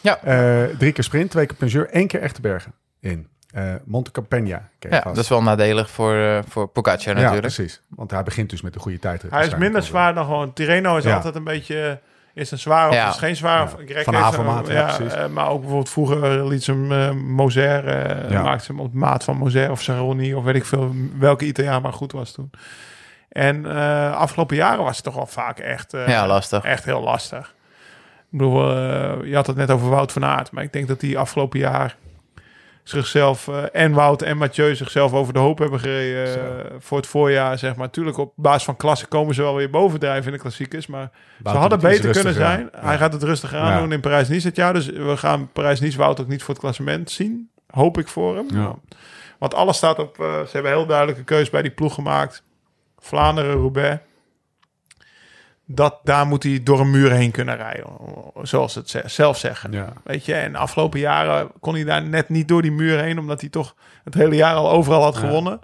Ja. 0.00 0.18
Eh, 0.22 0.64
drie 0.78 0.92
keer 0.92 1.04
sprint, 1.04 1.30
twee 1.30 1.46
keer 1.46 1.56
plungeur, 1.56 1.88
één 1.90 2.06
keer 2.06 2.20
echte 2.20 2.40
bergen 2.40 2.72
in. 3.00 3.28
Eh 3.50 3.74
Monte 3.84 4.10
Campagna. 4.10 4.68
Ja, 4.78 4.88
vast. 4.90 5.04
dat 5.04 5.16
is 5.16 5.28
wel 5.28 5.42
nadelig 5.42 5.90
voor, 5.90 6.14
eh 6.16 6.38
voor 6.48 6.68
Pogacar 6.68 7.14
Ja, 7.14 7.20
natuurlijk. 7.22 7.40
precies. 7.54 7.82
Want 7.88 8.10
hij 8.10 8.22
begint 8.22 8.50
dus 8.50 8.62
met 8.62 8.72
de 8.72 8.78
goede 8.78 8.98
tijdrit. 8.98 9.30
Hij 9.30 9.46
is 9.46 9.54
minder 9.56 9.82
zwaar 9.82 10.14
dan 10.14 10.24
gewoon... 10.24 10.52
Tireno 10.52 10.96
is 10.96 11.04
Ja. 11.04 11.14
altijd 11.14 11.34
een 11.34 11.44
beetje... 11.44 12.00
Is 12.34 12.50
een 12.50 12.58
zwaar 12.58 12.88
of 12.88 12.94
Ja. 12.94 13.08
is 13.08 13.16
geen 13.16 13.36
zwaar? 13.36 13.58
Ja. 13.60 13.68
Van 13.68 14.14
heeft 14.14 14.26
Avermaat, 14.26 14.68
een- 14.68 14.74
ja, 14.74 14.94
precies. 14.96 15.14
eh, 15.14 15.26
maar 15.26 15.48
ook 15.48 15.58
bijvoorbeeld 15.60 15.90
vroeger 15.90 16.46
liet 16.48 16.62
ze 16.62 16.72
hem 16.72 16.92
uh, 16.92 17.10
Moser... 17.10 17.86
eh, 17.88 18.30
Ja. 18.30 18.42
maakte 18.42 18.64
ze 18.64 18.72
hem 18.72 18.80
op 18.80 18.92
maat 18.94 19.24
van 19.24 19.36
Moser 19.36 19.70
of 19.70 19.82
Saroni... 19.82 20.34
of 20.34 20.44
weet 20.44 20.54
ik 20.54 20.64
veel 20.64 20.92
welke 21.18 21.44
Italiaan 21.44 21.82
maar 21.82 21.92
goed 21.92 22.12
was 22.12 22.32
toen. 22.32 22.50
En 23.28 23.66
eh, 23.76 24.16
afgelopen 24.16 24.56
jaren 24.56 24.84
was 24.84 24.94
het 24.96 25.04
toch 25.04 25.14
wel 25.14 25.26
vaak 25.26 25.58
echt... 25.58 25.94
eh, 25.94 26.08
Ja, 26.08 26.26
lastig. 26.26 26.64
Echt 26.64 26.84
heel 26.84 27.02
lastig. 27.02 27.54
Ik 28.32 28.38
bedoel, 28.38 28.70
eh, 28.70 29.12
je 29.28 29.34
had 29.34 29.46
het 29.46 29.56
net 29.56 29.70
over 29.70 29.88
Wout 29.90 30.12
van 30.12 30.24
Aert. 30.24 30.50
Maar 30.52 30.62
ik 30.64 30.72
denk 30.72 30.88
dat 30.88 31.00
die 31.00 31.18
afgelopen 31.18 31.58
jaar 31.58 31.96
zichzelf 32.82 33.48
eh, 33.48 33.62
en 33.72 33.92
Wout 33.92 34.22
en 34.22 34.36
Mathieu 34.36 34.74
zichzelf 34.74 35.12
over 35.12 35.32
de 35.32 35.38
hoop 35.38 35.58
hebben 35.58 35.80
gereden 35.80 36.26
eh, 36.26 36.74
voor 36.78 36.96
het 36.96 37.06
voorjaar, 37.06 37.58
zeg 37.58 37.76
maar. 37.76 37.90
Tuurlijk, 37.90 38.16
op 38.18 38.32
basis 38.36 38.64
van 38.64 38.76
klasse 38.76 39.06
komen 39.06 39.34
ze 39.34 39.42
wel 39.42 39.54
weer 39.54 39.70
bovendrijven 39.70 40.26
in 40.26 40.32
de 40.32 40.38
klassiekers, 40.38 40.86
maar 40.86 41.10
ze 41.12 41.42
Wout 41.42 41.56
hadden 41.56 41.78
het 41.78 41.88
iets 41.88 41.96
beter 41.96 42.14
kunnen 42.14 42.34
zijn. 42.34 42.68
Hij 42.72 42.98
gaat 42.98 43.12
het 43.12 43.22
rustig 43.22 43.54
aan 43.54 43.72
Ja. 43.72 43.78
doen 43.78 43.92
in 43.92 44.00
Parijs-Nice 44.00 44.46
dit 44.46 44.56
jaar, 44.56 44.72
dus 44.72 44.86
we 44.86 45.16
gaan 45.16 45.50
Parijs-Nice 45.52 45.98
Wout 45.98 46.20
ook 46.20 46.28
niet 46.28 46.40
voor 46.42 46.54
het 46.54 46.62
klassement 46.62 47.10
zien. 47.10 47.50
Hoop 47.66 47.98
ik 47.98 48.08
voor 48.08 48.36
hem. 48.36 48.46
Ja. 48.48 48.74
Want 49.38 49.54
alles 49.54 49.76
staat 49.76 49.98
op, 49.98 50.20
eh, 50.20 50.40
ze 50.40 50.50
hebben 50.52 50.72
heel 50.72 50.86
duidelijke 50.86 51.24
keus 51.24 51.50
bij 51.50 51.62
die 51.62 51.70
ploeg 51.70 51.94
gemaakt. 51.94 52.42
Vlaanderen, 52.98 53.52
Roubaix. 53.54 54.00
Dat, 55.74 55.98
daar 56.02 56.26
moet 56.26 56.42
hij 56.42 56.60
door 56.62 56.80
een 56.80 56.90
muur 56.90 57.10
heen 57.12 57.30
kunnen 57.30 57.56
rijden, 57.56 57.86
zoals 58.42 58.72
ze 58.72 58.78
het 58.78 58.90
ze- 58.90 59.02
zelf 59.06 59.38
zeggen. 59.38 59.72
Ja. 59.72 59.92
Weet 60.04 60.24
je, 60.24 60.34
en 60.34 60.52
de 60.52 60.58
afgelopen 60.58 61.00
jaren 61.00 61.50
kon 61.60 61.74
hij 61.74 61.84
daar 61.84 62.02
net 62.02 62.28
niet 62.28 62.48
door 62.48 62.62
die 62.62 62.72
muur 62.72 62.98
heen, 62.98 63.18
omdat 63.18 63.40
hij 63.40 63.50
toch 63.50 63.74
het 64.04 64.14
hele 64.14 64.34
jaar 64.36 64.54
al 64.54 64.70
overal 64.70 65.02
had 65.02 65.14
Ja. 65.14 65.20
gewonnen. 65.20 65.60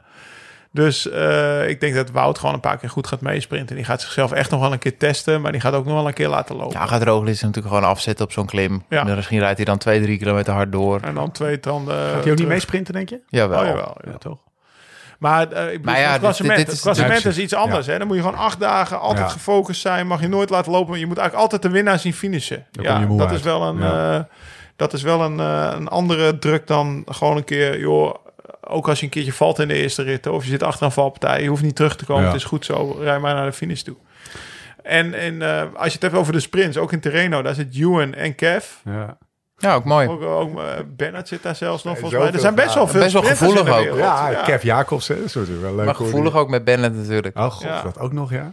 Dus 0.73 1.11
eh, 1.11 1.69
ik 1.69 1.81
denk 1.81 1.95
dat 1.95 2.11
Wout 2.11 2.39
gewoon 2.39 2.55
een 2.55 2.61
paar 2.61 2.79
keer 2.79 2.91
goed 2.91 3.07
gaat 3.07 3.21
meesprinten. 3.21 3.77
Die 3.77 3.85
gaat 3.85 4.01
zichzelf 4.01 4.33
echt 4.33 4.51
nog 4.51 4.61
wel 4.61 4.73
een 4.73 4.79
keer 4.79 4.97
testen, 4.99 5.41
maar 5.41 5.53
die 5.53 5.61
gaat 5.61 5.73
ook 5.75 5.85
nog 5.85 5.95
wel 5.95 6.07
een 6.07 6.13
keer 6.13 6.29
laten 6.29 6.57
lopen. 6.57 6.79
Ja, 6.81 6.87
gaat 6.87 7.03
Roglic 7.03 7.41
natuurlijk 7.41 7.67
gewoon 7.75 7.85
afzetten 7.89 8.25
op 8.25 8.33
zo'n 8.33 8.47
klim. 8.47 8.85
Ja. 8.89 9.05
Misschien 9.05 9.39
rijdt 9.39 9.57
hij 9.57 9.65
dan 9.65 9.79
twee, 9.79 10.01
drie 10.03 10.19
kilometer 10.19 10.53
hard 10.53 10.73
door. 10.73 11.01
En 11.01 11.15
dan 11.15 11.31
twee 11.31 11.61
tanden. 11.61 11.95
Gaat 11.95 12.23
hij 12.25 12.33
ook 12.33 12.39
niet 12.39 12.49
meesprinten, 12.49 12.95
denk 12.95 13.09
je? 13.09 13.21
Jawel. 13.29 13.61
Oh, 13.61 13.67
jawel, 13.67 13.97
ja. 14.05 14.11
Ja, 14.11 14.19
toch? 14.19 14.39
Maar, 15.19 15.53
eh, 15.53 15.65
ik 15.65 15.71
bedoel, 15.71 15.85
Maar 15.85 15.95
ja, 16.01 16.03
het 16.03 16.13
dit- 16.13 16.21
klassement, 16.21 16.57
dit 16.59 16.67
is- 16.67 16.73
het 16.73 16.83
klassement 16.83 17.23
Ja, 17.23 17.29
is 17.31 17.39
iets 17.39 17.55
anders. 17.55 17.87
Hè? 17.87 17.99
Dan 17.99 18.07
moet 18.07 18.17
je 18.17 18.23
gewoon 18.23 18.39
acht 18.39 18.61
dagen 18.61 19.01
altijd 19.01 19.27
Ja. 19.27 19.33
gefocust 19.33 19.81
zijn. 19.81 20.07
Mag 20.07 20.21
je 20.21 20.29
nooit 20.29 20.51
laten 20.51 20.73
lopen. 20.73 20.99
Je 20.99 21.07
moet 21.07 21.19
eigenlijk 21.19 21.51
altijd 21.53 21.63
de 21.73 21.79
winnaar 21.79 21.99
zien 21.99 22.13
finishen. 22.15 22.67
Dan 22.71 22.85
kom 22.85 22.95
ja, 22.95 23.01
je 23.01 23.07
moe 23.07 23.19
dat 23.19 23.29
uit. 23.29 23.37
is 23.39 23.43
wel 23.45 23.63
een, 23.63 23.79
Ja. 23.79 24.15
eh, 24.17 24.23
dat 24.77 24.93
is 24.93 25.03
wel 25.03 25.23
een, 25.23 25.41
eh, 25.41 25.73
een 25.77 25.89
andere 25.89 26.39
druk 26.39 26.67
dan 26.67 27.05
gewoon 27.09 27.37
een 27.37 27.45
keer... 27.45 27.79
Joh, 27.79 28.15
ook 28.61 28.89
als 28.89 28.99
je 28.99 29.05
een 29.05 29.11
keertje 29.11 29.33
valt 29.33 29.59
in 29.59 29.69
de 29.69 29.75
eerste 29.75 30.03
rit... 30.03 30.27
of 30.27 30.45
je 30.45 30.51
zit 30.51 30.63
achter 30.63 30.87
een 30.87 30.93
valpartij, 30.93 31.43
je 31.43 31.49
hoeft 31.49 31.63
niet 31.63 31.77
terug 31.77 31.97
te 31.97 32.05
komen. 32.05 32.23
Ja. 32.23 32.29
Het 32.29 32.37
is 32.37 32.45
goed 32.45 32.65
zo, 32.65 32.97
rij 33.01 33.19
maar 33.19 33.35
naar 33.35 33.47
de 33.47 33.53
finish 33.53 33.81
toe. 33.83 33.97
En, 34.83 35.15
en 35.15 35.43
eh, 35.43 35.63
als 35.75 35.87
je 35.87 35.93
het 35.93 36.03
hebt 36.03 36.15
over 36.15 36.33
de 36.33 36.41
sprints, 36.41 36.77
ook 36.77 36.93
in 36.93 37.01
Terreno... 37.01 37.43
daar 37.43 37.55
zit 37.55 37.75
Ewan 37.77 38.15
en 38.15 38.35
Kev. 38.35 38.65
Ja. 38.85 39.17
Ja, 39.59 39.75
ook 39.75 39.85
mooi. 39.85 40.09
Ook, 40.09 40.23
ook 40.23 40.59
eh, 40.59 40.65
Bernard 40.97 41.29
zit 41.29 41.43
daar 41.43 41.57
zelfs 41.57 41.85
nog, 41.85 41.99
volgens 41.99 42.21
mij. 42.23 42.33
Er 42.33 42.41
zijn 42.41 42.55
best 42.55 42.75
wel 42.75 42.87
veel 42.89 43.01
Best 43.01 43.13
wel 43.13 43.23
de 43.23 43.29
gevoelig 43.29 43.77
ook. 43.91 43.97
Ja, 43.99 44.43
Kev 44.45 44.63
Jacobs, 44.63 45.09
hè? 45.09 45.15
dat 45.17 45.25
is 45.25 45.35
natuurlijk 45.35 45.63
wel 45.63 45.75
leuk. 45.75 45.85
Maar 45.87 45.95
hoor. 45.95 46.07
gevoelig 46.07 46.37
ook 46.37 46.49
met 46.49 46.65
Bennett 46.65 46.97
natuurlijk. 46.97 47.39
Oh 47.39 47.45
god, 47.51 47.63
Ja. 47.63 47.83
dat 47.83 47.99
ook 47.99 48.13
nog, 48.13 48.31
ja. 48.33 48.53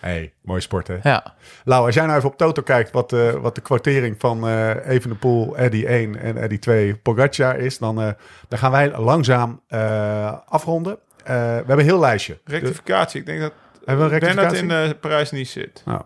hey, 0.00 0.32
mooi 0.42 0.60
sport, 0.60 0.86
hè? 0.88 0.96
Ja. 1.02 1.34
Lau, 1.64 1.86
als 1.86 1.94
jij 1.94 2.04
nou 2.06 2.16
even 2.18 2.30
op 2.30 2.36
Toto 2.36 2.62
kijkt 2.62 2.90
wat, 2.92 3.12
eh, 3.12 3.30
wat 3.30 3.54
de 3.54 3.60
kwartering 3.60 4.14
van 4.18 4.48
eh 4.48 4.88
Evenepoel, 4.88 5.56
Eddy 5.56 5.84
1 5.86 6.20
en 6.20 6.36
Eddy 6.36 6.58
2 6.58 6.94
Pogacar 6.96 7.56
is, 7.58 7.78
dan, 7.78 8.00
eh, 8.00 8.08
dan 8.48 8.58
gaan 8.58 8.70
wij 8.70 8.98
langzaam 8.98 9.60
eh, 9.68 10.32
afronden. 10.48 10.98
Eh, 11.24 11.34
we 11.34 11.40
hebben 11.40 11.78
een 11.78 11.84
heel 11.84 11.98
lijstje. 11.98 12.38
De- 12.44 12.52
Rectificatie. 12.52 13.20
Ik 13.20 13.26
denk 13.26 13.40
dat 13.40 13.52
hebben 13.84 14.08
we 14.08 14.14
een 14.14 14.20
Bernard 14.20 14.52
rectificatie? 14.52 14.82
in 14.84 14.94
uh, 14.94 15.00
Parijs 15.00 15.30
niet 15.30 15.48
zit. 15.48 15.82
Nou, 15.84 16.00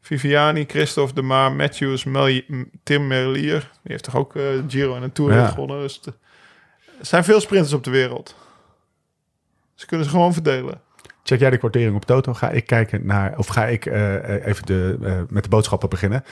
Viviani, 0.00 0.64
Christophe 0.68 1.14
de 1.14 1.22
Maar, 1.22 1.52
Matthews, 1.52 2.04
Mel- 2.04 2.40
Tim 2.82 3.06
Merlier. 3.06 3.60
Die 3.60 3.92
heeft 3.92 4.04
toch 4.04 4.16
ook 4.16 4.36
eh, 4.36 4.42
Giro 4.68 4.94
en 4.96 5.02
een 5.02 5.12
Tour 5.12 5.32
Ja. 5.34 5.46
gewonnen. 5.46 5.80
Dus 5.80 6.00
er 6.04 7.06
zijn 7.06 7.24
veel 7.24 7.40
sprinters 7.40 7.72
op 7.72 7.84
de 7.84 7.90
wereld. 7.90 8.34
Ze 9.74 9.86
kunnen 9.86 10.06
ze 10.06 10.12
gewoon 10.12 10.32
verdelen. 10.32 10.80
check 11.22 11.40
jij 11.40 11.50
de 11.50 11.56
kwartering 11.58 11.94
op 11.96 12.04
Toto? 12.04 12.34
Ga 12.34 12.50
ik 12.50 12.66
kijken 12.66 13.06
naar, 13.06 13.38
of 13.38 13.46
ga 13.46 13.66
ik 13.66 13.86
eh, 13.86 14.14
eh, 14.36 14.46
even 14.46 14.66
de, 14.66 15.24
met 15.28 15.42
de 15.42 15.48
boodschappen 15.48 15.88
beginnen? 15.88 16.24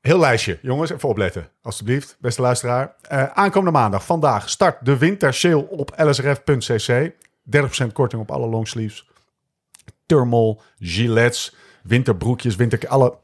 Heel 0.00 0.18
lijstje, 0.18 0.58
jongens, 0.62 0.90
even 0.90 1.08
opletten, 1.08 1.48
alstublieft, 1.62 2.16
beste 2.20 2.42
luisteraar. 2.42 2.94
Aankomende 3.34 3.78
maandag, 3.78 4.04
vandaag, 4.04 4.48
start 4.48 4.84
de 4.84 4.98
winter 4.98 5.34
sale 5.34 5.68
op 5.68 5.92
lsrf.cc. 5.96 7.10
30% 7.56 7.92
korting 7.92 8.22
op 8.22 8.30
alle 8.30 8.46
longsleeves. 8.46 9.08
Thermal, 10.06 10.62
gilets, 10.78 11.56
winterbroekjes, 11.88 12.56
winter... 12.56 12.88
Alle, 12.88 13.14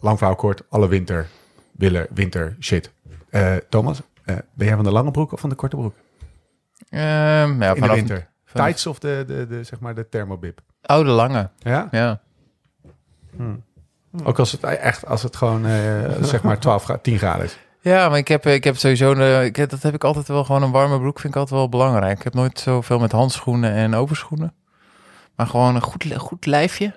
lang 0.00 0.18
verhaal 0.18 0.36
kort, 0.36 0.62
alle 0.68 0.88
winter, 0.88 1.26
willen, 1.72 2.06
winter 2.14 2.56
shit. 2.60 2.92
Eh, 3.30 3.56
Thomas, 3.68 4.00
eh, 4.24 4.36
ben 4.54 4.66
jij 4.66 4.74
van 4.76 4.84
de 4.84 4.92
lange 4.92 5.10
broek 5.10 5.32
of 5.32 5.40
van 5.40 5.48
de 5.48 5.54
korte 5.54 5.76
broek? 5.76 5.94
Ehm, 6.88 7.62
ja, 7.62 7.74
In 7.74 7.82
de 7.82 7.88
winter. 7.88 8.28
vanaf- 8.44 8.66
Tights 8.66 8.86
of 8.86 8.98
de, 8.98 9.24
de, 9.26 9.46
de, 9.46 9.64
zeg 9.64 9.80
maar 9.80 9.94
de 9.94 10.08
thermobib? 10.08 10.60
oude 10.82 11.10
lange. 11.10 11.50
Ja? 11.58 11.88
Ja. 11.90 12.20
Ook 14.24 14.38
als 14.38 14.52
het 14.52 14.62
echt, 14.64 15.06
als 15.06 15.22
het 15.22 15.36
gewoon 15.36 15.66
eh, 15.66 16.22
zeg 16.22 16.42
maar 16.42 16.58
12 16.58 16.84
graden, 16.84 17.02
10 17.02 17.18
graden 17.18 17.44
is. 17.44 17.58
Ja, 17.80 18.08
maar 18.08 18.18
ik 18.18 18.28
heb, 18.28 18.46
ik 18.46 18.64
heb 18.64 18.76
sowieso, 18.76 19.12
een, 19.12 19.44
ik 19.44 19.56
heb, 19.56 19.70
dat 19.70 19.82
heb 19.82 19.94
ik 19.94 20.04
altijd 20.04 20.28
wel 20.28 20.44
gewoon 20.44 20.62
een 20.62 20.70
warme 20.70 20.98
broek 20.98 21.20
vind 21.20 21.34
ik 21.34 21.40
altijd 21.40 21.58
wel 21.58 21.68
belangrijk. 21.68 22.16
Ik 22.18 22.24
heb 22.24 22.34
nooit 22.34 22.58
zoveel 22.58 22.98
met 22.98 23.12
handschoenen 23.12 23.72
en 23.72 23.94
overschoenen. 23.94 24.54
Maar 25.36 25.46
gewoon 25.46 25.74
een 25.74 25.82
goed, 25.82 26.14
goed 26.16 26.46
lijfje. 26.46 26.94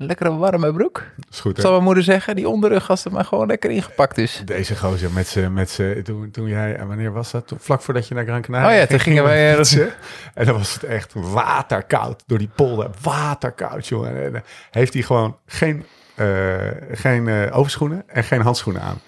Lekkere 0.00 0.36
warme 0.36 0.72
broek. 0.72 1.02
is 1.30 1.40
goed, 1.40 1.56
hè? 1.56 1.62
Zal 1.62 1.70
mijn 1.70 1.82
moeder 1.82 2.02
zeggen, 2.02 2.36
die 2.36 2.48
onderrug 2.48 2.90
als 2.90 3.04
het 3.04 3.12
maar 3.12 3.24
gewoon 3.24 3.46
lekker 3.46 3.70
ingepakt 3.70 4.18
is. 4.18 4.42
Deze 4.44 4.76
gozer 4.76 5.10
met 5.10 5.26
z'n, 5.26 5.52
met 5.52 5.70
z'n, 5.70 6.02
toen, 6.02 6.30
toen 6.30 6.48
jij, 6.48 6.76
en 6.76 6.88
wanneer 6.88 7.12
was 7.12 7.30
dat? 7.30 7.46
Toen, 7.46 7.58
vlak 7.60 7.82
voordat 7.82 8.08
je 8.08 8.14
naar 8.14 8.24
Gran 8.24 8.42
Canaria 8.42 8.68
Oh 8.68 8.74
ja, 8.74 8.86
toen 8.86 9.00
gingen 9.00 9.24
wij, 9.24 9.50
eh, 9.50 9.56
fietsen. 9.56 9.92
En 10.34 10.46
dan 10.46 10.56
was 10.56 10.74
het 10.74 10.82
echt 10.82 11.12
waterkoud 11.14 12.22
door 12.26 12.38
die 12.38 12.50
polder. 12.54 12.90
Waterkoud, 13.02 13.86
jongen. 13.86 14.24
En, 14.24 14.32
dan 14.32 14.42
heeft 14.70 14.92
hij 14.92 15.02
gewoon 15.02 15.36
geen, 15.46 15.84
eh, 16.14 16.56
geen 16.92 17.28
eh, 17.28 17.58
overschoenen 17.58 18.02
en 18.06 18.24
geen 18.24 18.40
handschoenen 18.40 18.82
aan. 18.82 19.00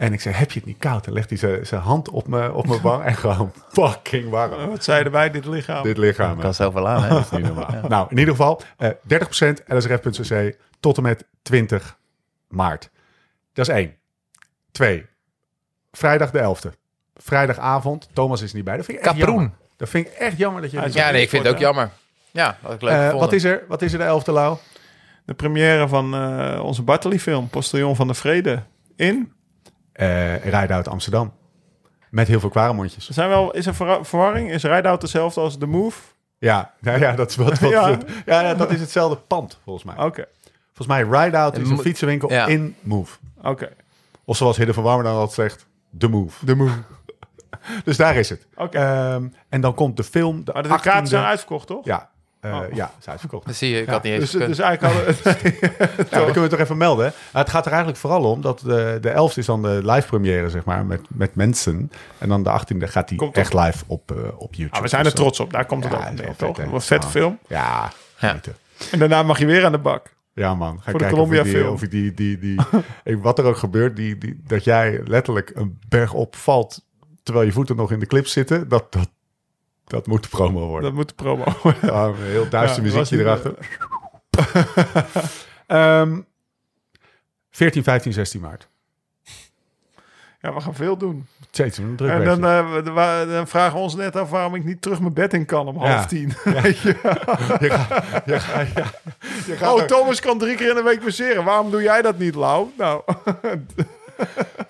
En 0.00 0.12
ik 0.12 0.20
zei, 0.20 0.34
heb 0.34 0.50
je 0.50 0.58
het 0.58 0.68
niet 0.68 0.78
koud? 0.78 1.04
Dan 1.04 1.14
legt 1.14 1.40
hij 1.40 1.64
zijn- 1.64 1.80
hand 1.80 2.08
op 2.10 2.26
mijn 2.28 2.52
op 2.52 2.66
mijn 2.66 2.80
wang 2.80 3.04
en 3.04 3.14
gewoon 3.16 3.52
fucking 3.72 4.28
warm. 4.30 4.52
Eh, 4.52 4.64
Wat 4.66 4.84
zeiden 4.84 5.12
wij, 5.12 5.30
dit 5.30 5.44
lichaam? 5.44 5.82
Dit 5.82 5.96
lichaam. 5.98 6.32
Ik 6.34 6.40
kan 6.40 6.54
zoveel 6.54 6.88
aan, 6.88 7.02
hè? 7.02 7.08
Dat 7.14 7.24
is 7.24 7.30
niet 7.30 7.42
normaal. 7.44 7.88
Nou, 7.88 8.06
in 8.10 8.18
ieder 8.18 8.34
geval, 8.34 8.62
eh 8.76 8.90
30% 8.90 9.64
lsrf.cc 9.66 10.56
tot 10.80 10.96
en 10.96 11.02
met 11.02 11.24
20 11.42 11.98
maart. 12.48 12.90
Dat 13.52 13.68
is 13.68 13.74
één. 13.74 13.94
Twee. 14.72 15.06
Vrijdag 15.92 16.30
de 16.30 16.54
11e. 16.56 16.70
Vrijdagavond. 17.14 18.08
Thomas 18.12 18.42
is 18.42 18.52
niet 18.52 18.64
bij. 18.64 18.76
Dat 18.76 18.84
vind 18.84 18.98
ik 18.98 19.04
echt 19.04 19.14
Kaproen. 19.16 19.34
jammer. 19.34 19.52
Dat 19.76 19.88
vind 19.88 20.06
ik 20.06 20.12
echt 20.12 20.36
jammer 20.38 20.62
dat 20.62 20.70
je... 20.70 20.88
Ja, 20.92 21.10
nee, 21.10 21.22
ik 21.22 21.28
vind 21.28 21.44
het 21.44 21.52
ook 21.54 21.58
jammer. 21.60 21.90
Ja, 22.30 22.58
dat 22.62 22.72
ik 22.72 22.82
leuk 22.82 22.92
Eh, 22.92 23.12
wat, 23.18 23.32
is 23.32 23.44
er, 23.44 23.64
wat 23.68 23.82
is 23.82 23.92
er 23.92 23.98
de 23.98 24.20
11e, 24.22 24.32
Lau? 24.32 24.56
De 25.24 25.34
première 25.34 25.88
van 25.88 26.14
eh, 26.14 26.60
onze 26.64 26.82
Bartoli-film, 26.82 27.48
Postillon 27.48 27.96
van 27.96 28.06
de 28.06 28.14
Vrede. 28.14 28.62
In. 28.96 29.32
Eh 30.00 30.44
rijden 30.50 30.76
uit 30.76 30.88
Amsterdam. 30.88 31.32
Met 32.10 32.28
heel 32.28 32.40
veel 32.40 32.48
kwaremondjes. 32.48 33.08
Er 33.08 33.14
zijn 33.14 33.28
wel, 33.28 33.50
is 33.54 33.66
er 33.66 33.74
verwarring? 34.04 34.50
Is 34.50 34.62
Rideout 34.62 35.02
hetzelfde 35.02 35.40
als 35.40 35.58
The 35.58 35.66
Move? 35.66 36.00
Ja, 36.38 36.74
nou 36.80 37.00
ja, 37.00 37.12
dat 37.12 37.30
is 37.30 37.36
wat, 37.36 37.58
wat 37.58 37.70
Ja. 37.80 37.88
ja. 38.26 38.40
ja, 38.40 38.54
dat 38.54 38.70
is 38.70 38.80
hetzelfde 38.80 39.16
pand, 39.16 39.58
volgens 39.64 39.84
mij. 39.84 40.04
Oké, 40.04 40.24
Volgens 40.72 40.86
mij 41.08 41.20
Ride 41.24 41.36
Out 41.36 41.58
is 41.58 41.70
een 41.70 41.78
fietsenwinkel 41.78 42.30
Ja. 42.32 42.46
in 42.46 42.76
Move. 42.80 43.18
oké. 43.42 43.68
Of 44.24 44.36
zoals 44.36 44.56
Hidde 44.56 44.72
van 44.74 44.82
Warmer 44.82 45.04
dan 45.04 45.14
altijd 45.14 45.32
zegt, 45.32 45.66
The 45.98 46.08
Move. 46.08 46.46
The 46.46 46.54
Move. 46.54 46.74
Dus 47.84 47.96
daar 47.96 48.16
is 48.16 48.28
het. 48.28 48.46
Oké. 48.56 48.78
Ehm, 48.78 49.28
en 49.48 49.60
dan 49.60 49.74
komt 49.74 49.96
de 49.96 50.04
film. 50.04 50.44
De 50.44 50.52
Maar 50.52 50.62
de 50.62 50.68
kaarten 50.68 51.04
18e. 51.04 51.08
zijn 51.08 51.24
uitverkocht, 51.24 51.66
toch? 51.66 51.84
Ja, 51.84 52.10
eh, 52.40 52.54
Oh. 52.56 52.74
ja, 52.74 52.92
is 53.00 53.08
uitverkocht. 53.08 53.46
Dat 53.46 53.54
zie 53.54 53.70
je, 53.70 53.80
ik 53.80 53.86
Ja, 53.86 53.92
had 53.92 54.02
niet 54.02 54.12
eens 54.12 54.30
Dus, 54.30 54.46
dus 54.46 54.58
eigenlijk 54.58 54.94
hadden 54.94 55.14
Ja, 56.10 56.16
dat 56.18 56.24
kunnen 56.24 56.42
we 56.42 56.48
toch 56.48 56.58
even 56.58 56.76
melden. 56.76 57.12
Het 57.32 57.50
gaat 57.50 57.62
er 57.64 57.70
eigenlijk 57.70 58.00
vooral 58.00 58.24
om 58.24 58.40
dat 58.40 58.58
de, 58.60 58.98
de 59.00 59.10
11 59.10 59.36
is 59.36 59.46
dan 59.46 59.62
de 59.62 59.80
live 59.84 60.06
première, 60.06 60.50
zeg 60.50 60.64
maar, 60.64 60.86
met, 60.86 61.00
met 61.08 61.34
mensen. 61.34 61.90
En 62.18 62.28
dan 62.28 62.42
de 62.42 62.60
18e 62.60 62.76
gaat 62.78 63.08
die 63.08 63.18
Komt 63.18 63.36
echt 63.36 63.54
live 63.54 63.84
op, 63.86 64.10
eh, 64.10 64.16
op 64.38 64.54
YouTube. 64.54 64.76
Ah, 64.76 64.82
we 64.82 64.88
zijn 64.88 65.04
er 65.04 65.14
trots 65.14 65.40
op, 65.40 65.52
daar 65.52 65.66
komt 65.66 65.84
het 65.84 65.92
Ja, 65.92 66.10
neer, 66.10 66.24
wel 66.38 66.52
toch? 66.52 66.64
Wat 66.64 66.84
vette 66.84 67.06
film. 67.06 67.38
Ja, 67.48 67.92
genieten. 68.14 68.56
En 68.90 68.98
daarna 68.98 69.22
mag 69.22 69.38
je 69.38 69.46
weer 69.46 69.64
aan 69.64 69.72
de 69.72 69.78
bak. 69.78 70.14
Ja, 70.34 70.54
man. 70.54 70.76
Ga 70.76 70.82
Voor 70.90 70.92
de 70.92 70.98
kijken 70.98 71.16
Columbia 71.16 71.40
of 71.40 71.46
die, 71.46 71.56
film. 71.56 71.72
of 71.72 71.82
ik 71.82 71.90
die, 71.90 72.14
die, 72.14 72.38
die, 72.38 72.60
ik- 73.04 73.18
wat 73.22 73.38
er 73.38 73.44
ook 73.44 73.56
gebeurt, 73.56 73.96
die, 73.96 74.18
die, 74.18 74.40
dat 74.46 74.64
jij 74.64 75.00
letterlijk 75.04 75.50
een 75.54 75.78
berg 75.88 76.12
op 76.12 76.36
valt 76.36 76.84
terwijl 77.22 77.46
je 77.46 77.52
voeten 77.52 77.76
nog 77.76 77.92
in 77.92 77.98
de 77.98 78.06
clip 78.06 78.26
zitten, 78.26 78.68
dat, 78.68 78.92
dat, 78.92 79.08
dat 79.90 80.06
moet 80.06 80.22
de 80.22 80.28
promo 80.28 80.66
worden. 80.66 80.82
Dat 80.82 80.92
moet 80.92 81.08
de 81.08 81.14
promo. 81.14 81.44
Ja, 81.82 82.04
een 82.04 82.14
heel 82.16 82.48
duister 82.48 82.84
Ja, 82.84 82.92
muziekje 82.92 83.18
erachter. 83.18 83.54
Ehm 85.66 86.18
14, 87.50 87.82
15, 87.82 88.12
16 88.12 88.40
maart. 88.40 88.68
ja, 90.40 90.54
we 90.54 90.60
gaan 90.60 90.74
veel 90.74 90.96
doen. 90.96 91.26
Steeds 91.50 91.78
een 91.78 91.96
druk 91.96 92.10
En 92.10 92.24
dan, 92.24 92.44
eh, 92.44 93.28
dan 93.34 93.46
vragen 93.48 93.74
we 93.74 93.78
ons 93.82 93.94
net 93.94 94.16
af 94.16 94.30
waarom 94.30 94.54
ik 94.54 94.64
niet 94.64 94.82
terug 94.82 95.00
mijn 95.00 95.12
bed 95.12 95.34
in 95.34 95.44
kan 95.46 95.66
om 95.68 95.82
Ja. 95.82 95.90
half 95.92 96.06
tien. 96.06 96.28
Je 96.44 96.94
gaat- 96.94 97.60
je 97.60 97.70
gaat- 97.70 98.04
ja, 98.26 98.84
je 99.46 99.56
gaat 99.56 99.72
Oh, 99.74 99.80
er- 99.80 99.86
Thomas 99.86 100.20
kan 100.20 100.38
drie 100.38 100.56
keer 100.56 100.68
in 100.68 100.74
de 100.74 100.82
week 100.82 101.00
passeren. 101.00 101.44
Waarom 101.44 101.70
doe 101.70 101.82
jij 101.82 102.02
dat 102.02 102.18
niet, 102.18 102.34
Lau? 102.34 102.66
Nou, 102.78 103.02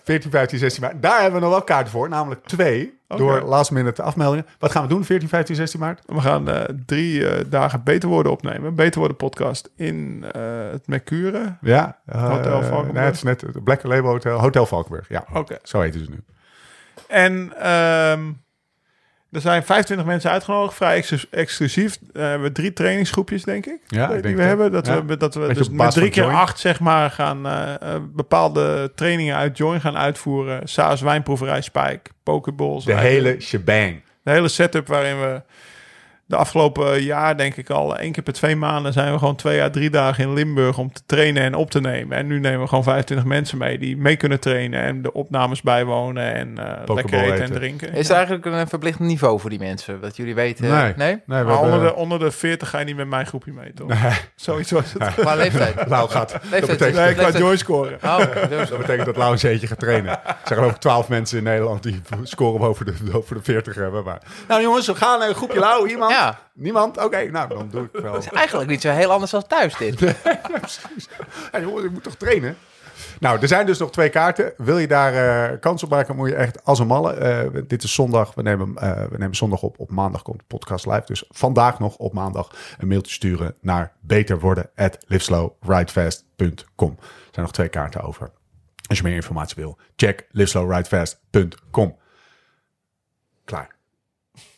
14, 0.04 0.30
15, 0.30 0.58
16 0.58 0.82
maart. 0.82 1.02
Daar 1.02 1.20
hebben 1.20 1.34
we 1.40 1.46
nog 1.46 1.54
wel 1.54 1.64
kaarten 1.64 1.92
voor, 1.92 2.08
namelijk 2.08 2.46
twee. 2.46 2.98
Door 3.16 3.40
last 3.40 3.70
minute 3.70 4.02
afmeldingen. 4.02 4.46
Wat 4.58 4.70
gaan 4.70 4.82
we 4.82 4.88
doen 4.88 5.04
14, 5.04 5.28
15, 5.28 5.54
16 5.54 5.80
maart? 5.80 6.02
we 6.06 6.20
gaan 6.20 6.48
eh, 6.48 6.64
drie 6.86 7.28
eh, 7.28 7.44
dagen 7.50 7.84
Beter 7.84 8.08
Worden 8.08 8.32
opnemen. 8.32 8.74
Beter 8.74 8.98
Worden 8.98 9.16
podcast 9.16 9.70
in 9.76 10.24
eh, 10.32 10.42
het 10.70 10.86
Mercure. 10.86 11.56
Ja. 11.60 11.98
Hotel 12.06 12.62
Valkenburg. 12.62 12.92
Nee, 12.92 13.04
het 13.04 13.14
is 13.14 13.22
net 13.22 13.40
het 13.40 13.64
Black 13.64 13.82
Label 13.82 14.10
Hotel. 14.10 14.38
Hotel 14.38 14.66
Valkenburg, 14.66 15.08
ja. 15.08 15.24
Oké. 15.32 15.58
Zo 15.62 15.80
heet 15.80 15.94
het 15.94 16.08
nu. 16.08 16.24
En 17.08 17.52
ehm, 17.58 18.32
er 19.32 19.40
zijn 19.40 19.64
25 19.64 20.06
mensen 20.06 20.30
uitgenodigd, 20.30 20.74
vrij 20.76 20.96
ex- 20.96 21.26
exclusief. 21.30 21.94
Eh, 21.94 22.00
we 22.12 22.20
hebben 22.20 22.52
drie 22.52 22.72
trainingsgroepjes, 22.72 23.42
denk 23.44 23.66
ik. 23.66 23.80
Ja, 23.86 24.06
die 24.06 24.16
ik 24.16 24.22
denk 24.22 24.34
we 24.34 24.40
dat. 24.40 24.48
hebben. 24.48 24.72
Dat 24.72 24.86
Ja. 24.86 25.04
we, 25.04 25.16
dat 25.16 25.34
we 25.34 25.54
dus 25.54 25.68
met 25.70 25.90
drie 25.90 26.10
keer 26.10 26.22
Join. 26.22 26.34
acht, 26.34 26.58
zeg 26.58 26.80
maar, 26.80 27.10
gaan 27.10 27.46
eh, 27.46 27.74
eh, 27.74 28.00
bepaalde 28.14 28.92
trainingen 28.94 29.36
uit 29.36 29.56
Join 29.56 29.80
gaan 29.80 29.96
uitvoeren. 29.96 30.68
Saas, 30.68 31.00
wijnproeverij, 31.00 31.60
Spijk, 31.60 32.10
pokeballs. 32.22 32.84
De 32.84 32.92
eigenlijk 32.92 33.26
hele 33.26 33.40
shebang. 33.40 34.02
De 34.22 34.30
hele 34.30 34.48
setup 34.48 34.86
waarin 34.86 35.20
we 35.20 35.42
de 36.30 36.36
afgelopen 36.36 37.02
jaar, 37.02 37.36
denk 37.36 37.56
ik 37.56 37.70
al, 37.70 37.96
één 37.98 38.12
keer 38.12 38.22
per 38.22 38.32
twee 38.32 38.56
maanden 38.56 38.92
zijn 38.92 39.12
we 39.12 39.18
gewoon 39.18 39.36
twee 39.36 39.62
à 39.62 39.70
drie 39.70 39.90
dagen 39.90 40.24
in 40.24 40.32
Limburg 40.32 40.78
om 40.78 40.92
te 40.92 41.00
trainen 41.06 41.42
en 41.42 41.54
op 41.54 41.70
te 41.70 41.80
nemen. 41.80 42.16
En 42.16 42.26
nu 42.26 42.38
nemen 42.40 42.60
we 42.60 42.66
gewoon 42.66 42.84
25 42.84 43.26
mensen 43.26 43.58
mee 43.58 43.78
die 43.78 43.96
mee 43.96 44.16
kunnen 44.16 44.40
trainen 44.40 44.82
en 44.82 45.02
de 45.02 45.12
opnames 45.12 45.62
bijwonen 45.62 46.34
en 46.34 46.58
eh 46.58 46.94
lekker 46.94 47.22
eten, 47.22 47.42
en 47.42 47.52
drinken. 47.52 47.92
Is 47.92 48.08
er 48.08 48.14
eigenlijk 48.14 48.44
een 48.44 48.68
verplicht 48.68 48.98
niveau 48.98 49.40
voor 49.40 49.50
die 49.50 49.58
mensen? 49.58 50.00
Dat 50.00 50.16
jullie 50.16 50.34
weten? 50.34 50.68
Nee. 50.70 50.82
Nee? 50.82 50.92
Nee, 50.96 51.16
we 51.24 51.24
Maar 51.26 51.36
hebben- 51.36 51.58
onder, 51.58 51.80
de, 51.80 51.94
onder 51.94 52.18
de 52.18 52.30
40 52.30 52.68
ga 52.70 52.78
je 52.78 52.84
niet 52.84 52.96
met 52.96 53.08
mijn 53.08 53.26
groepje 53.26 53.52
mee, 53.52 53.72
toch? 53.72 53.92
Zoiets 54.34 54.70
was 54.70 54.92
het. 54.98 55.14
Qua 55.14 55.34
leeftijd? 55.34 55.74
Lau 55.88 56.08
gaat. 56.16 56.32
Dat 56.32 56.40
Leeftijd. 56.50 56.66
betekent, 56.78 56.96
Nee, 56.96 57.10
ik 57.10 57.16
Leeftijd. 57.16 57.38
Joy 57.44 57.56
scoren. 57.56 57.98
Oh, 58.04 58.18
dus- 58.48 58.68
dat 58.68 58.78
betekent 58.78 59.06
dat 59.06 59.16
Lau 59.16 59.32
een 59.32 59.38
zeetje 59.38 59.66
gaat 59.66 59.78
trainen. 59.78 60.10
Er 60.10 60.36
zijn 60.44 60.58
geloof 60.58 60.72
ik 60.74 60.80
12 60.80 61.08
mensen 61.08 61.38
in 61.38 61.44
Nederland 61.44 61.82
die 61.82 62.00
scoren 62.22 62.60
boven 62.60 62.86
de, 62.86 62.94
boven 63.12 63.36
de 63.36 63.42
40 63.42 63.74
hebben. 63.74 64.04
Maar... 64.04 64.18
Nou 64.48 64.62
jongens, 64.62 64.86
we 64.86 64.94
gaan 64.94 65.18
naar 65.18 65.28
een 65.28 65.34
groepje 65.34 65.58
Lau. 65.58 65.88
Iemand? 65.88 66.12
Ja. 66.12 66.19
Niemand? 66.54 67.04
Oké, 67.04 67.30
nou 67.30 67.48
dan 67.48 67.68
doe 67.70 67.88
ik 67.92 68.00
wel. 68.02 68.14
Het 68.14 68.24
is 68.24 68.30
eigenlijk 68.30 68.70
niet 68.70 68.80
zo 68.80 68.90
heel 68.90 69.10
anders 69.12 69.30
dan 69.30 69.46
thuis 69.46 69.76
dit. 69.76 69.98
Ja, 69.98 70.14
jongens, 71.60 71.84
ik 71.84 71.90
moet 71.90 72.02
toch 72.02 72.14
trainen? 72.14 72.56
Nou, 73.20 73.40
er 73.40 73.48
zijn 73.48 73.66
dus 73.66 73.78
nog 73.78 73.90
twee 73.90 74.08
kaarten. 74.08 74.52
Wil 74.56 74.78
je 74.78 74.86
daar 74.86 75.14
eh, 75.50 75.60
kans 75.60 75.82
op 75.82 75.90
maken, 75.90 76.16
moet 76.16 76.28
je 76.28 76.34
echt 76.34 76.64
als 76.64 76.78
een 76.78 76.86
malle. 76.86 77.12
eh, 77.12 77.62
dit 77.66 77.82
is 77.82 77.94
zondag. 77.94 78.34
We 78.34 78.42
nemen, 78.42 78.76
eh, 78.76 79.04
we 79.04 79.18
nemen 79.18 79.36
zondag 79.36 79.62
op. 79.62 79.78
Op 79.78 79.90
maandag 79.90 80.22
komt 80.22 80.38
de 80.38 80.44
podcast 80.46 80.86
live. 80.86 81.02
Dus 81.04 81.24
vandaag 81.28 81.78
nog 81.78 81.96
op 81.96 82.12
maandag 82.12 82.50
een 82.78 82.88
mailtje 82.88 83.12
sturen 83.12 83.54
naar 83.60 83.92
beterworden@liveslowridefast.com. 84.00 86.96
Er 87.00 87.06
zijn 87.30 87.44
nog 87.46 87.52
twee 87.52 87.68
kaarten 87.68 88.00
over. 88.02 88.30
Als 88.88 88.98
je 88.98 89.04
meer 89.04 89.14
informatie 89.14 89.56
wil, 89.56 89.78
check 89.96 90.26
liveslowridefast.com. 90.30 91.96
Klaar. 93.44 93.78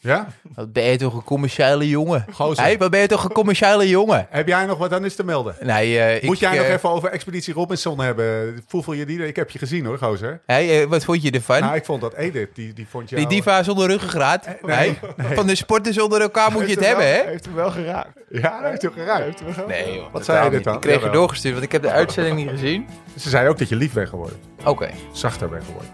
Ja? 0.04 0.26
Wat 0.54 0.72
ben 0.72 0.84
je 0.84 0.96
toch 0.96 1.14
een 1.14 1.24
commerciële 1.24 1.88
jongen? 1.88 2.24
Gozer. 2.32 2.64
Hé, 2.64 2.76
wat 2.76 2.90
ben 2.90 3.00
je 3.00 3.06
toch 3.06 3.24
een 3.24 3.32
commerciële 3.32 3.88
jongen? 3.88 4.26
Heb 4.30 4.48
jij 4.48 4.66
nog 4.66 4.78
wat 4.78 4.92
aan 4.92 5.04
is 5.04 5.14
te 5.14 5.24
melden? 5.24 5.54
Nee, 5.60 5.98
eh, 5.98 6.22
Moet 6.24 6.34
ik, 6.34 6.40
jij 6.40 6.56
nog 6.56 6.66
eh, 6.66 6.72
even 6.72 6.88
over 6.88 7.08
Expeditie 7.10 7.54
Robinson 7.54 8.00
hebben? 8.00 8.62
Voel 8.66 8.92
je 8.94 9.06
die? 9.06 9.26
Ik 9.26 9.36
heb 9.36 9.50
je 9.50 9.58
gezien 9.58 9.84
hoor, 9.84 9.98
gozer. 9.98 10.40
hé, 10.46 10.54
eh, 10.80 10.86
wat 10.88 11.04
vond 11.04 11.22
je 11.22 11.30
ervan? 11.30 11.60
Nou, 11.60 11.74
ik 11.74 11.84
vond 11.84 12.00
dat 12.00 12.14
Edith, 12.14 12.54
die, 12.54 12.72
die 12.72 12.86
vond 12.90 13.08
je... 13.10 13.16
Die 13.16 13.26
diva 13.26 13.62
zonder 13.62 13.88
ruggengraat. 13.88 14.46
nee, 14.62 14.98
Hé, 15.16 15.34
Van 15.34 15.46
de 15.46 15.54
sporters 15.54 16.00
onder 16.00 16.20
elkaar 16.20 16.52
moet 16.52 16.68
je 16.68 16.74
het 16.74 16.86
hebben, 16.86 17.06
hè? 17.06 17.22
Heeft 17.26 17.44
hem 17.44 17.54
wel 17.54 17.70
geraakt. 17.70 18.10
Ja, 18.30 18.58
hij 18.60 18.70
heeft 18.70 18.82
hem 18.82 18.92
geraakt. 18.92 19.42
Nee, 19.66 19.94
joh. 19.94 20.12
Wat 20.12 20.24
zei 20.24 20.44
je 20.44 20.50
dit 20.50 20.64
dan? 20.64 20.74
Ik 20.74 20.80
kreeg 20.80 20.94
Jawel. 20.94 21.12
doorgestuurd, 21.12 21.52
want 21.52 21.64
ik 21.66 21.72
heb 21.72 21.82
de 21.82 21.90
uitzending 21.90 22.36
niet 22.36 22.48
gezien. 22.48 22.86
Ze 23.18 23.28
zei 23.28 23.48
ook 23.48 23.58
dat 23.58 23.68
je 23.68 23.76
lief 23.76 23.92
bent 23.92 24.08
geworden. 24.08 24.36
Oké. 24.64 24.90
Zachter 25.12 25.48
bent 25.48 25.64
geworden. 25.64 25.90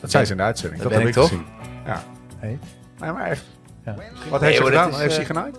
Dat 0.00 0.10
zei 0.10 0.24
ze 0.24 0.30
in 0.30 0.36
de 0.36 0.42
uitzending. 0.42 0.82
dat 0.82 0.92
Dat, 0.92 0.98
ben 1.02 1.08
heb 1.14 1.16
ik 1.16 1.22
ik 1.22 1.30
toch? 1.30 1.40
gezien. 1.40 1.46
Ja. 1.86 2.04
Hey. 2.38 2.58
Nee, 3.02 3.12
maar 3.12 3.30
echt. 3.30 3.44
Ja. 3.84 3.94
Wat 4.30 4.40
Nee, 4.40 4.50
heeft 4.50 4.62
ze 4.62 4.68
gedaan? 4.68 4.90
is, 4.90 4.96
heeft 4.98 5.14
ze 5.14 5.20
eh, 5.20 5.26
genaaid? 5.26 5.56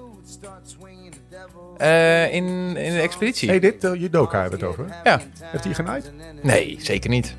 Eh, 1.78 2.34
in, 2.34 2.78
in 2.78 2.94
de 2.94 3.00
expeditie? 3.02 3.50
Hey, 3.50 3.60
dit 3.60 3.84
uh, 3.84 3.96
judoka 3.96 4.42
hebben 4.42 4.60
we 4.60 4.66
het 4.66 4.76
over. 4.76 4.94
Ja. 5.04 5.20
Heeft 5.42 5.64
hij 5.64 5.74
genaaid? 5.74 6.12
Nee, 6.42 6.78
zeker 6.82 7.10
niet. 7.10 7.36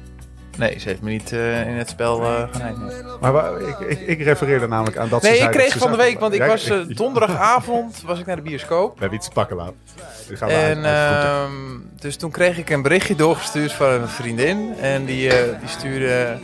Nee, 0.58 0.78
ze 0.78 0.88
heeft 0.88 1.00
me 1.02 1.10
niet 1.10 1.32
eh, 1.32 1.66
in 1.68 1.74
het 1.74 1.88
spel 1.88 2.22
eh 2.24 2.42
genaaid. 2.52 2.78
nee. 2.78 3.02
Maar 3.20 3.60
ik, 3.60 3.78
ik, 3.78 4.00
ik 4.00 4.22
refereerde 4.22 4.68
namelijk 4.68 4.96
aan 4.96 5.08
dat 5.08 5.24
ze 5.24 5.30
Nee, 5.30 5.38
ik 5.38 5.50
kreeg 5.50 5.72
ze 5.72 5.78
van 5.78 5.90
de 5.90 5.96
week, 5.96 6.18
want 6.20 6.32
ik 6.34 6.40
Ja, 6.40 6.46
was 6.46 6.70
donderdagavond 6.88 8.02
was 8.02 8.18
ik 8.18 8.26
naar 8.26 8.36
de 8.36 8.42
bioscoop. 8.42 8.94
We 8.94 9.00
hebben 9.00 9.18
iets 9.18 9.26
te 9.28 9.32
pakken, 9.34 9.56
we 9.56 9.62
En 10.46 10.84
uit- 10.84 11.24
ehm, 11.24 11.52
dus 12.00 12.16
toen 12.16 12.30
kreeg 12.30 12.58
ik 12.58 12.70
een 12.70 12.82
berichtje 12.82 13.14
doorgestuurd 13.14 13.72
van 13.72 13.88
een 13.90 14.08
vriendin. 14.08 14.74
En 14.80 15.04
die, 15.04 15.30
eh, 15.30 15.58
die 15.60 15.68
stuurde 15.68 16.38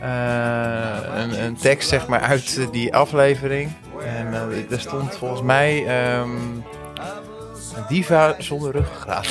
een, 0.00 1.44
een 1.44 1.56
tekst 1.56 1.88
zeg 1.88 2.06
maar 2.06 2.20
uit 2.20 2.56
eh, 2.58 2.66
die 2.72 2.94
aflevering. 2.94 3.70
En 4.04 4.26
eh, 4.34 4.40
daar 4.68 4.80
stond 4.80 5.16
volgens 5.16 5.42
mij 5.42 5.86
ehm, 5.86 6.30
een 7.76 7.84
diva 7.88 8.34
zonder 8.38 8.72
ruggengraat. 8.72 9.28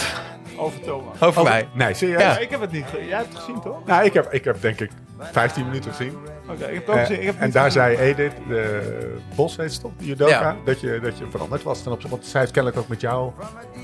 Over 0.57 0.81
Thomas. 0.81 1.21
Over 1.21 1.43
mij. 1.43 1.67
Nee, 1.73 1.93
serieus? 1.93 2.21
Ja. 2.21 2.29
Ja, 2.31 2.37
ik 2.37 2.49
heb 2.49 2.61
het 2.61 2.71
niet 2.71 2.85
Jij 3.07 3.17
hebt 3.17 3.27
het 3.33 3.37
gezien, 3.37 3.61
toch? 3.61 3.85
Nou, 3.85 4.05
ik 4.05 4.13
heb, 4.13 4.33
ik 4.33 4.43
heb 4.43 4.61
denk 4.61 4.79
ik 4.79 4.89
15 5.31 5.65
minuten 5.65 5.91
gezien. 5.93 6.17
Oké, 6.49 6.65
ik 6.65 6.73
heb 6.73 6.87
het 6.87 6.89
ook 6.89 6.95
Eh, 6.95 7.01
gezien. 7.05 7.19
Ik 7.19 7.25
heb 7.25 7.35
het 7.35 7.43
en 7.43 7.51
daar 7.51 7.63
gezien. 7.71 7.81
zei 7.81 7.97
Edith, 7.97 8.31
de 8.47 9.17
Bos 9.35 9.57
heet 9.57 9.73
ze 9.73 9.81
toch, 9.81 9.91
de 9.97 10.05
judoka, 10.05 10.31
Ja. 10.31 10.55
dat, 10.65 10.79
je, 10.81 10.99
dat 11.03 11.17
je 11.17 11.25
veranderd 11.29 11.63
was 11.63 11.83
ten 11.83 11.91
opzichte. 11.91 12.15
Want 12.15 12.27
zij 12.27 12.39
heeft 12.39 12.51
kennelijk 12.53 12.81
ook 12.81 12.87
met 12.87 13.01
jou 13.01 13.31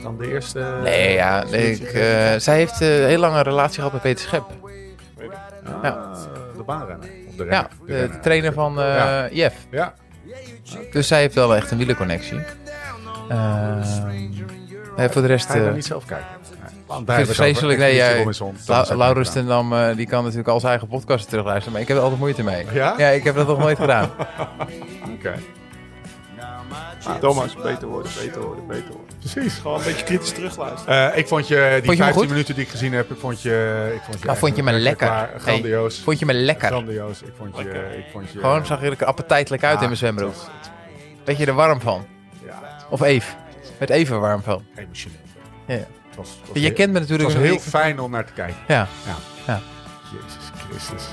dan 0.03 0.17
de 0.17 0.31
eerste... 0.31 0.79
Nee, 0.83 1.13
ja. 1.13 1.43
nee, 1.51 1.71
ik, 1.71 1.81
eh, 1.83 2.33
zij 2.37 2.55
heeft 2.55 2.81
eh, 2.81 3.01
een 3.01 3.07
heel 3.07 3.19
lange 3.19 3.41
relatie 3.43 3.75
gehad 3.75 3.91
met 3.93 4.01
Peter 4.01 4.25
Schep. 4.27 4.43
Ah, 5.65 5.83
ja. 5.83 6.11
Baanrenner. 6.65 7.09
Of 7.27 7.35
de 7.35 7.43
renner. 7.43 7.53
Ja, 7.53 7.67
de 7.79 7.85
de, 7.85 7.93
renner. 7.93 8.11
de 8.11 8.19
trainer 8.19 8.53
van 8.53 8.79
eh 8.79 8.85
Ja. 8.85 9.29
Jeff. 9.31 9.55
Ja, 9.69 9.93
Dus 10.91 11.07
zij 11.07 11.19
heeft 11.19 11.35
wel 11.35 11.55
echt 11.55 11.71
een 11.71 11.77
wielerconnectie. 11.77 12.39
Ehm, 13.29 13.81
eh, 14.97 15.09
voor 15.09 15.21
de 15.21 15.27
rest... 15.27 15.45
ga 15.49 15.57
je 15.57 15.65
eh, 15.67 15.73
niet 15.73 15.85
zelf 15.85 16.05
kijken? 16.05 16.27
Want 16.85 17.07
daar 17.07 17.25
vreselijk. 17.25 17.79
Nee, 17.79 17.95
jij, 17.95 18.25
La- 18.65 18.95
Laurens 18.95 19.31
ten 19.31 19.45
Dam, 19.45 19.73
eh, 19.73 19.95
die 19.95 20.07
kan 20.07 20.21
natuurlijk 20.23 20.49
al 20.49 20.59
zijn 20.59 20.71
eigen 20.71 20.87
podcast 20.89 21.29
terugluisteren. 21.29 21.71
Maar 21.71 21.81
ik 21.81 21.87
heb 21.87 21.97
er 21.97 22.03
altijd 22.03 22.21
moeite 22.21 22.43
mee. 22.43 22.65
Ja? 22.73 22.93
Ja, 22.97 23.07
ik 23.07 23.23
heb 23.23 23.35
dat 23.35 23.47
nog 23.47 23.57
nooit 23.59 23.77
gedaan. 23.77 24.09
Oké, 25.15 25.33
Thomas, 27.19 27.55
beter 27.55 27.87
worden, 27.87 28.11
beter 28.23 28.41
worden, 28.41 28.67
beter 28.67 28.87
worden. 28.87 29.04
Precies. 29.31 29.53
Gewoon 29.57 29.77
een 29.77 29.83
beetje 29.85 30.03
kritisch 30.03 30.31
terugluisteren. 30.31 31.11
Eh, 31.13 31.17
ik 31.17 31.27
vond 31.27 31.47
je, 31.47 31.55
die 31.55 31.83
Vond 31.83 31.83
je 31.83 31.89
me 31.89 31.95
15 31.95 32.13
goed? 32.21 32.29
minuten 32.29 32.55
die 32.55 32.63
ik 32.63 32.69
gezien 32.69 32.93
heb, 32.93 33.11
ik 33.11 33.19
vond 33.19 33.41
je... 33.41 33.91
Ik 33.95 34.01
vond 34.01 34.13
je, 34.19 34.25
Maar 34.25 34.29
echt 34.29 34.39
vond 34.39 34.55
je 34.55 34.63
me 34.63 34.71
lekker? 34.71 35.11
Hey, 35.11 35.29
Grandioos. 35.37 35.99
Vond 36.03 36.19
je 36.19 36.25
me 36.25 36.33
lekker? 36.33 36.67
Grandioos. 36.67 37.21
Ik 37.21 37.33
vond 37.37 37.57
je... 37.57 37.95
Ik 37.97 38.05
vond 38.11 38.31
je 38.31 38.39
Gewoon 38.39 38.65
zag 38.65 38.81
je 38.81 38.89
er 38.99 39.05
appetijtelijk 39.05 39.63
uit 39.63 39.73
Ja, 39.73 39.79
in 39.79 39.85
mijn 39.85 39.97
zwembroek. 39.97 40.29
het 40.33 40.37
was- 40.37 40.69
Weet 41.25 41.37
je 41.37 41.45
er 41.45 41.53
warm 41.53 41.81
van? 41.81 42.05
Ja, 42.45 42.61
Of 42.89 43.01
Eve? 43.01 43.31
Met 43.79 43.89
even 43.89 44.19
warm 44.19 44.41
van. 44.43 44.63
emotioneel. 44.75 45.17
Ja. 45.65 45.73
Het 45.73 45.85
was, 46.15 46.29
het 46.29 46.37
was 46.47 46.49
Je 46.53 46.59
heel- 46.59 46.73
kent 46.73 46.91
me 46.91 46.99
Het 46.99 47.09
natuurlijk 47.09 47.23
was 47.29 47.33
nog 47.33 47.43
heel 47.43 47.53
niet. 47.53 47.61
fijn 47.63 47.99
om 47.99 48.11
naar 48.11 48.25
te 48.25 48.33
kijken. 48.33 48.55
Ja. 48.67 48.87
Jezus 49.45 50.51
Christus. 50.69 51.03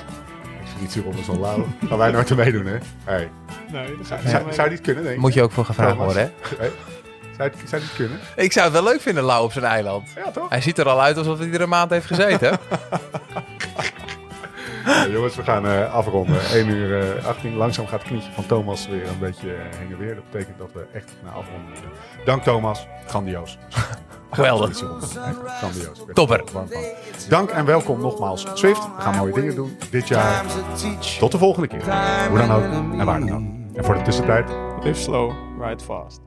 Expeditie 0.63 1.03
Robinson 1.03 1.39
Lau. 1.41 1.63
Gaan 1.89 1.99
wij 1.99 2.11
nooit 2.11 2.27
te 2.27 2.35
meedoen, 2.35 2.67
hè? 2.67 2.79
Hey. 3.05 3.31
Nee, 3.73 3.97
dat 3.97 4.07
Zou, 4.07 4.21
zou, 4.29 4.53
zou 4.53 4.69
die 4.69 4.77
het 4.77 4.87
kunnen, 4.87 5.03
denk 5.03 5.15
ik? 5.15 5.21
Moet 5.21 5.35
je 5.35 5.43
ook 5.43 5.53
voor 5.53 5.65
gevraagd 5.65 5.97
worden, 5.97 6.17
hè? 6.23 6.57
Hey. 6.59 6.71
Zou, 7.43 7.55
het- 7.61 7.69
zou 7.69 7.83
het 7.83 7.95
kunnen? 7.95 8.19
Ik 8.37 8.53
zou 8.53 8.65
het 8.65 8.75
wel 8.75 8.85
leuk 8.85 9.01
vinden, 9.01 9.25
Lau 9.25 9.45
op 9.45 9.53
zijn 9.53 9.65
eiland. 9.65 10.09
Ja, 10.17 10.31
toch? 10.31 10.49
Hij 10.49 10.61
ziet 10.61 10.79
er 10.79 10.89
al 10.89 11.01
uit 11.03 11.17
alsof 11.17 11.39
hij 11.39 11.51
er 11.53 11.61
een 11.61 11.69
maand 11.69 11.91
heeft 11.91 12.07
gezeten. 12.07 12.59
Ja, 14.87 15.07
jongens, 15.09 15.37
we 15.37 15.43
gaan 15.43 15.67
eh, 15.67 15.95
afronden. 15.95 16.41
1 16.53 16.69
uur 16.69 17.17
eh 17.19 17.25
18. 17.27 17.55
Langzaam 17.57 17.87
gaat 17.87 17.99
het 18.01 18.09
knietje 18.09 18.33
van 18.33 18.47
Thomas 18.47 18.89
weer 18.89 19.09
een 19.09 19.19
beetje 19.19 19.53
eh, 19.55 19.79
heen 19.79 19.91
en 19.93 19.99
weer. 19.99 20.15
Dat 20.15 20.31
betekent 20.31 20.59
dat 20.59 20.69
we 20.73 20.87
echt 20.93 21.11
naar 21.23 21.33
afronden 21.33 21.67
moeten. 21.69 21.91
Dank 22.25 22.43
Thomas. 22.43 22.87
Grandioos. 23.07 23.59
Geweldig. 24.31 24.77
Grandioos. 25.47 26.05
Topper. 26.13 26.39
er. 26.55 26.79
Dank 27.29 27.51
en 27.51 27.65
welkom 27.65 28.01
nogmaals. 28.01 28.47
Swift, 28.55 28.85
we 28.97 29.03
gaan 29.03 29.17
mooie 29.17 29.33
dingen 29.33 29.55
doen 29.55 29.79
dit 29.91 30.09
jaar. 30.09 30.45
Tot 31.19 31.33
de 31.33 31.39
volgende 31.39 31.69
keer. 31.69 31.83
Hoe 32.29 32.39
dan 32.39 32.51
ook 32.51 32.63
en 32.99 33.05
waar 33.05 33.21
dan 33.21 33.33
ook. 33.35 33.77
En 33.77 33.85
voor 33.85 33.95
de 33.95 34.03
tussentijd, 34.03 34.51
Live 34.83 35.01
slow, 35.01 35.33
ride 35.61 35.85
fast. 35.85 36.21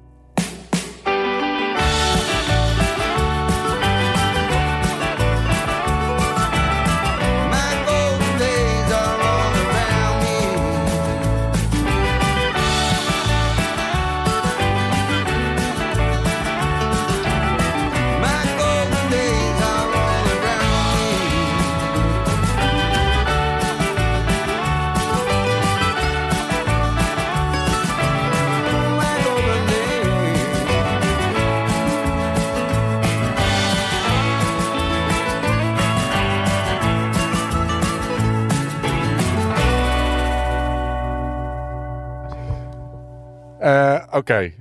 Oké, 44.26 44.52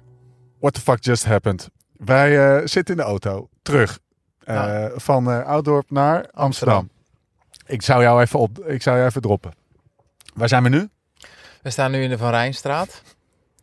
what 0.58 0.74
the 0.74 0.80
fuck 0.80 1.04
just 1.04 1.24
happened? 1.24 1.70
Wij 1.92 2.56
eh, 2.56 2.66
zitten 2.66 2.96
in 2.96 3.00
de 3.00 3.06
auto, 3.06 3.48
terug 3.62 3.98
eh, 4.44 4.86
van 4.94 5.44
Ouddorp 5.44 5.90
naar 5.90 6.26
Amsterdam. 6.32 6.90
Ik 7.66 7.82
zou 7.82 8.02
jou 8.02 8.20
even 8.20 8.38
op, 8.38 8.58
ik 8.58 8.82
zou 8.82 8.96
jou 8.96 9.08
even 9.08 9.22
droppen. 9.22 9.52
Waar 10.34 10.48
zijn 10.48 10.62
we 10.62 10.68
nu? 10.68 10.88
We 11.62 11.70
staan 11.70 11.90
nu 11.90 12.02
in 12.02 12.08
de 12.08 12.18
Van 12.18 12.30
Rijnstraat. 12.30 13.02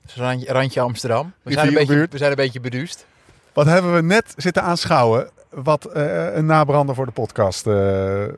Dus 0.02 0.16
randje, 0.16 0.52
randje 0.52 0.82
Amsterdam. 0.82 1.34
We 1.42 1.52
zijn, 1.52 1.68
een 1.68 1.74
beetje, 1.74 2.08
we 2.10 2.18
zijn 2.18 2.30
een 2.30 2.36
beetje 2.36 2.60
beduust. 2.60 3.06
Wat 3.54 3.66
hebben 3.66 3.96
we 3.96 4.02
net 4.02 4.34
zitten 4.38 4.64
aanschouwen? 4.64 5.30
Wat 5.50 5.90
een 5.96 6.46
nabrander 6.46 6.96
voor 6.96 7.06
de 7.06 7.12
podcast 7.12 7.68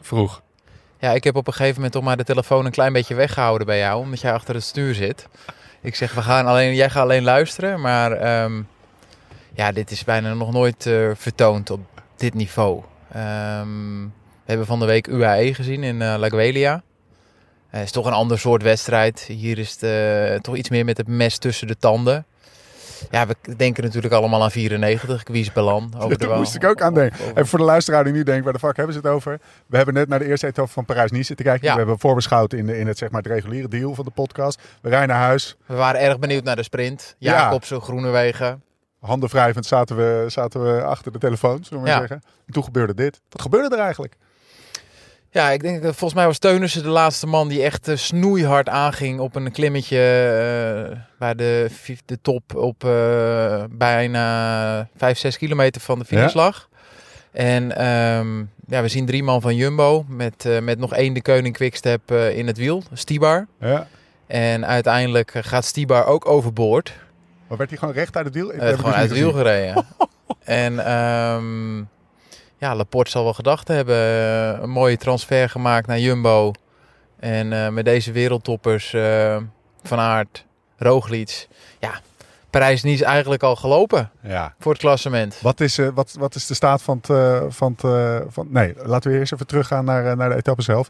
vroeg. 0.01 0.41
Ja, 0.99 1.11
ik 1.11 1.23
heb 1.23 1.35
op 1.35 1.47
een 1.47 1.53
gegeven 1.53 1.75
moment 1.75 1.93
toch 1.93 2.03
maar 2.03 2.17
de 2.17 2.23
telefoon 2.23 2.65
een 2.65 2.71
klein 2.71 2.93
beetje 2.93 3.15
weggehouden 3.15 3.67
bij 3.67 3.77
jou, 3.77 3.99
omdat 3.99 4.21
jij 4.21 4.33
achter 4.33 4.55
het 4.55 4.63
stuur 4.63 4.95
zit. 4.95 5.27
Ik 5.83 5.95
zeg, 5.95 6.13
we 6.13 6.21
gaan 6.21 6.45
alleen, 6.45 6.75
jij 6.75 6.89
gaat 6.89 7.03
alleen 7.03 7.23
luisteren. 7.23 7.81
Maar 7.81 8.11
ehm, 8.11 8.61
ja, 9.53 9.71
dit 9.71 9.91
is 9.91 10.03
bijna 10.03 10.33
nog 10.33 10.51
nooit 10.51 10.85
eh, 10.85 11.09
vertoond 11.15 11.69
op 11.69 11.79
dit 12.15 12.33
niveau. 12.33 12.83
Ehm, 13.11 14.01
we 14.43 14.49
hebben 14.49 14.65
van 14.65 14.79
de 14.79 14.85
week 14.85 15.07
UAE 15.07 15.53
gezien 15.53 15.83
in 15.83 16.01
eh 16.01 16.15
La 16.17 16.29
Guelia. 16.29 16.83
Het 17.67 17.83
is 17.83 17.91
toch 17.91 18.05
een 18.05 18.13
ander 18.13 18.39
soort 18.39 18.63
wedstrijd. 18.63 19.19
Hier 19.19 19.57
is 19.57 19.71
het 19.71 19.83
eh, 19.83 20.39
toch 20.39 20.55
iets 20.55 20.69
meer 20.69 20.85
met 20.85 20.97
het 20.97 21.07
mes 21.07 21.37
tussen 21.37 21.67
de 21.67 21.77
tanden. 21.77 22.25
Ja, 23.11 23.27
we 23.27 23.35
denken 23.55 23.83
natuurlijk 23.83 24.13
allemaal 24.13 24.43
aan 24.43 24.51
94, 24.51 25.23
Quies 25.23 25.51
Belan. 25.53 25.93
Over 25.97 26.17
de 26.17 26.25
Daar 26.27 26.37
moest 26.37 26.55
ik 26.55 26.63
ook 26.65 26.81
aan 26.81 26.93
denken. 26.93 27.19
Over- 27.23 27.37
En 27.37 27.47
voor 27.47 27.59
de 27.59 27.65
luisteraar 27.65 28.03
die 28.03 28.13
nu 28.13 28.23
denkt, 28.23 28.43
waar 28.43 28.53
de 28.53 28.59
fuck 28.59 28.75
hebben 28.75 28.93
ze 28.95 28.99
het 29.01 29.09
over? 29.09 29.39
We 29.67 29.75
hebben 29.75 29.93
net 29.95 30.07
naar 30.07 30.19
de 30.19 30.25
eerste 30.25 30.47
etappe 30.47 30.71
van 30.71 30.85
Parijs-Nice 30.85 31.23
zitten 31.25 31.45
kijken. 31.45 31.67
Ja. 31.67 31.71
We 31.73 31.79
hebben 31.79 31.99
voorbeschouwd 31.99 32.53
in, 32.53 32.65
de, 32.65 32.79
in 32.79 32.87
het, 32.87 32.97
zeg 32.97 33.09
maar, 33.11 33.21
het 33.21 33.31
reguliere 33.31 33.67
deel 33.67 33.95
van 33.95 34.05
de 34.05 34.11
podcast. 34.11 34.61
We 34.81 34.89
rijden 34.89 35.07
naar 35.07 35.21
huis. 35.23 35.55
We 35.65 35.75
waren 35.75 36.01
erg 36.01 36.19
benieuwd 36.19 36.43
naar 36.43 36.55
de 36.55 36.63
sprint. 36.63 37.15
Ja. 37.17 37.31
Jacobsen, 37.31 37.81
Groenewegen. 37.81 38.63
Handen 38.99 39.29
wrijvend 39.29 39.65
zaten 39.65 39.95
we, 39.95 40.25
zaten 40.27 40.63
we 40.75 40.81
achter 40.83 41.11
de 41.11 41.17
telefoon, 41.19 41.63
zullen 41.63 41.83
we 41.83 41.89
maar 41.89 42.01
Ja. 42.01 42.07
zeggen. 42.07 42.21
En 42.47 42.53
toen 42.53 42.63
gebeurde 42.63 42.93
dit. 42.93 43.21
Wat 43.29 43.41
gebeurde 43.41 43.75
er 43.75 43.81
eigenlijk? 43.81 44.15
Ja, 45.33 45.49
ik 45.49 45.61
denk, 45.61 45.81
dat 45.81 45.91
volgens 45.95 46.13
mij 46.13 46.25
was 46.25 46.37
Teunissen 46.37 46.83
de 46.83 46.89
laatste 46.89 47.27
man 47.27 47.47
die 47.47 47.63
echt 47.63 47.87
eh, 47.87 47.95
snoeihard 47.95 48.69
aanging 48.69 49.19
op 49.19 49.35
een 49.35 49.51
klimmetje 49.51 49.97
eh, 49.97 50.97
waar 51.17 51.35
de, 51.35 51.69
de 52.05 52.21
top 52.21 52.55
op 52.55 52.83
eh, 52.83 53.63
bijna 53.69 54.87
5, 54.97 55.17
6 55.17 55.37
kilometer 55.37 55.81
van 55.81 55.99
de 55.99 56.05
finish 56.05 56.33
Ja. 56.33 56.39
lag. 56.41 56.69
En 57.31 57.75
ehm, 57.77 58.37
ja, 58.67 58.81
we 58.81 58.87
zien 58.87 59.05
drie 59.05 59.23
man 59.23 59.41
van 59.41 59.55
Jumbo 59.55 60.05
met, 60.07 60.45
eh, 60.45 60.59
met 60.59 60.79
nog 60.79 60.93
één 60.93 61.13
de 61.13 61.21
Keuning 61.21 61.55
Quickstep 61.55 62.11
eh, 62.11 62.37
in 62.37 62.47
het 62.47 62.57
wiel, 62.57 62.83
Stibar. 62.93 63.47
Ja. 63.59 63.87
En 64.27 64.65
uiteindelijk 64.65 65.33
eh, 65.33 65.43
gaat 65.43 65.65
Stibar 65.65 66.05
ook 66.05 66.25
overboord. 66.27 66.93
Maar 67.47 67.57
werd 67.57 67.69
hij 67.69 67.79
gewoon 67.79 67.93
recht 67.93 68.15
uit 68.15 68.25
het 68.25 68.33
wiel? 68.33 68.53
Ik 68.53 68.61
gewoon 68.61 68.93
uit 68.93 69.09
het 69.09 69.17
wiel 69.19 69.31
gereden. 69.31 69.85
en 70.43 70.85
ehm, 70.85 71.77
ja, 72.63 72.75
Laporte 72.75 73.11
zal 73.11 73.23
wel 73.23 73.33
gedacht 73.33 73.67
hebben. 73.67 73.95
eh, 73.95 74.61
Een 74.61 74.69
mooie 74.69 74.97
transfer 74.97 75.49
gemaakt 75.49 75.87
naar 75.87 75.99
Jumbo. 75.99 76.51
En 77.19 77.53
eh, 77.53 77.69
met 77.69 77.85
deze 77.85 78.11
wereldtoppers 78.11 78.93
eh, 78.93 79.37
Van 79.83 79.99
Aert, 79.99 80.45
Roglic. 80.77 81.47
Ja, 81.79 81.91
Parijs-Nice 82.49 83.05
eigenlijk 83.05 83.43
al 83.43 83.55
gelopen 83.55 84.11
Ja. 84.21 84.53
voor 84.59 84.71
het 84.71 84.81
klassement. 84.81 85.39
Wat 85.41 85.59
is, 85.59 85.77
eh, 85.77 85.87
wat, 85.93 86.15
wat 86.19 86.35
is 86.35 86.47
de 86.47 86.53
staat 86.53 86.81
van 86.81 87.01
het... 87.01 87.53
van 87.55 87.75
het 87.77 88.23
van, 88.33 88.47
nee, 88.49 88.73
laten 88.83 89.11
we 89.11 89.17
eerst 89.17 89.33
even 89.33 89.47
teruggaan 89.47 89.85
naar, 89.85 90.17
naar 90.17 90.29
de 90.29 90.35
etappe 90.35 90.61
zelf. 90.61 90.89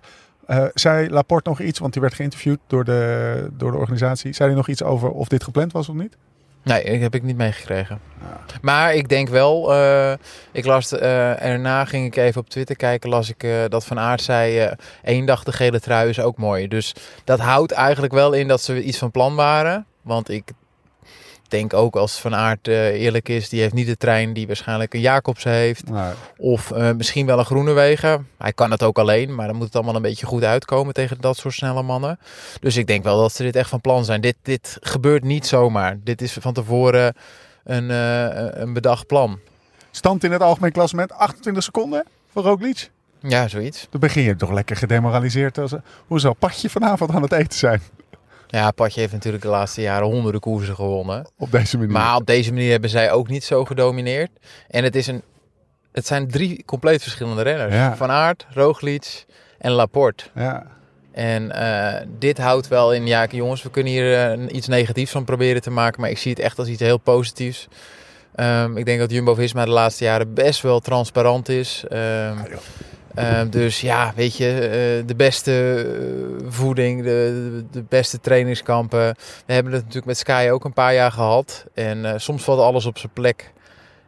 Zei 0.73 1.09
Laporte 1.09 1.49
nog 1.49 1.59
iets, 1.59 1.79
want 1.79 1.93
die 1.93 2.01
werd 2.01 2.13
geïnterviewd 2.13 2.59
door 2.67 2.83
de, 2.83 3.47
door 3.53 3.71
de 3.71 3.77
organisatie. 3.77 4.33
Zei 4.33 4.49
hij 4.49 4.57
nog 4.57 4.67
iets 4.67 4.83
over 4.83 5.09
of 5.11 5.27
dit 5.27 5.43
gepland 5.43 5.71
was 5.71 5.89
of 5.89 5.95
niet? 5.95 6.17
Nee, 6.63 6.83
dat 6.83 7.01
heb 7.01 7.15
ik 7.15 7.23
niet 7.23 7.37
meegekregen. 7.37 7.99
Maar 8.61 8.95
ik 8.95 9.09
denk 9.09 9.29
wel, 9.29 9.73
eh, 9.73 10.13
ik 10.51 10.65
las 10.65 10.91
eh, 10.91 11.43
erna 11.43 11.85
ging 11.85 12.05
ik 12.05 12.15
even 12.15 12.41
op 12.41 12.49
Twitter 12.49 12.75
kijken, 12.75 13.09
las 13.09 13.29
ik 13.29 13.43
eh, 13.43 13.51
dat 13.67 13.85
Van 13.85 13.99
Aert 13.99 14.21
zei, 14.21 14.69
één 15.03 15.25
dag 15.25 15.43
de 15.43 15.51
gele 15.51 15.79
trui 15.79 16.09
is 16.09 16.19
ook 16.19 16.37
mooi. 16.37 16.67
Dus 16.67 16.95
dat 17.23 17.39
houdt 17.39 17.71
eigenlijk 17.71 18.13
wel 18.13 18.33
in 18.33 18.47
dat 18.47 18.61
ze 18.61 18.83
iets 18.83 18.97
van 18.97 19.11
plan 19.11 19.35
waren. 19.35 19.85
Want 20.01 20.29
ik 20.29 20.51
denk 21.53 21.73
ook 21.73 21.95
als 21.95 22.19
Van 22.19 22.35
Aert 22.35 22.67
eh, 22.67 22.87
eerlijk 22.87 23.29
is, 23.29 23.49
die 23.49 23.61
heeft 23.61 23.73
niet 23.73 23.87
de 23.87 23.97
trein 23.97 24.33
die 24.33 24.47
waarschijnlijk 24.47 24.93
een 24.93 24.99
Jacobs 24.99 25.43
heeft. 25.43 25.83
Of 26.37 26.71
eh, 26.71 26.91
misschien 26.91 27.25
wel 27.25 27.39
een 27.39 27.45
Groenewegen. 27.45 28.27
Hij 28.37 28.53
kan 28.53 28.71
het 28.71 28.83
ook 28.83 28.97
alleen, 28.97 29.35
maar 29.35 29.47
dan 29.47 29.55
moet 29.55 29.65
het 29.65 29.75
allemaal 29.75 29.95
een 29.95 30.01
beetje 30.01 30.25
goed 30.25 30.43
uitkomen 30.43 30.93
tegen 30.93 31.21
dat 31.21 31.37
soort 31.37 31.53
snelle 31.53 31.83
mannen. 31.83 32.19
Dus 32.59 32.77
ik 32.77 32.87
denk 32.87 33.03
wel 33.03 33.17
dat 33.17 33.33
ze 33.33 33.43
dit 33.43 33.55
echt 33.55 33.69
van 33.69 33.81
plan 33.81 34.05
zijn. 34.05 34.21
Dit, 34.21 34.35
dit 34.41 34.77
gebeurt 34.81 35.23
niet 35.23 35.47
zomaar. 35.47 35.97
Dit 36.03 36.21
is 36.21 36.33
van 36.33 36.53
tevoren 36.53 37.15
een, 37.63 37.91
eh, 37.91 38.61
een 38.61 38.73
bedacht 38.73 39.07
plan. 39.07 39.39
stand 39.91 40.23
in 40.23 40.31
het 40.31 40.41
algemeen 40.41 40.71
klassement 40.71 41.11
28 41.11 41.63
seconden 41.63 42.03
voor 42.31 42.43
Roglic. 42.43 42.89
Ja, 43.19 43.47
zoiets. 43.47 43.87
Dan 43.89 43.99
begin 43.99 44.23
je 44.23 44.35
toch 44.35 44.51
lekker 44.51 44.75
gedemoraliseerd. 44.75 45.57
Als, 45.57 45.73
hoe 46.07 46.19
zal 46.19 46.33
Patje 46.33 46.69
vanavond 46.69 47.11
aan 47.11 47.21
het 47.21 47.31
eten 47.31 47.57
zijn? 47.57 47.81
Ja, 48.59 48.71
Patje 48.71 48.99
heeft 48.99 49.13
natuurlijk 49.13 49.43
de 49.43 49.49
laatste 49.49 49.81
jaren 49.81 50.07
honderden 50.07 50.41
koersen 50.41 50.75
gewonnen. 50.75 51.27
Op 51.37 51.51
deze 51.51 51.77
manier. 51.77 51.93
Maar 51.93 52.15
op 52.15 52.25
deze 52.25 52.53
manier 52.53 52.71
hebben 52.71 52.89
zij 52.89 53.11
ook 53.11 53.27
niet 53.27 53.43
zo 53.43 53.65
gedomineerd. 53.65 54.29
En 54.67 54.83
het, 54.83 54.95
is 54.95 55.07
een, 55.07 55.21
het 55.91 56.07
zijn 56.07 56.27
drie 56.27 56.63
compleet 56.65 57.01
verschillende 57.01 57.41
renners. 57.41 57.73
Ja. 57.73 57.95
Van 57.95 58.09
Aert, 58.11 58.45
Roglic 58.49 59.25
en 59.57 59.71
Laporte. 59.71 60.23
ja. 60.35 60.65
En 61.11 61.51
eh, 61.51 62.05
dit 62.19 62.37
houdt 62.37 62.67
wel 62.67 62.93
in, 62.93 63.07
ja 63.07 63.25
jongens, 63.25 63.63
we 63.63 63.69
kunnen 63.69 63.91
hier 63.91 64.31
eh, 64.31 64.55
iets 64.55 64.67
negatiefs 64.67 65.11
van 65.11 65.23
proberen 65.23 65.61
te 65.61 65.71
maken, 65.71 66.01
maar 66.01 66.09
ik 66.09 66.17
zie 66.17 66.31
het 66.31 66.39
echt 66.39 66.59
als 66.59 66.67
iets 66.67 66.81
heel 66.81 66.97
positiefs. 66.97 67.67
Ehm, 68.35 68.77
ik 68.77 68.85
denk 68.85 68.99
dat 68.99 69.11
Jumbo-Visma 69.11 69.65
de 69.65 69.71
laatste 69.71 70.03
jaren 70.03 70.33
best 70.33 70.61
wel 70.61 70.79
transparant 70.79 71.49
is. 71.49 71.83
Ehm, 71.89 72.37
ehm, 73.15 73.49
dus 73.49 73.81
ja, 73.81 74.13
weet 74.15 74.37
je, 74.37 74.59
eh, 74.59 75.07
de 75.07 75.15
beste 75.15 75.85
eh, 76.41 76.45
voeding, 76.49 77.03
de, 77.03 77.65
de, 77.71 77.83
beste 77.89 78.19
trainingskampen. 78.19 79.15
We 79.45 79.53
hebben 79.53 79.71
het 79.73 79.81
natuurlijk 79.81 80.07
met 80.07 80.17
Sky 80.17 80.49
ook 80.51 80.65
een 80.65 80.73
paar 80.73 80.93
jaar 80.93 81.11
gehad. 81.11 81.65
En 81.73 82.05
eh, 82.05 82.13
soms 82.17 82.43
valt 82.43 82.59
alles 82.59 82.85
op 82.85 82.97
zijn 82.97 83.13
plek. 83.13 83.51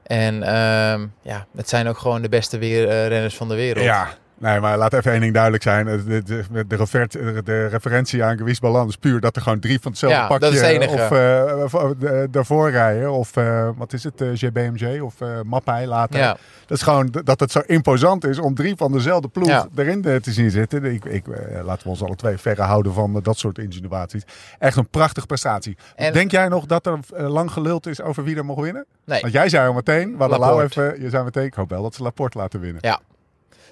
En 0.04 0.44
ehm, 0.44 1.06
ja, 1.22 1.46
het 1.56 1.70
zijn 1.70 1.88
ook 1.88 1.98
gewoon 1.98 2.22
de 2.22 2.30
beste 2.30 2.58
weer, 2.58 2.88
renners 3.08 3.36
van 3.36 3.48
de 3.48 3.56
wereld. 3.56 3.86
Ja, 3.86 4.18
nee, 4.38 4.60
maar 4.60 4.78
laat 4.78 4.94
even 4.94 5.12
één 5.12 5.22
ding 5.22 5.34
duidelijk 5.34 5.64
zijn. 5.64 5.86
De, 5.86 6.04
de, 6.04 6.24
de, 6.24 6.66
de, 6.68 6.76
refer- 6.76 7.44
de 7.44 7.68
referentie 7.68 8.24
aan 8.24 8.38
Gewiss 8.38 8.60
Ballan 8.60 8.88
is 8.88 8.96
puur 8.96 9.20
dat 9.20 9.36
er 9.36 9.42
gewoon 9.42 9.60
drie 9.60 9.80
van 9.80 9.92
hetzelfde 9.92 10.18
Ja, 10.20 10.28
pakje 10.28 10.46
dat 10.46 10.54
is 10.54 10.62
enige. 10.62 10.94
of 10.94 11.12
eh, 11.12 12.22
eh, 12.22 12.28
daarvoor 12.32 12.70
rijden. 12.72 13.12
Of 13.12 13.38
eh, 13.38 13.70
wat 13.78 13.94
is 13.94 14.04
het, 14.04 14.22
eh, 14.22 14.36
JBMJ 14.36 15.00
of 15.00 15.22
eh 15.22 15.28
Mappai 15.46 15.88
later. 15.88 16.20
Ja. 16.20 16.38
Dat 16.66 16.78
is 16.78 16.84
gewoon 16.84 17.14
dat 17.24 17.40
het 17.40 17.52
zo 17.52 17.60
imposant 17.66 18.26
is 18.26 18.40
om 18.40 18.56
drie 18.56 18.76
van 18.76 18.92
dezelfde 18.92 19.28
ploeg 19.28 19.48
Ja. 19.48 19.68
erin 19.76 20.04
eh, 20.04 20.16
te 20.16 20.32
zien 20.32 20.52
zitten. 20.52 20.84
Ik, 20.86 21.06
ik, 21.06 21.28
eh, 21.28 21.64
laten 21.64 21.84
we 21.84 21.90
ons 21.90 22.04
alle 22.04 22.16
twee 22.16 22.38
verre 22.38 22.62
houden 22.62 22.94
van 22.94 23.16
eh, 23.16 23.24
dat 23.24 23.38
soort 23.38 23.58
insinuaties. 23.58 24.24
Echt 24.60 24.78
een 24.78 24.90
prachtige 24.90 25.26
prestatie. 25.26 25.78
En- 25.96 26.14
Denk 26.14 26.32
jij 26.32 26.48
nog 26.48 26.66
dat 26.66 26.86
er 26.86 27.00
eh, 27.16 27.30
lang 27.30 27.52
geluld 27.52 27.88
is 27.88 28.02
over 28.02 28.24
wie 28.24 28.36
er 28.36 28.46
mocht 28.46 28.62
winnen? 28.62 28.86
Nee. 29.06 29.22
Want 29.22 29.34
jij 29.34 29.50
zei 29.50 29.68
al 29.68 29.74
meteen, 29.74 30.12
we 30.12 30.18
hadden 30.18 30.40
Lau 30.40 30.52
Laporte. 30.56 30.82
even, 30.92 31.02
je 31.02 31.10
zei 31.10 31.24
meteen, 31.24 31.44
ik 31.46 31.54
hoop 31.54 31.70
wel 31.70 31.82
dat 31.82 31.96
ze 31.96 32.04
Laporte 32.04 32.38
laten 32.38 32.60
winnen. 32.60 32.82
Ja. 32.86 33.00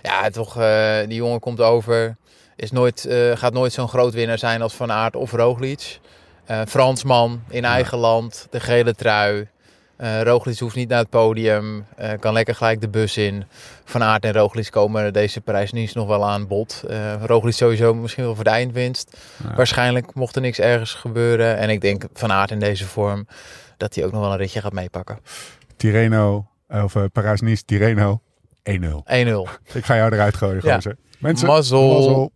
Ja, 0.04 0.30
toch, 0.30 0.58
eh, 0.58 0.98
die 1.08 1.16
jongen 1.16 1.40
komt 1.40 1.62
over. 1.62 2.16
Is 2.56 2.72
nooit, 2.72 3.06
eh, 3.06 3.32
gaat 3.36 3.54
nooit 3.54 3.74
zo'n 3.74 3.88
groot 3.88 4.14
winnaar 4.14 4.38
zijn 4.38 4.62
als 4.62 4.74
Van 4.74 4.92
Aert 4.92 5.16
of 5.16 5.32
Roglic. 5.32 6.00
Eh, 6.46 6.62
Fransman 6.68 7.44
in 7.50 7.66
eigen 7.66 7.98
land, 7.98 8.48
de 8.50 8.60
gele 8.60 8.96
trui. 8.96 9.48
Eh 9.98 10.22
Roglic 10.22 10.60
hoeft 10.60 10.76
niet 10.76 10.90
naar 10.90 11.00
het 11.00 11.10
podium, 11.10 11.86
kan 12.20 12.34
lekker 12.34 12.56
gelijk 12.56 12.82
de 12.82 12.90
bus 12.90 13.18
in. 13.18 13.46
Van 13.84 14.04
Aert 14.04 14.26
en 14.26 14.34
Roglic 14.34 14.72
komen 14.72 15.14
deze 15.14 15.42
Parijs-Nice 15.42 15.98
nog 15.98 16.08
wel 16.08 16.26
aan 16.26 16.48
bod. 16.48 16.84
Eh 16.88 17.14
Roglic 17.26 17.54
sowieso 17.54 17.94
misschien 17.94 18.24
wel 18.24 18.36
voor 18.36 18.44
de 18.44 18.50
eindwinst. 18.50 19.18
Waarschijnlijk 19.56 20.14
mocht 20.14 20.36
er 20.36 20.42
niks 20.42 20.60
ergens 20.60 20.94
gebeuren. 20.94 21.58
En 21.58 21.70
ik 21.70 21.82
denk 21.82 22.04
Van 22.14 22.32
Aert 22.32 22.52
in 22.52 22.60
deze 22.60 22.86
vorm 22.86 23.28
dat 23.78 23.96
hij 23.96 24.06
ook 24.06 24.12
nog 24.12 24.22
wel 24.22 24.32
een 24.32 24.38
ritje 24.38 24.62
gaat 24.62 24.74
meepakken. 24.74 25.20
1-0. 25.20 25.20
Tirreno, 25.78 26.48
eh, 26.68 26.84
of 26.84 26.96
eh, 26.96 27.04
Parijs-Nice, 27.12 27.66
Tirreno, 28.64 29.04
1-0. 29.06 29.50
Ik 29.74 29.86
ga 29.86 29.96
jou 29.96 30.14
eruit 30.14 30.36
gooien, 30.36 30.60
Ja. 30.64 30.74
gozer. 30.76 30.96
Mensen, 31.20 31.48
Mazzel. 31.48 31.94
mazzel. 31.94 32.32